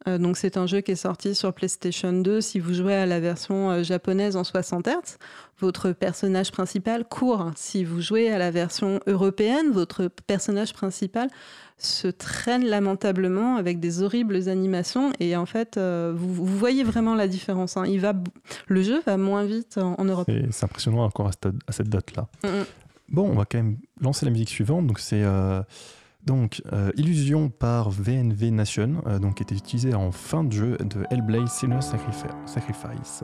euh, 0.07 0.17
donc 0.17 0.37
c'est 0.37 0.57
un 0.57 0.67
jeu 0.67 0.81
qui 0.81 0.91
est 0.91 0.95
sorti 0.95 1.35
sur 1.35 1.53
PlayStation 1.53 2.11
2. 2.11 2.41
Si 2.41 2.59
vous 2.59 2.73
jouez 2.73 2.95
à 2.95 3.05
la 3.05 3.19
version 3.19 3.81
japonaise 3.83 4.35
en 4.35 4.43
60 4.43 4.87
Hz, 4.87 5.17
votre 5.59 5.91
personnage 5.91 6.51
principal 6.51 7.05
court. 7.05 7.51
Si 7.55 7.83
vous 7.83 8.01
jouez 8.01 8.29
à 8.29 8.37
la 8.37 8.51
version 8.51 8.99
européenne, 9.07 9.71
votre 9.71 10.07
personnage 10.27 10.73
principal 10.73 11.29
se 11.85 12.07
traîne 12.07 12.65
lamentablement 12.65 13.55
avec 13.55 13.79
des 13.79 14.01
horribles 14.01 14.49
animations. 14.49 15.11
Et 15.19 15.35
en 15.35 15.45
fait 15.45 15.77
euh, 15.77 16.13
vous, 16.15 16.45
voyez 16.45 16.83
vraiment 16.83 17.15
la 17.15 17.27
différence 17.27 17.77
hein. 17.77 17.85
il 17.87 17.99
va 17.99 18.13
le 18.67 18.81
jeu 18.81 19.01
va 19.05 19.17
moins 19.17 19.43
vite 19.43 19.77
en, 19.77 19.95
en 19.97 20.05
Europe. 20.05 20.29
C'est 20.51 20.63
impressionnant 20.63 21.03
encore 21.03 21.27
à 21.27 21.71
cette, 21.71 21.89
date 21.89 22.15
là 22.15 22.27
mm, 22.43 22.47
mm. 22.47 22.65
bon 23.09 23.29
on 23.29 23.35
va 23.35 23.45
quand 23.45 23.57
même 23.57 23.77
lancer 23.99 24.25
la 24.25 24.31
musique 24.31 24.49
suivante. 24.49 24.87
Donc 24.87 24.99
c'est 24.99 25.23
euh, 25.23 25.61
donc 26.25 26.61
euh, 26.71 26.91
Illusion 26.97 27.49
par 27.49 27.89
VNV 27.89 28.51
Nation 28.51 29.03
donc 29.21 29.35
qui 29.35 29.43
était 29.43 29.55
utilisée 29.55 29.93
en 29.93 30.11
fin 30.11 30.43
de 30.43 30.51
jeu 30.51 30.77
de 30.77 31.03
Hellblade 31.09 31.47
Sinner 31.47 31.79
Sacrifice. 31.81 33.23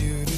you 0.00 0.33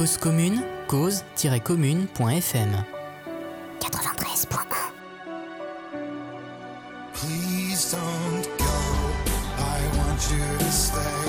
Cause 0.00 0.16
commune, 0.16 0.64
cause-commune.fm 0.86 2.72
93.1 3.80 4.92
Please 7.12 7.92
don't 7.92 8.48
go, 8.56 8.80
I 9.58 9.90
want 9.98 10.30
you 10.32 10.40
to 10.56 10.70
stay. 10.72 11.28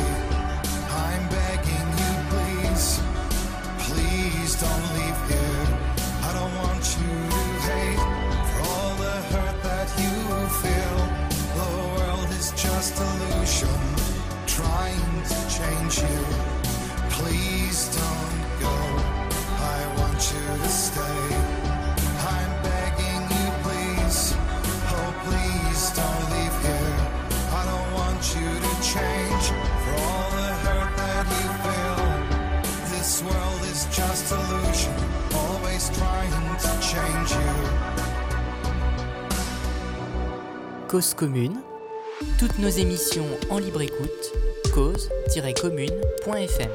I'm 0.88 1.28
begging 1.28 1.90
you, 2.00 2.14
please. 2.32 3.04
Please 3.92 4.56
don't 4.56 4.88
leave 4.96 5.20
here, 5.28 5.68
I 6.24 6.32
don't 6.32 6.56
want 6.64 6.96
you 6.96 7.12
to 7.28 7.44
hate. 7.68 8.00
For 8.48 8.64
all 8.72 8.96
the 8.96 9.20
hurt 9.32 9.58
that 9.68 9.92
you 10.00 10.16
feel, 10.64 11.00
the 11.60 11.68
world 12.00 12.32
is 12.40 12.48
just 12.52 12.96
illusion. 12.96 13.80
Trying 14.48 15.12
to 15.28 15.36
change 15.58 15.98
you, 15.98 16.20
please 17.10 17.90
don't. 17.98 18.11
Cause 40.88 41.14
commune, 41.14 41.58
toutes 42.38 42.60
nos 42.60 42.70
émissions 42.70 43.26
en 43.50 43.60
libre 43.60 43.82
écoute, 43.82 44.34
cause-commune.fm. 44.74 46.70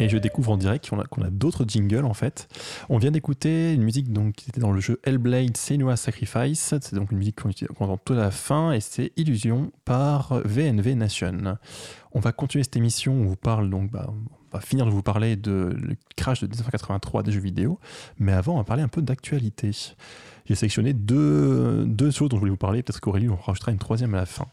Et 0.00 0.08
je 0.08 0.18
découvre 0.18 0.50
en 0.52 0.56
direct 0.56 0.90
qu'on 0.90 0.98
a, 0.98 1.26
a 1.26 1.30
d'autres 1.30 1.64
jingles 1.66 2.04
en 2.04 2.14
fait. 2.14 2.48
On 2.88 2.98
vient 2.98 3.12
d'écouter 3.12 3.72
une 3.72 3.82
musique 3.82 4.12
donc, 4.12 4.34
qui 4.34 4.50
était 4.50 4.60
dans 4.60 4.72
le 4.72 4.80
jeu 4.80 5.00
Hellblade 5.04 5.56
Senua 5.56 5.96
Sacrifice. 5.96 6.74
C'est 6.80 6.94
donc 6.94 7.12
une 7.12 7.18
musique 7.18 7.36
qu'on 7.40 7.50
entend 7.84 7.96
tout 7.96 8.14
à 8.14 8.16
la 8.16 8.30
fin 8.30 8.72
et 8.72 8.80
c'est 8.80 9.12
Illusion 9.16 9.70
par 9.84 10.40
VNV 10.44 10.96
Nation. 10.96 11.56
On 12.12 12.20
va 12.20 12.32
continuer 12.32 12.64
cette 12.64 12.76
émission. 12.76 13.12
On 13.14 13.24
vous 13.24 13.36
parle 13.36 13.70
donc, 13.70 13.90
bah, 13.90 14.12
va 14.58 14.60
finir 14.60 14.86
de 14.86 14.90
vous 14.90 15.02
parler 15.02 15.36
de 15.36 15.76
crash 16.16 16.40
de 16.40 16.46
1983 16.46 17.22
des 17.22 17.32
jeux 17.32 17.40
vidéo. 17.40 17.78
Mais 18.18 18.32
avant, 18.32 18.54
on 18.54 18.58
va 18.58 18.64
parler 18.64 18.82
un 18.82 18.88
peu 18.88 19.02
d'actualité. 19.02 19.70
J'ai 20.46 20.54
sélectionné 20.54 20.92
deux, 20.92 21.84
deux 21.86 22.10
choses 22.10 22.28
dont 22.28 22.36
je 22.36 22.40
voulais 22.40 22.50
vous 22.50 22.56
parler. 22.56 22.82
Peut-être 22.82 23.00
qu'Aurélie 23.00 23.28
en 23.28 23.36
rajoutera 23.36 23.72
une 23.72 23.78
troisième 23.78 24.14
à 24.14 24.18
la 24.18 24.26
fin. 24.26 24.46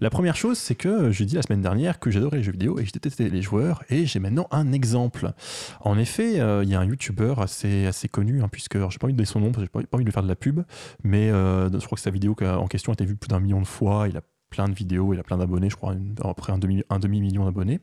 La 0.00 0.10
première 0.10 0.36
chose, 0.36 0.58
c'est 0.58 0.74
que 0.74 1.10
j'ai 1.10 1.24
dit 1.24 1.36
la 1.36 1.42
semaine 1.42 1.62
dernière 1.62 1.98
que 1.98 2.10
j'adorais 2.10 2.38
les 2.38 2.42
jeux 2.42 2.52
vidéo 2.52 2.78
et 2.78 2.84
je 2.84 2.92
détestais 2.92 3.28
les 3.28 3.42
joueurs, 3.42 3.82
et 3.88 4.06
j'ai 4.06 4.18
maintenant 4.18 4.48
un 4.50 4.72
exemple. 4.72 5.32
En 5.80 5.98
effet, 5.98 6.40
euh, 6.40 6.62
il 6.64 6.70
y 6.70 6.74
a 6.74 6.80
un 6.80 6.84
YouTuber 6.84 7.34
assez, 7.38 7.86
assez 7.86 8.08
connu, 8.08 8.42
hein, 8.42 8.48
puisque 8.50 8.74
j'ai 8.74 8.98
pas 8.98 9.06
envie 9.06 9.12
de 9.12 9.18
donner 9.18 9.24
son 9.24 9.40
nom, 9.40 9.52
parce 9.52 9.66
que 9.66 9.70
j'ai 9.78 9.86
pas, 9.86 9.96
envie 9.96 10.04
de 10.04 10.08
lui 10.08 10.12
faire 10.12 10.22
de 10.22 10.28
la 10.28 10.36
pub, 10.36 10.60
mais 11.04 11.30
euh, 11.30 11.70
je 11.70 11.84
crois 11.84 11.96
que 11.96 12.02
sa 12.02 12.10
vidéo 12.10 12.36
en 12.42 12.66
question 12.66 12.92
a 12.92 12.94
été 12.94 13.04
vue 13.04 13.16
plus 13.16 13.28
d'un 13.28 13.40
million 13.40 13.60
de 13.60 13.66
fois. 13.66 14.08
Il 14.08 14.16
a 14.16 14.22
plein 14.50 14.68
de 14.68 14.74
vidéos, 14.74 15.14
il 15.14 15.20
a 15.20 15.22
plein 15.22 15.38
d'abonnés, 15.38 15.70
je 15.70 15.76
crois, 15.76 15.92
à 15.92 16.34
peu 16.34 16.34
près 16.34 16.52
un 16.52 16.58
demi-million 16.58 17.44
d'abonnés, 17.44 17.80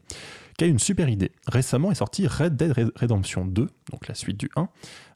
qui 0.59 0.69
une 0.69 0.79
super 0.79 1.09
idée. 1.09 1.31
Récemment 1.47 1.91
est 1.91 1.95
sorti 1.95 2.27
Red 2.27 2.55
Dead 2.55 2.71
Red- 2.71 2.91
Redemption 2.95 3.45
2, 3.45 3.69
donc 3.91 4.07
la 4.07 4.13
suite 4.13 4.37
du 4.37 4.49
1, 4.55 4.67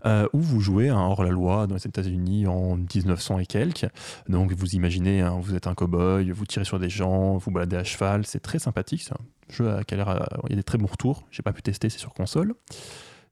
euh, 0.06 0.28
où 0.34 0.40
vous 0.40 0.60
jouez 0.60 0.90
un 0.90 0.98
hors-la-loi 1.00 1.68
dans 1.68 1.76
les 1.76 1.86
États-Unis 1.86 2.48
en 2.48 2.78
1900 2.78 3.40
et 3.40 3.46
quelques. 3.46 3.86
Donc 4.30 4.52
vous 4.54 4.76
imaginez, 4.76 5.22
hein, 5.22 5.38
vous 5.42 5.54
êtes 5.56 5.68
un 5.68 5.74
cow-boy, 5.74 6.32
vous 6.32 6.46
tirez 6.46 6.66
sur 6.66 6.80
des 6.80 6.90
gens, 6.90 7.38
vous 7.38 7.52
baladez 7.52 7.76
à 7.78 7.84
cheval, 7.84 8.26
c'est 8.26 8.40
très 8.40 8.60
sympathique, 8.60 9.02
c'est 9.04 9.14
un 9.14 9.54
jeu 9.54 9.70
à- 9.70 9.84
qui 9.84 9.94
a 9.94 9.98
l'air, 9.98 10.28
il 10.46 10.52
y 10.52 10.54
a 10.54 10.56
des 10.56 10.64
très 10.64 10.78
bons 10.78 10.88
retours, 10.88 11.26
j'ai 11.32 11.44
pas 11.44 11.54
pu 11.54 11.62
tester, 11.62 11.90
c'est 11.90 12.00
sur 12.00 12.14
console. 12.14 12.54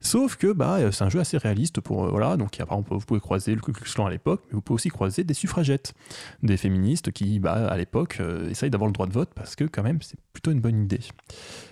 Sauf 0.02 0.36
que 0.36 0.52
bah, 0.52 0.78
euh, 0.78 0.90
c'est 0.90 1.04
un 1.04 1.08
jeu 1.08 1.20
assez 1.20 1.38
réaliste 1.38 1.80
pour 1.80 2.04
euh, 2.04 2.10
voilà 2.10 2.36
donc 2.36 2.58
vous 2.90 2.98
pouvez 3.00 3.20
croiser 3.20 3.54
le 3.54 3.60
Ku 3.60 3.72
à 4.04 4.10
l'époque 4.10 4.42
mais 4.48 4.54
vous 4.54 4.60
pouvez 4.60 4.74
aussi 4.74 4.88
croiser 4.88 5.22
des 5.22 5.32
suffragettes. 5.34 5.94
Des 6.42 6.56
féministes 6.56 7.12
qui 7.12 7.38
bah, 7.38 7.68
à 7.68 7.76
l'époque 7.76 8.18
euh, 8.20 8.50
essayent 8.50 8.70
d'avoir 8.70 8.88
le 8.88 8.92
droit 8.92 9.06
de 9.06 9.12
vote 9.12 9.30
parce 9.34 9.54
que 9.54 9.64
quand 9.64 9.84
même 9.84 10.00
c'est 10.02 10.18
plutôt 10.32 10.50
une 10.50 10.60
bonne 10.60 10.82
idée. 10.82 10.98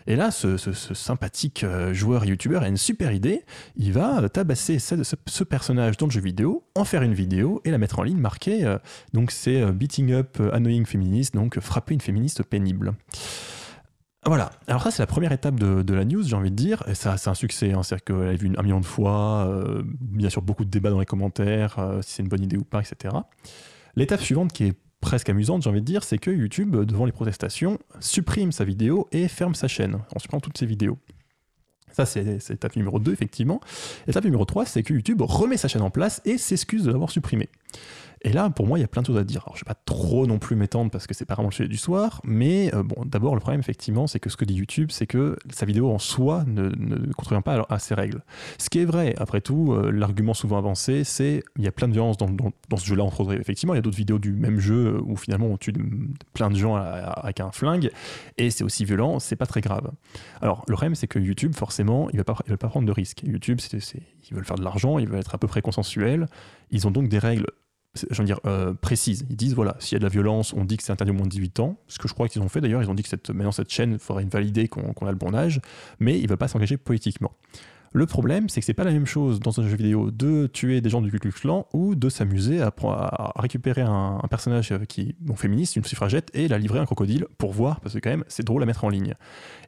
Et 0.07 0.15
là 0.15 0.31
ce, 0.31 0.57
sympathique 0.57 1.65
joueur 1.93 2.25
youtubeur 2.25 2.63
a 2.63 2.69
une 2.69 2.77
super 2.77 3.13
idée. 3.13 3.45
Il 3.77 3.93
va 3.93 4.29
tabasser 4.29 4.79
ce, 4.79 5.03
ce- 5.03 5.45
personnage 5.45 5.97
dans 5.97 6.07
le 6.07 6.13
jeu 6.13 6.21
vidéo 6.21 6.65
en 6.77 6.85
faire 6.85 7.03
une 7.03 7.15
vidéo 7.15 7.61
et 7.65 7.71
la 7.71 7.79
mettre 7.79 7.99
en 7.99 8.03
ligne 8.05 8.19
marquée 8.19 8.77
donc 9.13 9.33
c'est 9.33 9.73
beating 9.73 10.13
up 10.13 10.39
annoying 10.53 10.87
féministe 10.87 11.35
donc 11.35 11.59
frapper 11.59 11.95
une 11.95 12.01
féministe 12.01 12.43
pénible 12.45 12.95
voilà, 14.27 14.51
alors 14.67 14.83
ça 14.83 14.91
c'est 14.91 15.03
la 15.03 15.07
première 15.07 15.33
étape 15.33 15.59
de, 15.59 15.95
la 15.95 16.05
news, 16.05 16.23
j'ai 16.23 16.37
envie 16.37 16.51
de 16.51 16.57
dire, 16.57 16.83
et 16.87 16.95
ça 16.95 17.17
c'est 17.17 17.31
un 17.31 17.35
succès, 17.35 17.73
hein. 17.73 17.83
c'est-à-dire 17.83 18.05
qu'elle 18.05 18.29
a 18.29 18.35
vu 18.35 18.53
un 18.55 18.63
million 18.63 18.81
de 18.81 18.85
fois, 18.85 19.47
euh, 19.49 19.83
bien 19.85 20.29
sûr 20.29 20.43
beaucoup 20.43 20.67
de 20.67 20.71
débats 20.71 20.91
dans 20.91 21.01
les 21.01 21.07
commentaires, 21.07 21.79
euh, 21.79 22.03
si 22.03 22.15
c'est 22.15 22.23
une 22.23 22.29
bonne 22.29 22.43
idée 22.43 22.59
ou 22.59 22.65
pas, 22.65 22.81
etc. 22.81 23.15
L'étape 23.97 24.21
suivante 24.21 24.53
qui 24.53 24.65
est 24.65 24.75
presque 25.01 25.31
amusante, 25.31 25.63
j'ai 25.63 25.71
envie 25.71 25.81
de 25.81 25.87
dire, 25.87 26.05
c'est 26.05 26.19
que 26.19 26.31
YouTube, 26.31 26.77
devant 26.77 27.07
les 27.07 27.13
protestations, 27.13 27.79
supprime 28.01 28.53
sa 28.53 28.65
vidéo 28.65 29.09
et 29.11 29.27
ferme 29.27 29.55
sa 29.55 29.69
chaîne, 29.69 30.01
en 30.15 30.19
supprimant 30.19 30.41
toutes 30.41 30.59
ses 30.59 30.67
vidéos. 30.67 30.99
Ça, 31.93 32.07
c'est 32.07 32.39
c'est 32.41 32.53
l'étape 32.53 32.77
numéro 32.77 32.99
2, 32.99 33.13
effectivement. 33.13 33.61
L'étape 34.07 34.25
numéro 34.25 34.45
3, 34.45 34.67
c'est 34.67 34.83
que 34.83 34.93
YouTube 34.93 35.23
remet 35.23 35.57
sa 35.57 35.67
chaîne 35.67 35.83
en 35.83 35.91
place 35.91 36.21
et 36.25 36.39
s'excuse 36.39 36.85
de 36.85 36.93
l'avoir 36.93 37.11
supprimée. 37.11 37.49
Et 38.23 38.33
là, 38.33 38.51
pour 38.51 38.67
moi, 38.67 38.79
il 38.79 38.83
y 38.83 38.85
a 38.85 38.89
plein 38.89 39.01
de 39.01 39.07
choses 39.07 39.17
à 39.17 39.25
dire. 39.25 39.43
Alors, 39.47 39.57
je 39.57 39.65
ne 39.65 39.69
vais 39.69 39.75
pas 39.75 39.81
trop 39.87 40.27
non 40.27 40.39
plus 40.39 40.55
m'étendre 40.55 40.91
parce 40.91 41.07
que 41.07 41.15
c'est 41.15 41.25
pas 41.25 41.35
vraiment 41.35 41.49
le 41.49 41.55
sujet 41.55 41.69
du 41.69 41.79
soir, 41.79 42.21
mais 42.25 42.75
euh, 42.75 42.83
bon, 42.83 43.05
d'abord, 43.07 43.35
le 43.35 43.41
problème, 43.41 43.61
effectivement, 43.61 44.07
c'est 44.07 44.21
que 44.21 44.29
ce 44.29 44.37
que 44.37 44.45
dit 44.45 44.55
YouTube, 44.55 44.91
c'est 44.91 45.07
que 45.07 45.37
sa 45.51 45.65
vidéo 45.65 45.91
en 45.91 45.99
soi 45.99 46.45
ne, 46.47 46.69
ne 46.69 47.13
contrevient 47.15 47.41
pas 47.43 47.67
à, 47.71 47.79
ses 47.79 47.95
règles. 47.95 48.23
Ce 48.59 48.69
qui 48.69 48.81
est 48.81 48.85
vrai, 48.85 49.15
après 49.19 49.41
tout, 49.41 49.73
euh, 49.73 49.91
l'argument 49.91 50.35
souvent 50.35 50.59
avancé, 50.59 51.03
c'est 51.05 51.43
il 51.57 51.65
y 51.65 51.69
a 51.69 51.73
plein 51.73 51.89
de 51.89 51.95
violence 51.95 52.19
dans, 52.19 52.29
ce 52.77 52.85
jeu-là, 52.85 53.05
entre 53.05 53.21
autres. 53.23 53.33
Effectivement, 53.33 53.73
il 53.73 53.79
y 53.79 53.81
a 53.81 53.83
d'autres 53.83 53.97
vidéos 53.97 54.19
du 54.19 54.33
même 54.33 54.61
jeu 54.61 55.01
où 55.03 55.17
finalement 55.17 55.47
on 55.47 55.57
tue 55.57 55.73
plein 56.35 56.51
de 56.51 56.57
gens 56.57 56.77
avec 56.77 57.41
un 57.41 57.53
flingue, 57.53 57.91
et 58.37 58.51
c'est 58.51 58.65
aussi 58.65 58.85
violent, 58.85 59.19
c'est 59.19 59.37
pas 59.37 59.47
très 59.47 59.63
grave. 59.63 59.91
Alors, 60.43 60.65
le 60.69 60.75
problème, 60.75 60.95
c'est 60.95 61.07
que 61.07 61.19
YouTube, 61.19 61.55
forcément, 61.55 62.09
il 62.11 62.19
ne 62.19 62.25
il 62.47 62.51
va 62.51 62.57
pas 62.57 62.69
prendre 62.69 62.87
de 62.87 62.93
risques. 62.93 63.23
YouTube, 63.23 63.61
ils 64.31 64.35
veulent 64.35 64.45
faire 64.45 64.57
de 64.57 64.65
l'argent, 64.65 64.99
ils 64.99 65.09
veulent 65.09 65.21
être 65.21 65.35
à 65.35 65.39
peu 65.39 65.47
près 65.47 65.63
consensuels. 65.63 66.29
Ils 66.71 66.87
ont 66.87 66.91
donc 66.91 67.09
des 67.09 67.19
règles, 67.19 67.47
veux 67.95 68.25
dire, 68.25 68.41
euh, 68.47 68.73
précises. 68.75 69.27
Ils 69.31 69.37
disent, 69.37 69.55
voilà, 69.55 69.77
s'il 69.79 69.95
y 69.95 69.97
a 69.97 69.99
de 69.99 70.05
la 70.05 70.11
violence, 70.11 70.53
on 70.53 70.65
dit 70.65 70.77
que 70.77 70.83
c'est 70.83 70.93
interdit 70.93 71.11
au 71.11 71.15
moins 71.15 71.27
de 71.27 71.31
18 71.31 71.61
ans. 71.61 71.79
Ce 71.89 71.99
que 71.99 72.09
je 72.09 72.15
crois 72.15 72.29
qu'ils 72.29 72.43
ont 72.43 72.49
fait 72.49 72.61
d'ailleurs, 72.61 72.83
ils 72.83 72.91
ont 72.91 72.95
dit 72.95 73.03
que 73.03 73.09
cette, 73.09 73.31
maintenant 73.31 73.53
cette 73.53 73.71
chaîne, 73.71 73.93
il 73.93 73.99
faudrait 73.99 74.25
valider 74.25 74.69
qu'on 74.69 74.93
qu'on 74.93 75.07
a 75.07 75.11
le 75.11 75.17
bon 75.17 75.35
âge, 75.35 75.61
mais 75.99 76.19
ils 76.19 76.25
ne 76.25 76.29
veulent 76.29 76.39
pas 76.39 76.49
s'engager 76.49 76.77
politiquement. 76.77 77.33
Le 77.93 78.07
problème, 78.07 78.49
c'est 78.49 78.61
que 78.61 78.67
c'est 78.67 78.73
pas 78.73 78.85
la 78.85 78.93
même 78.93 79.07
chose 79.07 79.41
dans 79.41 79.59
un 79.61 79.67
jeu 79.67 79.75
vidéo 79.75 80.13
de 80.13 80.47
tuer 80.47 80.81
des 80.81 80.89
gens 80.89 81.03
du 81.03 81.11
Ku 81.11 81.19
Klux 81.19 81.33
Klan 81.33 81.67
ou 81.73 81.97
de 81.97 82.09
s'amuser 82.09 82.63
à, 82.63 82.73
récupérer 83.35 83.81
un, 83.81 84.21
personnage 84.31 84.73
qui 84.89 85.17
bon, 85.19 85.35
féministe, 85.35 85.75
une 85.75 85.83
suffragette, 85.83 86.31
et 86.33 86.47
la 86.47 86.59
livrer 86.59 86.79
à 86.79 86.83
un 86.83 86.87
crocodile 86.87 87.27
pour 87.37 87.53
voir, 87.53 87.81
parce 87.81 87.97
que 87.97 87.99
quand 87.99 88.11
même, 88.11 88.23
c'est 88.29 88.45
drôle 88.45 88.63
à 88.63 88.67
mettre 88.67 88.85
en 88.85 88.91
ligne. 88.91 89.15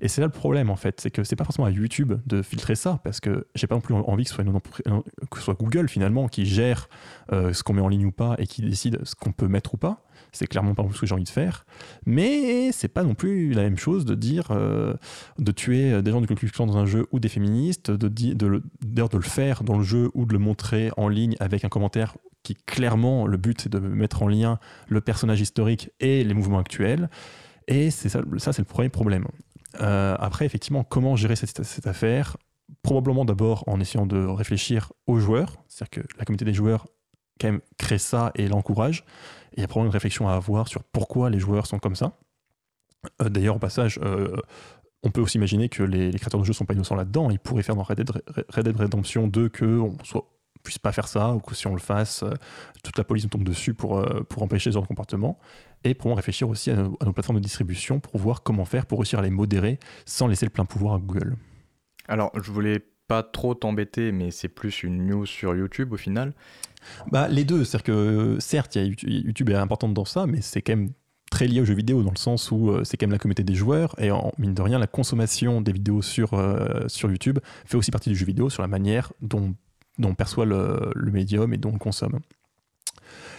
Et 0.01 0.07
c'est 0.07 0.21
là 0.21 0.29
le 0.29 0.33
problème, 0.33 0.71
en 0.71 0.77
fait, 0.77 1.01
c'est 1.01 1.11
que 1.11 1.25
c'est 1.25 1.35
pas 1.35 1.43
forcément 1.43 1.67
à 1.67 1.73
YouTube 1.73 2.13
de 2.27 2.43
filtrer 2.43 2.77
ça, 2.77 3.01
parce 3.03 3.19
que 3.19 3.49
j'ai 3.57 3.67
pas 3.67 3.75
non 3.75 3.81
plus 3.81 3.95
envie 3.95 4.23
que 4.23 4.31
ce 4.31 4.37
soit, 4.37 4.45
une 4.45 4.55
entreprise- 4.55 4.85
que 5.29 5.39
ce 5.39 5.43
soit 5.43 5.55
Google, 5.55 5.89
finalement, 5.89 6.29
qui 6.29 6.47
gère 6.47 6.89
euh, 7.33 7.53
ce 7.53 7.65
qu'on 7.65 7.73
met 7.73 7.83
en 7.83 7.89
ligne 7.89 8.07
ou 8.07 8.13
pas 8.13 8.37
et 8.39 8.47
qui 8.47 8.63
décide 8.63 9.01
ce 9.03 9.17
qu'on 9.17 9.33
peut 9.33 9.49
mettre 9.49 9.75
ou 9.75 9.79
pas. 9.79 10.05
C'est 10.33 10.47
clairement 10.47 10.75
pas 10.75 10.85
ce 10.93 10.99
que 10.99 11.07
j'ai 11.07 11.15
envie 11.15 11.25
de 11.25 11.29
faire. 11.29 11.67
Mais 12.07 12.73
c'est 12.73 12.89
pas 12.89 13.03
non 13.05 13.15
plus 13.15 13.53
la 13.53 13.63
même 13.63 13.77
chose 13.77 14.05
de 14.07 14.15
dire 14.15 14.49
euh, 14.51 14.95
de 15.39 15.53
tuer 15.53 16.01
des 16.03 16.11
gens 16.11 16.21
du 16.23 16.27
Ku 16.27 16.51
dans 16.59 16.79
un 16.79 16.87
jeu 16.87 17.07
ou 17.13 17.21
des 17.21 17.29
féministes, 17.29 17.91
de, 17.91 18.09
de, 18.09 18.47
le- 18.47 18.63
d'ailleurs 18.81 19.11
de 19.11 19.19
le 19.19 19.23
faire 19.23 19.63
dans 19.63 19.77
le 19.77 19.85
jeu 19.85 20.11
ou 20.15 20.25
de 20.25 20.33
le 20.33 20.39
montrer 20.39 20.91
en 20.97 21.09
ligne 21.09 21.37
avec 21.39 21.65
un 21.65 21.69
commentaire 21.69 22.17
qui 22.43 22.55
clairement 22.55 23.27
le 23.27 23.37
but 23.37 23.61
c'est 23.61 23.69
de 23.69 23.79
mettre 23.79 24.23
en 24.23 24.29
lien 24.29 24.59
le 24.89 25.01
personnage 25.01 25.41
historique 25.41 25.91
et 26.01 26.25
les 26.25 26.35
mouvements 26.35 26.59
actuels. 26.59 27.11
Et 27.69 27.91
c'est 27.91 28.09
ça, 28.09 28.23
ça 28.39 28.53
c'est 28.53 28.63
le 28.63 28.67
premier 28.67 28.89
problème. 28.89 29.27
Euh, 29.81 30.17
après, 30.19 30.45
effectivement, 30.45 30.83
comment 30.83 31.15
gérer 31.15 31.37
cette, 31.37 31.63
cette 31.63 31.87
affaire? 31.87 32.37
Probablement 32.83 33.25
d'abord 33.25 33.65
en 33.69 33.81
essayant 33.81 34.07
de 34.07 34.25
réfléchir 34.25 34.93
aux 35.07 35.19
joueurs, 35.19 35.63
c'est-à-dire 35.69 36.03
que 36.03 36.19
la 36.19 36.25
communauté 36.25 36.45
des 36.45 36.55
joueurs 36.55 36.87
quand 37.41 37.49
même 37.49 37.61
crée 37.79 37.99
ça 37.99 38.33
et 38.35 38.49
l'encourage. 38.49 39.05
Il 39.57 39.61
y 39.61 39.65
a 39.65 39.69
probablement 39.69 39.91
une 39.91 39.95
réflexion 39.95 40.29
à 40.29 40.35
avoir 40.35 40.69
sur 40.69 40.83
pourquoi 40.83 41.31
les 41.31 41.39
joueurs 41.39 41.67
sont 41.67 41.79
comme 41.79 41.97
ça. 41.97 42.19
Euh, 43.21 43.29
D'ailleurs, 43.29 43.57
au 43.57 43.59
passage, 43.59 43.99
euh, 44.03 44.37
on 45.03 45.11
peut 45.11 45.21
aussi 45.21 45.39
imaginer 45.39 45.69
que 45.69 45.83
les, 45.83 46.11
créateurs 46.13 46.41
de 46.41 46.47
jeux 46.47 46.53
sont 46.53 46.65
pas 46.65 46.75
innocents 46.75 46.95
là-dedans. 46.95 47.31
Ils 47.31 47.39
pourraient 47.39 47.63
faire 47.63 47.77
dans 47.77 47.83
Red 47.83 47.99
Dead, 47.99 48.11
Red 48.49 48.65
Dead 48.65 48.77
Redemption 48.77 49.27
2 49.27 49.49
qu'on 49.49 49.97
soit 50.05 50.29
puisse 50.63 50.79
pas 50.79 50.93
faire 50.93 51.09
ça 51.09 51.33
ou 51.33 51.41
que 51.41 51.57
si 51.57 51.67
on 51.67 51.75
le 51.75 51.81
fasse, 51.81 52.23
euh, 52.23 52.31
toute 52.85 52.97
la 52.97 53.03
police 53.03 53.25
nous 53.25 53.31
tombe 53.31 53.43
dessus 53.43 53.75
pour, 53.75 54.01
pour 54.29 54.45
empêcher 54.45 54.71
ce 54.71 54.75
genre 54.75 54.83
de 54.83 54.89
comportement. 54.89 55.41
Et 55.83 55.95
pour 55.95 56.15
réfléchir 56.15 56.49
aussi 56.49 56.71
à 56.71 56.77
nos 56.77 57.13
plateformes 57.13 57.39
de 57.39 57.43
distribution 57.43 57.99
pour 57.99 58.21
voir 58.21 58.45
comment 58.45 58.65
faire 58.65 58.87
pour 58.87 59.01
réussir 59.01 59.19
à 59.19 59.23
les 59.23 59.31
modérer 59.31 59.81
sans 60.07 60.29
laisser 60.29 60.47
le 60.47 60.51
plein 60.51 60.65
pouvoir 60.65 60.95
à 60.95 60.99
Google. 60.99 61.37
Alors, 62.07 62.31
je 62.41 62.53
voulais 62.53 62.85
pas 63.09 63.23
trop 63.23 63.55
t'embêter, 63.55 64.13
mais 64.13 64.31
c'est 64.31 64.49
plus 64.49 64.83
une 64.83 65.07
news 65.07 65.27
sur 65.27 65.55
YouTube 65.55 65.93
au 65.93 65.97
final. 65.97 66.33
Bah, 67.11 67.29
les 67.29 67.45
deux, 67.45 67.65
c'est-à-dire 67.65 67.85
que 67.85 68.37
certes, 68.41 68.77
YouTube, 68.77 69.51
est 69.51 69.55
importante 69.55 69.95
dans 69.95 70.05
ça, 70.05 70.27
mais 70.27 70.41
c'est 70.41 70.63
quand 70.63 70.77
même 70.77 70.91
très 71.31 71.47
lié 71.47 71.61
aux 71.61 71.65
jeux 71.65 71.75
vidéo 71.75 72.03
dans 72.03 72.11
le 72.11 72.17
sens 72.17 72.51
où 72.51 72.71
euh, 72.71 72.85
c'est 72.85 72.97
quand 72.97 73.07
même 73.07 73.13
la 73.13 73.19
communauté 73.19 73.43
des 73.43 73.55
joueurs 73.55 73.95
et 73.99 74.11
en 74.11 74.33
mine 74.37 74.53
de 74.53 74.61
rien, 74.61 74.79
la 74.79 74.87
consommation 74.87 75.63
des 75.63 75.73
vidéos 75.73 76.03
sur, 76.03 76.35
euh, 76.35 76.87
YouTube 77.05 77.39
fait 77.65 77.77
aussi 77.77 77.91
partie 77.91 78.11
du 78.11 78.17
jeu 78.17 78.27
vidéo 78.27 78.51
sur 78.51 78.61
la 78.63 78.69
manière 78.69 79.13
dont, 79.23 79.55
dont 79.99 80.11
on 80.11 80.15
perçoit 80.15 80.45
le, 80.45 80.93
le 80.95 81.11
médium 81.11 81.55
et 81.55 81.57
dont 81.57 81.71
on 81.71 81.75
le 81.75 81.79
consomme. 81.79 82.21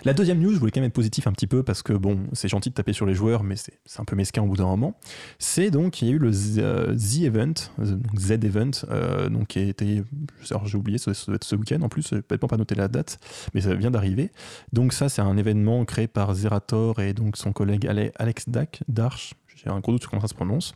La 0.05 0.13
deuxième 0.13 0.39
news, 0.39 0.53
je 0.53 0.59
voulais 0.59 0.71
quand 0.71 0.81
même 0.81 0.89
être 0.89 0.93
positif 0.93 1.27
un 1.27 1.31
petit 1.31 1.47
peu 1.47 1.63
parce 1.63 1.81
que 1.81 1.93
bon, 1.93 2.19
c'est 2.33 2.49
gentil 2.49 2.69
de 2.69 2.73
taper 2.73 2.91
sur 2.91 3.05
les 3.05 3.13
joueurs, 3.13 3.43
mais 3.43 3.55
c'est 3.55 3.99
un 3.99 4.03
peu 4.03 4.17
mesquin 4.17 4.41
au 4.41 4.47
bout 4.47 4.57
d'un 4.57 4.65
moment. 4.65 4.99
C'est 5.39 5.71
donc 5.71 5.93
qu'il 5.93 6.09
y 6.09 6.11
a 6.11 6.13
eu 6.15 6.17
le 6.17 6.31
Z, 6.33 6.59
euh, 6.59 6.95
Event, 7.21 7.53
euh, 7.79 7.85
donc 7.85 8.19
Z 8.19 8.31
Event, 8.31 8.71
euh, 8.89 9.29
donc 9.29 9.47
qui 9.47 9.59
a 9.59 9.61
été, 9.61 10.03
j'ai 10.41 10.77
oublié, 10.77 10.97
ça, 10.97 11.11
doit 11.27 11.35
être 11.35 11.45
ce 11.45 11.55
week-end 11.55 11.81
en 11.81 11.87
plus, 11.87 12.09
peut-être 12.09 12.45
pas 12.45 12.57
noté 12.57 12.75
la 12.75 12.89
date, 12.89 13.17
mais 13.53 13.61
ça 13.61 13.73
vient 13.75 13.91
d'arriver. 13.91 14.31
Donc 14.73 14.91
ça, 14.91 15.07
c'est 15.07 15.21
un 15.21 15.37
événement 15.37 15.85
créé 15.85 16.07
par 16.07 16.33
Zerator 16.33 16.99
et 16.99 17.13
donc 17.13 17.37
son 17.37 17.53
collègue 17.53 17.87
Ale- 17.87 18.11
Alex 18.17 18.49
Dak, 18.49 18.83
Darch. 18.89 19.35
J'ai 19.55 19.69
un 19.69 19.79
gros 19.79 19.93
doute 19.93 20.01
sur 20.01 20.09
comment 20.09 20.21
ça 20.21 20.27
se 20.27 20.33
prononce. 20.33 20.73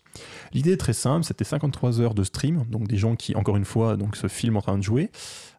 L'idée 0.53 0.71
est 0.71 0.77
très 0.77 0.93
simple, 0.93 1.25
c'était 1.25 1.43
53 1.43 1.99
heures 1.99 2.13
de 2.13 2.23
stream, 2.23 2.63
donc 2.69 2.87
des 2.87 2.97
gens 2.97 3.15
qui, 3.15 3.35
encore 3.35 3.57
une 3.57 3.65
fois, 3.65 3.97
donc, 3.97 4.15
se 4.15 4.27
filment 4.27 4.57
en 4.57 4.61
train 4.61 4.77
de 4.77 4.83
jouer. 4.83 5.09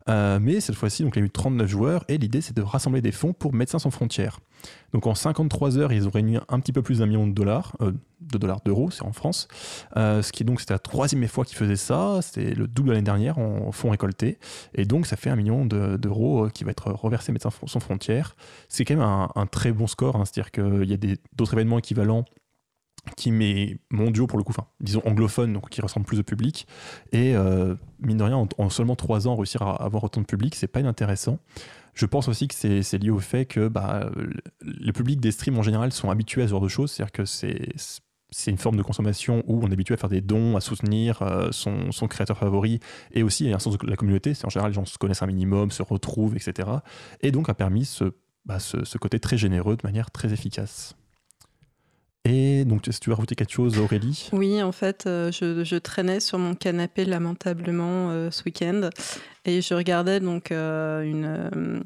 Euh, 0.09 0.39
mais 0.41 0.61
cette 0.61 0.77
fois-ci, 0.77 1.03
donc, 1.03 1.17
il 1.17 1.21
y 1.21 1.23
a 1.23 1.27
eu 1.27 1.31
39 1.31 1.69
joueurs 1.69 2.05
et 2.09 2.19
l'idée 2.19 2.41
c'est 2.41 2.57
de 2.57 2.63
rassembler 2.63 3.03
des 3.03 3.13
fonds 3.13 3.33
pour 3.33 3.53
Médecins 3.53 3.79
sans 3.79 3.91
frontières. 3.91 4.41
Donc 4.93 5.07
en 5.07 5.15
53 5.15 5.79
heures, 5.79 5.93
ils 5.93 6.07
ont 6.09 6.11
réuni 6.11 6.39
un 6.49 6.61
petit 6.61 6.73
peu 6.73 6.83
plus 6.83 6.99
d'un 6.99 7.07
million 7.07 7.27
de 7.27 7.33
dollars, 7.33 7.77
euh, 7.81 7.93
de 8.21 8.39
dollars 8.39 8.61
d'euros, 8.65 8.91
c'est 8.91 9.05
en 9.05 9.13
France. 9.13 9.47
Euh, 9.97 10.23
ce 10.23 10.33
qui 10.33 10.43
est 10.43 10.47
donc 10.47 10.61
c'était 10.61 10.75
la 10.75 10.79
troisième 10.79 11.27
fois 11.29 11.45
qu'ils 11.45 11.57
faisaient 11.57 11.77
ça, 11.77 12.21
c'était 12.23 12.55
le 12.55 12.67
double 12.67 12.91
l'année 12.91 13.03
dernière 13.03 13.39
en 13.39 13.71
fonds 13.71 13.91
récoltés. 13.91 14.39
Et 14.75 14.85
donc 14.85 15.07
ça 15.07 15.17
fait 15.17 15.31
un 15.31 15.37
million 15.37 15.65
de- 15.65 15.97
d'euros 15.97 16.49
qui 16.53 16.65
va 16.65 16.71
être 16.73 16.91
reversé 16.91 17.31
Médecins 17.33 17.51
sans 17.67 17.81
frontières. 17.81 18.35
C'est 18.69 18.85
quand 18.85 18.97
même 18.97 19.05
un, 19.05 19.47
très 19.47 19.73
bon 19.73 19.87
score, 19.87 20.17
hein, 20.17 20.25
c'est-à-dire 20.25 20.51
qu'il 20.51 20.91
y 20.91 20.95
a 20.95 21.17
d'autres 21.37 21.53
événements 21.55 21.79
équivalents 21.79 22.25
qui 23.15 23.31
met 23.31 23.79
mondiaux 23.91 24.27
pour 24.27 24.39
le 24.39 24.45
coup, 24.45 24.53
disons 24.81 25.03
anglophones, 25.05 25.53
donc 25.53 25.69
qui 25.71 25.81
ressemblent 25.81 26.07
plus 26.07 26.19
au 26.21 26.23
public. 26.23 26.67
Et 27.13 27.35
euh, 27.37 27.75
mine 28.01 28.17
de 28.19 28.23
rien, 28.25 28.37
en, 28.37 28.49
en 28.59 28.71
seulement 28.71 28.97
trois 28.97 29.29
ans, 29.29 29.37
réussir 29.37 29.63
à 29.63 29.83
avoir 29.83 30.05
autant 30.05 30.21
de 30.21 30.27
public, 30.27 30.55
c'est 30.55 30.67
pas 30.69 30.81
inintéressant. 30.81 31.39
Je 31.95 32.07
pense 32.07 32.29
aussi 32.29 32.47
que 32.47 32.55
c'est 32.55 32.99
lié 32.99 33.11
au 33.11 33.19
fait 33.19 33.45
que 33.45 33.67
bah, 33.69 34.09
le- 34.15 34.31
le 34.63 34.93
public 34.93 35.21
des 35.21 35.33
streams 35.33 35.59
en 35.59 35.63
général 35.63 35.93
sont 35.93 36.11
habitués 36.11 36.43
à 36.43 36.47
ce 36.47 36.51
genre 36.51 36.61
de 36.61 36.69
choses, 36.69 36.93
c'est-à-dire 36.93 37.11
que 37.13 37.25
c'est 37.25 38.51
une 38.51 38.59
forme 38.59 38.77
de 38.77 38.83
consommation 38.83 39.43
où 39.49 39.61
on 39.65 39.69
est 39.69 39.73
habitué 39.73 39.95
à 39.95 39.97
faire 39.97 40.09
des 40.11 40.21
dons, 40.21 40.57
à 40.57 40.61
soutenir 40.61 41.23
euh, 41.23 41.49
son, 41.51 41.91
créateur 42.09 42.39
favori, 42.39 42.79
et 43.13 43.23
aussi 43.25 43.45
il 43.45 43.51
y 43.51 43.53
a 43.53 43.57
un 43.57 43.59
sens 43.59 43.77
de 43.77 43.87
la 43.91 43.97
communauté. 43.97 44.35
C'est 44.35 44.45
en 44.47 44.51
général 44.51 44.71
les 44.71 44.75
gens 44.77 44.85
se 44.85 44.97
connaissent 44.99 45.23
un 45.23 45.27
minimum, 45.27 45.71
se 45.73 45.83
retrouvent, 45.83 46.37
etc. 46.37 46.69
Et 47.21 47.33
donc 47.33 47.49
a 47.49 47.55
permis 47.55 47.99
bah, 48.45 48.61
ce 48.61 48.99
côté 48.99 49.19
très 49.19 49.37
généreux 49.37 49.77
de 49.77 49.83
manière 49.85 50.11
très 50.13 50.33
efficace. 50.33 50.95
Et 52.29 52.67
donc, 52.67 52.83
si 52.91 53.01
tu 53.01 53.09
veux 53.09 53.15
rajouter 53.15 53.35
quelque 53.35 53.53
chose, 53.53 53.79
Aurélie 53.79 54.29
Oui, 54.33 54.63
en 54.63 54.73
fait, 54.73 55.07
euh, 55.07 55.33
je, 55.33 55.77
traînais 55.79 56.21
sur 56.21 56.39
mon 56.39 56.55
canapé 56.55 57.07
lamentablement 57.07 58.11
euh, 58.11 58.31
ce 58.31 58.43
week-end 58.45 58.91
et 59.47 59.63
je 59.63 59.73
regardais 59.73 60.21
donc 60.21 60.53
euh, 60.53 61.03
une, 61.03 61.85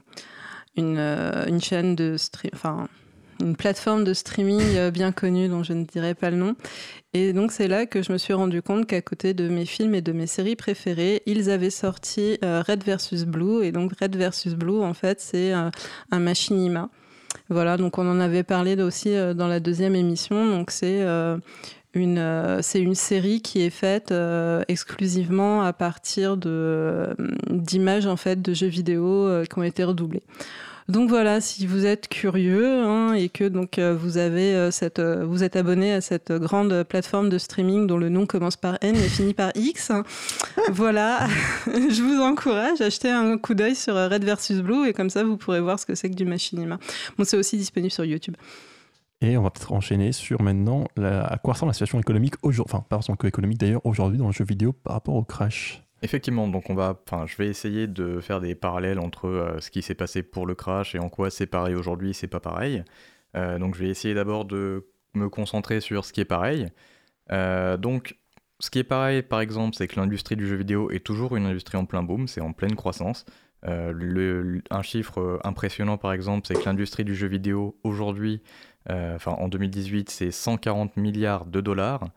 une, 0.77 1.61
chaîne 1.63 1.95
de 1.95 2.17
stream, 2.17 2.51
enfin 2.55 2.89
une 3.41 3.55
plateforme 3.55 4.03
de 4.03 4.15
streaming 4.15 4.91
bien 4.91 5.13
connue 5.13 5.49
dont 5.49 5.63
je 5.63 5.75
ne 5.75 5.85
dirai 5.85 6.15
pas 6.15 6.31
le 6.31 6.37
nom. 6.37 6.57
Et 7.15 7.33
donc 7.33 7.53
c'est 7.53 7.69
là 7.69 7.87
que 7.87 8.03
je 8.03 8.11
me 8.11 8.19
suis 8.19 8.33
rendu 8.33 8.63
compte 8.63 8.87
qu'à 8.87 9.01
côté 9.01 9.35
de 9.35 9.49
mes 9.49 9.65
films 9.65 9.95
et 9.95 10.03
de 10.03 10.13
mes 10.13 10.27
séries 10.27 10.57
préférées, 10.57 11.23
ils 11.27 11.51
avaient 11.51 11.71
sorti 11.71 12.39
Red 12.43 12.83
versus 12.83 13.25
Blue. 13.27 13.65
Et 13.65 13.71
donc 13.71 13.93
Red 14.01 14.17
versus 14.17 14.55
Blue, 14.55 14.83
en 14.83 14.95
fait, 14.95 15.21
c'est 15.21 15.53
un 15.53 15.71
machinima. 16.19 16.91
Voilà, 17.49 17.77
donc 17.77 17.99
on 17.99 18.11
en 18.11 18.21
avait 18.21 18.43
parlé 18.43 18.81
aussi 18.83 19.15
euh, 19.15 19.35
dans 19.35 19.49
la 19.49 19.61
deuxième 19.61 19.95
émission. 19.95 20.47
Donc 20.47 20.71
c'est 20.71 21.03
euh, 21.03 21.37
une, 21.95 22.19
euh, 22.19 22.61
une 22.75 22.95
série 22.95 23.41
qui 23.43 23.63
est 23.63 23.71
faite 23.71 24.15
exclusivement 24.69 25.63
à 25.63 25.73
partir 25.73 26.37
d'images 26.37 28.07
en 28.07 28.17
fait 28.17 28.41
de 28.41 28.55
jeux 28.55 28.69
vidéo 28.69 29.29
qui 29.51 29.59
ont 29.59 29.63
été 29.63 29.85
redoublées. 29.85 30.23
Donc 30.89 31.09
voilà, 31.09 31.41
si 31.41 31.67
vous 31.67 31.87
êtes 31.87 32.09
curieux 32.09 32.83
hein, 32.83 33.15
et 33.15 33.29
que 33.29 33.45
donc 33.45 33.79
euh, 33.79 33.95
vous 33.95 34.17
avez 34.19 34.55
euh, 34.55 34.71
cette, 34.71 34.99
euh, 34.99 35.25
vous 35.25 35.45
êtes 35.45 35.57
abonné 35.57 35.93
à 35.93 36.01
cette 36.01 36.33
grande 36.33 36.83
plateforme 36.83 37.29
de 37.29 37.39
streaming 37.39 37.87
dont 37.87 37.99
le 37.99 38.09
nom 38.09 38.27
commence 38.27 38.57
par 38.57 38.79
N 38.83 38.97
et 38.97 39.09
finit 39.09 39.35
par 39.35 39.53
X, 39.55 39.91
hein, 39.91 40.05
voilà, 40.73 41.27
je 41.67 42.03
vous 42.03 42.21
encourage 42.21 42.81
à 42.81 42.91
jeter 42.91 43.11
un 43.11 43.39
coup 43.39 43.55
d'œil 43.55 43.75
sur 43.77 43.95
Red 43.95 44.25
versus 44.25 44.61
Blue 44.61 44.89
et 44.89 44.93
comme 44.93 45.11
ça 45.11 45.25
vous 45.25 45.37
pourrez 45.37 45.61
voir 45.61 45.79
ce 45.79 45.87
que 45.87 45.95
c'est 45.95 46.11
que 46.11 46.17
du 46.17 46.25
machinima. 46.25 46.79
Bon, 47.17 47.25
c'est 47.25 47.37
aussi 47.37 47.57
disponible 47.57 47.93
sur 47.93 48.05
YouTube. 48.05 48.35
Et 49.21 49.37
on 49.37 49.43
va 49.43 49.51
peut-être 49.51 49.73
enchaîner 49.73 50.11
sur 50.11 50.43
maintenant 50.43 50.89
la- 50.97 51.25
à 51.25 51.39
quoi 51.39 51.53
ressemble 51.53 51.71
la 51.71 51.75
situation 51.75 52.01
économique 52.01 52.35
aujourd'hui, 52.43 52.73
enfin 52.75 52.85
pas 52.89 52.99
économique 53.25 53.59
d'ailleurs, 53.59 53.87
aujourd'hui 53.87 54.19
dans 54.19 54.27
le 54.27 54.33
jeu 54.33 54.45
vidéo 54.45 54.73
par 54.73 54.95
rapport 54.95 55.15
au 55.15 55.23
crash. 55.23 55.83
Effectivement, 56.03 56.49
donc 56.49 56.69
on 56.69 56.77
je 57.27 57.37
vais 57.37 57.47
essayer 57.47 57.87
de 57.87 58.19
faire 58.21 58.41
des 58.41 58.57
parallèles 58.57 58.99
entre 58.99 59.29
euh, 59.29 59.61
ce 59.61 59.71
qui 59.71 59.83
s'est 59.83 59.95
passé 59.95 60.25
pour 60.25 60.47
le 60.47 60.57
crash 60.57 60.97
et 60.97 60.99
en 60.99 61.09
quoi 61.09 61.31
c'est 61.31 61.47
pareil 61.47 61.77
aujourd'hui, 61.77 62.13
c'est 62.13 62.27
pas 62.27 62.41
pareil. 62.41 62.83
Euh, 63.37 63.59
donc 63.61 63.77
je 63.77 63.85
vais 63.85 63.89
essayer 63.89 64.13
d'abord 64.13 64.45
de 64.45 64.89
me 65.15 65.29
concentrer 65.29 65.81
sur 65.81 66.05
ce 66.05 66.13
qui 66.13 66.21
est 66.21 66.25
pareil. 66.25 66.67
Euh, 67.31 67.77
donc 67.77 68.17
ce 68.59 68.71
qui 68.71 68.81
est 68.81 68.85
pareil, 68.85 69.23
par 69.23 69.41
exemple, 69.41 69.77
c'est 69.77 69.87
que 69.87 70.01
l'industrie 70.01 70.35
du 70.35 70.49
jeu 70.49 70.57
vidéo 70.57 70.91
est 70.91 71.05
toujours 71.05 71.37
une 71.37 71.47
industrie 71.47 71.79
en 71.79 71.85
plein 71.85 72.03
boom, 72.03 72.27
c'est 72.27 72.41
en 72.41 72.53
pleine 72.53 72.75
croissance. 72.75 73.25
Un 73.65 74.83
chiffre 74.83 75.41
impressionnant, 75.45 75.99
par 75.99 76.13
exemple, 76.13 76.49
c'est 76.49 76.55
que 76.55 76.65
l'industrie 76.65 77.05
du 77.05 77.15
jeu 77.15 77.29
vidéo 77.29 77.77
aujourd'hui, 77.85 78.43
enfin 78.89 79.33
en 79.33 79.47
2018, 79.47 80.11
c'est 80.11 80.33
140 80.33 80.97
milliards 80.97 81.47
de 81.47 81.61
dollars. 81.61 82.09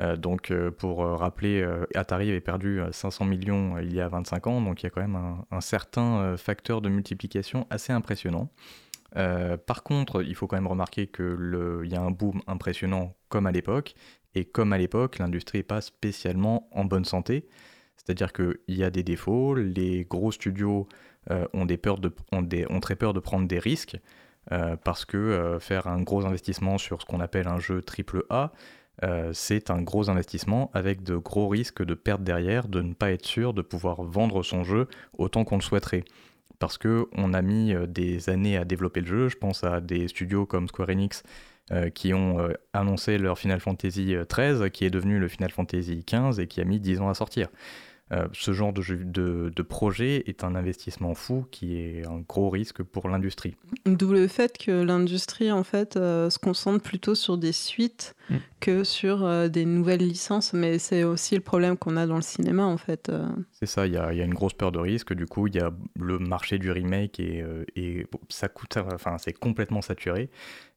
Euh, 0.00 0.16
donc, 0.16 0.50
euh, 0.50 0.70
pour 0.70 1.04
euh, 1.04 1.14
rappeler, 1.14 1.66
Atari 1.94 2.30
avait 2.30 2.40
perdu 2.40 2.80
euh, 2.80 2.90
500 2.92 3.24
millions 3.24 3.78
il 3.78 3.94
y 3.94 4.00
a 4.00 4.08
25 4.08 4.46
ans, 4.46 4.60
donc 4.60 4.82
il 4.82 4.84
y 4.84 4.88
a 4.88 4.90
quand 4.90 5.00
même 5.00 5.36
un, 5.50 5.60
certain 5.60 6.36
facteur 6.36 6.80
de 6.80 6.88
multiplication 6.88 7.66
assez 7.70 7.92
impressionnant. 7.92 8.50
Par 9.14 9.84
contre, 9.84 10.22
il 10.22 10.34
faut 10.34 10.48
quand 10.48 10.56
même 10.56 10.66
remarquer 10.66 11.06
qu'il 11.06 11.84
y 11.84 11.94
a 11.94 12.02
un 12.02 12.10
boom 12.10 12.40
impressionnant 12.48 13.14
comme 13.28 13.46
à 13.46 13.52
l'époque, 13.52 13.94
et 14.34 14.44
comme 14.44 14.72
à 14.72 14.78
l'époque, 14.78 15.18
l'industrie 15.18 15.58
n'est 15.58 15.62
pas 15.62 15.80
spécialement 15.80 16.68
en 16.72 16.84
bonne 16.84 17.04
santé. 17.04 17.46
C'est-à-dire 17.96 18.32
qu'il 18.32 18.56
y 18.66 18.82
a 18.82 18.90
des 18.90 19.04
défauts, 19.04 19.54
les 19.54 20.04
gros 20.04 20.32
studios 20.32 20.88
ont, 21.30 21.46
ont, 21.52 21.66
très 22.80 22.96
peur 22.96 23.14
de 23.14 23.20
prendre 23.20 23.46
des 23.46 23.58
risques, 23.60 23.96
parce 24.82 25.04
que 25.04 25.58
faire 25.60 25.86
un 25.86 26.02
gros 26.02 26.26
investissement 26.26 26.76
sur 26.76 27.00
ce 27.00 27.06
qu'on 27.06 27.20
appelle 27.20 27.46
un 27.46 27.60
jeu 27.60 27.82
triple 27.82 28.24
A, 28.30 28.52
euh, 29.02 29.30
c'est 29.32 29.70
un 29.70 29.82
gros 29.82 30.08
investissement 30.08 30.70
avec 30.72 31.02
de 31.02 31.16
gros 31.16 31.48
risques 31.48 31.84
de 31.84 31.94
perte 31.94 32.22
derrière, 32.22 32.68
de 32.68 32.80
ne 32.80 32.94
pas 32.94 33.10
être 33.10 33.26
sûr 33.26 33.52
de 33.52 33.62
pouvoir 33.62 34.02
vendre 34.02 34.42
son 34.42 34.62
jeu 34.62 34.88
autant 35.18 35.44
qu'on 35.44 35.56
le 35.56 35.62
souhaiterait. 35.62 36.04
Parce 36.58 36.78
que 36.78 37.08
on 37.12 37.34
a 37.34 37.42
mis 37.42 37.74
euh, 37.74 37.86
des 37.86 38.28
années 38.28 38.56
à 38.56 38.64
développer 38.64 39.00
le 39.00 39.06
jeu. 39.06 39.28
Je 39.28 39.36
pense 39.36 39.64
à 39.64 39.80
des 39.80 40.08
studios 40.08 40.46
comme 40.46 40.68
Square 40.68 40.90
Enix 40.90 41.22
euh, 41.72 41.90
qui 41.90 42.14
ont 42.14 42.48
annoncé 42.72 43.18
leur 43.18 43.38
Final 43.38 43.60
Fantasy 43.60 44.14
XIII, 44.28 44.70
qui 44.70 44.84
est 44.84 44.90
devenu 44.90 45.18
le 45.18 45.28
Final 45.28 45.50
Fantasy 45.50 46.04
XV 46.06 46.40
et 46.40 46.46
qui 46.46 46.60
a 46.60 46.64
mis 46.64 46.78
10 46.78 47.00
ans 47.00 47.08
à 47.08 47.14
sortir. 47.14 47.48
Euh, 48.12 48.28
ce 48.34 48.52
genre 48.52 48.74
de, 48.74 48.82
jeu- 48.82 49.02
de, 49.02 49.50
de 49.56 49.62
projet 49.62 50.24
est 50.26 50.44
un 50.44 50.54
investissement 50.54 51.14
fou 51.14 51.46
qui 51.50 51.78
est 51.78 52.06
un 52.06 52.20
gros 52.20 52.50
risque 52.50 52.82
pour 52.82 53.08
l'industrie. 53.08 53.56
D'où 53.86 54.12
le 54.12 54.28
fait 54.28 54.58
que 54.58 54.70
l'industrie 54.82 55.50
en 55.50 55.64
fait 55.64 55.96
euh, 55.96 56.28
se 56.28 56.38
concentre 56.38 56.82
plutôt 56.84 57.14
sur 57.14 57.38
des 57.38 57.52
suites 57.52 58.14
Mm. 58.30 58.36
que 58.60 58.84
sur 58.84 59.24
euh, 59.24 59.48
des 59.48 59.66
nouvelles 59.66 60.00
licences, 60.06 60.54
mais 60.54 60.78
c'est 60.78 61.04
aussi 61.04 61.34
le 61.34 61.42
problème 61.42 61.76
qu'on 61.76 61.96
a 61.98 62.06
dans 62.06 62.16
le 62.16 62.22
cinéma 62.22 62.64
en 62.64 62.78
fait. 62.78 63.10
euh. 63.10 63.28
C'est 63.52 63.66
ça, 63.66 63.86
il 63.86 63.92
y 63.92 63.98
a, 63.98 64.12
il 64.14 64.18
y 64.18 64.22
a 64.22 64.24
une 64.24 64.32
grosse 64.32 64.54
peur 64.54 64.72
de 64.72 64.78
risque. 64.78 65.12
Du 65.12 65.26
coup, 65.26 65.46
il 65.46 65.54
y 65.54 65.60
a 65.60 65.70
le 65.98 66.18
marché 66.18 66.58
du 66.58 66.70
remake 66.70 67.20
et, 67.20 67.42
euh, 67.42 67.64
et 67.76 68.06
bon, 68.10 68.18
ça 68.30 68.48
coûte, 68.48 68.78
enfin, 68.94 69.16
c'est 69.18 69.34
complètement 69.34 69.82
saturé. 69.82 70.30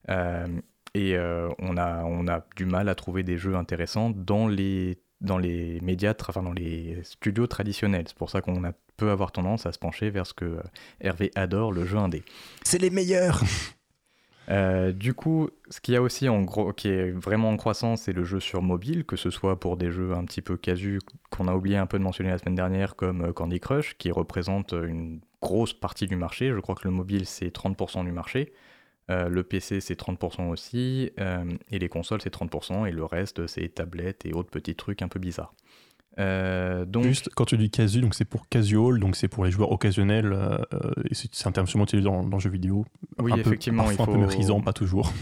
Euh, 0.09 0.47
et 0.93 1.15
euh, 1.17 1.49
on, 1.59 1.77
a, 1.77 2.03
on 2.03 2.27
a 2.27 2.45
du 2.57 2.65
mal 2.65 2.89
à 2.89 2.95
trouver 2.95 3.23
des 3.23 3.37
jeux 3.37 3.55
intéressants 3.55 4.09
dans 4.09 4.47
les, 4.49 4.97
dans 5.21 5.37
les 5.37 5.79
médias, 5.81 6.13
enfin, 6.27 6.43
dans 6.43 6.53
les 6.53 6.99
studios 7.03 7.47
traditionnels. 7.47 8.05
C'est 8.07 8.17
pour 8.17 8.29
ça 8.29 8.41
qu'on 8.41 8.63
a, 8.63 8.71
peut 8.97 9.11
avoir 9.11 9.31
tendance 9.31 9.65
à 9.65 9.71
se 9.71 9.79
pencher 9.79 10.09
vers 10.09 10.27
ce 10.27 10.33
que 10.33 10.45
euh, 10.45 10.61
Hervé 11.01 11.31
adore, 11.35 11.71
le 11.71 11.85
jeu 11.85 11.97
indé. 11.97 12.23
C'est 12.63 12.79
les 12.79 12.89
meilleurs 12.89 13.41
Euh, 14.49 14.93
du 14.93 15.13
coup, 15.13 15.49
ce 15.69 15.81
qu'il 15.81 15.93
y 15.93 15.97
a 15.97 16.01
aussi 16.01 16.29
en 16.29 16.41
gros, 16.43 16.71
qui 16.71 16.87
est 16.87 17.11
vraiment 17.11 17.49
en 17.49 17.57
croissance, 17.57 18.03
c'est 18.03 18.13
le 18.13 18.23
jeu 18.23 18.39
sur 18.39 18.61
mobile, 18.61 19.03
que 19.03 19.17
ce 19.17 19.29
soit 19.29 19.59
pour 19.59 19.75
des 19.75 19.91
jeux 19.91 20.13
un 20.13 20.23
petit 20.23 20.41
peu 20.41 20.55
casus 20.55 20.99
qu'on 21.29 21.47
a 21.47 21.53
oublié 21.53 21.77
un 21.77 21.85
peu 21.85 21.99
de 21.99 22.03
mentionner 22.03 22.29
la 22.29 22.37
semaine 22.37 22.55
dernière, 22.55 22.95
comme 22.95 23.25
euh, 23.25 23.33
Candy 23.33 23.59
Crush, 23.59 23.97
qui 23.97 24.11
représente 24.11 24.71
une 24.71 25.19
grosse 25.41 25.73
partie 25.73 26.07
du 26.07 26.15
marché. 26.15 26.51
Je 26.53 26.59
crois 26.59 26.75
que 26.75 26.85
le 26.85 26.91
mobile, 26.91 27.25
c'est 27.25 27.53
30% 27.53 28.05
du 28.05 28.11
marché. 28.11 28.53
Euh, 29.09 29.29
le 29.29 29.43
PC, 29.43 29.79
c'est 29.79 29.99
30% 29.99 30.49
aussi. 30.49 31.11
euh, 31.19 31.45
et 31.71 31.79
les 31.79 31.89
consoles, 31.89 32.21
c'est 32.21 32.33
30%. 32.33 32.87
Et 32.87 32.91
le 32.91 33.05
reste, 33.05 33.47
c'est 33.47 33.67
tablettes 33.69 34.25
et 34.25 34.33
autres 34.33 34.49
petits 34.49 34.75
trucs 34.75 35.01
un 35.01 35.07
peu 35.07 35.19
bizarres. 35.19 35.53
Euh, 36.19 36.83
donc, 36.85 37.03
Juste 37.03 37.29
quand 37.35 37.45
tu 37.45 37.57
dis 37.57 37.69
casu, 37.69 38.01
donc 38.01 38.15
c'est 38.15 38.25
pour 38.25 38.49
casual, 38.49 38.99
donc 38.99 39.15
c'est 39.15 39.27
pour 39.27 39.45
les 39.45 39.51
joueurs 39.51 39.71
occasionnels, 39.71 40.35
et 41.09 41.13
c'est 41.13 41.47
un 41.47 41.51
terme 41.51 41.67
sûrement 41.67 41.83
utilisé 41.83 42.09
dans, 42.09 42.23
dans 42.23 42.37
le 42.37 42.41
jeu 42.41 42.49
vidéo. 42.49 42.85
oui, 43.19 43.31
un 43.31 43.35
peu, 43.35 43.41
effectivement, 43.41 43.83
il 43.83 43.97
parfois 43.97 44.05
faut... 44.05 44.11
un 44.11 44.15
peu 44.15 44.21
méprisant, 44.21 44.61
pas 44.61 44.73
toujours. 44.73 45.13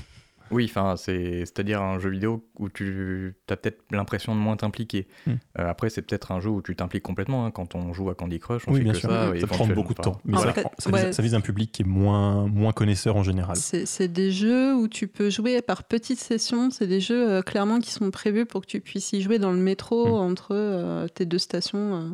Oui, 0.55 0.65
enfin, 0.69 0.95
c'est, 0.97 1.39
c'est-à-dire 1.41 1.81
un 1.81 1.99
jeu 1.99 2.09
vidéo 2.09 2.47
où 2.57 2.69
tu 2.69 3.35
as 3.49 3.55
peut-être 3.57 3.83
l'impression 3.91 4.33
de 4.33 4.39
moins 4.39 4.55
t'impliquer. 4.57 5.07
Hmm. 5.27 5.33
Euh, 5.59 5.69
après, 5.69 5.89
c'est 5.89 6.01
peut-être 6.01 6.31
un 6.31 6.39
jeu 6.39 6.49
où 6.49 6.61
tu 6.61 6.75
t'impliques 6.75 7.03
complètement. 7.03 7.45
hein. 7.45 7.51
Quand 7.51 7.75
on 7.75 7.93
joue 7.93 8.09
à 8.09 8.15
Candy 8.15 8.39
Crush, 8.39 8.63
on 8.67 8.71
Oui, 8.71 8.77
fait 8.79 8.83
bien 8.85 8.93
que 8.93 8.99
sûr. 8.99 9.09
ça. 9.09 9.35
Et 9.35 9.41
prend 9.45 9.67
beaucoup 9.67 9.93
de 9.93 10.01
temps. 10.01 10.19
Mais 10.25 10.37
ça, 10.37 10.53
fait, 10.53 10.65
ça 10.79 10.89
vise, 10.91 11.03
ouais. 11.05 11.13
ça 11.13 11.21
vise 11.21 11.35
un 11.35 11.41
public 11.41 11.71
qui 11.71 11.81
est 11.83 11.85
moins, 11.85 12.47
moins 12.47 12.71
connaisseur 12.71 13.15
en 13.17 13.23
général. 13.23 13.55
C'est 13.55 14.07
des 14.07 14.31
jeux 14.31 14.73
où 14.75 14.87
tu 14.87 15.07
peux 15.07 15.29
jouer 15.29 15.61
par 15.61 15.83
petites 15.83 16.19
sessions. 16.19 16.71
C'est 16.71 16.87
des 16.87 16.99
jeux 17.01 17.29
euh, 17.29 17.41
clairement 17.41 17.79
qui 17.79 17.91
sont 17.91 18.09
prévus 18.11 18.45
pour 18.45 18.61
que 18.61 18.67
tu 18.67 18.79
puisses 18.79 19.13
y 19.13 19.21
jouer 19.21 19.37
dans 19.39 19.51
le 19.51 19.59
métro 19.59 20.05
Mm. 20.07 20.11
entre 20.31 20.47
euh, 20.51 21.07
tes 21.07 21.25
deux 21.25 21.37
stations. 21.37 21.95
euh. 21.95 22.09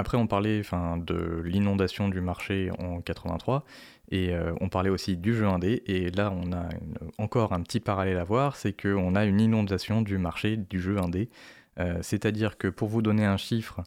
Après, 0.00 0.16
on 0.16 0.28
parlait 0.28 0.60
enfin, 0.60 0.96
de 0.96 1.42
l'inondation 1.44 2.08
du 2.08 2.20
marché 2.20 2.70
en 2.78 3.00
83 3.00 3.64
et 4.10 4.34
euh, 4.34 4.52
on 4.60 4.68
parlait 4.68 4.90
aussi 4.90 5.16
du 5.16 5.34
jeu 5.34 5.46
indé. 5.46 5.82
Et 5.86 6.10
là, 6.10 6.32
on 6.32 6.52
a 6.52 6.64
une- 6.80 6.96
encore 7.18 7.52
un 7.52 7.60
petit 7.62 7.80
parallèle 7.80 8.18
à 8.18 8.24
voir 8.24 8.56
c'est 8.56 8.72
qu'on 8.80 9.14
a 9.14 9.24
une 9.24 9.40
inondation 9.40 10.02
du 10.02 10.18
marché 10.18 10.56
du 10.56 10.80
jeu 10.80 10.98
indé. 10.98 11.28
Euh, 11.78 11.98
C'est-à-dire 12.02 12.56
que 12.58 12.68
pour 12.68 12.88
vous 12.88 13.02
donner 13.02 13.24
un 13.24 13.36
chiffre, 13.36 13.82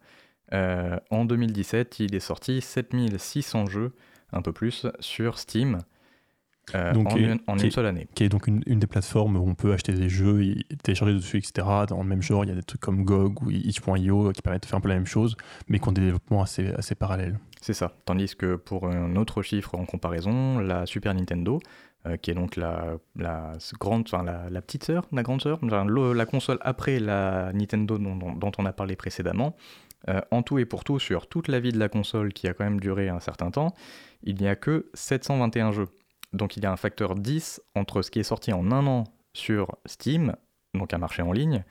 euh, 0.53 0.97
en 1.09 1.26
2017, 1.26 1.99
il 1.99 2.15
est 2.15 2.19
sorti 2.19 2.61
7600 2.61 3.65
jeux, 3.67 3.93
un 4.32 4.41
peu 4.41 4.53
plus, 4.53 4.86
sur 4.99 5.38
Steam. 5.39 5.80
euh, 6.76 6.93
Donc, 6.93 7.11
en, 7.11 7.17
est- 7.17 7.22
une, 7.24 7.39
en 7.47 7.55
qui 7.55 7.61
une 7.63 7.67
est- 7.67 7.72
seule 7.72 7.86
année. 7.88 8.07
qui 8.15 8.24
est 8.24 8.30
donc 8.30 8.47
une, 8.47 8.61
une 8.67 8.80
des 8.80 8.88
plateformes 8.88 9.36
où 9.36 9.49
on 9.49 9.55
peut 9.55 9.74
acheter 9.74 9.91
des 9.93 10.07
jeux 10.07 10.55
télécharger 10.84 11.13
dessus, 11.15 11.38
etc. 11.38 11.67
Dans 11.89 11.97
le 12.01 12.07
même 12.07 12.22
genre, 12.22 12.45
il 12.45 12.49
y 12.49 12.51
a 12.51 12.55
des 12.55 12.63
trucs 12.63 12.80
comme 12.80 13.03
GOG 13.03 13.41
ou 13.43 13.49
itch.io 13.49 14.32
qui 14.32 14.41
permettent 14.41 14.63
de 14.63 14.67
faire 14.67 14.78
un 14.78 14.82
peu 14.82 14.88
la 14.89 14.95
même 14.95 15.05
chose, 15.07 15.36
mais 15.67 15.79
qui 15.79 15.89
ont 15.89 15.91
des 15.91 16.01
développements 16.01 16.41
assez, 16.43 16.67
assez 16.67 16.95
parallèles. 16.95 17.39
C'est 17.62 17.74
ça. 17.74 17.93
Tandis 18.05 18.36
que 18.36 18.55
pour 18.55 18.88
un 18.88 19.16
autre 19.16 19.42
chiffre 19.42 19.75
en 19.75 19.86
comparaison, 19.86 20.59
la 20.59 20.86
Super 20.86 21.13
Nintendo 21.13 21.59
euh, 22.08 22.17
qui 22.17 22.32
est 22.32 22.33
donc 22.33 22.55
la, 22.55 22.97
grande, 23.79 24.08
enfin 24.08 24.24
la, 24.24 24.62
petite 24.63 24.83
sœur, 24.83 25.05
la 25.12 25.21
grande 25.21 25.39
sœur, 25.39 25.59
la 25.63 26.25
console 26.25 26.58
après 26.62 27.00
la 27.00 27.54
Nintendo 27.54 28.00
dont 28.00 28.51
on 28.58 28.66
a 28.66 28.74
parlé 28.74 28.96
précédemment. 28.96 29.55
Euh, 30.09 30.20
en 30.32 30.42
tout 30.42 30.58
et 30.58 30.66
pour 30.66 30.83
tout, 30.83 30.97
sur 30.97 31.28
toute 31.28 31.47
la 31.47 31.59
vie 31.59 31.71
de 31.71 31.78
la 31.78 31.89
console 31.89 32.33
qui 32.33 32.47
a 32.47 32.55
quand 32.55 32.63
même 32.63 32.79
duré 32.79 33.09
un 33.09 33.20
certain 33.20 33.51
temps, 33.51 33.75
il 34.24 34.36
n'y 34.38 34.47
a 34.47 34.55
que 34.55 34.89
721 34.96 35.74
jeux. 35.74 35.89
Donc 36.33 36.58
il 36.58 36.63
y 36.63 36.66
a 36.66 36.71
un 36.71 36.78
facteur 36.78 37.13
10 37.13 37.62
entre 37.75 38.01
ce 38.01 38.09
qui 38.09 38.17
est 38.17 38.24
sorti 38.24 38.51
en 38.51 38.71
un 38.71 38.88
an 38.88 39.04
sur 39.33 39.75
Steam, 39.86 40.36
donc 40.74 40.96
un 40.96 40.97
marché 40.97 41.21
en 41.21 41.32
ligne, 41.32 41.63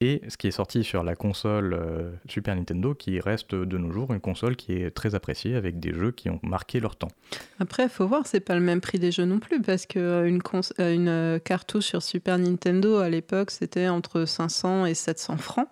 et 0.00 0.22
ce 0.28 0.36
qui 0.36 0.46
est 0.46 0.50
sorti 0.52 0.82
sur 0.82 1.02
la 1.02 1.14
console 1.14 1.74
euh, 1.74 2.10
Super 2.28 2.56
Nintendo, 2.56 2.94
qui 2.94 3.20
reste 3.20 3.54
de 3.54 3.78
nos 3.78 3.92
jours 3.92 4.12
une 4.12 4.20
console 4.20 4.56
qui 4.56 4.72
est 4.72 4.90
très 4.90 5.14
appréciée 5.14 5.56
avec 5.56 5.78
des 5.78 5.92
jeux 5.92 6.10
qui 6.10 6.30
ont 6.30 6.40
marqué 6.42 6.80
leur 6.80 6.96
temps. 6.96 7.10
Après, 7.58 7.84
il 7.84 7.88
faut 7.90 8.06
voir, 8.06 8.26
c'est 8.26 8.40
pas 8.40 8.54
le 8.54 8.60
même 8.62 8.80
prix 8.80 8.98
des 8.98 9.12
jeux 9.12 9.24
non 9.26 9.38
plus, 9.38 9.60
parce 9.60 9.86
qu'une 9.86 10.40
une 10.78 11.08
euh, 11.08 11.38
cartouche 11.38 11.84
sur 11.84 12.02
Super 12.02 12.38
Nintendo 12.38 12.96
à 12.96 13.08
l'époque, 13.10 13.50
c'était 13.50 13.88
entre 13.88 14.24
500 14.24 14.86
et 14.86 14.94
700 14.94 15.36
francs. 15.36 15.68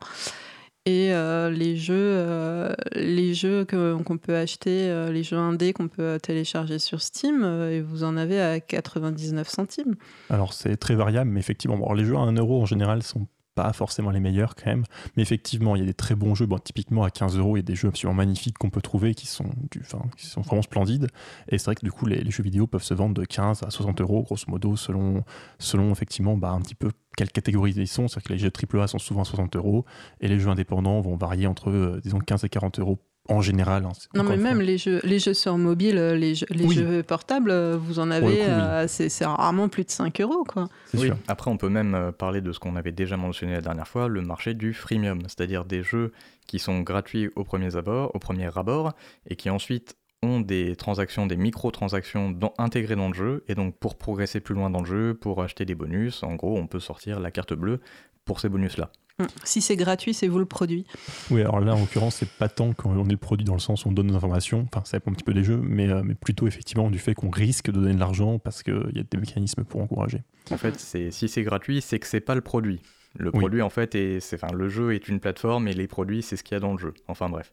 Et 0.87 1.13
euh, 1.13 1.51
les 1.51 1.77
jeux, 1.77 1.95
euh, 1.97 2.73
les 2.95 3.35
jeux 3.35 3.67
que- 3.67 3.95
qu'on 4.03 4.17
peut 4.17 4.37
acheter, 4.37 4.89
euh, 4.89 5.13
les 5.13 5.23
jeux 5.23 5.37
indés 5.37 5.75
qu'on 5.75 5.89
peut 5.89 6.19
télécharger 6.23 6.79
sur 6.79 7.03
Steam, 7.03 7.43
euh, 7.45 7.71
et 7.73 7.83
vous 7.83 8.05
en 8.05 8.17
avez 8.17 8.41
à 8.41 8.59
99 8.61 9.49
centimes. 9.51 9.97
Alors 10.31 10.55
c'est 10.55 10.77
très 10.79 10.95
variable, 10.95 11.31
mais 11.31 11.41
effectivement, 11.41 11.77
bon, 11.77 11.93
les 11.93 12.07
jeux 12.07 12.17
à 12.17 12.21
1 12.21 12.33
euro 12.37 12.63
en 12.63 12.67
général 12.67 13.03
sont 13.03 13.27
pas 13.59 13.72
forcément 13.72 14.10
les 14.10 14.20
meilleurs 14.20 14.55
quand 14.55 14.66
même, 14.66 14.85
mais 15.16 15.22
effectivement 15.22 15.74
il 15.74 15.80
y 15.80 15.82
a 15.82 15.86
des 15.86 15.94
très 15.94 16.14
bons 16.14 16.36
jeux, 16.36 16.47
bon, 16.47 16.59
typiquement 16.59 17.02
à 17.02 17.10
15 17.10 17.36
euros 17.39 17.56
il 17.56 17.60
y 17.60 17.62
des 17.64 17.74
jeux 17.74 17.89
absolument 17.89 18.14
magnifiques 18.14 18.56
qu'on 18.56 18.70
peut 18.70 18.80
trouver 18.80 19.14
qui 19.14 19.26
sont, 19.26 19.51
du, 19.72 19.80
enfin, 19.80 20.02
qui 20.16 20.26
sont 20.26 20.43
vraiment 20.43 20.62
splendides, 20.62 21.09
et 21.48 21.59
c'est 21.59 21.64
vrai 21.64 21.74
que 21.74 21.85
du 21.85 21.90
coup 21.90 22.06
les, 22.06 22.20
les 22.20 22.30
jeux 22.30 22.44
vidéo 22.44 22.68
peuvent 22.68 22.85
se 22.85 22.94
vendre 22.94 23.14
de 23.14 23.24
15 23.24 23.64
à 23.64 23.70
60 23.70 24.01
euros 24.01 24.22
grosso 24.22 24.44
modo 24.47 24.76
selon, 24.76 25.24
selon 25.59 25.90
effectivement 25.90 26.36
bah, 26.36 26.51
un 26.51 26.60
petit 26.60 26.76
peu 26.76 26.93
quelle 27.16 27.32
catégorie 27.32 27.72
ils 27.72 27.89
sont, 27.89 28.06
c'est-à-dire 28.06 28.28
que 28.28 28.32
les 28.35 28.39
jeux 28.39 28.52
AAA 28.52 28.86
sont 28.86 28.98
souvent 28.98 29.22
à 29.22 29.24
60 29.24 29.56
euros, 29.56 29.85
et 30.20 30.28
les 30.28 30.39
jeux 30.39 30.51
indépendants 30.51 31.01
vont 31.01 31.16
varier 31.16 31.48
entre 31.48 31.70
euh, 31.70 32.01
disons 32.01 32.20
15 32.20 32.44
et 32.44 32.48
40 32.48 32.78
euros 32.78 33.01
en 33.29 33.41
général. 33.43 33.85
hein. 33.85 33.93
Non, 34.15 34.25
mais 34.25 34.37
même 34.37 34.61
les 34.61 34.79
jeux, 34.79 35.01
les 35.05 35.19
jeux 35.19 35.35
sur 35.35 35.57
mobile, 35.59 35.99
euh, 35.99 36.17
les 36.17 36.35
jeux, 36.35 36.47
les 36.51 36.65
Oui. 36.65 36.75
jeux 36.77 37.03
portables, 37.03 37.51
euh, 37.51 37.77
vous 37.79 37.99
en 37.99 38.11
avez, 38.11 38.27
oui. 38.27 38.39
euh, 38.41 38.87
c'est 38.89 39.25
rarement 39.25 39.69
plus 39.69 39.85
de 39.85 39.91
5 39.91 40.21
euros, 40.21 40.45
quoi. 40.45 40.69
Oui, 40.95 41.07
sûr. 41.07 41.17
Après, 41.29 41.51
on 41.51 41.57
peut 41.57 41.69
même 41.69 42.13
parler 42.19 42.41
de 42.41 42.53
ce 42.53 42.59
qu'on 42.59 42.77
avait 42.77 42.93
déjà 42.93 43.17
mentionné 43.17 43.53
la 43.53 43.61
dernière 43.61 43.87
fois, 43.89 44.09
le 44.09 44.23
marché 44.23 44.55
du 44.55 44.73
freemium, 44.75 45.21
c'est-à-dire 45.23 45.65
des 45.65 45.83
jeux 45.83 46.13
qui 46.47 46.59
sont 46.59 46.81
gratuits 46.81 47.31
au 47.37 47.45
premier 47.45 47.77
abord, 47.77 48.15
au 48.15 48.19
premier 48.19 48.49
abord, 48.57 48.93
et 49.29 49.37
qui 49.37 49.51
ensuite 49.51 49.97
ont 50.23 50.41
des 50.41 50.75
transactions, 50.75 51.27
des 51.27 51.37
microtransactions 51.37 52.31
dans- 52.31 52.55
intégrées 52.59 52.97
dans 52.97 53.09
le 53.09 53.15
jeu, 53.15 53.45
et 53.47 53.55
donc 53.55 53.77
pour 53.79 53.97
progresser 53.97 54.41
plus 54.41 54.55
loin 54.55 54.69
dans 54.71 54.81
le 54.81 54.87
jeu, 54.87 55.15
pour 55.15 55.43
acheter 55.43 55.65
des 55.65 55.75
bonus, 55.77 56.23
en 56.23 56.35
gros, 56.35 56.57
on 56.59 56.67
peut 56.67 56.81
sortir 56.81 57.21
la 57.21 57.31
carte 57.31 57.53
bleue 57.55 57.81
pour 58.25 58.41
ces 58.41 58.49
bonus-là. 58.49 58.91
Mm. 59.19 59.24
Si 59.45 59.61
c'est 59.61 59.77
gratuit, 59.77 60.15
c'est 60.15 60.28
vous 60.28 60.39
le 60.39 60.45
produit. 60.47 60.86
Oui, 61.31 61.40
alors 61.40 61.61
là, 61.61 61.74
en 61.74 61.81
l'occurrence, 61.81 62.16
c'est 62.16 62.28
pas 62.28 62.49
tant 62.49 62.73
qu'on 62.73 63.05
est 63.07 63.11
le 63.11 63.16
produit 63.16 63.45
dans 63.45 63.55
le 63.55 63.59
sens 63.61 63.85
où 63.85 63.89
on 63.89 63.93
donne 63.93 64.07
nos 64.09 64.15
informations, 64.16 64.66
enfin, 64.73 64.85
ça 64.85 64.99
dépend 64.99 65.11
un 65.11 65.15
petit 65.15 65.24
peu 65.24 65.35
des 65.35 65.43
jeux, 65.45 65.57
mais, 65.62 65.89
euh, 65.89 66.03
mais 66.05 66.15
plutôt 66.15 66.47
effectivement 66.47 66.90
du 66.90 66.99
fait 66.99 67.15
qu'on 67.15 67.31
risque 67.31 67.66
de 67.66 67.73
donner 67.81 67.95
de 67.95 67.99
l'argent 68.01 68.39
parce 68.39 68.62
qu'il 68.62 68.90
y 68.95 69.01
a 69.01 69.03
des 69.03 69.19
mécanismes 69.19 69.65
pour 69.65 69.81
encourager. 69.81 70.23
En 70.51 70.57
fait, 70.57 70.78
c'est 70.78 71.11
si 71.11 71.28
c'est 71.28 71.43
gratuit, 71.43 71.81
c'est 71.81 71.99
que 71.99 72.07
c'est 72.07 72.20
pas 72.20 72.35
le 72.35 72.40
produit. 72.40 72.81
Le 73.16 73.31
Oui. 73.32 73.39
produit, 73.40 73.62
en 73.62 73.70
fait, 73.70 73.95
est, 73.95 74.20
c'est- 74.20 74.36
enfin, 74.43 74.55
le 74.55 74.69
jeu 74.69 74.95
est 74.95 75.09
une 75.09 75.19
plateforme 75.19 75.66
et 75.66 75.73
les 75.74 75.89
produits, 75.89 76.23
c'est 76.23 76.36
ce 76.36 76.45
qu'il 76.45 76.55
y 76.55 76.57
a 76.57 76.61
dans 76.61 76.73
le 76.73 76.78
jeu. 76.78 76.95
Enfin 77.09 77.28
bref. 77.28 77.53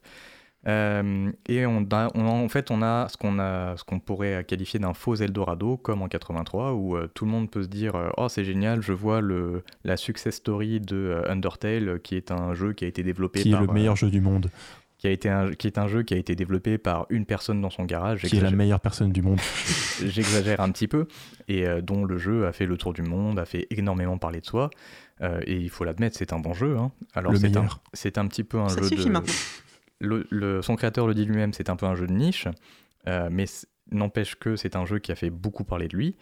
Euh, 0.68 1.32
et 1.48 1.66
on 1.66 1.86
a, 1.92 2.10
on 2.16 2.26
a- 2.28 2.32
en 2.32 2.50
fait, 2.50 2.72
on 2.72 2.82
a 2.82 3.08
ce 3.10 3.18
qu'on 3.18 3.38
a, 3.40 3.78
ce 3.78 3.84
qu'on 3.84 4.00
pourrait 4.00 4.44
qualifier 4.46 4.80
d'un 4.80 4.94
faux 4.94 5.16
Eldorado, 5.16 5.78
comme 5.78 6.02
en 6.02 6.08
83, 6.08 6.74
où 6.74 6.96
euh, 6.98 7.08
tout 7.14 7.26
le 7.26 7.32
monde 7.32 7.52
peut 7.52 7.64
se 7.64 7.68
dire, 7.68 7.96
euh, 7.96 8.10
oh 8.18 8.30
c'est 8.30 8.44
génial, 8.44 8.82
je 8.82 8.92
vois 8.92 9.22
le, 9.22 9.64
la 9.84 9.96
success 9.98 10.36
story 10.36 10.80
de 10.80 11.22
Undertale, 11.30 12.00
qui 12.02 12.16
est 12.16 12.32
un 12.32 12.54
jeu 12.56 12.74
qui 12.74 12.86
a 12.86 12.88
été 12.88 13.04
développé 13.04 13.42
Qui 13.42 13.50
est 13.50 13.52
par, 13.52 13.62
le 13.62 13.70
euh, 13.70 13.74
meilleur 13.74 13.96
jeu 13.96 14.10
du 14.10 14.22
monde, 14.22 14.50
qui 14.98 15.06
a 15.08 15.12
été 15.12 15.30
un, 15.30 15.52
qui 15.52 15.68
est 15.68 15.78
un 15.78 15.88
jeu 15.88 16.02
qui 16.02 16.16
a 16.16 16.18
été 16.18 16.36
développé 16.36 16.80
par 16.80 17.06
une 17.10 17.26
personne 17.28 17.62
dans 17.62 17.70
son 17.70 17.84
garage. 17.86 18.24
qui 18.24 18.38
est 18.38 18.42
la 18.42 18.50
meilleure 18.50 18.80
personne 18.80 19.12
du 19.12 19.22
monde. 19.22 19.40
j'exagère 20.04 20.62
un 20.62 20.72
petit 20.72 20.88
peu, 20.88 21.08
et 21.48 21.68
euh, 21.68 21.82
dont 21.82 22.06
le 22.06 22.18
jeu 22.18 22.48
a 22.48 22.52
fait 22.54 22.66
le 22.66 22.78
tour 22.78 22.94
du 22.94 23.04
monde, 23.04 23.38
a 23.40 23.46
fait 23.46 23.68
énormément 23.70 24.18
parler 24.18 24.42
de 24.42 24.46
soi. 24.46 24.70
Euh, 25.22 25.40
et 25.46 25.56
il 25.56 25.70
faut 25.70 25.86
l'admettre, 25.86 26.18
c'est 26.18 26.34
un 26.34 26.40
bon 26.40 26.54
jeu. 26.54 26.76
hein. 26.78 26.92
Alors 27.14 27.32
Le 27.32 27.38
c'est 27.38 27.56
un, 27.56 27.62
meilleur. 27.62 27.80
c'est 27.94 28.18
un 28.18 28.28
petit 28.28 28.44
peu 28.44 28.60
un 28.60 28.68
Ça 28.70 28.82
jeu 28.82 28.88
suffit 28.90 29.06
de. 29.06 29.12
maintenant. 29.12 29.34
Son 30.02 30.76
créateur 30.76 31.08
le 31.08 31.14
dit 31.14 31.26
lui-même, 31.26 31.54
c'est 31.54 31.70
un 31.70 31.76
peu 31.76 31.86
un 31.86 31.96
jeu 31.96 32.08
de 32.08 32.14
niche, 32.14 32.48
euh, 33.08 33.30
mais 33.32 33.46
n'empêche 33.92 34.36
que 34.36 34.56
c'est 34.56 34.76
un 34.76 34.86
jeu 34.86 35.00
qui 35.00 35.12
a 35.12 35.16
fait 35.16 35.30
beaucoup 35.30 35.64
parler 35.64 35.88
de 35.88 35.96
lui. 35.96 36.16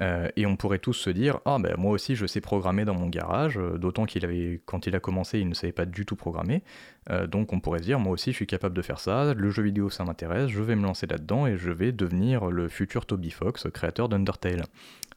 Euh, 0.00 0.28
et 0.36 0.46
on 0.46 0.56
pourrait 0.56 0.78
tous 0.78 0.94
se 0.94 1.10
dire, 1.10 1.40
ah 1.44 1.58
ben 1.60 1.74
moi 1.76 1.90
aussi 1.90 2.14
je 2.14 2.24
sais 2.24 2.40
programmer 2.40 2.84
dans 2.84 2.94
mon 2.94 3.08
garage, 3.08 3.58
euh, 3.58 3.76
d'autant 3.76 4.06
qu'il 4.06 4.24
avait, 4.24 4.62
quand 4.64 4.86
il 4.86 4.94
a 4.94 5.00
commencé, 5.00 5.40
il 5.40 5.48
ne 5.48 5.54
savait 5.54 5.72
pas 5.72 5.84
du 5.84 6.06
tout 6.06 6.16
programmer. 6.16 6.62
Euh, 7.10 7.26
donc 7.26 7.52
on 7.52 7.60
pourrait 7.60 7.80
dire, 7.80 7.98
moi 7.98 8.12
aussi 8.12 8.30
je 8.30 8.36
suis 8.36 8.46
capable 8.46 8.76
de 8.76 8.82
faire 8.82 9.00
ça, 9.00 9.34
le 9.34 9.50
jeu 9.50 9.62
vidéo 9.62 9.90
ça 9.90 10.04
m'intéresse, 10.04 10.48
je 10.48 10.62
vais 10.62 10.76
me 10.76 10.82
lancer 10.82 11.06
là-dedans 11.06 11.46
et 11.46 11.56
je 11.56 11.70
vais 11.70 11.92
devenir 11.92 12.46
le 12.46 12.68
futur 12.68 13.06
Toby 13.06 13.30
Fox, 13.30 13.66
créateur 13.72 14.08
d'Undertale. 14.08 14.64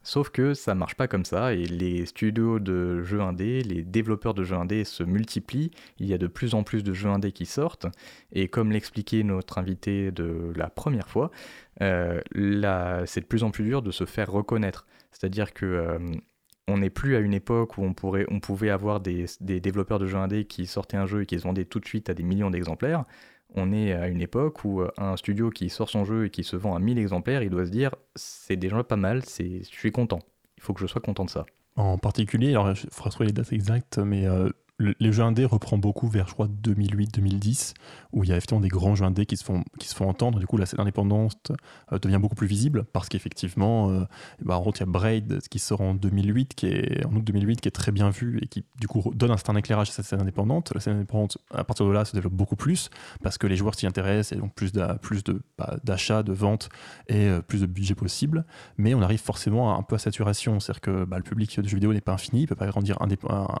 Sauf 0.02 0.28
que 0.28 0.52
ça 0.52 0.74
marche 0.74 0.96
pas 0.96 1.08
comme 1.08 1.24
ça 1.24 1.54
et 1.54 1.64
les 1.64 2.04
studios 2.04 2.58
de 2.58 3.02
jeux 3.02 3.22
indés, 3.22 3.62
les 3.62 3.82
développeurs 3.82 4.34
de 4.34 4.44
jeux 4.44 4.56
indés 4.56 4.84
se 4.84 5.02
multiplient, 5.02 5.70
il 5.98 6.06
y 6.06 6.12
a 6.12 6.18
de 6.18 6.26
plus 6.26 6.54
en 6.54 6.62
plus 6.62 6.84
de 6.84 6.92
jeux 6.92 7.08
indés 7.08 7.32
qui 7.32 7.46
sortent 7.46 7.86
et 8.32 8.48
comme 8.48 8.70
l'expliquait 8.70 9.22
notre 9.22 9.56
invité 9.56 10.10
de 10.10 10.52
la 10.56 10.68
première 10.68 11.08
fois, 11.08 11.30
euh, 11.80 12.20
c'est 13.06 13.20
de 13.20 13.26
plus 13.26 13.44
en 13.44 13.50
plus 13.50 13.64
dur 13.64 13.80
de 13.80 13.90
se 13.90 14.04
faire 14.04 14.30
reconnaître. 14.30 14.86
C'est-à-dire 15.10 15.54
que 15.54 15.64
euh, 15.64 15.98
on 16.66 16.78
n'est 16.78 16.90
plus 16.90 17.16
à 17.16 17.20
une 17.20 17.34
époque 17.34 17.78
où 17.78 17.84
on, 17.84 17.92
pourrait, 17.92 18.26
on 18.30 18.40
pouvait 18.40 18.70
avoir 18.70 19.00
des, 19.00 19.26
développeurs 19.40 19.98
de 19.98 20.06
jeux 20.06 20.16
indés 20.16 20.44
qui 20.44 20.66
sortaient 20.66 20.96
un 20.96 21.06
jeu 21.06 21.22
et 21.22 21.26
qui 21.26 21.38
se 21.38 21.44
vendaient 21.44 21.64
tout 21.64 21.80
de 21.80 21.86
suite 21.86 22.08
à 22.08 22.14
des 22.14 22.22
millions 22.22 22.50
d'exemplaires. 22.50 23.04
On 23.54 23.72
est 23.72 23.92
à 23.92 24.08
une 24.08 24.20
époque 24.20 24.64
où 24.64 24.80
euh, 24.80 24.90
un 24.96 25.16
studio 25.16 25.50
qui 25.50 25.68
sort 25.68 25.88
son 25.88 26.04
jeu 26.04 26.26
et 26.26 26.30
qui 26.30 26.42
se 26.42 26.56
vend 26.56 26.74
à 26.74 26.78
1000 26.78 26.98
exemplaires, 26.98 27.42
il 27.42 27.50
doit 27.50 27.66
se 27.66 27.70
dire 27.70 27.94
c'est 28.16 28.56
déjà 28.56 28.82
pas 28.82 28.96
mal, 28.96 29.22
je 29.22 29.62
suis 29.62 29.92
content. 29.92 30.20
Il 30.56 30.62
faut 30.62 30.72
que 30.72 30.80
je 30.80 30.86
sois 30.86 31.00
content 31.00 31.24
de 31.24 31.30
ça. 31.30 31.46
En 31.76 31.98
particulier, 31.98 32.50
alors 32.50 32.70
il 32.70 32.76
faudra 32.90 33.10
trouver 33.10 33.26
les 33.26 33.32
dates 33.32 33.52
exactes, 33.52 33.98
mais 33.98 34.26
euh, 34.26 34.48
les 34.78 35.12
jeux 35.12 35.22
indés 35.22 35.44
reprend 35.44 35.78
beaucoup 35.78 36.08
vers, 36.08 36.26
je 36.28 36.32
crois, 36.34 36.48
2008-2010, 36.48 37.74
où 38.12 38.24
il 38.24 38.30
y 38.30 38.32
a 38.32 38.36
effectivement 38.36 38.60
des 38.60 38.68
grands 38.68 38.94
jeux 38.94 39.04
indés 39.04 39.26
qui 39.26 39.36
se 39.36 39.44
font, 39.44 39.62
qui 39.78 39.88
se 39.88 39.94
font 39.94 40.08
entendre. 40.08 40.38
Du 40.38 40.46
coup, 40.46 40.56
la 40.56 40.66
scène 40.66 40.80
indépendante 40.80 41.52
euh, 41.92 41.98
devient 41.98 42.18
beaucoup 42.20 42.34
plus 42.34 42.46
visible, 42.46 42.84
parce 42.92 43.08
qu'effectivement, 43.08 44.04
bah, 44.42 44.56
en 44.56 44.60
gros, 44.60 44.72
il 44.74 44.80
y 44.80 44.82
a 44.82 44.86
Braid 44.86 45.40
qui 45.48 45.58
sort 45.58 45.80
en 45.80 45.94
2008, 45.94 46.54
qui 46.54 46.66
est, 46.66 47.04
en 47.06 47.14
août 47.14 47.22
2008, 47.24 47.60
qui 47.60 47.68
est 47.68 47.72
très 47.72 47.92
bien 47.92 48.10
vu 48.10 48.38
et 48.42 48.46
qui, 48.48 48.64
du 48.80 48.88
coup, 48.88 49.12
donne 49.14 49.30
un 49.30 49.36
certain 49.36 49.56
éclairage 49.56 49.90
à 49.90 49.92
cette 49.92 50.06
scène 50.06 50.20
indépendante. 50.20 50.72
La 50.74 50.80
scène 50.80 50.96
indépendante, 50.96 51.38
à 51.52 51.64
partir 51.64 51.86
de 51.86 51.92
là, 51.92 52.04
se 52.04 52.12
développe 52.14 52.34
beaucoup 52.34 52.56
plus, 52.56 52.90
parce 53.22 53.38
que 53.38 53.46
les 53.46 53.56
joueurs 53.56 53.74
s'y 53.74 53.86
intéressent, 53.86 54.36
et 54.36 54.40
donc 54.40 54.54
plus 54.54 54.72
d'a- 54.72 54.94
plus 54.96 55.22
de- 55.24 55.42
bah, 55.58 55.76
d'achats, 55.84 56.22
de 56.22 56.32
ventes 56.32 56.68
et 57.08 57.28
euh, 57.28 57.40
plus 57.40 57.60
de 57.60 57.66
budget 57.66 57.94
possible 57.94 58.44
mais 58.78 58.94
on 58.94 59.02
arrive 59.02 59.20
forcément 59.20 59.74
à 59.74 59.78
un 59.78 59.82
peu 59.82 59.94
à 59.94 59.98
saturation. 59.98 60.58
C'est-à-dire 60.60 60.80
que 60.80 61.04
bah, 61.04 61.16
le 61.16 61.22
public 61.22 61.58
de 61.60 61.68
jeux 61.68 61.76
vidéo 61.76 61.92
n'est 61.92 62.00
pas 62.00 62.12
infini, 62.12 62.40
il 62.40 62.42
ne 62.44 62.48
peut 62.48 62.54
pas 62.54 62.66
grandir 62.66 62.96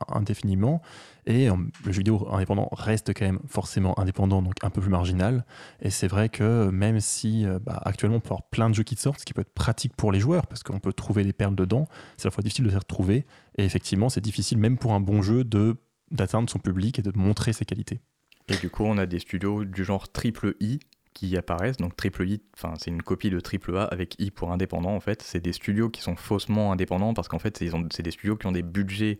indéfiniment, 0.08 0.82
et 1.26 1.48
euh, 1.48 1.54
le 1.84 1.92
jeu 1.92 1.98
vidéo 1.98 2.26
indépendant 2.30 2.68
reste 2.72 3.14
quand 3.14 3.24
même 3.24 3.40
forcément 3.46 3.98
indépendant, 3.98 4.42
donc 4.42 4.54
un 4.62 4.70
peu 4.70 4.80
plus 4.80 4.90
marginal. 4.90 5.44
Et 5.80 5.90
c'est 5.90 6.08
vrai 6.08 6.28
que 6.28 6.68
même 6.70 7.00
si 7.00 7.46
euh, 7.46 7.58
bah, 7.58 7.80
actuellement 7.84 8.16
on 8.16 8.20
peut 8.20 8.28
avoir 8.28 8.48
plein 8.48 8.68
de 8.68 8.74
jeux 8.74 8.82
qui 8.82 8.96
sortent, 8.96 9.20
ce 9.20 9.24
qui 9.24 9.32
peut 9.32 9.40
être 9.42 9.54
pratique 9.54 9.94
pour 9.96 10.12
les 10.12 10.20
joueurs, 10.20 10.46
parce 10.46 10.62
qu'on 10.62 10.80
peut 10.80 10.92
trouver 10.92 11.24
des 11.24 11.32
perles 11.32 11.54
dedans, 11.54 11.86
c'est 12.16 12.26
à 12.26 12.28
la 12.28 12.32
fois 12.32 12.42
difficile 12.42 12.64
de 12.66 12.70
les 12.70 12.76
retrouver, 12.76 13.26
et 13.56 13.64
effectivement 13.64 14.08
c'est 14.08 14.20
difficile 14.20 14.58
même 14.58 14.78
pour 14.78 14.92
un 14.94 15.00
bon 15.00 15.22
jeu 15.22 15.44
de 15.44 15.76
d'atteindre 16.10 16.48
son 16.50 16.58
public 16.58 16.98
et 16.98 17.02
de 17.02 17.10
montrer 17.14 17.52
ses 17.52 17.64
qualités. 17.64 18.00
Et 18.48 18.56
du 18.56 18.68
coup, 18.68 18.84
on 18.84 18.98
a 18.98 19.06
des 19.06 19.18
studios 19.18 19.64
du 19.64 19.84
genre 19.84 20.12
triple 20.12 20.54
I 20.60 20.78
qui 21.14 21.36
apparaissent. 21.36 21.78
Donc 21.78 21.96
triple 21.96 22.28
I, 22.28 22.42
enfin 22.54 22.74
c'est 22.76 22.90
une 22.90 23.02
copie 23.02 23.30
de 23.30 23.40
triple 23.40 23.76
A 23.76 23.84
avec 23.84 24.16
I 24.20 24.30
pour 24.30 24.52
indépendant 24.52 24.94
en 24.94 25.00
fait. 25.00 25.22
C'est 25.22 25.40
des 25.40 25.52
studios 25.52 25.88
qui 25.88 26.02
sont 26.02 26.14
faussement 26.16 26.72
indépendants 26.72 27.14
parce 27.14 27.28
qu'en 27.28 27.38
fait 27.38 27.56
c'est- 27.56 28.02
des 28.02 28.10
studios 28.10 28.36
qui 28.36 28.46
ont 28.46 28.52
des 28.52 28.62
budgets 28.62 29.18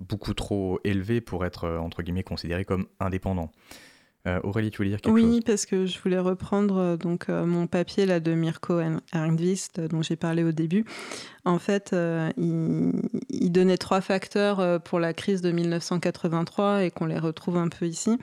beaucoup 0.00 0.34
trop 0.34 0.78
élevés 0.84 1.20
pour 1.20 1.44
être 1.44 1.64
euh, 1.64 1.78
entre 1.78 2.02
guillemets 2.02 2.22
considérés 2.22 2.64
comme 2.64 2.86
indépendants. 3.00 3.50
Euh, 4.28 4.38
Aurélie, 4.44 4.70
tu 4.70 4.76
voulais 4.76 4.90
dire 4.90 5.00
quelque 5.00 5.12
Oui, 5.12 5.22
chose? 5.22 5.40
parce 5.44 5.66
que 5.66 5.84
je 5.84 5.98
voulais 5.98 6.20
reprendre 6.20 6.76
euh, 6.76 6.96
donc 6.96 7.28
euh, 7.28 7.44
mon 7.44 7.66
papier 7.66 8.06
là 8.06 8.20
de 8.20 8.34
Mirko 8.34 8.80
Ernvist 9.12 9.80
euh, 9.80 9.88
dont 9.88 10.00
j'ai 10.00 10.14
parlé 10.14 10.44
au 10.44 10.52
début. 10.52 10.84
En 11.44 11.58
fait, 11.58 11.92
euh, 11.92 12.30
il, 12.36 12.92
il 13.30 13.50
donnait 13.50 13.78
trois 13.78 14.00
facteurs 14.00 14.60
euh, 14.60 14.78
pour 14.78 15.00
la 15.00 15.12
crise 15.12 15.42
de 15.42 15.50
1983 15.50 16.84
et 16.84 16.92
qu'on 16.92 17.06
les 17.06 17.18
retrouve 17.18 17.56
un 17.56 17.68
peu 17.68 17.86
ici. 17.86 18.16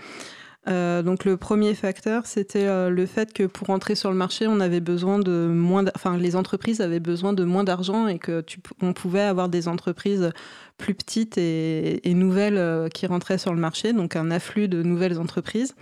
Euh, 0.68 1.02
donc 1.02 1.24
le 1.24 1.38
premier 1.38 1.74
facteur, 1.74 2.26
c'était 2.26 2.68
euh, 2.68 2.90
le 2.90 3.06
fait 3.06 3.32
que 3.32 3.44
pour 3.44 3.70
entrer 3.70 3.96
sur 3.96 4.12
le 4.12 4.18
marché, 4.18 4.46
on 4.46 4.60
avait 4.60 4.82
besoin 4.82 5.18
de 5.18 5.48
moins, 5.48 5.86
enfin 5.96 6.18
les 6.18 6.36
entreprises 6.36 6.82
avaient 6.82 7.00
besoin 7.00 7.32
de 7.32 7.46
moins 7.46 7.64
d'argent 7.64 8.08
et 8.08 8.20
que 8.20 8.44
on 8.82 8.92
pouvait 8.92 9.22
avoir 9.22 9.48
des 9.48 9.68
entreprises 9.70 10.32
plus 10.78 10.96
petites 10.96 11.38
et, 11.38 12.08
et 12.08 12.14
nouvelles 12.14 12.58
euh, 12.58 12.90
qui 12.90 13.08
rentraient 13.08 13.38
sur 13.38 13.54
le 13.54 13.60
marché, 13.60 13.94
donc 13.94 14.16
un 14.16 14.32
afflux 14.32 14.68
de 14.68 14.84
nouvelles 14.84 15.18
entreprises. 15.18 15.76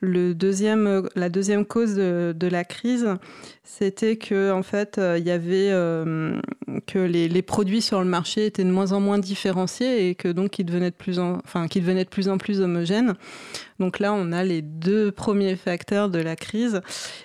Le 0.00 0.34
deuxième, 0.34 0.86
euh, 0.86 1.02
la 1.14 1.28
deuxième 1.28 1.64
cause 1.64 1.94
de, 1.94 2.48
la 2.48 2.64
crise, 2.64 3.08
c'était 3.64 4.16
que 4.16 4.52
en 4.52 4.62
fait, 4.62 4.98
euh, 4.98 5.16
il 5.18 5.26
y 5.26 5.30
avait 5.30 5.70
euh, 5.70 6.38
que 6.86 6.98
les, 6.98 7.42
produits 7.42 7.80
sur 7.80 8.00
le 8.00 8.06
marché 8.06 8.46
étaient 8.46 8.64
de 8.64 8.70
moins 8.70 8.92
en 8.92 9.00
moins 9.00 9.18
différenciés 9.18 10.08
et 10.08 10.14
que 10.14 10.28
donc 10.28 10.58
ils 10.58 10.64
devenaient 10.64 10.90
de 10.90 10.96
plus 10.96 11.18
en, 11.18 11.38
enfin, 11.44 11.66
qu'ils 11.66 11.82
devenaient 11.82 12.04
de 12.04 12.10
plus 12.10 12.28
en 12.28 12.38
plus 12.38 12.60
homogènes. 12.60 13.14
Donc 13.78 13.98
là, 13.98 14.12
on 14.12 14.32
a 14.32 14.42
les 14.42 14.62
deux 14.62 15.12
premiers 15.12 15.56
facteurs 15.56 16.08
de 16.08 16.18
la 16.18 16.36
crise. 16.36 16.80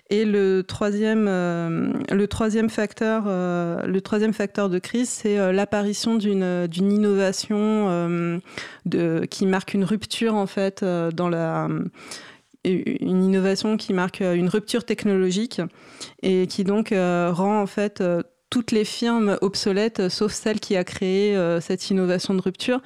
Et 0.09 0.25
le 0.25 0.63
troisième, 0.63 1.25
le 1.25 2.25
troisième 2.27 2.69
facteur, 2.69 3.23
le 3.25 3.99
troisième 3.99 4.33
facteur 4.33 4.69
de 4.69 4.77
crise, 4.77 5.07
c'est 5.07 5.53
l'apparition 5.53 6.15
d'une 6.15 6.67
d'une 6.67 6.91
innovation 6.91 8.41
de, 8.85 9.25
qui 9.29 9.45
marque 9.45 9.73
une 9.73 9.85
rupture 9.85 10.35
en 10.35 10.45
fait 10.45 10.83
dans 10.83 11.29
la 11.29 11.69
une 12.63 13.23
innovation 13.23 13.77
qui 13.77 13.93
marque 13.93 14.21
euh, 14.21 14.33
une 14.35 14.49
rupture 14.49 14.83
technologique 14.83 15.61
et 16.21 16.47
qui 16.47 16.63
donc 16.63 16.91
euh, 16.91 17.31
rend 17.33 17.61
en 17.61 17.67
fait 17.67 18.01
euh, 18.01 18.21
toutes 18.49 18.71
les 18.71 18.85
firmes 18.85 19.37
obsolètes, 19.41 20.09
sauf 20.09 20.33
celle 20.33 20.59
qui 20.59 20.75
a 20.75 20.83
créé 20.83 21.37
cette 21.61 21.89
innovation 21.89 22.33
de 22.33 22.41
rupture. 22.41 22.81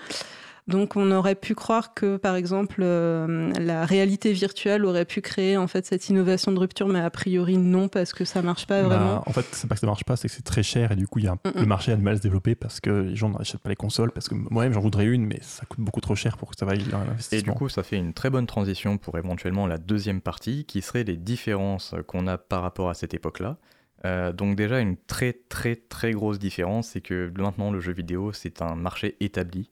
Donc 0.68 0.96
on 0.96 1.12
aurait 1.12 1.36
pu 1.36 1.54
croire 1.54 1.94
que 1.94 2.18
par 2.18 2.36
exemple 2.36 2.82
euh, 2.82 3.52
la 3.60 3.86
réalité 3.86 4.34
virtuelle 4.34 4.84
aurait 4.86 5.06
pu 5.06 5.22
créer 5.22 5.58
en 5.58 5.68
fait 5.68 5.86
cette 5.86 6.10
innovation 6.10 6.52
de 6.52 6.58
rupture, 6.58 6.88
mais 6.88 7.00
a 7.02 7.12
priori 7.12 7.58
non 7.58 7.88
parce 7.88 8.14
que 8.14 8.26
ça 8.26 8.42
marche 8.42 8.66
pas 8.66 8.82
Bah, 8.82 8.88
vraiment. 8.96 9.24
en 9.28 9.32
fait, 9.32 9.46
c'est 9.52 9.68
pas 9.68 9.76
que 9.76 9.82
ça 9.82 9.86
marche 9.86 10.04
pas, 10.06 10.16
c'est 10.16 10.28
que 10.28 10.34
c'est 10.34 10.42
très 10.44 10.64
cher 10.64 10.92
et 10.92 10.96
du 10.96 11.08
coup, 11.08 11.20
il 11.20 11.26
y 11.26 11.28
a 11.28 11.34
un- 11.34 11.40
le 11.60 11.68
marché 11.68 11.92
a 11.92 11.96
du 11.96 12.02
mal 12.02 12.16
à 12.16 12.18
se 12.18 12.24
développer 12.24 12.56
parce 12.56 12.80
que 12.80 12.90
les 12.90 13.16
gens 13.16 13.30
n'achètent 13.30 13.62
pas 13.62 13.70
les 13.70 13.76
consoles. 13.76 14.12
Parce 14.12 14.28
que 14.28 14.34
moi-même, 14.34 14.74
j'en 14.74 14.80
voudrais 14.82 15.06
une, 15.06 15.28
mais 15.28 15.38
ça 15.42 15.68
coûte 15.68 15.82
beaucoup 15.82 16.02
trop 16.02 16.16
cher 16.16 16.36
pour 16.36 16.50
que 16.50 16.56
ça 16.60 16.66
vaille 16.66 16.80
Et 16.82 16.84
du 16.86 16.90
l'investissement. 16.92 17.54
coup, 17.54 17.70
ça 17.70 17.84
fait 17.84 17.98
une 17.98 18.14
très 18.14 18.32
bonne 18.32 18.48
transition 18.48 18.98
pour 18.98 19.20
éventuellement 19.20 19.68
la 19.68 19.78
deuxième 19.78 20.20
partie, 20.20 20.66
qui 20.66 20.82
serait 20.82 21.04
les 21.04 21.16
différences 21.18 21.94
qu'on 22.08 22.26
a 22.26 22.40
par 22.40 22.64
rapport 22.64 22.90
à 22.90 22.96
cette 22.96 23.14
époque-là. 23.14 23.58
Euh, 24.04 24.32
donc 24.34 24.56
déjà, 24.56 24.80
une 24.80 24.98
très 24.98 25.34
très 25.48 25.76
très 25.76 26.12
grosse 26.12 26.40
différence, 26.40 26.88
c'est 26.90 27.02
que 27.02 27.32
maintenant 27.38 27.70
le 27.70 27.80
jeu 27.80 27.94
vidéo, 27.94 28.32
c'est 28.34 28.64
un 28.64 28.76
marché 28.76 29.16
établi. 29.20 29.70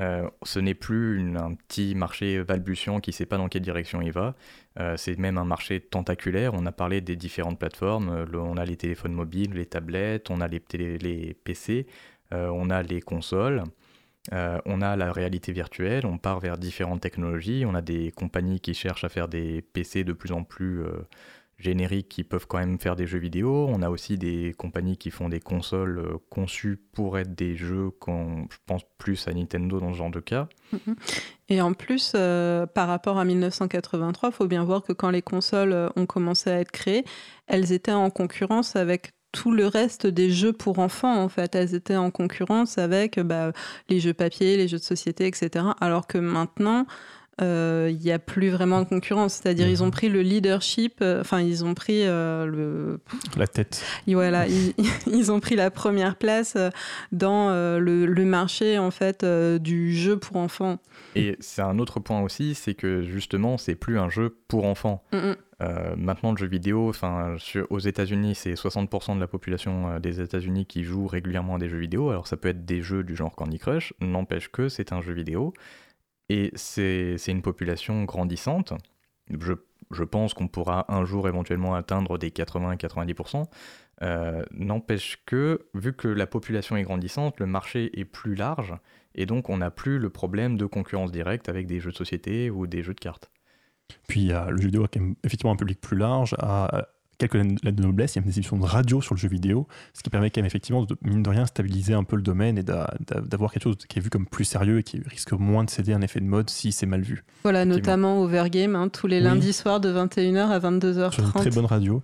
Euh, 0.00 0.28
ce 0.44 0.58
n'est 0.60 0.74
plus 0.74 1.36
un 1.36 1.54
petit 1.54 1.94
marché 1.94 2.42
balbutiant 2.44 3.00
qui 3.00 3.10
ne 3.10 3.14
sait 3.14 3.26
pas 3.26 3.36
dans 3.36 3.48
quelle 3.48 3.62
direction 3.62 4.00
il 4.00 4.12
va. 4.12 4.34
Euh, 4.78 4.96
c'est 4.96 5.18
même 5.18 5.36
un 5.36 5.44
marché 5.44 5.80
tentaculaire. 5.80 6.54
On 6.54 6.64
a 6.66 6.72
parlé 6.72 7.00
des 7.00 7.16
différentes 7.16 7.58
plateformes. 7.58 8.08
Euh, 8.08 8.38
on 8.38 8.56
a 8.56 8.64
les 8.64 8.76
téléphones 8.76 9.12
mobiles, 9.12 9.52
les 9.52 9.66
tablettes, 9.66 10.30
on 10.30 10.40
a 10.40 10.48
les, 10.48 10.60
PC, 11.44 11.86
on 12.32 12.70
a 12.70 12.82
les 12.82 13.00
consoles. 13.00 13.64
On 14.32 14.82
a 14.82 14.96
la 14.96 15.12
réalité 15.12 15.50
virtuelle, 15.50 16.06
on 16.06 16.18
part 16.18 16.40
vers 16.40 16.58
différentes 16.58 17.00
technologies, 17.00 17.64
on 17.66 17.74
a 17.74 17.80
des 17.80 18.12
compagnies 18.12 18.60
qui 18.60 18.74
cherchent 18.74 19.02
à 19.02 19.08
faire 19.08 19.28
des 19.28 19.62
PC 19.62 20.04
de 20.04 20.12
plus 20.12 20.30
en 20.30 20.44
plus 20.44 20.84
génériques 21.60 22.08
qui 22.08 22.24
peuvent 22.24 22.46
quand 22.46 22.58
même 22.58 22.78
faire 22.78 22.96
des 22.96 23.06
jeux 23.06 23.18
vidéo, 23.18 23.66
on 23.68 23.82
a 23.82 23.90
aussi 23.90 24.16
des 24.16 24.54
compagnies 24.56 24.96
qui 24.96 25.10
font 25.10 25.28
des 25.28 25.40
consoles 25.40 25.98
euh, 25.98 26.18
conçues 26.30 26.78
pour 26.92 27.18
être 27.18 27.34
des 27.34 27.54
jeux, 27.54 27.90
qu'on, 27.90 28.46
je 28.50 28.56
pense 28.66 28.82
plus 28.98 29.28
à 29.28 29.34
Nintendo 29.34 29.78
dans 29.78 29.92
ce 29.92 29.98
genre 29.98 30.10
de 30.10 30.20
cas. 30.20 30.48
Et 31.48 31.60
en 31.60 31.72
plus, 31.72 32.12
euh, 32.14 32.66
par 32.66 32.88
rapport 32.88 33.18
à 33.18 33.24
1983, 33.24 34.30
il 34.30 34.32
faut 34.32 34.46
bien 34.46 34.64
voir 34.64 34.82
que 34.82 34.92
quand 34.92 35.10
les 35.10 35.22
consoles 35.22 35.72
euh, 35.72 35.88
ont 35.96 36.06
commencé 36.06 36.50
à 36.50 36.60
être 36.60 36.70
créées, 36.70 37.04
elles 37.46 37.72
étaient 37.72 37.92
en 37.92 38.10
concurrence 38.10 38.76
avec 38.76 39.12
tout 39.32 39.52
le 39.52 39.66
reste 39.66 40.06
des 40.06 40.30
jeux 40.30 40.52
pour 40.52 40.78
enfants, 40.78 41.22
en 41.22 41.28
fait. 41.28 41.54
Elles 41.54 41.74
étaient 41.74 41.96
en 41.96 42.10
concurrence 42.10 42.78
avec 42.78 43.20
bah, 43.20 43.52
les 43.88 44.00
jeux 44.00 44.14
papier, 44.14 44.56
les 44.56 44.66
jeux 44.66 44.78
de 44.78 44.82
société, 44.82 45.26
etc. 45.26 45.66
Alors 45.80 46.06
que 46.06 46.18
maintenant, 46.18 46.86
il 47.40 47.98
n'y 47.98 48.12
a 48.12 48.18
plus 48.18 48.50
vraiment 48.50 48.80
de 48.80 48.86
concurrence. 48.86 49.34
C'est-à-dire, 49.34 49.68
ils 49.68 49.82
ont 49.82 49.90
pris 49.90 50.08
le 50.08 50.22
leadership, 50.22 50.98
euh, 51.02 51.20
enfin, 51.20 51.40
ils 51.40 51.64
ont 51.64 51.74
pris 51.74 52.06
euh, 52.06 52.46
le, 52.46 53.00
La 53.36 53.46
tête. 53.46 53.84
et 54.06 54.14
Voilà, 54.14 54.46
ils, 54.46 54.74
ils 55.12 55.32
ont 55.32 55.40
pris 55.40 55.56
la 55.56 55.70
première 55.70 56.16
place 56.16 56.54
euh, 56.56 56.70
dans 57.12 57.50
euh, 57.50 57.78
le, 57.78 58.06
le 58.06 58.24
marché 58.24 58.78
en 58.78 58.90
fait 58.90 59.22
euh, 59.22 59.58
du 59.58 59.94
jeu 59.94 60.18
pour 60.18 60.36
enfants. 60.36 60.78
Et 61.14 61.36
c'est 61.40 61.62
un 61.62 61.78
autre 61.78 62.00
point 62.00 62.20
aussi, 62.20 62.54
c'est 62.54 62.74
que 62.74 63.02
justement, 63.02 63.58
c'est 63.58 63.74
plus 63.74 63.98
un 63.98 64.08
jeu 64.08 64.36
pour 64.48 64.64
enfants. 64.64 65.02
Mm, 65.12 65.16
mm. 65.16 65.36
Euh, 65.62 65.94
maintenant, 65.96 66.32
le 66.32 66.38
jeu 66.38 66.46
vidéo, 66.46 66.88
enfin, 66.88 67.36
aux 67.68 67.78
États-Unis, 67.78 68.34
c'est 68.34 68.54
60% 68.54 69.16
de 69.16 69.20
la 69.20 69.26
population 69.26 69.88
euh, 69.90 69.98
des 69.98 70.20
États-Unis 70.20 70.64
qui 70.64 70.84
joue 70.84 71.06
régulièrement 71.06 71.56
à 71.56 71.58
des 71.58 71.68
jeux 71.68 71.78
vidéo. 71.78 72.10
Alors, 72.10 72.26
ça 72.26 72.36
peut 72.36 72.48
être 72.48 72.64
des 72.64 72.82
jeux 72.82 73.02
du 73.02 73.14
genre 73.14 73.34
Candy 73.34 73.58
Crush, 73.58 73.92
n'empêche 74.00 74.48
que 74.50 74.68
c'est 74.68 74.92
un 74.92 75.02
jeu 75.02 75.12
vidéo. 75.12 75.52
Et 76.32 76.52
c'est 76.54 77.16
une 77.26 77.42
population 77.42 78.04
grandissante. 78.04 78.72
Je, 79.28 79.52
je 79.90 80.04
pense 80.04 80.32
qu'on 80.32 80.46
pourra 80.46 80.84
un 80.88 81.04
jour 81.04 81.26
éventuellement 81.26 81.74
atteindre 81.74 82.18
des 82.18 82.30
80-90%. 82.30 83.46
Euh, 84.02 84.44
n'empêche 84.52 85.18
que, 85.26 85.66
vu 85.74 85.92
que 85.92 86.06
la 86.06 86.28
population 86.28 86.76
est 86.76 86.84
grandissante, 86.84 87.40
le 87.40 87.46
marché 87.46 87.98
est 87.98 88.04
plus 88.04 88.36
large. 88.36 88.74
Et 89.16 89.26
donc, 89.26 89.50
on 89.50 89.56
n'a 89.56 89.72
plus 89.72 89.98
le 89.98 90.08
problème 90.08 90.56
de 90.56 90.66
concurrence 90.66 91.10
directe 91.10 91.48
avec 91.48 91.66
des 91.66 91.80
jeux 91.80 91.90
de 91.90 91.96
société 91.96 92.48
ou 92.48 92.68
des 92.68 92.84
jeux 92.84 92.94
de 92.94 93.00
cartes. 93.00 93.32
Puis 94.06 94.20
il 94.20 94.26
y 94.28 94.32
a 94.32 94.50
le 94.50 94.56
jeu 94.56 94.66
vidéo 94.66 94.86
quand 94.92 95.00
même 95.00 95.16
effectivement 95.24 95.52
un 95.52 95.56
public 95.56 95.80
plus 95.80 95.96
large, 95.96 96.36
quelques 97.28 97.34
lettres 97.34 97.76
de 97.76 97.82
noblesse, 97.82 98.14
il 98.14 98.18
y 98.18 98.22
a 98.22 98.24
une 98.26 98.32
émission 98.32 98.56
de 98.56 98.64
radio 98.64 99.00
sur 99.00 99.14
le 99.14 99.20
jeu 99.20 99.28
vidéo, 99.28 99.68
ce 99.94 100.02
qui 100.02 100.10
permet 100.10 100.30
quand 100.30 100.40
même 100.40 100.46
effectivement 100.46 100.84
de, 100.84 100.96
mine 101.02 101.22
de 101.22 101.28
rien, 101.30 101.46
stabiliser 101.46 101.94
un 101.94 102.02
peu 102.04 102.16
le 102.16 102.22
domaine 102.22 102.58
et 102.58 102.62
d'a- 102.62 102.92
d'a- 103.06 103.20
d'avoir 103.20 103.52
quelque 103.52 103.62
chose 103.64 103.76
qui 103.88 103.98
est 103.98 104.02
vu 104.02 104.10
comme 104.10 104.26
plus 104.26 104.44
sérieux 104.44 104.78
et 104.78 104.82
qui 104.82 105.00
risque 105.06 105.32
moins 105.32 105.64
de 105.64 105.70
céder 105.70 105.92
à 105.92 105.96
un 105.96 106.00
effet 106.02 106.20
de 106.20 106.24
mode 106.26 106.50
si 106.50 106.72
c'est 106.72 106.86
mal 106.86 107.02
vu. 107.02 107.22
Voilà, 107.42 107.64
notamment 107.64 108.20
Overgame, 108.22 108.74
hein, 108.74 108.88
tous 108.88 109.06
les 109.06 109.18
Oui. 109.18 109.24
lundis 109.24 109.52
soirs 109.52 109.80
de 109.80 109.90
21h 109.92 110.50
à 110.50 110.60
Sur 110.60 110.68
une 110.70 110.80
très 111.32 111.50
22h30. 111.50 111.54
bonne 111.54 111.66
radio. 111.66 112.02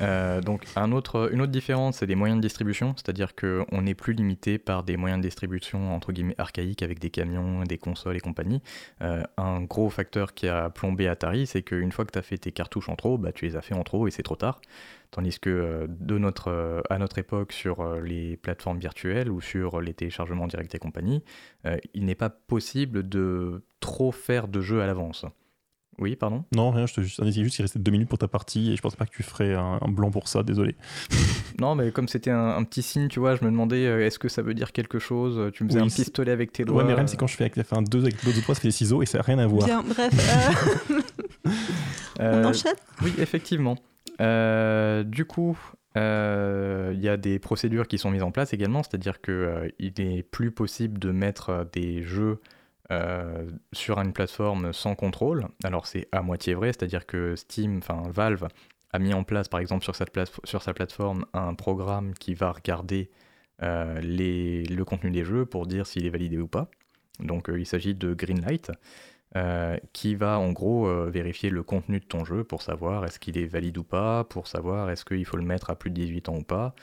Euh, 0.00 0.40
donc 0.40 0.66
une 0.76 0.94
autre 0.94 1.46
différence, 1.46 1.98
c'est 1.98 2.06
les 2.06 2.14
moyens 2.14 2.40
de 2.40 2.42
distribution, 2.42 2.94
c'est-à-dire 2.96 3.34
qu'on 3.34 3.82
n'est 3.82 3.94
plus 3.94 4.12
limité 4.12 4.58
par 4.58 4.82
des 4.82 4.96
moyens 4.96 5.20
de 5.20 5.26
distribution 5.26 5.94
entre 5.94 6.12
guillemets 6.12 6.34
archaïques 6.38 6.82
avec 6.82 6.98
des 6.98 7.10
camions, 7.10 7.62
des 7.62 7.78
consoles 7.78 8.16
et 8.16 8.20
compagnie. 8.20 8.60
Euh, 9.02 9.22
un 9.36 9.62
gros 9.62 9.90
facteur 9.90 10.34
qui 10.34 10.48
a 10.48 10.70
plombé 10.70 11.08
Atari, 11.08 11.46
c'est 11.46 11.62
qu'une 11.62 11.92
fois 11.92 12.04
que 12.04 12.12
tu 12.12 12.18
as 12.18 12.22
fait 12.22 12.38
tes 12.38 12.52
cartouches 12.52 12.88
en 12.88 12.96
trop, 12.96 13.18
bah, 13.18 13.32
tu 13.32 13.44
les 13.44 13.56
as 13.56 13.62
fait 13.62 13.74
en 13.74 13.84
trop 13.84 14.08
et 14.08 14.10
c'est 14.10 14.22
trop 14.22 14.36
tard. 14.36 14.60
Tandis 15.10 15.38
que 15.38 15.50
euh, 15.50 16.18
notre, 16.18 16.82
à 16.90 16.98
notre 16.98 17.18
époque, 17.18 17.52
sur 17.52 18.00
les 18.00 18.36
plateformes 18.36 18.78
virtuelles 18.78 19.30
ou 19.30 19.40
sur 19.40 19.80
les 19.80 19.94
téléchargements 19.94 20.46
directs 20.46 20.74
et 20.74 20.78
compagnie, 20.78 21.22
il 21.92 22.04
n'est 22.04 22.14
pas 22.14 22.30
possible 22.30 23.08
de 23.08 23.64
trop 23.80 24.12
faire 24.12 24.48
de 24.48 24.60
jeux 24.60 24.82
à 24.82 24.86
l'avance. 24.86 25.26
Oui, 25.98 26.16
pardon? 26.16 26.44
Non, 26.54 26.70
rien, 26.70 26.86
je 26.86 26.94
te 26.94 27.00
juste, 27.00 27.20
indiquais 27.20 27.44
juste 27.44 27.56
qu'il 27.56 27.62
restait 27.64 27.78
deux 27.78 27.92
minutes 27.92 28.08
pour 28.08 28.18
ta 28.18 28.28
partie 28.28 28.72
et 28.72 28.76
je 28.76 28.82
pensais 28.82 28.96
pas 28.96 29.06
que 29.06 29.14
tu 29.14 29.22
ferais 29.22 29.54
un, 29.54 29.78
un 29.80 29.88
blanc 29.88 30.10
pour 30.10 30.28
ça, 30.28 30.42
désolé. 30.42 30.74
Non, 31.60 31.76
mais 31.76 31.92
comme 31.92 32.08
c'était 32.08 32.32
un, 32.32 32.48
un 32.56 32.64
petit 32.64 32.82
signe, 32.82 33.06
tu 33.06 33.20
vois, 33.20 33.36
je 33.36 33.44
me 33.44 33.50
demandais 33.50 33.86
euh, 33.86 34.04
est-ce 34.04 34.18
que 34.18 34.28
ça 34.28 34.42
veut 34.42 34.54
dire 34.54 34.72
quelque 34.72 34.98
chose? 34.98 35.52
Tu 35.52 35.62
me 35.62 35.68
faisais 35.68 35.78
Oui, 35.80 35.86
un 35.86 35.88
pistolet 35.88 36.32
avec 36.32 36.50
tes 36.52 36.64
doigts. 36.64 36.82
Ouais, 36.82 36.88
mais 36.88 36.96
même 36.96 37.06
c'est 37.06 37.16
quand 37.16 37.28
je 37.28 37.36
fais 37.36 37.44
avec 37.44 37.56
enfin, 37.58 37.80
deux 37.80 38.00
avec 38.00 38.24
d'autres 38.24 38.44
doigts, 38.44 38.56
ça 38.56 38.60
fait 38.60 38.68
des 38.68 38.72
ciseaux 38.72 39.02
et 39.02 39.06
ça 39.06 39.18
n'a 39.18 39.22
rien 39.22 39.38
à 39.38 39.46
voir. 39.46 39.64
Bien, 39.66 39.82
bref, 39.82 40.12
euh, 40.90 41.00
Euh, 42.20 42.42
on 42.44 42.48
enchaîne? 42.48 42.74
Oui, 43.02 43.12
effectivement. 43.18 43.76
Euh, 44.20 45.02
du 45.02 45.24
coup, 45.24 45.58
euh, 45.96 46.92
il 46.94 47.00
y 47.00 47.08
a 47.08 47.16
des 47.16 47.38
procédures 47.38 47.88
qui 47.88 47.98
sont 47.98 48.10
mises 48.10 48.22
en 48.22 48.30
place 48.30 48.52
également, 48.52 48.82
c'est-à-dire 48.82 49.20
qu'il 49.20 49.92
n'est 49.98 50.22
plus 50.22 50.50
possible 50.52 50.98
de 50.98 51.10
mettre 51.10 51.50
euh, 51.50 51.64
des 51.72 52.02
jeux 52.02 52.40
euh, 52.92 53.48
sur 53.72 53.98
une 53.98 54.12
plateforme 54.12 54.74
sans 54.74 54.94
contrôle. 54.94 55.46
Alors 55.64 55.86
c'est 55.86 56.06
à 56.12 56.20
moitié 56.20 56.52
vrai, 56.52 56.68
c'est-à-dire 56.68 57.06
que 57.06 57.34
Steam, 57.34 57.78
enfin 57.78 58.02
Valve, 58.10 58.48
a 58.92 58.98
mis 58.98 59.14
en 59.14 59.24
place 59.24 59.48
par 59.48 59.60
exemple 59.60 59.84
sur, 59.84 59.94
sa 59.94 60.74
plateforme 60.74 61.24
un 61.32 61.54
programme 61.54 62.12
qui 62.14 62.34
va 62.34 62.52
regarder 62.52 63.10
euh, 63.62 64.00
le 64.02 64.82
contenu 64.84 65.10
des 65.10 65.24
jeux 65.24 65.46
pour 65.46 65.66
dire 65.66 65.86
s'il 65.86 66.04
est 66.04 66.10
validé 66.10 66.36
ou 66.36 66.46
pas. 66.46 66.68
Donc 67.20 67.48
euh, 67.48 67.58
il 67.58 67.66
s'agit 67.66 67.94
de 67.94 68.12
Greenlight. 68.12 68.70
qui 69.92 70.14
va 70.14 70.38
en 70.38 70.52
gros 70.52 70.86
vérifier 71.10 71.50
le 71.50 71.62
contenu 71.62 71.98
de 72.00 72.04
ton 72.04 72.24
jeu 72.24 72.44
pour 72.44 72.62
savoir 72.62 73.04
est-ce 73.04 73.18
qu'il 73.18 73.38
est 73.38 73.46
valide 73.46 73.78
ou 73.78 73.84
pas, 73.84 74.24
pour 74.24 74.46
savoir 74.46 74.90
est-ce 74.90 75.04
qu'il 75.04 75.24
faut 75.24 75.38
le 75.38 75.42
mettre 75.44 75.70
à 75.70 75.74
plus 75.74 75.90
de 75.90 75.96
18 75.96 76.28
ans 76.28 76.36
ou 76.36 76.44
pas. 76.44 76.74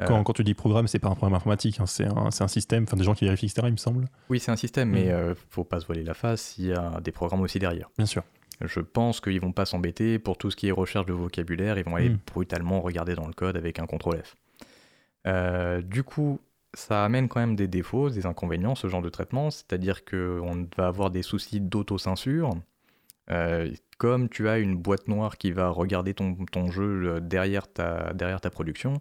Euh, 0.00 0.06
Quand, 0.06 0.22
quand 0.24 0.32
tu 0.32 0.44
dis 0.44 0.54
programme, 0.54 0.86
c'est 0.88 0.98
pas 0.98 1.08
un 1.08 1.14
programme 1.14 1.34
informatique, 1.34 1.78
hein, 1.80 1.86
c'est 1.86 2.06
un, 2.06 2.48
système, 2.48 2.84
enfin 2.84 2.96
des 2.96 3.04
gens 3.04 3.14
qui 3.14 3.24
vérifient, 3.24 3.46
etc., 3.46 3.62
il 3.66 3.72
me 3.72 3.76
semble. 3.76 4.06
Oui, 4.30 4.40
c'est 4.40 4.50
un 4.50 4.56
système, 4.56 4.90
mais 4.90 5.04
Mhm. 5.06 5.10
euh, 5.10 5.34
faut 5.50 5.64
pas 5.64 5.80
se 5.80 5.86
voiler 5.86 6.02
la 6.04 6.14
face, 6.14 6.56
il 6.58 6.66
y 6.66 6.72
a 6.72 7.00
des 7.02 7.12
programmes 7.12 7.42
aussi 7.42 7.58
derrière. 7.58 7.90
Bien 7.98 8.06
sûr. 8.06 8.22
Je 8.62 8.80
pense 8.80 9.20
qu'ils 9.20 9.40
vont 9.40 9.52
pas 9.52 9.64
s'embêter 9.64 10.18
pour 10.18 10.36
tout 10.38 10.50
ce 10.50 10.56
qui 10.56 10.68
est 10.68 10.72
recherche 10.72 11.06
de 11.06 11.12
vocabulaire, 11.12 11.78
ils 11.78 11.84
vont 11.84 11.96
aller 11.96 12.10
Mhm. 12.10 12.18
brutalement 12.32 12.80
regarder 12.80 13.14
dans 13.14 13.26
le 13.26 13.32
code 13.32 13.56
avec 13.56 13.78
un 13.78 13.86
CTRL 13.86 14.22
F. 14.22 14.36
Euh, 15.26 15.82
du 15.82 16.02
coup, 16.02 16.40
ça 16.74 17.04
amène 17.04 17.28
quand 17.28 17.40
même 17.40 17.56
des 17.56 17.68
défauts, 17.68 18.10
des 18.10 18.26
inconvénients, 18.26 18.74
ce 18.74 18.86
genre 18.88 19.02
de 19.02 19.08
traitement, 19.08 19.50
c'est-à-dire 19.50 20.04
qu'on 20.04 20.66
va 20.76 20.86
avoir 20.86 21.10
des 21.10 21.22
soucis 21.22 21.60
d'autocensure. 21.60 22.50
Euh, 23.30 23.70
comme 23.98 24.28
tu 24.28 24.48
as 24.48 24.58
une 24.58 24.76
boîte 24.76 25.08
noire 25.08 25.36
qui 25.36 25.52
va 25.52 25.68
regarder 25.68 26.14
ton, 26.14 26.34
ton 26.50 26.70
jeu 26.70 27.02
euh, 27.04 27.20
derrière 27.20 27.70
ta, 27.70 28.12
derrière 28.14 28.40
ta 28.40 28.50
production, 28.50 29.00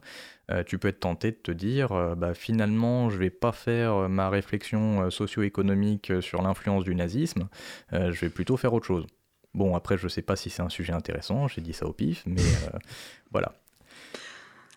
euh, 0.51 0.63
tu 0.63 0.77
peux 0.77 0.87
être 0.87 0.99
tenté 0.99 1.31
de 1.31 1.37
te 1.37 1.51
dire 1.51 1.91
euh, 1.91 2.15
bah, 2.15 2.33
finalement, 2.33 3.09
je 3.09 3.17
vais 3.17 3.29
pas 3.29 3.51
faire 3.51 4.09
ma 4.09 4.29
réflexion 4.29 5.09
socio-économique 5.09 6.11
sur 6.21 6.41
l'influence 6.41 6.83
du 6.83 6.95
nazisme, 6.95 7.47
euh, 7.93 8.11
je 8.11 8.21
vais 8.21 8.29
plutôt 8.29 8.57
faire 8.57 8.73
autre 8.73 8.85
chose. 8.85 9.05
Bon, 9.53 9.75
après, 9.75 9.97
je 9.97 10.07
sais 10.07 10.21
pas 10.21 10.35
si 10.35 10.49
c'est 10.49 10.61
un 10.61 10.69
sujet 10.69 10.93
intéressant, 10.93 11.47
j'ai 11.47 11.61
dit 11.61 11.73
ça 11.73 11.85
au 11.85 11.93
pif, 11.93 12.23
mais 12.25 12.41
euh, 12.41 12.77
voilà. 13.31 13.53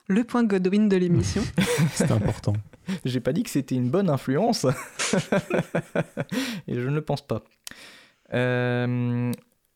Le 0.08 0.24
point 0.24 0.44
Godwin 0.44 0.88
de 0.88 0.96
l'émission. 0.96 1.42
C'est 1.92 2.10
important. 2.10 2.54
J'ai 3.04 3.20
pas 3.20 3.32
dit 3.32 3.44
que 3.44 3.50
c'était 3.50 3.76
une 3.76 3.88
bonne 3.88 4.10
influence. 4.10 4.64
Et 6.66 6.74
je 6.74 6.88
ne 6.88 6.96
le 6.96 7.02
pense 7.02 7.24
pas. 7.24 7.44
Euh, 8.34 9.32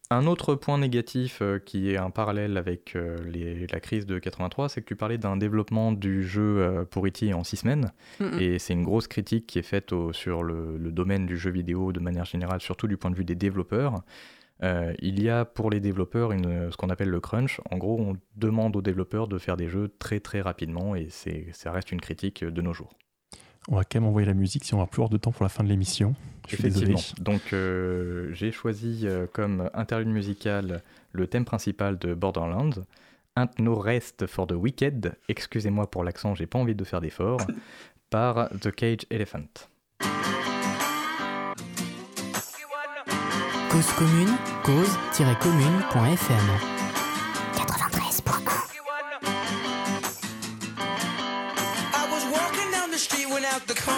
un 0.09 0.27
autre 0.27 0.55
point 0.55 0.79
négatif 0.79 1.41
euh, 1.43 1.59
qui 1.59 1.91
est 1.91 1.97
un 1.97 2.11
parallèle 2.11 2.57
avec 2.59 2.95
euh, 2.95 3.17
les- 3.27 3.67
la 3.67 3.81
crise 3.81 4.07
de 4.07 4.19
83, 4.21 4.69
c'est 4.69 4.81
que 4.81 4.87
tu 4.87 4.95
parlais 4.95 5.19
d'un 5.19 5.37
développement 5.37 5.91
du 5.91 6.23
jeu 6.25 6.59
euh, 6.61 6.85
pour 6.85 7.07
E.T. 7.07 7.35
en 7.35 7.43
six 7.43 7.57
semaines. 7.57 7.93
Et 8.41 8.59
c'est 8.61 8.73
une 8.73 8.85
grosse 8.85 9.09
critique 9.09 9.47
qui 9.49 9.59
est 9.59 9.63
faite 9.63 9.93
au- 9.93 10.13
sur 10.13 10.43
le, 10.45 10.77
le 10.79 10.93
domaine 10.93 11.27
du 11.27 11.37
jeu 11.37 11.51
vidéo 11.51 11.93
de 11.93 11.99
manière 12.01 12.25
générale, 12.25 12.61
surtout 12.61 12.87
du 12.87 12.97
point 12.97 13.11
de 13.11 13.17
vue 13.17 13.25
des 13.25 13.35
développeurs. 13.35 14.03
Il 14.63 15.23
y 15.23 15.29
a 15.29 15.45
pour 15.45 15.71
les 15.71 15.81
développeurs 15.81 16.33
une, 16.33 16.71
ce 16.71 16.77
qu'on 16.79 16.89
appelle 16.89 17.11
le 17.11 17.21
crunch. 17.21 17.61
En 17.71 17.77
gros, 17.77 18.01
on 18.01 18.17
demande 18.37 18.75
aux 18.77 18.81
développeurs 18.83 19.29
de 19.29 19.37
faire 19.39 19.57
des 19.57 19.69
jeux 19.69 19.93
très 19.99 20.19
très 20.21 20.41
rapidement 20.41 20.95
et 20.97 21.09
c'est, 21.11 21.49
ça 21.53 21.73
reste 21.73 21.93
une 21.93 22.01
critique 22.01 22.43
de 22.43 22.63
nos 22.63 22.73
jours. 22.73 22.95
On 23.69 23.77
va 23.77 23.85
quand 23.85 24.01
même 24.01 24.09
envoyer 24.09 24.27
la 24.27 24.35
musique 24.35 24.65
si 24.65 24.75
on 24.75 24.79
va 24.79 24.87
plus 24.87 25.01
avoir 25.01 25.11
de 25.11 25.17
temps 25.17 25.33
pour 25.33 25.43
la 25.43 25.49
fin 25.49 25.65
de 25.65 25.69
l'émission. 25.69 26.15
Je 26.49 26.55
suis 26.55 26.65
désolé. 26.65 26.93
Effectivement. 26.93 27.25
Donc 27.25 27.53
euh, 27.53 28.33
j'ai 28.33 28.53
choisi 28.53 29.01
euh, 29.05 29.27
comme 29.33 29.71
interlude 29.75 30.09
musical 30.09 30.83
le 31.13 31.27
thème 31.27 31.45
principal 31.45 31.99
de 31.99 32.15
Borderlands. 32.15 32.83
Ain't 33.37 33.59
no 33.59 33.75
rest 33.75 34.27
for 34.27 34.47
the 34.47 34.53
wicked. 34.53 35.15
Excusez-moi 35.29 35.91
pour 35.91 36.05
l'accent, 36.05 36.35
j'ai 36.35 36.47
pas 36.47 36.59
envie 36.59 36.75
de 36.75 36.85
faire 36.85 37.01
d'effort. 37.01 37.41
par 38.11 38.49
The 38.61 38.71
Cage 38.71 39.01
Elephant. 39.11 39.69
Cause 43.71 43.93
commune, 43.99 44.37
cause-commune.fm 44.63 46.76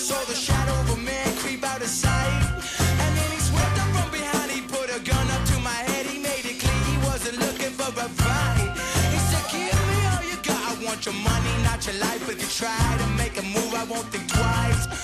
saw 0.00 0.24
the 0.24 0.34
shadow 0.34 0.72
of 0.80 0.96
a 0.96 0.96
man 0.96 1.28
creep 1.36 1.62
out 1.62 1.82
of 1.82 1.88
sight. 1.88 2.42
And 3.04 3.12
then 3.18 3.30
he 3.36 3.38
swept 3.38 3.76
up 3.82 3.90
from 3.96 4.10
behind, 4.10 4.50
he 4.50 4.62
put 4.62 4.88
a 4.88 4.98
gun 5.00 5.26
up 5.36 5.44
to 5.52 5.56
my 5.60 5.80
head, 5.88 6.06
he 6.06 6.18
made 6.18 6.44
it 6.52 6.56
clear 6.58 6.80
he 6.92 6.96
wasn't 7.08 7.38
looking 7.38 7.72
for 7.76 7.92
a 7.92 8.08
fight. 8.22 8.70
He 9.12 9.18
said, 9.28 9.44
Give 9.52 9.82
me 9.92 9.98
all 10.10 10.24
you 10.24 10.38
got, 10.40 10.60
I 10.70 10.84
want 10.86 11.04
your 11.04 11.18
money, 11.20 11.52
not 11.68 11.84
your 11.86 11.98
life. 12.00 12.22
If 12.32 12.40
you 12.40 12.48
try 12.48 12.96
to 13.02 13.06
make 13.20 13.36
a 13.36 13.42
move, 13.42 13.74
I 13.74 13.84
won't 13.84 14.08
think 14.08 14.26
twice. 14.28 14.99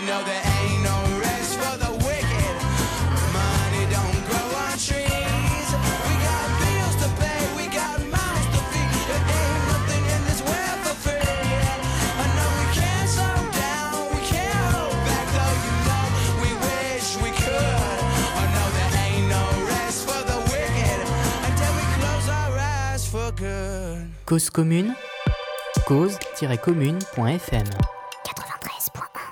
You 0.00 0.06
know, 0.06 0.24
for 1.60 1.76
the 1.76 1.92
wicked. 2.06 2.56
Money 3.36 3.84
don't 3.92 4.20
grow 4.32 4.48
on 4.64 4.72
trees. 4.80 5.68
We 6.08 6.12
got 6.24 6.46
bills 6.56 6.96
to 7.04 7.08
pay, 7.20 7.42
we 7.52 7.68
got 7.68 8.00
mouths 8.08 8.48
to 8.54 8.60
feed. 8.72 9.12
Nothing 9.68 10.04
in 10.14 10.20
this 10.24 10.40
world 10.40 10.78
for 10.86 10.96
free. 11.04 11.20
I 12.16 12.26
know 12.32 12.48
we 12.60 12.66
can't 12.80 13.08
slow 13.12 13.40
down, 13.60 14.08
we 14.16 14.20
can't 14.24 14.64
hold 14.72 14.96
back, 15.04 15.26
though 15.36 15.56
you 15.66 15.74
know 15.84 16.04
we 16.42 16.50
wish 16.64 17.06
we 17.20 17.30
could. 17.36 18.00
I 18.40 18.44
know 18.56 18.68
there 18.80 18.94
ain't 19.04 19.28
no 19.28 19.44
rest 19.68 20.08
for 20.08 20.20
the 20.24 20.38
wicked 20.48 21.00
until 21.44 21.72
we 21.76 21.84
close 22.00 22.26
our 22.40 22.56
eyes 22.56 23.04
for 23.04 23.28
good. 23.36 24.08
Cause 24.24 24.48
commune, 24.48 24.96
cause-commune.fm 25.84 27.68
93.1 27.68 27.99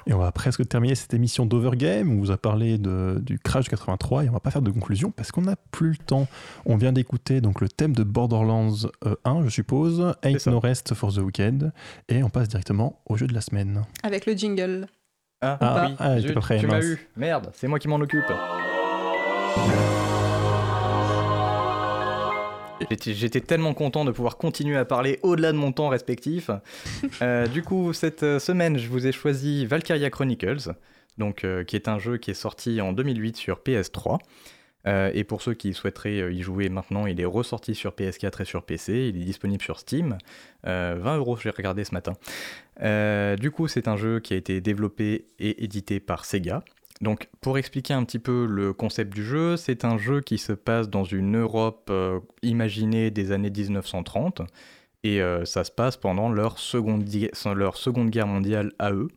Et 0.08 0.14
on 0.14 0.18
va 0.18 0.32
presque 0.32 0.66
terminer 0.66 0.94
cette 0.94 1.12
émission 1.12 1.44
d'Overgame. 1.44 2.10
On 2.10 2.16
vous 2.18 2.30
a 2.30 2.38
parlé 2.38 2.78
de- 2.78 3.20
du 3.22 3.38
Crash 3.38 3.68
83 3.68 4.24
et 4.24 4.28
on 4.30 4.32
va 4.32 4.40
pas 4.40 4.50
faire 4.50 4.62
de 4.62 4.70
conclusion 4.70 5.10
parce 5.10 5.30
qu'on 5.30 5.42
n'a 5.42 5.56
plus 5.70 5.90
le 5.90 5.96
temps. 5.98 6.26
On 6.64 6.76
vient 6.78 6.92
d'écouter 6.92 7.42
donc 7.42 7.60
le 7.60 7.68
thème 7.68 7.94
de 7.94 8.04
Borderlands 8.04 8.72
euh, 9.04 9.16
1, 9.26 9.44
je 9.44 9.50
suppose, 9.50 10.14
Ain't. 10.22 10.46
No 10.50 10.60
Rest 10.60 10.94
for 10.94 11.12
the 11.12 11.18
Weekend, 11.18 11.72
et 12.08 12.22
on 12.22 12.30
passe 12.30 12.48
directement 12.48 13.00
au 13.06 13.18
jeu 13.18 13.26
de 13.26 13.34
la 13.34 13.42
semaine. 13.42 13.82
Avec 14.02 14.24
le 14.24 14.32
jingle. 14.32 14.86
Ah, 15.42 15.58
Ah, 15.60 15.86
oui, 15.90 15.94
ah, 15.98 16.16
tu 16.58 16.66
m'as 16.66 16.82
eu. 16.82 17.06
Merde, 17.16 17.50
c'est 17.52 17.68
moi 17.68 17.78
qui 17.78 17.86
m'en 17.88 17.96
occupe. 17.96 18.24
J'étais- 22.80 23.40
tellement 23.40 23.74
content 23.74 24.04
de 24.04 24.10
pouvoir 24.10 24.36
continuer 24.36 24.76
à 24.76 24.84
parler 24.84 25.18
au-delà 25.22 25.52
de 25.52 25.56
mon 25.56 25.72
temps 25.72 25.88
respectif. 25.88 26.50
Euh, 27.22 27.46
du 27.46 27.62
coup, 27.62 27.92
cette 27.92 28.22
euh, 28.22 28.38
semaine, 28.38 28.78
je 28.78 28.88
vous 28.88 29.06
ai 29.06 29.12
choisi 29.12 29.66
Valkyria 29.66 30.10
Chronicles, 30.10 30.72
donc, 31.18 31.44
euh, 31.44 31.64
qui 31.64 31.76
est 31.76 31.88
un 31.88 31.98
jeu 31.98 32.16
qui 32.18 32.30
est 32.30 32.34
sorti 32.34 32.80
en 32.80 32.92
2008 32.92 33.36
sur 33.36 33.58
PS3. 33.60 34.18
Euh, 34.86 35.10
et 35.12 35.24
pour 35.24 35.42
ceux 35.42 35.54
qui 35.54 35.74
souhaiteraient 35.74 36.32
y 36.32 36.40
jouer 36.42 36.68
maintenant, 36.68 37.06
il 37.06 37.20
est 37.20 37.24
ressorti 37.24 37.74
sur 37.74 37.92
PS4 37.92 38.42
et 38.42 38.44
sur 38.44 38.62
PC. 38.62 39.08
Il 39.12 39.20
est 39.20 39.24
disponible 39.24 39.62
sur 39.62 39.78
Steam. 39.78 40.16
Euh, 40.66 40.96
20 40.98 41.16
euros, 41.18 41.36
j'ai 41.36 41.50
regardé 41.50 41.84
ce 41.84 41.92
matin. 41.94 42.12
Du 43.36 43.50
coup, 43.50 43.66
c'est 43.68 43.88
un 43.88 43.96
jeu 43.96 44.20
qui 44.20 44.34
a 44.34 44.36
été 44.36 44.60
développé 44.60 45.26
et 45.40 45.64
édité 45.64 45.98
par 46.00 46.24
Sega. 46.24 46.62
Donc, 47.00 47.28
pour 47.40 47.58
expliquer 47.58 47.94
un 47.94 48.04
petit 48.04 48.18
peu 48.18 48.46
le 48.46 48.72
concept 48.72 49.14
du 49.14 49.24
jeu, 49.24 49.56
c'est 49.56 49.84
un 49.84 49.98
jeu 49.98 50.20
qui 50.20 50.38
se 50.38 50.52
passe 50.52 50.88
dans 50.88 51.04
une 51.04 51.36
Europe 51.36 51.88
euh, 51.90 52.18
imaginée 52.42 53.10
des 53.10 53.30
années 53.30 53.50
1930, 53.50 54.42
et 55.04 55.22
euh, 55.22 55.44
ça 55.44 55.62
se 55.62 55.70
passe 55.70 55.96
pendant 55.96 56.28
leur 56.28 56.58
seconde, 56.58 57.08
leur 57.54 57.76
seconde 57.76 58.10
guerre 58.10 58.26
mondiale 58.26 58.72
à 58.78 58.92
eux. 58.92 59.08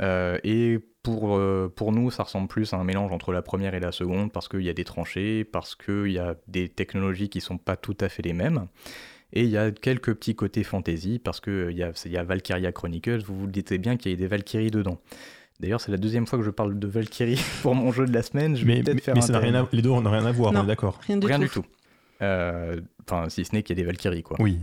Euh, 0.00 0.38
et 0.42 0.78
pour, 1.02 1.40
pour 1.74 1.92
nous, 1.92 2.10
ça 2.10 2.22
ressemble 2.22 2.48
plus 2.48 2.72
à 2.72 2.76
un 2.76 2.84
mélange 2.84 3.12
entre 3.12 3.32
la 3.32 3.42
première 3.42 3.74
et 3.74 3.80
la 3.80 3.92
seconde, 3.92 4.32
parce 4.32 4.48
qu'il 4.48 4.62
y 4.62 4.68
a 4.68 4.74
des 4.74 4.84
tranchées, 4.84 5.44
parce 5.44 5.74
qu'il 5.74 6.12
y 6.12 6.18
a 6.18 6.36
des 6.48 6.68
technologies 6.68 7.28
qui 7.28 7.40
sont 7.40 7.58
pas 7.58 7.76
tout 7.76 7.96
à 8.00 8.08
fait 8.08 8.22
les 8.22 8.32
mêmes. 8.32 8.66
Et 9.32 9.42
il 9.42 9.50
y 9.50 9.58
a 9.58 9.70
quelques 9.70 10.14
petits 10.14 10.34
côtés 10.34 10.64
fantasy, 10.64 11.18
parce 11.18 11.40
qu'il 11.40 11.72
y 11.72 11.82
a, 11.82 11.92
y 12.06 12.16
a 12.16 12.24
Valkyria 12.24 12.72
Chronicles, 12.72 13.22
vous 13.26 13.38
vous 13.38 13.46
dites 13.46 13.74
bien 13.74 13.96
qu'il 13.96 14.12
y 14.12 14.14
a 14.14 14.18
des 14.18 14.26
Valkyries 14.26 14.70
dedans. 14.70 14.98
D'ailleurs, 15.60 15.80
c'est 15.80 15.90
la 15.90 15.96
deuxième 15.98 16.26
fois 16.26 16.38
que 16.38 16.44
je 16.44 16.50
parle 16.50 16.78
de 16.78 16.86
Valkyrie 16.86 17.40
pour 17.62 17.74
mon 17.74 17.90
jeu 17.92 18.06
de 18.06 18.12
la 18.12 18.22
semaine. 18.22 18.56
Je 18.56 18.64
vais 18.64 18.82
Mais, 18.82 19.00
faire 19.00 19.14
mais 19.14 19.22
un 19.22 19.26
ça 19.26 19.32
n'a 19.32 19.38
rien 19.40 19.54
à- 19.54 19.68
les 19.72 19.82
deux 19.82 19.88
n'ont 19.90 19.98
rien 20.10 20.24
à 20.24 20.32
voir, 20.32 20.52
Non. 20.52 20.60
on 20.60 20.64
est 20.64 20.68
d'accord. 20.68 20.98
Rien 21.06 21.16
du 21.16 21.26
Rien 21.26 21.40
tout. 21.46 21.64
Euh, 22.22 22.80
Enfin, 23.10 23.28
si 23.30 23.42
ce 23.44 23.54
n'est 23.54 23.62
qu'il 23.62 23.74
y 23.76 23.80
a 23.80 23.82
des 23.82 23.86
Valkyries, 23.86 24.22
quoi. 24.22 24.36
Oui. 24.38 24.58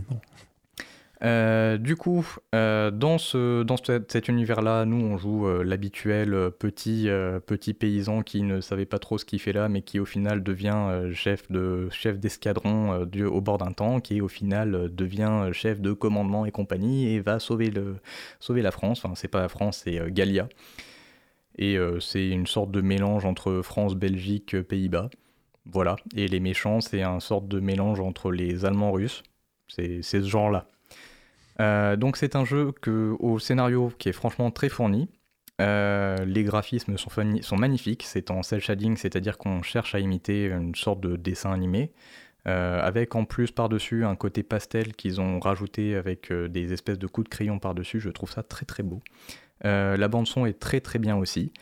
Euh, 1.22 1.78
du 1.78 1.96
coup, 1.96 2.26
euh, 2.54 2.90
dans, 2.90 3.16
ce, 3.16 3.62
dans 3.62 3.78
ce- 3.78 4.02
cet 4.08 4.28
univers-là, 4.28 4.84
nous, 4.84 5.02
on 5.02 5.16
joue 5.16 5.46
euh, 5.46 5.64
l'habituel 5.64 6.50
petit, 6.58 7.08
petit 7.46 7.72
paysan 7.74 8.22
qui 8.22 8.42
ne 8.42 8.60
savait 8.60 8.84
pas 8.84 8.98
trop 8.98 9.16
ce 9.16 9.24
qu'il 9.24 9.40
fait 9.40 9.52
là, 9.52 9.68
mais 9.68 9.80
qui 9.82 9.98
au 9.98 10.04
final 10.04 10.42
devient 10.42 11.10
chef 11.14 11.50
de 11.50 11.88
chef 11.90 12.18
d'escadron 12.18 13.06
au 13.24 13.40
bord 13.40 13.58
d'un 13.58 13.72
tank 13.72 14.12
et 14.12 14.20
au 14.20 14.28
final 14.28 14.94
devient 14.94 15.48
chef 15.52 15.80
de 15.80 15.92
commandement 15.92 16.44
et 16.46 16.50
compagnie 16.52 17.08
et 17.14 17.20
va 17.20 17.38
sauver, 17.38 17.70
le, 17.70 17.96
sauver 18.40 18.60
la 18.62 18.70
France. 18.70 19.02
Enfin, 19.04 19.14
c'est 19.14 19.28
pas 19.28 19.40
la 19.40 19.48
France, 19.48 19.82
c'est 19.84 20.10
Gallia. 20.12 20.48
Et 21.58 21.76
c'est 22.00 22.28
une 22.28 22.46
sorte 22.46 22.70
de 22.70 22.80
mélange 22.80 23.24
entre 23.24 23.60
France, 23.62 23.94
Belgique, 23.94 24.60
Pays-Bas. 24.62 25.10
Voilà. 25.66 25.96
Et 26.16 26.28
les 26.28 26.40
méchants, 26.40 26.80
c'est 26.80 27.02
un 27.02 27.20
sorte 27.20 27.48
de 27.48 27.60
mélange 27.60 28.00
entre 28.00 28.30
les 28.30 28.64
Allemands 28.64 28.92
russes. 28.92 29.22
C'est 29.68 30.02
ce 30.02 30.22
genre-là. 30.22 30.68
Euh, 31.60 31.96
donc 31.96 32.16
c'est 32.16 32.36
un 32.36 32.44
jeu 32.44 32.72
que, 32.80 33.16
au 33.18 33.38
scénario 33.38 33.92
qui 33.98 34.08
est 34.08 34.12
franchement 34.12 34.50
très 34.50 34.68
fourni. 34.68 35.08
Euh, 35.60 36.16
les 36.26 36.44
graphismes 36.44 36.98
sont, 36.98 37.10
sont 37.40 37.56
magnifiques, 37.56 38.02
c'est 38.02 38.30
en 38.30 38.42
cel 38.42 38.60
shading, 38.60 38.96
c'est-à-dire 38.96 39.38
qu'on 39.38 39.62
cherche 39.62 39.94
à 39.94 40.00
imiter 40.00 40.46
une 40.46 40.74
sorte 40.74 41.00
de 41.00 41.16
dessin 41.16 41.50
animé, 41.50 41.92
euh, 42.46 42.78
avec 42.82 43.14
en 43.14 43.24
plus 43.24 43.52
par-dessus 43.52 44.04
un 44.04 44.16
côté 44.16 44.42
pastel 44.42 44.94
qu'ils 44.94 45.18
ont 45.18 45.40
rajouté 45.40 45.96
avec 45.96 46.30
des 46.30 46.74
espèces 46.74 46.98
de 46.98 47.06
coups 47.06 47.24
de 47.24 47.30
crayon 47.30 47.58
par-dessus, 47.58 48.00
je 48.00 48.10
trouve 48.10 48.30
ça 48.30 48.42
très 48.42 48.66
très 48.66 48.82
beau. 48.82 49.00
La 49.62 50.08
bande 50.08 50.26
son 50.26 50.44
est 50.44 50.60
très 50.60 50.80
très 50.80 50.98
bien 50.98 51.16
aussi. 51.16 51.52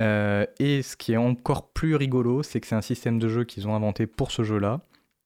Et 0.00 0.82
ce 0.82 0.94
qui 0.96 1.14
est 1.14 1.16
encore 1.16 1.70
plus 1.70 1.96
rigolo, 1.96 2.42
c'est 2.42 2.60
que 2.60 2.66
c'est 2.66 2.74
un 2.74 2.82
système 2.82 3.18
de 3.18 3.28
jeu 3.28 3.44
qu'ils 3.44 3.66
ont 3.66 3.74
inventé 3.74 4.06
pour 4.06 4.30
ce 4.30 4.42
jeu-là, 4.42 4.82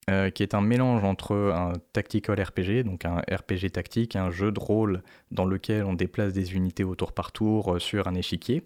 euh, 0.08 0.30
qui 0.30 0.44
est 0.44 0.54
un 0.54 0.60
mélange 0.60 1.02
entre 1.02 1.34
un 1.34 1.72
tactical 1.92 2.40
RPG, 2.40 2.84
donc 2.84 3.04
un 3.04 3.16
RPG 3.28 3.70
tactique, 3.72 4.14
un 4.14 4.30
jeu 4.30 4.52
de 4.52 4.60
rôle 4.60 5.02
dans 5.32 5.44
lequel 5.44 5.82
on 5.82 5.94
déplace 5.94 6.32
des 6.32 6.54
unités 6.54 6.84
au 6.84 6.94
tour 6.94 7.10
par 7.10 7.32
tour 7.32 7.74
euh, 7.74 7.78
sur 7.80 8.06
un 8.06 8.14
échiquier, 8.14 8.62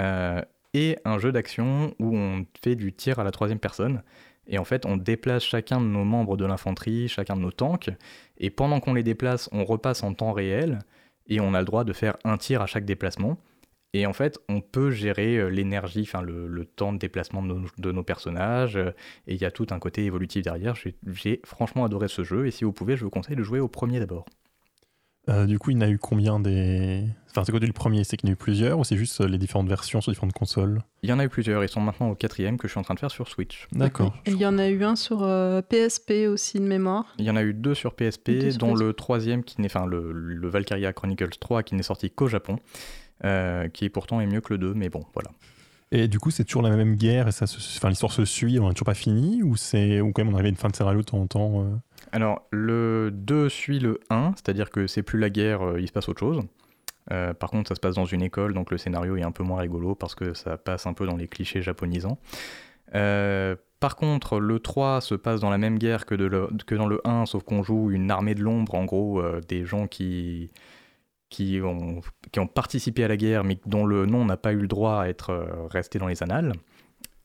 euh, 0.00 0.40
et 0.72 0.96
un 1.04 1.18
jeu 1.18 1.32
d'action 1.32 1.94
où 1.98 2.16
on 2.16 2.46
fait 2.62 2.76
du 2.76 2.94
tir 2.94 3.18
à 3.18 3.24
la 3.24 3.30
troisième 3.30 3.58
personne. 3.58 4.02
Et 4.46 4.56
en 4.56 4.64
fait, 4.64 4.86
on 4.86 4.96
déplace 4.96 5.44
chacun 5.44 5.82
de 5.82 5.86
nos 5.86 6.04
membres 6.04 6.38
de 6.38 6.46
l'infanterie, 6.46 7.08
chacun 7.08 7.36
de 7.36 7.42
nos 7.42 7.52
tanks, 7.52 7.90
et 8.38 8.48
pendant 8.48 8.80
qu'on 8.80 8.94
les 8.94 9.02
déplace, 9.02 9.50
on 9.52 9.64
repasse 9.64 10.02
en 10.02 10.14
temps 10.14 10.32
réel, 10.32 10.78
et 11.26 11.40
on 11.40 11.52
a 11.52 11.58
le 11.58 11.66
droit 11.66 11.84
de 11.84 11.92
faire 11.92 12.16
un 12.24 12.38
tir 12.38 12.62
à 12.62 12.66
chaque 12.66 12.86
déplacement. 12.86 13.36
Et 13.96 14.06
en 14.06 14.12
fait, 14.12 14.38
on 14.48 14.60
peut 14.60 14.90
gérer 14.90 15.36
euh, 15.38 15.48
l'énergie, 15.48 16.02
enfin 16.02 16.20
le, 16.20 16.48
le 16.48 16.64
temps 16.64 16.92
de 16.92 16.98
déplacement 16.98 17.42
de 17.42 17.48
nos, 17.54 17.66
de 17.78 17.92
nos 17.92 18.02
personnages, 18.02 18.76
euh, 18.76 18.90
et 19.28 19.34
il 19.34 19.40
y 19.40 19.44
a 19.44 19.50
tout 19.52 19.68
un 19.70 19.78
côté 19.78 20.04
évolutif 20.04 20.42
derrière. 20.42 20.74
J'ai- 20.74 21.40
franchement 21.44 21.84
adoré 21.84 22.08
ce 22.08 22.24
jeu, 22.24 22.46
et 22.46 22.50
si 22.50 22.64
vous 22.64 22.72
pouvez, 22.72 22.96
je 22.96 23.04
vous 23.04 23.10
conseille 23.10 23.36
de 23.36 23.42
jouer 23.44 23.60
au 23.60 23.68
premier 23.68 24.00
d'abord. 24.00 24.26
Euh, 25.30 25.46
du 25.46 25.58
coup, 25.58 25.70
il 25.70 25.76
y 25.76 25.78
en 25.78 25.80
a 25.80 25.88
eu 25.88 25.96
combien 25.98 26.38
des. 26.38 27.02
Enfin, 27.30 27.44
c'est 27.44 27.50
quoi 27.52 27.58
le 27.58 27.72
premier 27.72 28.04
C'est 28.04 28.18
qu'il 28.18 28.28
y 28.28 28.30
en 28.30 28.32
a 28.32 28.34
eu 28.34 28.36
plusieurs 28.36 28.78
ou 28.78 28.84
c'est 28.84 28.96
juste 28.98 29.20
les 29.22 29.38
différentes 29.38 29.68
versions 29.68 30.02
sur 30.02 30.12
différentes 30.12 30.34
consoles? 30.34 30.82
Il 31.02 31.08
y 31.08 31.12
en 31.14 31.18
a 31.18 31.24
eu 31.24 31.30
plusieurs, 31.30 31.64
ils 31.64 31.68
sont 31.70 31.80
maintenant 31.80 32.10
au 32.10 32.14
quatrième 32.14 32.58
que 32.58 32.68
je 32.68 32.72
suis 32.72 32.78
en 32.78 32.82
train 32.82 32.92
de 32.94 32.98
faire 33.00 33.10
sur 33.10 33.26
Switch. 33.28 33.66
D'accord. 33.72 34.14
Et 34.26 34.32
Il 34.32 34.36
y 34.36 34.44
en 34.44 34.58
a 34.58 34.68
eu 34.68 34.84
un 34.84 34.96
sur 34.96 35.22
euh, 35.22 35.62
PSP 35.62 36.28
aussi 36.28 36.58
de 36.60 36.66
mémoire. 36.66 37.14
Il 37.18 37.24
y 37.24 37.30
en 37.30 37.36
a 37.36 37.42
eu 37.42 37.54
deux 37.54 37.74
sur 37.74 37.94
PSP, 37.94 38.32
Deux 38.32 38.50
sur 38.50 38.58
dont 38.58 38.72
PSP. 38.74 38.82
le 38.84 38.92
troisième, 38.92 39.44
qui 39.44 39.60
n'est, 39.62 39.68
enfin 39.68 39.86
le, 39.86 40.12
le 40.12 40.48
Valkyria 40.48 40.92
Chronicles 40.92 41.38
3, 41.40 41.62
qui 41.62 41.74
n'est 41.74 41.82
sorti 41.82 42.10
qu'au 42.10 42.26
Japon, 42.28 42.58
euh, 43.24 43.68
qui 43.68 43.88
pourtant 43.90 44.20
est 44.20 44.26
mieux 44.26 44.40
que 44.40 44.52
le 44.54 44.58
2, 44.58 44.74
mais 44.74 44.88
bon, 44.88 45.04
voilà. 45.14 45.30
Et 45.92 46.08
du 46.08 46.18
coup, 46.18 46.30
c'est 46.30 46.44
toujours 46.44 46.62
la 46.62 46.70
même 46.74 46.96
guerre 46.96 47.28
et 47.28 47.32
ça 47.32 47.44
enfin, 47.44 47.88
l'histoire 47.88 48.10
se 48.12 48.24
suit, 48.24 48.58
on 48.58 48.66
n'a 48.66 48.72
toujours 48.72 48.86
pas 48.86 48.94
fini 48.94 49.42
ou, 49.44 49.54
c'est... 49.54 50.00
ou 50.00 50.12
quand 50.12 50.24
même 50.24 50.32
on 50.32 50.36
arrive 50.36 50.46
à 50.46 50.48
une 50.50 50.56
fin 50.56 50.68
de 50.68 50.74
scénario 50.74 51.00
de 51.00 51.04
temps 51.04 51.18
en 51.20 51.26
temps 51.26 51.62
euh 51.62 51.76
Alors, 52.10 52.42
le 52.50 53.10
2 53.12 53.48
suit 53.48 53.78
le 53.78 54.00
1, 54.10 54.32
c'est-à-dire 54.34 54.70
que 54.70 54.86
c'est 54.88 55.02
plus 55.02 55.18
la 55.20 55.30
guerre, 55.30 55.62
euh, 55.62 55.80
il 55.80 55.86
se 55.86 55.92
passe 55.92 56.08
autre 56.08 56.18
chose. 56.20 56.42
Euh, 57.12 57.34
par 57.34 57.50
contre, 57.50 57.68
ça 57.68 57.74
se 57.74 57.80
passe 57.80 57.94
dans 57.94 58.06
une 58.06 58.22
école, 58.22 58.54
donc 58.54 58.70
le 58.70 58.78
scénario 58.78 59.16
est 59.16 59.22
un 59.22 59.30
peu 59.30 59.44
moins 59.44 59.60
rigolo 59.60 59.94
parce 59.94 60.14
que 60.14 60.34
ça 60.34 60.56
passe 60.56 60.86
un 60.86 60.94
peu 60.94 61.06
dans 61.06 61.16
les 61.16 61.28
clichés 61.28 61.62
japonisants. 61.62 62.18
Euh, 62.94 63.56
par 63.78 63.96
contre, 63.96 64.38
le 64.40 64.58
3 64.60 65.00
se 65.00 65.14
passe 65.14 65.40
dans 65.40 65.50
la 65.50 65.58
même 65.58 65.78
guerre 65.78 66.06
que, 66.06 66.14
de 66.14 66.24
le- 66.24 66.48
que 66.66 66.74
dans 66.74 66.86
le 66.86 67.00
1, 67.06 67.26
sauf 67.26 67.42
qu'on 67.42 67.62
joue 67.62 67.90
une 67.90 68.10
armée 68.10 68.34
de 68.34 68.40
l'ombre, 68.42 68.74
en 68.74 68.84
gros, 68.84 69.20
euh, 69.20 69.40
des 69.46 69.64
gens 69.66 69.86
qui, 69.86 70.50
qui, 71.34 71.60
ont, 71.64 72.00
qui 72.30 72.38
ont 72.38 72.46
participé 72.46 73.02
à 73.02 73.08
la 73.08 73.16
guerre, 73.16 73.42
mais 73.42 73.58
dont 73.66 73.84
le 73.84 74.06
nom 74.06 74.24
n'a 74.24 74.36
pas 74.36 74.52
eu 74.52 74.60
le 74.60 74.68
droit 74.68 75.00
à 75.00 75.08
être 75.08 75.30
euh, 75.30 75.66
resté 75.68 75.98
dans 75.98 76.06
les 76.06 76.22
annales. 76.22 76.52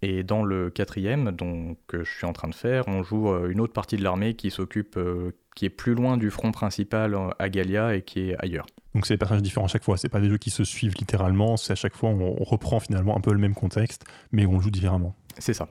Et 0.02 0.24
dans 0.24 0.44
le 0.44 0.72
quatrième, 0.72 1.32
donc, 1.32 1.78
que 1.86 2.04
je 2.04 2.12
suis 2.12 2.26
en 2.26 2.34
train 2.34 2.48
de 2.48 2.56
faire, 2.56 2.88
on 2.88 3.04
joue 3.04 3.30
euh, 3.30 3.52
une 3.52 3.62
autre 3.62 3.74
partie 3.74 3.98
de 3.98 4.04
l'armée 4.04 4.34
qui 4.34 4.50
s'occupe, 4.50 4.98
euh, 4.98 5.32
qui 5.56 5.66
est 5.66 5.70
plus 5.70 5.94
loin 5.94 6.18
du 6.18 6.32
front 6.32 6.52
principal 6.52 7.16
à 7.38 7.50
Gallia 7.50 7.96
et 7.96 8.02
qui 8.02 8.32
est 8.32 8.36
ailleurs. 8.40 8.66
Donc 8.96 9.06
c'est 9.06 9.14
des 9.14 9.20
personnages 9.20 9.44
différents 9.44 9.68
à 9.68 9.70
chaque 9.70 9.84
fois, 9.84 9.98
c'est 9.98 10.10
pas 10.10 10.20
des 10.20 10.30
jeux 10.30 10.40
qui 10.40 10.50
se 10.50 10.64
suivent 10.64 10.96
littéralement, 10.98 11.58
c'est 11.58 11.74
à 11.74 11.76
chaque 11.76 11.96
fois 11.96 12.10
on, 12.10 12.36
on 12.40 12.44
reprend 12.44 12.80
finalement 12.80 13.16
un 13.16 13.22
peu 13.22 13.32
le 13.32 13.38
même 13.38 13.54
contexte, 13.54 14.06
mais 14.32 14.48
on 14.48 14.60
joue 14.60 14.72
différemment. 14.72 15.14
C'est 15.38 15.54
ça. 15.54 15.70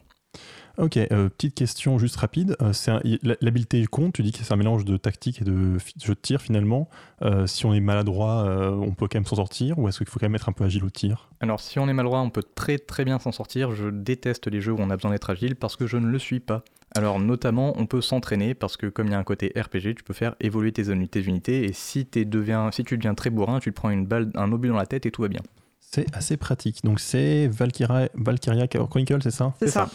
Ok, 0.78 0.96
euh, 0.96 1.28
petite 1.28 1.56
question 1.56 1.98
juste 1.98 2.14
rapide. 2.16 2.56
Euh, 2.62 2.72
c'est 2.72 2.92
L'habileté 3.40 3.84
compte, 3.86 4.14
tu 4.14 4.22
dis 4.22 4.30
que 4.30 4.38
c'est 4.38 4.52
un 4.52 4.56
mélange 4.56 4.84
de 4.84 4.96
tactique 4.96 5.42
et 5.42 5.44
de 5.44 5.76
jeu 6.00 6.14
de 6.14 6.20
tir 6.20 6.40
finalement. 6.40 6.88
Euh, 7.22 7.48
si 7.48 7.66
on 7.66 7.74
est 7.74 7.80
maladroit, 7.80 8.44
euh, 8.46 8.70
on 8.70 8.92
peut 8.92 9.08
quand 9.10 9.16
même 9.16 9.26
s'en 9.26 9.34
sortir 9.36 9.76
ou 9.80 9.88
est-ce 9.88 9.98
qu'il 9.98 10.06
faut 10.06 10.20
quand 10.20 10.26
même 10.26 10.36
être 10.36 10.48
un 10.48 10.52
peu 10.52 10.62
agile 10.62 10.84
au 10.84 10.90
tir? 10.90 11.30
Alors, 11.40 11.58
si 11.58 11.80
on 11.80 11.88
est 11.88 11.92
maladroit, 11.92 12.20
on 12.20 12.30
peut 12.30 12.44
très 12.54 12.78
très 12.78 13.04
bien 13.04 13.18
s'en 13.18 13.32
sortir. 13.32 13.72
Je 13.72 13.88
déteste 13.88 14.46
les 14.46 14.60
jeux 14.60 14.72
où 14.72 14.78
on 14.78 14.90
a 14.90 14.94
besoin 14.96 15.10
d'être 15.10 15.30
agile 15.30 15.56
parce 15.56 15.74
que 15.74 15.88
je 15.88 15.96
ne 15.96 16.06
le 16.06 16.18
suis 16.20 16.38
pas. 16.38 16.62
Alors, 16.94 17.18
notamment, 17.18 17.72
on 17.76 17.86
peut 17.86 18.00
s'entraîner 18.00 18.54
parce 18.54 18.76
que, 18.76 18.86
comme 18.86 19.08
il 19.08 19.12
y 19.12 19.14
a 19.14 19.18
un 19.18 19.24
côté 19.24 19.52
RPG, 19.56 19.96
tu 19.96 20.04
peux 20.04 20.14
faire 20.14 20.36
évoluer 20.40 20.70
tes, 20.70 20.92
uni- 20.92 21.08
tes 21.08 21.22
unités. 21.22 21.64
Et 21.64 21.72
si, 21.72 22.06
deviens, 22.14 22.70
si 22.70 22.84
tu 22.84 22.96
deviens 22.96 23.14
très 23.14 23.30
bourrin, 23.30 23.58
tu 23.58 23.70
te 23.72 23.74
prends 23.76 23.90
une 23.90 24.06
balle, 24.06 24.30
un 24.36 24.52
obus 24.52 24.68
dans 24.68 24.76
la 24.76 24.86
tête 24.86 25.06
et 25.06 25.10
tout 25.10 25.22
va 25.22 25.28
bien. 25.28 25.40
C'est 25.80 26.06
assez 26.14 26.36
pratique. 26.36 26.84
Donc 26.84 27.00
c'est 27.00 27.48
Valkyria, 27.48 28.08
Valkyria 28.14 28.68
Chronicle, 28.68 29.18
c'est 29.22 29.30
ça? 29.32 29.54
C'est 29.58 29.66
C'est 29.66 29.72
ça. 29.72 29.90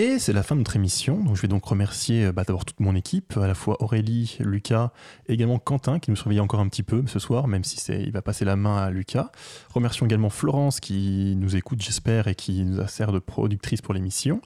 Et 0.00 0.20
c'est 0.20 0.32
la 0.32 0.44
fin 0.44 0.54
de 0.54 0.60
notre 0.60 0.76
émission. 0.76 1.18
Donc 1.24 1.34
je 1.34 1.42
vais 1.42 1.48
donc 1.48 1.64
remercier 1.64 2.26
euh, 2.26 2.32
bah, 2.32 2.44
d'abord 2.46 2.64
toute 2.64 2.78
mon 2.78 2.94
équipe, 2.94 3.36
à 3.36 3.48
la 3.48 3.54
fois 3.54 3.82
Aurélie, 3.82 4.36
Lucas 4.38 4.92
et 5.26 5.32
également 5.32 5.58
Quentin 5.58 5.98
qui 5.98 6.12
nous 6.12 6.16
surveillait 6.16 6.40
encore 6.40 6.60
un 6.60 6.68
petit 6.68 6.84
peu 6.84 7.02
ce 7.08 7.18
soir, 7.18 7.48
même 7.48 7.64
si 7.64 7.80
il 7.90 8.12
va 8.12 8.22
passer 8.22 8.44
la 8.44 8.54
main 8.54 8.76
à 8.76 8.90
Lucas. 8.90 9.32
Remercions 9.74 10.06
également 10.06 10.30
Florence 10.30 10.78
qui 10.78 11.34
nous 11.36 11.56
écoute, 11.56 11.82
j'espère, 11.82 12.28
et 12.28 12.36
qui 12.36 12.64
nous 12.64 12.80
a 12.80 12.86
sert 12.86 13.10
de 13.10 13.18
productrice 13.18 13.80
pour 13.80 13.92
l'émission. 13.92 14.40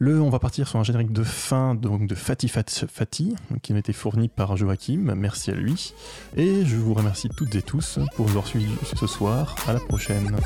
Le, 0.00 0.20
on 0.20 0.30
va 0.30 0.40
partir 0.40 0.66
sur 0.66 0.80
un 0.80 0.84
générique 0.84 1.12
de 1.12 1.22
fin 1.22 1.76
donc 1.76 2.08
de 2.08 2.16
Fati 2.16 2.48
Fat- 2.48 2.86
Fati, 2.92 3.36
qui 3.62 3.74
m'a 3.74 3.78
été 3.78 3.92
fourni 3.92 4.26
par 4.26 4.56
Joachim. 4.56 5.12
Merci 5.16 5.52
à 5.52 5.54
lui. 5.54 5.94
Et 6.36 6.64
je 6.64 6.74
vous 6.74 6.94
remercie 6.94 7.28
toutes 7.28 7.54
et 7.54 7.62
tous 7.62 8.00
pour 8.16 8.24
nous 8.24 8.30
avoir 8.32 8.48
suivis 8.48 8.66
ce 8.96 9.06
soir. 9.06 9.54
À 9.68 9.72
la 9.74 9.80
prochaine. 9.80 10.36